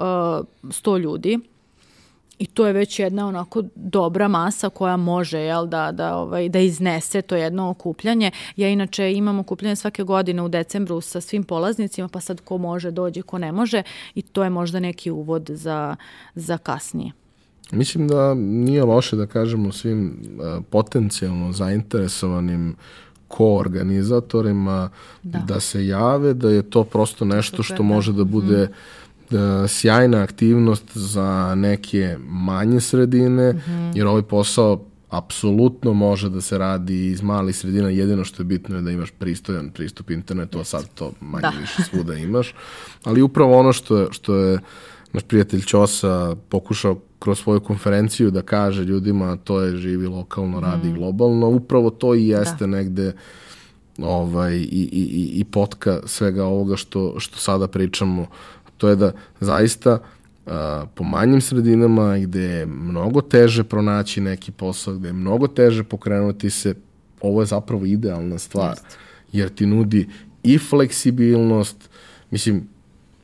uh, 0.63 0.69
100 0.69 0.99
ljudi, 0.99 1.39
i 2.39 2.45
to 2.45 2.67
je 2.67 2.73
već 2.73 2.99
jedna 2.99 3.27
onako 3.27 3.63
dobra 3.75 4.27
masa 4.27 4.69
koja 4.69 4.97
može 4.97 5.39
jel, 5.39 5.67
da, 5.67 5.91
da, 5.91 6.17
ovaj, 6.17 6.49
da 6.49 6.59
iznese 6.59 7.21
to 7.21 7.35
jedno 7.35 7.69
okupljanje. 7.69 8.31
Ja 8.55 8.69
inače 8.69 9.13
imam 9.13 9.39
okupljanje 9.39 9.75
svake 9.75 10.03
godine 10.03 10.41
u 10.41 10.49
decembru 10.49 11.01
sa 11.01 11.21
svim 11.21 11.43
polaznicima, 11.43 12.07
pa 12.07 12.19
sad 12.19 12.41
ko 12.41 12.57
može 12.57 12.91
dođe, 12.91 13.21
ko 13.21 13.37
ne 13.37 13.51
može 13.51 13.83
i 14.15 14.21
to 14.21 14.43
je 14.43 14.49
možda 14.49 14.79
neki 14.79 15.11
uvod 15.11 15.49
za, 15.53 15.95
za 16.35 16.57
kasnije. 16.57 17.11
Mislim 17.71 18.07
da 18.07 18.33
nije 18.33 18.83
loše 18.83 19.15
da 19.15 19.27
kažemo 19.27 19.71
svim 19.71 20.09
uh, 20.09 20.63
potencijalno 20.69 21.51
zainteresovanim 21.51 22.75
koorganizatorima 23.31 24.89
da. 25.23 25.39
da 25.39 25.59
se 25.59 25.87
jave, 25.87 26.33
da 26.33 26.49
je 26.49 26.61
to 26.61 26.83
prosto 26.83 27.25
nešto 27.25 27.63
što 27.63 27.83
može 27.83 28.13
da 28.13 28.23
bude 28.23 28.67
mm. 29.31 29.67
sjajna 29.67 30.21
aktivnost 30.21 30.97
za 30.97 31.55
neke 31.55 32.17
manje 32.19 32.81
sredine, 32.81 33.53
mm 33.53 33.57
-hmm. 33.57 33.97
jer 33.97 34.07
ovaj 34.07 34.21
posao 34.21 34.85
apsolutno 35.09 35.93
može 35.93 36.29
da 36.29 36.41
se 36.41 36.57
radi 36.57 37.05
iz 37.07 37.21
malih 37.21 37.55
sredina, 37.55 37.89
jedino 37.89 38.23
što 38.23 38.41
je 38.41 38.45
bitno 38.45 38.75
je 38.75 38.81
da 38.81 38.91
imaš 38.91 39.11
pristojan 39.11 39.69
pristup 39.69 40.09
internetu, 40.09 40.59
a 40.59 40.63
sad 40.63 40.89
to 40.93 41.11
manje 41.21 41.41
da. 41.41 41.53
više 41.59 41.83
svuda 41.83 42.15
imaš. 42.15 42.53
Ali 43.03 43.21
upravo 43.21 43.59
ono 43.59 43.73
što 43.73 43.97
je, 43.97 44.07
što 44.11 44.35
je 44.35 44.59
naš 45.13 45.23
prijatelj 45.23 45.61
Ćosa 45.61 46.35
pokušao 46.49 46.99
kroz 47.21 47.39
svoju 47.39 47.59
konferenciju 47.59 48.31
da 48.31 48.41
kaže 48.41 48.83
ljudima 48.83 49.37
to 49.43 49.61
je 49.61 49.77
živi 49.77 50.07
lokalno, 50.07 50.59
radi 50.59 50.89
mm. 50.89 50.93
globalno, 50.93 51.47
upravo 51.47 51.89
to 51.89 52.15
i 52.15 52.27
jeste 52.27 52.65
da. 52.65 52.67
negde 52.67 53.13
ovaj, 53.99 54.55
i, 54.55 54.89
i, 54.91 55.31
i 55.33 55.43
potka 55.43 55.99
svega 56.05 56.45
ovoga 56.45 56.75
što, 56.75 57.19
što 57.19 57.37
sada 57.37 57.67
pričamo. 57.67 58.25
To 58.77 58.89
je 58.89 58.95
da 58.95 59.11
zaista 59.39 59.99
a, 60.45 60.85
po 60.95 61.03
manjim 61.03 61.41
sredinama 61.41 62.17
gde 62.17 62.41
je 62.41 62.65
mnogo 62.65 63.21
teže 63.21 63.63
pronaći 63.63 64.21
neki 64.21 64.51
posao, 64.51 64.93
gde 64.93 65.09
je 65.09 65.13
mnogo 65.13 65.47
teže 65.47 65.83
pokrenuti 65.83 66.49
se, 66.49 66.75
ovo 67.21 67.41
je 67.41 67.45
zapravo 67.45 67.85
idealna 67.85 68.37
stvar. 68.37 68.71
Just. 68.71 68.97
Jer 69.31 69.49
ti 69.49 69.65
nudi 69.65 70.07
i 70.43 70.57
fleksibilnost, 70.57 71.89
mislim, 72.31 72.67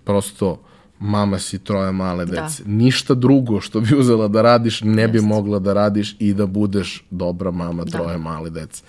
prosto 0.04 0.67
mama 1.00 1.40
si 1.40 1.60
troje 1.60 1.92
male 1.92 2.26
da. 2.26 2.42
dece. 2.42 2.64
Da. 2.64 2.72
Ništa 2.72 3.14
drugo 3.14 3.62
što 3.62 3.80
bi 3.80 3.96
uzela 3.96 4.28
da 4.28 4.42
radiš 4.42 4.82
ne 4.82 5.02
Jest. 5.02 5.12
bi 5.12 5.22
mogla 5.22 5.60
da 5.60 5.74
radiš 5.74 6.16
i 6.20 6.34
da 6.34 6.46
budeš 6.46 7.06
dobra 7.10 7.52
mama 7.52 7.84
da. 7.84 7.92
troje 7.92 8.18
male 8.18 8.50
dece. 8.50 8.84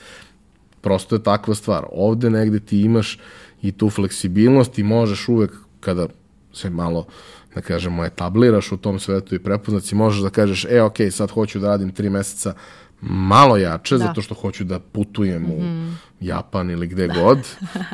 Prosto 0.81 1.15
je 1.15 1.23
takva 1.23 1.55
stvar. 1.55 1.87
Ovde 1.93 2.31
negde 2.31 2.61
ti 2.61 2.81
imaš 2.81 3.19
i 3.63 3.73
tu 3.73 3.91
fleksibilnost 3.91 4.79
i 4.79 4.83
možeš 4.83 5.29
uvek 5.29 5.53
kada 5.81 6.07
se 6.53 6.71
malo 6.71 7.07
da 7.55 7.61
kažemo 7.61 8.05
etabliraš 8.05 8.73
u 8.73 8.77
tom 8.77 8.99
svetu 8.99 9.35
i 9.35 9.39
prepoznaci 9.39 9.95
možeš 9.95 10.21
da 10.21 10.31
kažeš 10.31 10.65
e 10.65 10.83
ok 10.83 10.97
sad 11.11 11.31
hoću 11.31 11.59
da 11.59 11.69
radim 11.69 11.91
tri 11.91 12.11
meseca 12.11 12.55
malo 13.01 13.57
jače, 13.57 13.99
da. 13.99 14.05
zato 14.05 14.23
što 14.23 14.35
hoću 14.35 14.65
da 14.65 14.79
putujem 14.79 15.43
mm 15.43 15.47
-hmm. 15.47 15.55
u 15.55 15.61
mhm. 15.61 15.93
Japan 16.21 16.71
ili 16.71 16.87
gde 16.87 17.07
da. 17.07 17.15
god. 17.15 17.39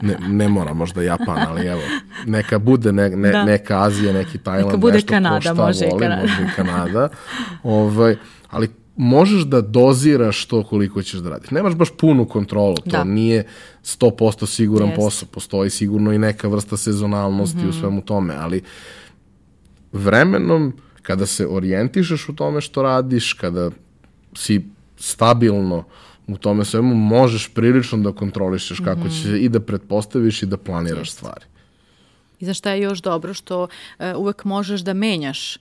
Ne, 0.02 0.16
ne 0.28 0.48
mora 0.48 0.74
možda 0.74 1.02
Japan, 1.02 1.38
ali 1.48 1.66
evo, 1.66 1.80
neka 2.26 2.58
bude 2.58 2.92
ne, 2.92 3.10
ne, 3.10 3.30
da. 3.30 3.44
neka 3.44 3.82
Azija, 3.82 4.12
neki 4.12 4.38
Tajland, 4.38 4.66
neka 4.66 4.76
bude 4.76 4.94
nešto 4.94 5.08
Kanada, 5.08 5.36
ko 5.36 5.40
šta 5.40 5.54
može 5.54 5.86
voli, 5.90 6.00
Kanada. 6.00 6.22
može 6.22 6.42
i 6.42 6.56
Kanada. 6.56 7.08
ovaj, 7.62 8.16
ali 8.50 8.68
možeš 8.96 9.42
da 9.42 9.60
doziraš 9.60 10.46
to 10.46 10.62
koliko 10.62 11.02
ćeš 11.02 11.20
da 11.20 11.30
radiš. 11.30 11.50
Nemaš 11.50 11.74
baš 11.74 11.88
punu 11.98 12.24
kontrolu, 12.28 12.76
to 12.76 12.90
da. 12.90 13.04
nije 13.04 13.44
100% 13.84 14.46
siguran 14.46 14.88
Jest. 14.88 14.96
posao, 14.96 15.28
postoji 15.32 15.70
sigurno 15.70 16.12
i 16.12 16.18
neka 16.18 16.48
vrsta 16.48 16.76
sezonalnosti 16.76 17.58
mm 17.58 17.60
-hmm. 17.60 17.66
u 17.66 17.68
mhm. 17.68 17.80
svemu 17.80 18.00
tome, 18.00 18.34
ali 18.38 18.62
vremenom 19.92 20.72
kada 21.02 21.26
se 21.26 21.46
orijentišeš 21.46 22.28
u 22.28 22.34
tome 22.34 22.60
što 22.60 22.82
radiš, 22.82 23.32
kada 23.32 23.70
si 24.36 24.73
stabilno 24.96 25.84
u 26.26 26.36
tome 26.36 26.64
svemu, 26.64 26.94
možeš 26.94 27.48
prilično 27.54 27.98
da 27.98 28.12
kontrolišeš 28.12 28.78
kako 28.78 29.00
mm 29.00 29.08
-hmm. 29.08 29.22
će 29.22 29.38
i 29.38 29.48
da 29.48 29.60
pretpostaviš 29.60 30.42
i 30.42 30.46
da 30.46 30.56
planiraš 30.56 31.08
Just. 31.08 31.18
stvari. 31.18 31.44
I 32.40 32.44
znaš 32.44 32.58
šta 32.58 32.70
je 32.70 32.82
još 32.82 33.02
dobro 33.02 33.34
što 33.34 33.62
uh, 33.62 34.06
uvek 34.16 34.44
možeš 34.44 34.80
da 34.80 34.94
menjaš. 34.94 35.58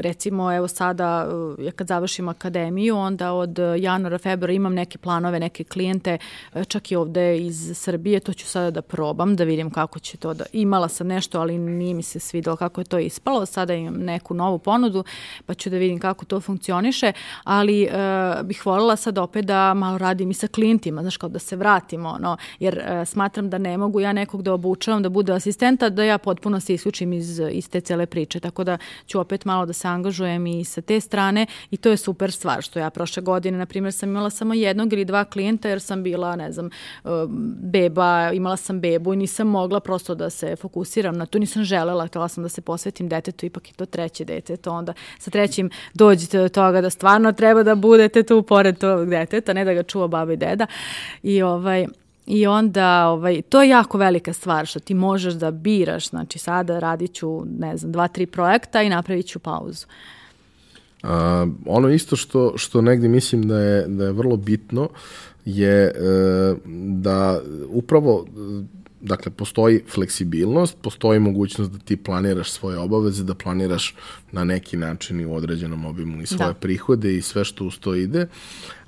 Recimo, 0.00 0.52
evo 0.52 0.68
sada, 0.68 1.28
ja 1.58 1.72
kad 1.72 1.88
završim 1.88 2.28
akademiju, 2.28 2.96
onda 2.96 3.32
od 3.32 3.58
januara, 3.78 4.18
februara 4.18 4.52
imam 4.52 4.74
neke 4.74 4.98
planove, 4.98 5.40
neke 5.40 5.64
klijente, 5.64 6.18
uh, 6.54 6.64
čak 6.64 6.92
i 6.92 6.96
ovde 6.96 7.38
iz 7.38 7.72
Srbije, 7.74 8.20
to 8.20 8.32
ću 8.32 8.46
sada 8.46 8.70
da 8.70 8.82
probam, 8.82 9.36
da 9.36 9.44
vidim 9.44 9.70
kako 9.70 9.98
će 9.98 10.16
to 10.16 10.34
da... 10.34 10.44
Imala 10.52 10.88
sam 10.88 11.06
nešto, 11.06 11.40
ali 11.40 11.58
nije 11.58 11.94
mi 11.94 12.02
se 12.02 12.20
svidelo 12.20 12.56
kako 12.56 12.80
je 12.80 12.84
to 12.84 12.98
ispalo, 12.98 13.46
sada 13.46 13.74
imam 13.74 13.94
neku 13.94 14.34
novu 14.34 14.58
ponudu, 14.58 15.04
pa 15.46 15.54
ću 15.54 15.70
da 15.70 15.76
vidim 15.76 15.98
kako 15.98 16.24
to 16.24 16.40
funkcioniše, 16.40 17.12
ali 17.44 17.84
uh, 17.84 18.46
bih 18.46 18.66
voljela 18.66 18.96
sad 18.96 19.18
opet 19.18 19.44
da 19.44 19.74
malo 19.74 19.98
radim 19.98 20.30
i 20.30 20.34
sa 20.34 20.46
klijentima, 20.46 21.02
znaš, 21.02 21.16
kao 21.16 21.28
da 21.28 21.38
se 21.38 21.56
vratimo, 21.56 22.08
ono, 22.08 22.36
jer 22.58 22.78
uh, 22.78 23.08
smatram 23.08 23.50
da 23.50 23.58
ne 23.58 23.78
mogu 23.78 24.00
ja 24.00 24.12
nekog 24.12 24.42
da 24.42 24.52
obučavam, 24.52 25.02
da 25.02 25.08
bude 25.08 25.32
asistenta, 25.32 25.88
da 25.88 26.04
ja 26.04 26.18
potpuno 26.18 26.60
se 26.60 26.74
isključim 26.74 27.12
iz, 27.12 27.40
iz 27.50 27.70
te 27.70 27.80
cele 27.80 28.06
priče, 28.06 28.40
tako 28.40 28.64
da 28.64 28.78
ću 29.06 29.20
opet 29.20 29.44
malo 29.44 29.66
da 29.66 29.72
se 29.74 29.88
angažujem 29.88 30.46
i 30.46 30.64
sa 30.64 30.80
te 30.80 31.00
strane 31.00 31.46
i 31.70 31.76
to 31.76 31.90
je 31.90 31.96
super 31.96 32.32
stvar, 32.32 32.62
što 32.62 32.78
ja 32.78 32.90
prošle 32.90 33.22
godine, 33.22 33.58
na 33.58 33.66
primjer, 33.66 33.92
sam 33.92 34.08
imala 34.08 34.30
samo 34.30 34.54
jednog 34.54 34.92
ili 34.92 35.04
dva 35.04 35.24
klijenta 35.24 35.68
jer 35.68 35.80
sam 35.80 36.02
bila, 36.02 36.36
ne 36.36 36.52
znam, 36.52 36.70
uh, 37.04 37.10
beba, 37.62 38.30
imala 38.32 38.56
sam 38.56 38.80
bebu 38.80 39.12
i 39.12 39.16
nisam 39.16 39.46
mogla 39.48 39.80
prosto 39.80 40.14
da 40.14 40.30
se 40.30 40.56
fokusiram 40.56 41.16
na 41.16 41.26
to, 41.26 41.38
nisam 41.38 41.64
želela, 41.64 42.06
htela 42.06 42.28
sam 42.28 42.42
da 42.42 42.48
se 42.48 42.60
posvetim 42.60 43.08
detetu, 43.08 43.46
ipak 43.46 43.68
je 43.68 43.74
to 43.74 43.86
treće 43.86 44.24
dete, 44.24 44.56
to 44.56 44.72
onda 44.72 44.92
sa 45.18 45.30
trećim 45.30 45.70
dođete 45.94 46.38
do 46.38 46.48
toga 46.48 46.80
da 46.80 46.90
stvarno 46.90 47.32
treba 47.32 47.62
da 47.62 47.74
budete 47.74 48.22
tu 48.22 48.42
pored 48.42 48.78
tog 48.78 49.10
deteta, 49.10 49.52
ne 49.52 49.64
da 49.64 49.74
ga 49.74 49.82
čuva 49.82 50.06
baba 50.08 50.32
i 50.32 50.36
deda 50.36 50.66
i 51.22 51.42
ovaj, 51.42 51.86
I 52.26 52.46
onda, 52.46 53.08
ovaj, 53.08 53.42
to 53.42 53.62
je 53.62 53.68
jako 53.68 53.98
velika 53.98 54.32
stvar 54.32 54.66
što 54.66 54.80
ti 54.80 54.94
možeš 54.94 55.34
da 55.34 55.50
biraš, 55.50 56.08
znači 56.08 56.38
sada 56.38 56.78
radit 56.78 57.12
ću, 57.14 57.44
ne 57.58 57.76
znam, 57.76 57.92
dva, 57.92 58.08
tri 58.08 58.26
projekta 58.26 58.82
i 58.82 58.88
napravit 58.88 59.26
ću 59.26 59.38
pauzu. 59.38 59.86
A, 61.02 61.46
ono 61.66 61.88
isto 61.88 62.16
što, 62.16 62.52
što 62.56 62.80
negdje 62.80 63.08
mislim 63.08 63.48
da 63.48 63.58
je, 63.58 63.88
da 63.88 64.04
je 64.04 64.12
vrlo 64.12 64.36
bitno 64.36 64.88
je 65.44 65.84
e, 65.84 65.92
da 66.88 67.40
upravo 67.68 68.26
dakle, 69.04 69.32
postoji 69.32 69.82
fleksibilnost, 69.88 70.76
postoji 70.82 71.20
mogućnost 71.20 71.70
da 71.70 71.78
ti 71.78 71.96
planiraš 71.96 72.50
svoje 72.50 72.78
obaveze, 72.78 73.24
da 73.24 73.34
planiraš 73.34 73.94
na 74.32 74.44
neki 74.44 74.76
način 74.76 75.20
i 75.20 75.26
u 75.26 75.34
određenom 75.34 75.84
obimu 75.84 76.22
i 76.22 76.26
svoje 76.26 76.52
da. 76.52 76.54
prihode 76.54 77.14
i 77.14 77.22
sve 77.22 77.44
što 77.44 77.64
uz 77.64 77.78
to 77.78 77.94
ide, 77.94 78.26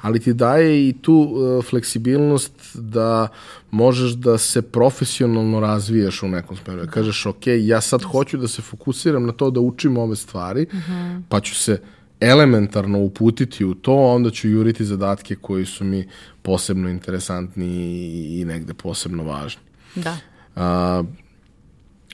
ali 0.01 0.21
ti 0.21 0.33
daje 0.35 0.89
i 0.89 0.95
tu 1.03 1.15
uh, 1.15 1.65
fleksibilnost 1.65 2.53
da 2.75 3.29
možeš 3.71 4.13
da 4.13 4.39
se 4.39 4.63
profesionalno 4.63 5.61
razvijaš 5.61 6.23
u 6.23 6.29
nekom 6.29 6.57
smeru. 6.57 6.81
Da 6.81 6.91
kažeš, 6.91 7.27
ok, 7.27 7.47
ja 7.47 7.81
sad 7.81 8.03
hoću 8.03 8.37
da 8.37 8.49
se 8.49 8.63
fokusiram 8.63 9.27
na 9.27 9.33
to 9.33 9.51
da 9.51 9.61
učim 9.61 9.99
ove 9.99 10.17
stvari, 10.17 10.67
uh 10.73 10.75
mhm. 10.75 10.93
-huh. 10.93 11.23
pa 11.29 11.41
ću 11.41 11.55
se 11.55 11.81
elementarno 12.21 12.99
uputiti 12.99 13.65
u 13.65 13.75
to, 13.75 13.95
onda 13.95 14.31
ću 14.31 14.49
juriti 14.49 14.85
zadatke 14.85 15.37
koji 15.37 15.67
su 15.67 15.85
mi 15.85 16.09
posebno 16.43 16.89
interesantni 16.89 17.67
i 18.41 18.45
negde 18.45 18.75
posebno 18.75 19.25
važni. 19.25 19.66
Da. 19.97 20.17
A, 20.57 21.03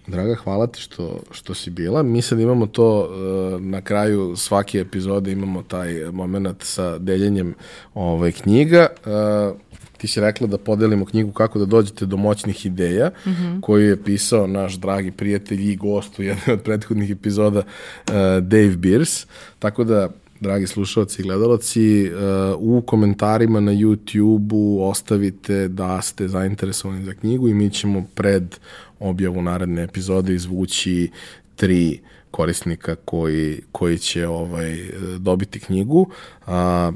Draga, 0.06 0.34
hvala 0.34 0.66
ti 0.66 0.80
što, 0.80 1.20
što 1.30 1.54
si 1.54 1.70
bila. 1.70 2.02
Mi 2.02 2.22
sad 2.22 2.40
imamo 2.40 2.66
to 2.66 3.00
uh, 3.00 3.60
na 3.60 3.80
kraju 3.80 4.36
svake 4.36 4.78
epizode 4.78 5.32
imamo 5.32 5.62
taj 5.62 5.94
moment 6.12 6.62
sa 6.62 6.98
deljenjem 6.98 7.54
ovaj, 7.94 8.32
knjiga. 8.32 8.86
Uh, 9.06 9.56
ti 9.98 10.08
si 10.08 10.20
rekla 10.20 10.46
da 10.46 10.58
podelimo 10.58 11.04
knjigu 11.04 11.32
kako 11.32 11.58
da 11.58 11.64
dođete 11.64 12.06
do 12.06 12.16
moćnih 12.16 12.66
ideja, 12.66 13.10
mm 13.26 13.30
-hmm. 13.30 13.60
koju 13.60 13.88
je 13.88 14.02
pisao 14.04 14.46
naš 14.46 14.74
dragi 14.74 15.10
prijatelj 15.10 15.70
i 15.70 15.76
gost 15.76 16.18
u 16.18 16.22
jednoj 16.22 16.54
od 16.54 16.62
prethodnih 16.62 17.10
epizoda 17.10 17.58
uh, 17.58 18.14
Dave 18.40 18.76
Beers. 18.76 19.26
Tako 19.58 19.84
da 19.84 20.08
dragi 20.42 20.66
slušalci 20.66 21.22
i 21.22 21.24
gledalci, 21.24 22.10
uh, 22.10 22.18
u 22.58 22.82
komentarima 22.86 23.60
na 23.60 23.72
YouTube-u 23.72 24.88
ostavite 24.88 25.68
da 25.68 26.02
ste 26.02 26.28
zainteresovani 26.28 27.04
za 27.04 27.14
knjigu 27.14 27.48
i 27.48 27.54
mi 27.54 27.70
ćemo 27.70 28.04
pred 28.14 28.56
objavu 29.00 29.42
naredne 29.42 29.82
epizode 29.82 30.34
izvući 30.34 31.10
tri 31.56 32.00
korisnika 32.30 32.94
koji, 32.94 33.60
koji 33.72 33.98
će 33.98 34.26
ovaj 34.28 34.78
dobiti 35.18 35.60
knjigu. 35.60 36.06
A, 36.46 36.92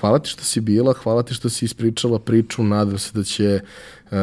hvala 0.00 0.18
ti 0.18 0.28
što 0.28 0.44
si 0.44 0.60
bila, 0.60 0.92
hvala 0.92 1.22
ti 1.22 1.34
što 1.34 1.48
si 1.48 1.64
ispričala 1.64 2.18
priču, 2.18 2.62
nadam 2.62 2.98
se 2.98 3.10
da 3.14 3.24
će 3.24 3.60
uh, 3.60 4.18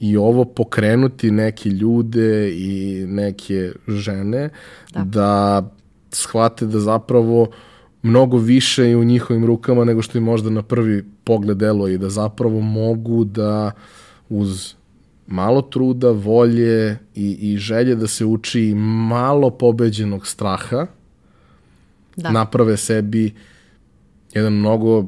i 0.00 0.16
ovo 0.16 0.44
pokrenuti 0.44 1.30
neke 1.30 1.68
ljude 1.68 2.50
i 2.50 3.04
neke 3.06 3.72
žene 3.88 4.50
da, 4.94 5.04
da 5.04 5.70
shvate 6.12 6.66
da 6.66 6.80
zapravo 6.80 7.42
uh, 7.42 7.48
mnogo 8.02 8.38
više 8.38 8.90
i 8.90 8.96
u 8.96 9.04
njihovim 9.04 9.44
rukama 9.44 9.84
nego 9.84 10.02
što 10.02 10.18
im 10.18 10.24
možda 10.24 10.50
na 10.50 10.62
prvi 10.62 11.04
pogled 11.24 11.58
delo 11.58 11.88
i 11.88 11.98
da 11.98 12.08
zapravo 12.08 12.60
mogu 12.60 13.24
da 13.24 13.70
uz 14.28 14.74
malo 15.26 15.62
truda, 15.62 16.10
volje 16.10 16.98
i, 17.14 17.52
i 17.52 17.56
želje 17.56 17.94
da 17.94 18.06
se 18.06 18.24
uči 18.24 18.74
malo 19.08 19.50
pobeđenog 19.50 20.26
straha 20.26 20.86
da. 22.16 22.30
naprave 22.30 22.76
sebi 22.76 23.34
jedan 24.34 24.52
mnogo 24.52 25.06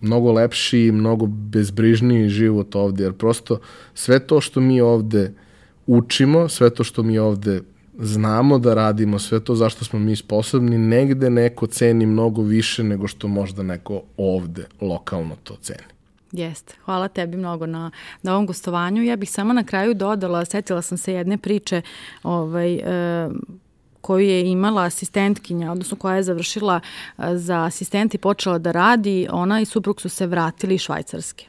mnogo 0.00 0.32
lepši 0.32 0.78
i 0.78 0.92
mnogo 0.92 1.26
bezbrižniji 1.26 2.28
život 2.28 2.74
ovde, 2.74 3.04
jer 3.04 3.12
prosto 3.12 3.60
sve 3.94 4.18
to 4.18 4.40
što 4.40 4.60
mi 4.60 4.80
ovde 4.80 5.34
učimo, 5.86 6.48
sve 6.48 6.70
to 6.70 6.84
što 6.84 7.02
mi 7.02 7.18
ovde 7.18 7.60
znamo 7.98 8.58
da 8.58 8.74
radimo 8.74 9.18
sve 9.18 9.40
to 9.40 9.54
zašto 9.54 9.84
smo 9.84 9.98
mi 9.98 10.16
sposobni, 10.16 10.78
negde 10.78 11.30
neko 11.30 11.66
ceni 11.66 12.06
mnogo 12.06 12.42
više 12.42 12.84
nego 12.84 13.08
što 13.08 13.28
možda 13.28 13.62
neko 13.62 14.02
ovde 14.16 14.66
lokalno 14.80 15.36
to 15.42 15.56
ceni. 15.60 15.96
Jeste. 16.32 16.74
Hvala 16.84 17.08
tebi 17.08 17.36
mnogo 17.36 17.66
na, 17.66 17.90
na 18.22 18.32
ovom 18.32 18.46
gostovanju. 18.46 19.02
Ja 19.02 19.16
bih 19.16 19.30
samo 19.30 19.52
na 19.52 19.64
kraju 19.64 19.94
dodala, 19.94 20.44
setila 20.44 20.82
sam 20.82 20.98
se 20.98 21.12
jedne 21.12 21.38
priče 21.38 21.82
ovaj, 22.22 22.74
e, 22.74 23.28
koju 24.00 24.26
je 24.26 24.50
imala 24.50 24.82
asistentkinja, 24.82 25.72
odnosno 25.72 25.96
koja 25.96 26.16
je 26.16 26.22
završila 26.22 26.80
e, 27.18 27.36
za 27.36 27.64
asistent 27.64 28.14
i 28.14 28.18
počela 28.18 28.58
da 28.58 28.72
radi, 28.72 29.28
ona 29.30 29.60
i 29.60 29.64
suprug 29.64 30.00
su 30.00 30.08
se 30.08 30.26
vratili 30.26 30.74
iz 30.74 30.80
Švajcarske 30.80 31.46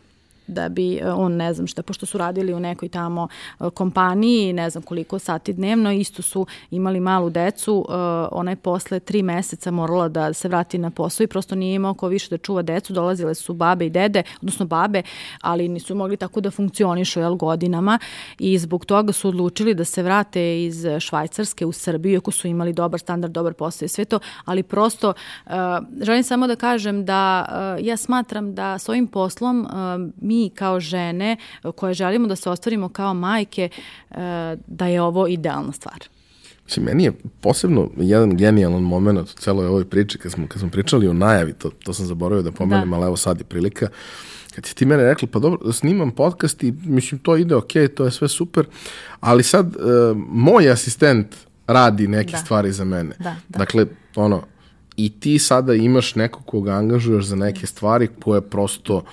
da 0.47 0.69
bi 0.69 0.95
e, 0.95 1.11
on 1.11 1.35
ne 1.35 1.53
znam 1.53 1.67
šta, 1.67 1.83
pošto 1.83 2.05
su 2.05 2.17
radili 2.17 2.53
u 2.53 2.59
nekoj 2.59 2.89
tamo 2.89 3.27
e, 3.59 3.69
kompaniji, 3.69 4.53
ne 4.53 4.69
znam 4.69 4.83
koliko 4.83 5.19
sati 5.19 5.53
dnevno, 5.53 5.91
isto 5.91 6.21
su 6.21 6.45
imali 6.71 6.99
malu 6.99 7.29
decu, 7.29 7.85
e, 7.89 7.93
ona 8.31 8.51
je 8.51 8.55
posle 8.55 8.99
tri 8.99 9.23
meseca 9.23 9.71
morala 9.71 10.07
da 10.07 10.33
se 10.33 10.47
vrati 10.47 10.77
na 10.77 10.91
posao 10.91 11.23
i 11.23 11.27
prosto 11.27 11.55
nije 11.55 11.75
imao 11.75 11.93
ko 11.93 12.07
više 12.07 12.29
da 12.29 12.37
čuva 12.37 12.61
decu, 12.61 12.93
dolazile 12.93 13.35
su 13.35 13.53
babe 13.53 13.85
i 13.85 13.89
dede, 13.89 14.23
odnosno 14.41 14.65
babe, 14.65 15.01
ali 15.41 15.67
nisu 15.67 15.95
mogli 15.95 16.17
tako 16.17 16.41
da 16.41 16.51
funkcionišu 16.51 17.19
jel, 17.19 17.35
godinama 17.35 17.99
i 18.39 18.57
zbog 18.57 18.85
toga 18.85 19.13
su 19.13 19.27
odlučili 19.27 19.73
da 19.73 19.85
se 19.85 20.03
vrate 20.03 20.63
iz 20.63 20.85
Švajcarske 20.99 21.65
u 21.65 21.71
Srbiju, 21.71 22.17
ako 22.17 22.31
su 22.31 22.47
imali 22.47 22.73
dobar 22.73 22.99
standard, 22.99 23.33
dobar 23.33 23.53
posao 23.53 23.85
i 23.85 23.89
sve 23.89 24.05
to, 24.05 24.19
ali 24.45 24.63
prosto 24.63 25.13
želim 26.01 26.23
samo 26.23 26.47
da 26.47 26.55
kažem 26.55 27.05
da 27.05 27.45
ja 27.81 27.97
smatram 27.97 28.55
da 28.55 28.77
s 28.77 28.89
ovim 28.89 29.07
poslom 29.07 29.67
mi 30.21 30.36
mi 30.38 30.49
kao 30.49 30.80
žene 30.80 31.38
koje 31.76 31.93
želimo 31.93 32.27
da 32.27 32.35
se 32.35 32.49
ostvarimo 32.49 32.89
kao 32.89 33.14
majke, 33.14 33.69
e, 34.11 34.15
da 34.68 34.88
je 34.88 35.01
ovo 35.01 35.27
idealna 35.27 35.72
stvar. 35.72 35.99
Mislim, 36.65 36.85
meni 36.85 37.03
je 37.03 37.14
posebno 37.41 37.89
jedan 37.97 38.38
genijalan 38.38 38.84
moment 38.84 39.30
u 39.30 39.34
celoj 39.34 39.68
ovoj 39.68 39.85
priči, 39.85 40.18
kad 40.18 40.31
smo, 40.31 40.47
kad 40.47 40.59
smo 40.59 40.69
pričali 40.69 41.07
o 41.07 41.14
najavi, 41.14 41.53
to, 41.53 41.69
to 41.69 41.93
sam 41.93 42.05
zaboravio 42.05 42.43
da 42.43 42.51
pomenem, 42.51 42.89
da. 42.89 42.95
ali 42.95 43.05
evo 43.05 43.18
sad 43.18 43.39
je 43.39 43.43
prilika, 43.43 43.88
kad 44.55 44.65
si 44.65 44.76
ti 44.76 44.85
mene 44.85 45.03
rekla, 45.03 45.27
pa 45.31 45.39
dobro, 45.39 45.73
snimam 45.73 46.11
podcast 46.11 46.64
i 46.64 46.73
mislim, 46.84 47.19
to 47.19 47.38
ide 47.38 47.55
ok, 47.55 47.72
to 47.95 48.05
je 48.05 48.11
sve 48.11 48.27
super, 48.27 48.65
ali 49.19 49.43
sad 49.43 49.76
uh, 49.76 50.18
moj 50.30 50.69
asistent 50.72 51.35
radi 51.68 52.07
neke 52.07 52.31
da. 52.31 52.38
stvari 52.38 52.72
za 52.72 52.84
mene. 52.84 53.15
Da, 53.19 53.35
da. 53.49 53.59
Dakle, 53.59 53.85
ono, 54.15 54.43
i 54.97 55.09
ti 55.09 55.39
sada 55.39 55.73
imaš 55.73 56.15
nekog 56.15 56.45
koga 56.45 56.71
angažuješ 56.71 57.25
za 57.25 57.35
neke 57.35 57.67
stvari 57.67 58.07
koje 58.23 58.41
prosto 58.41 59.03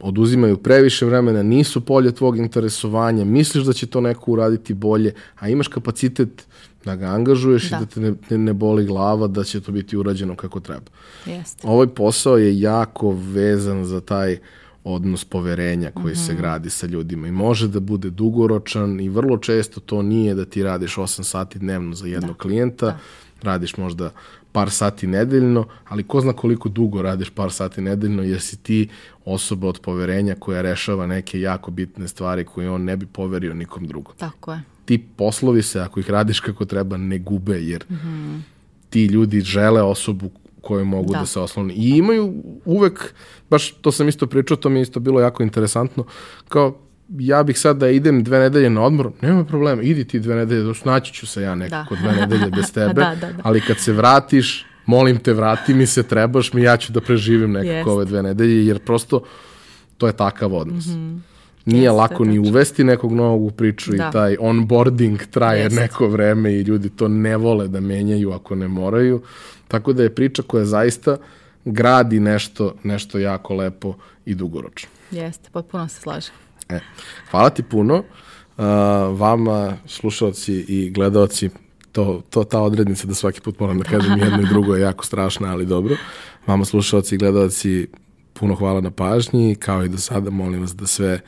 oduzimaju 0.00 0.56
previše 0.56 1.06
vremena, 1.06 1.42
nisu 1.42 1.80
polje 1.80 2.12
tvog 2.12 2.38
interesovanja, 2.38 3.24
misliš 3.24 3.64
da 3.64 3.72
će 3.72 3.86
to 3.86 4.00
neko 4.00 4.30
uraditi 4.32 4.74
bolje, 4.74 5.14
a 5.38 5.48
imaš 5.48 5.68
kapacitet 5.68 6.46
da 6.84 6.96
ga 6.96 7.06
angažuješ 7.06 7.70
da. 7.70 7.76
i 7.76 7.80
da 7.80 7.86
te 7.86 8.00
ne, 8.00 8.14
ne, 8.30 8.38
ne 8.38 8.52
boli 8.52 8.86
glava 8.86 9.26
da 9.26 9.44
će 9.44 9.60
to 9.60 9.72
biti 9.72 9.96
urađeno 9.96 10.36
kako 10.36 10.60
treba. 10.60 10.90
Jeste. 11.26 11.68
Ovaj 11.68 11.86
posao 11.86 12.38
je 12.38 12.60
jako 12.60 13.10
vezan 13.10 13.84
za 13.84 14.00
taj 14.00 14.38
odnos 14.84 15.24
poverenja 15.24 15.90
koji 15.90 16.14
mm 16.14 16.16
-hmm. 16.16 16.26
se 16.26 16.32
mhm. 16.32 16.42
gradi 16.42 16.70
sa 16.70 16.86
ljudima 16.86 17.28
i 17.28 17.32
može 17.32 17.68
da 17.68 17.80
bude 17.80 18.10
dugoročan 18.10 19.00
i 19.00 19.08
vrlo 19.08 19.38
često 19.38 19.80
to 19.80 20.02
nije 20.02 20.34
da 20.34 20.44
ti 20.44 20.62
radiš 20.62 20.96
8 20.96 21.22
sati 21.22 21.58
dnevno 21.58 21.94
za 21.94 22.06
jednog 22.06 22.36
da. 22.36 22.42
klijenta, 22.42 22.86
da. 22.86 22.98
radiš 23.42 23.76
možda 23.76 24.10
par 24.52 24.70
sati 24.70 25.06
nedeljno, 25.06 25.66
ali 25.88 26.02
ko 26.02 26.20
zna 26.20 26.32
koliko 26.32 26.68
dugo 26.68 27.02
radiš 27.02 27.30
par 27.30 27.52
sati 27.52 27.80
nedeljno, 27.80 28.22
jer 28.22 28.40
si 28.40 28.56
ti 28.56 28.88
osoba 29.24 29.68
od 29.68 29.80
poverenja 29.80 30.34
koja 30.34 30.62
rešava 30.62 31.06
neke 31.06 31.40
jako 31.40 31.70
bitne 31.70 32.08
stvari 32.08 32.44
koje 32.44 32.70
on 32.70 32.84
ne 32.84 32.96
bi 32.96 33.06
poverio 33.06 33.54
nikom 33.54 33.86
drugom. 33.86 34.14
Tako 34.18 34.52
je. 34.52 34.62
ti 34.84 34.98
poslovi 35.16 35.62
se, 35.62 35.80
ako 35.80 36.00
ih 36.00 36.10
radiš 36.10 36.40
kako 36.40 36.64
treba, 36.64 36.96
ne 36.96 37.18
gube, 37.18 37.62
jer 37.62 37.84
mm 37.88 37.94
-hmm. 37.94 38.40
ti 38.90 39.04
ljudi 39.04 39.40
žele 39.40 39.82
osobu 39.82 40.30
koje 40.60 40.84
mogu 40.84 41.12
da. 41.12 41.18
da 41.18 41.26
se 41.26 41.40
oslone. 41.40 41.74
I 41.74 41.88
imaju 41.88 42.34
uvek, 42.64 43.14
baš 43.50 43.72
to 43.72 43.92
sam 43.92 44.08
isto 44.08 44.26
pričao, 44.26 44.56
to 44.56 44.68
mi 44.68 44.78
je 44.78 44.82
isto 44.82 45.00
bilo 45.00 45.20
jako 45.20 45.42
interesantno, 45.42 46.04
kao 46.48 46.78
ja 47.18 47.42
bih 47.42 47.58
sad 47.58 47.76
da 47.76 47.88
idem 47.88 48.24
dve 48.24 48.38
nedelje 48.38 48.70
na 48.70 48.82
odmor, 48.82 49.10
nema 49.20 49.44
problema, 49.44 49.82
idi 49.82 50.04
ti 50.04 50.20
dve 50.20 50.34
nedelje, 50.34 50.74
naći 50.84 51.12
ću 51.12 51.26
se 51.26 51.42
ja 51.42 51.54
nekako 51.54 51.94
da. 51.94 52.00
dve 52.00 52.12
nedelje 52.12 52.50
bez 52.50 52.72
tebe, 52.74 53.00
da, 53.00 53.14
da, 53.20 53.32
da. 53.32 53.42
ali 53.42 53.60
kad 53.60 53.78
se 53.78 53.92
vratiš, 53.92 54.66
molim 54.86 55.18
te, 55.18 55.32
vrati 55.32 55.74
mi 55.74 55.86
se, 55.86 56.02
trebaš 56.02 56.52
mi, 56.52 56.62
ja 56.62 56.76
ću 56.76 56.92
da 56.92 57.00
preživim 57.00 57.52
nekako 57.52 57.72
Jest. 57.72 57.88
ove 57.88 58.04
dve 58.04 58.22
nedelje, 58.22 58.66
jer 58.66 58.78
prosto 58.78 59.22
to 59.98 60.06
je 60.06 60.12
takav 60.12 60.54
odnos. 60.54 60.86
Mm 60.86 60.90
-hmm. 60.90 61.18
Nije 61.64 61.82
Jeste, 61.82 61.92
lako 61.92 62.24
ni 62.24 62.38
uvesti 62.38 62.84
nekog 62.84 63.12
novog 63.12 63.42
u 63.42 63.50
priču 63.50 63.92
da. 63.92 64.08
i 64.08 64.12
taj 64.12 64.36
onboarding 64.40 65.20
traje 65.30 65.62
Jeste. 65.62 65.80
neko 65.80 66.08
vreme 66.08 66.52
i 66.52 66.62
ljudi 66.62 66.88
to 66.88 67.08
ne 67.08 67.36
vole 67.36 67.68
da 67.68 67.80
menjaju 67.80 68.32
ako 68.32 68.54
ne 68.54 68.68
moraju. 68.68 69.22
Tako 69.68 69.92
da 69.92 70.02
je 70.02 70.14
priča 70.14 70.42
koja 70.42 70.64
zaista 70.64 71.16
gradi 71.64 72.20
nešto, 72.20 72.74
nešto 72.82 73.18
jako 73.18 73.54
lepo 73.54 73.94
i 74.24 74.34
dugoročno. 74.34 74.88
Jeste, 75.10 75.48
potpuno 75.52 75.88
se 75.88 76.00
slažem. 76.00 76.34
E, 76.76 76.80
hvala 77.30 77.50
ti 77.50 77.62
puno. 77.62 77.94
Uh, 78.56 78.64
vama, 79.18 79.76
slušalci 79.86 80.64
i 80.68 80.90
gledalci, 80.90 81.50
to, 81.92 82.22
to 82.30 82.44
ta 82.44 82.60
odrednica 82.60 83.06
da 83.06 83.14
svaki 83.14 83.40
put 83.40 83.60
moram 83.60 83.78
da 83.78 83.84
kažem 83.84 84.18
jedno 84.18 84.42
i 84.42 84.48
drugo 84.48 84.74
je 84.74 84.82
jako 84.82 85.04
strašna, 85.04 85.52
ali 85.52 85.66
dobro. 85.66 85.96
Vama 86.46 86.64
slušalci 86.64 87.14
i 87.14 87.18
gledalci, 87.18 87.86
puno 88.32 88.54
hvala 88.54 88.80
na 88.80 88.90
pažnji, 88.90 89.54
kao 89.54 89.84
i 89.84 89.88
do 89.88 89.98
sada 89.98 90.30
molim 90.30 90.60
vas 90.60 90.76
da 90.76 90.86
sve 90.86 91.20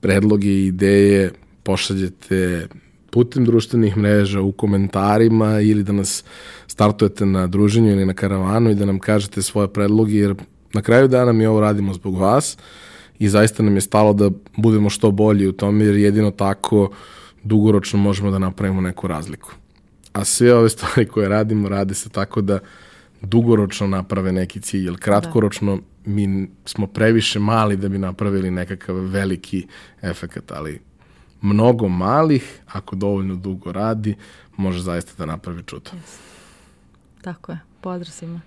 predloge 0.00 0.48
i 0.48 0.66
ideje 0.66 1.32
pošaljete 1.62 2.68
putem 3.10 3.44
društvenih 3.44 3.96
mreža, 3.96 4.40
u 4.40 4.52
komentarima 4.52 5.60
ili 5.60 5.82
da 5.82 5.92
nas 5.92 6.24
startujete 6.66 7.26
na 7.26 7.46
druženju 7.46 7.90
ili 7.90 8.06
na 8.06 8.14
karavanu 8.14 8.70
i 8.70 8.74
da 8.74 8.86
nam 8.86 8.98
kažete 8.98 9.42
svoje 9.42 9.68
predloge, 9.68 10.14
jer 10.14 10.34
na 10.72 10.82
kraju 10.82 11.08
dana 11.08 11.32
mi 11.32 11.46
ovo 11.46 11.60
radimo 11.60 11.94
zbog 11.94 12.18
vas 12.18 12.56
i 13.18 13.28
zaista 13.28 13.62
nam 13.62 13.74
je 13.74 13.80
stalo 13.80 14.12
da 14.12 14.30
budemo 14.56 14.90
što 14.90 15.10
bolji 15.10 15.46
u 15.46 15.52
tome, 15.52 15.84
jer 15.84 15.96
jedino 15.96 16.30
tako 16.30 16.90
dugoročno 17.42 17.98
možemo 17.98 18.30
da 18.30 18.38
napravimo 18.38 18.80
neku 18.80 19.06
razliku. 19.06 19.52
A 20.12 20.24
sve 20.24 20.54
ove 20.54 20.68
stvari 20.74 21.06
koje 21.06 21.28
radimo, 21.28 21.68
rade 21.68 21.94
se 21.94 22.08
tako 22.08 22.40
da 22.40 22.58
dugoročno 23.20 23.86
naprave 23.86 24.32
neki 24.32 24.60
cilj, 24.60 24.84
jer 24.84 24.96
kratkoročno 24.98 25.76
da. 25.76 25.82
mi 26.04 26.48
smo 26.64 26.86
previše 26.86 27.38
mali 27.38 27.76
da 27.76 27.88
bi 27.88 27.98
napravili 27.98 28.50
nekakav 28.50 28.96
veliki 28.96 29.66
efekt, 30.02 30.52
ali 30.52 30.80
mnogo 31.40 31.88
malih, 31.88 32.60
ako 32.66 32.96
dovoljno 32.96 33.36
dugo 33.36 33.72
radi, 33.72 34.14
može 34.56 34.82
zaista 34.82 35.12
da 35.18 35.26
napravi 35.26 35.62
čudo. 35.62 35.90
Yes. 35.90 36.18
Tako 37.22 37.52
je, 37.52 37.58
pozdrav 37.80 38.12
svima. 38.12 38.40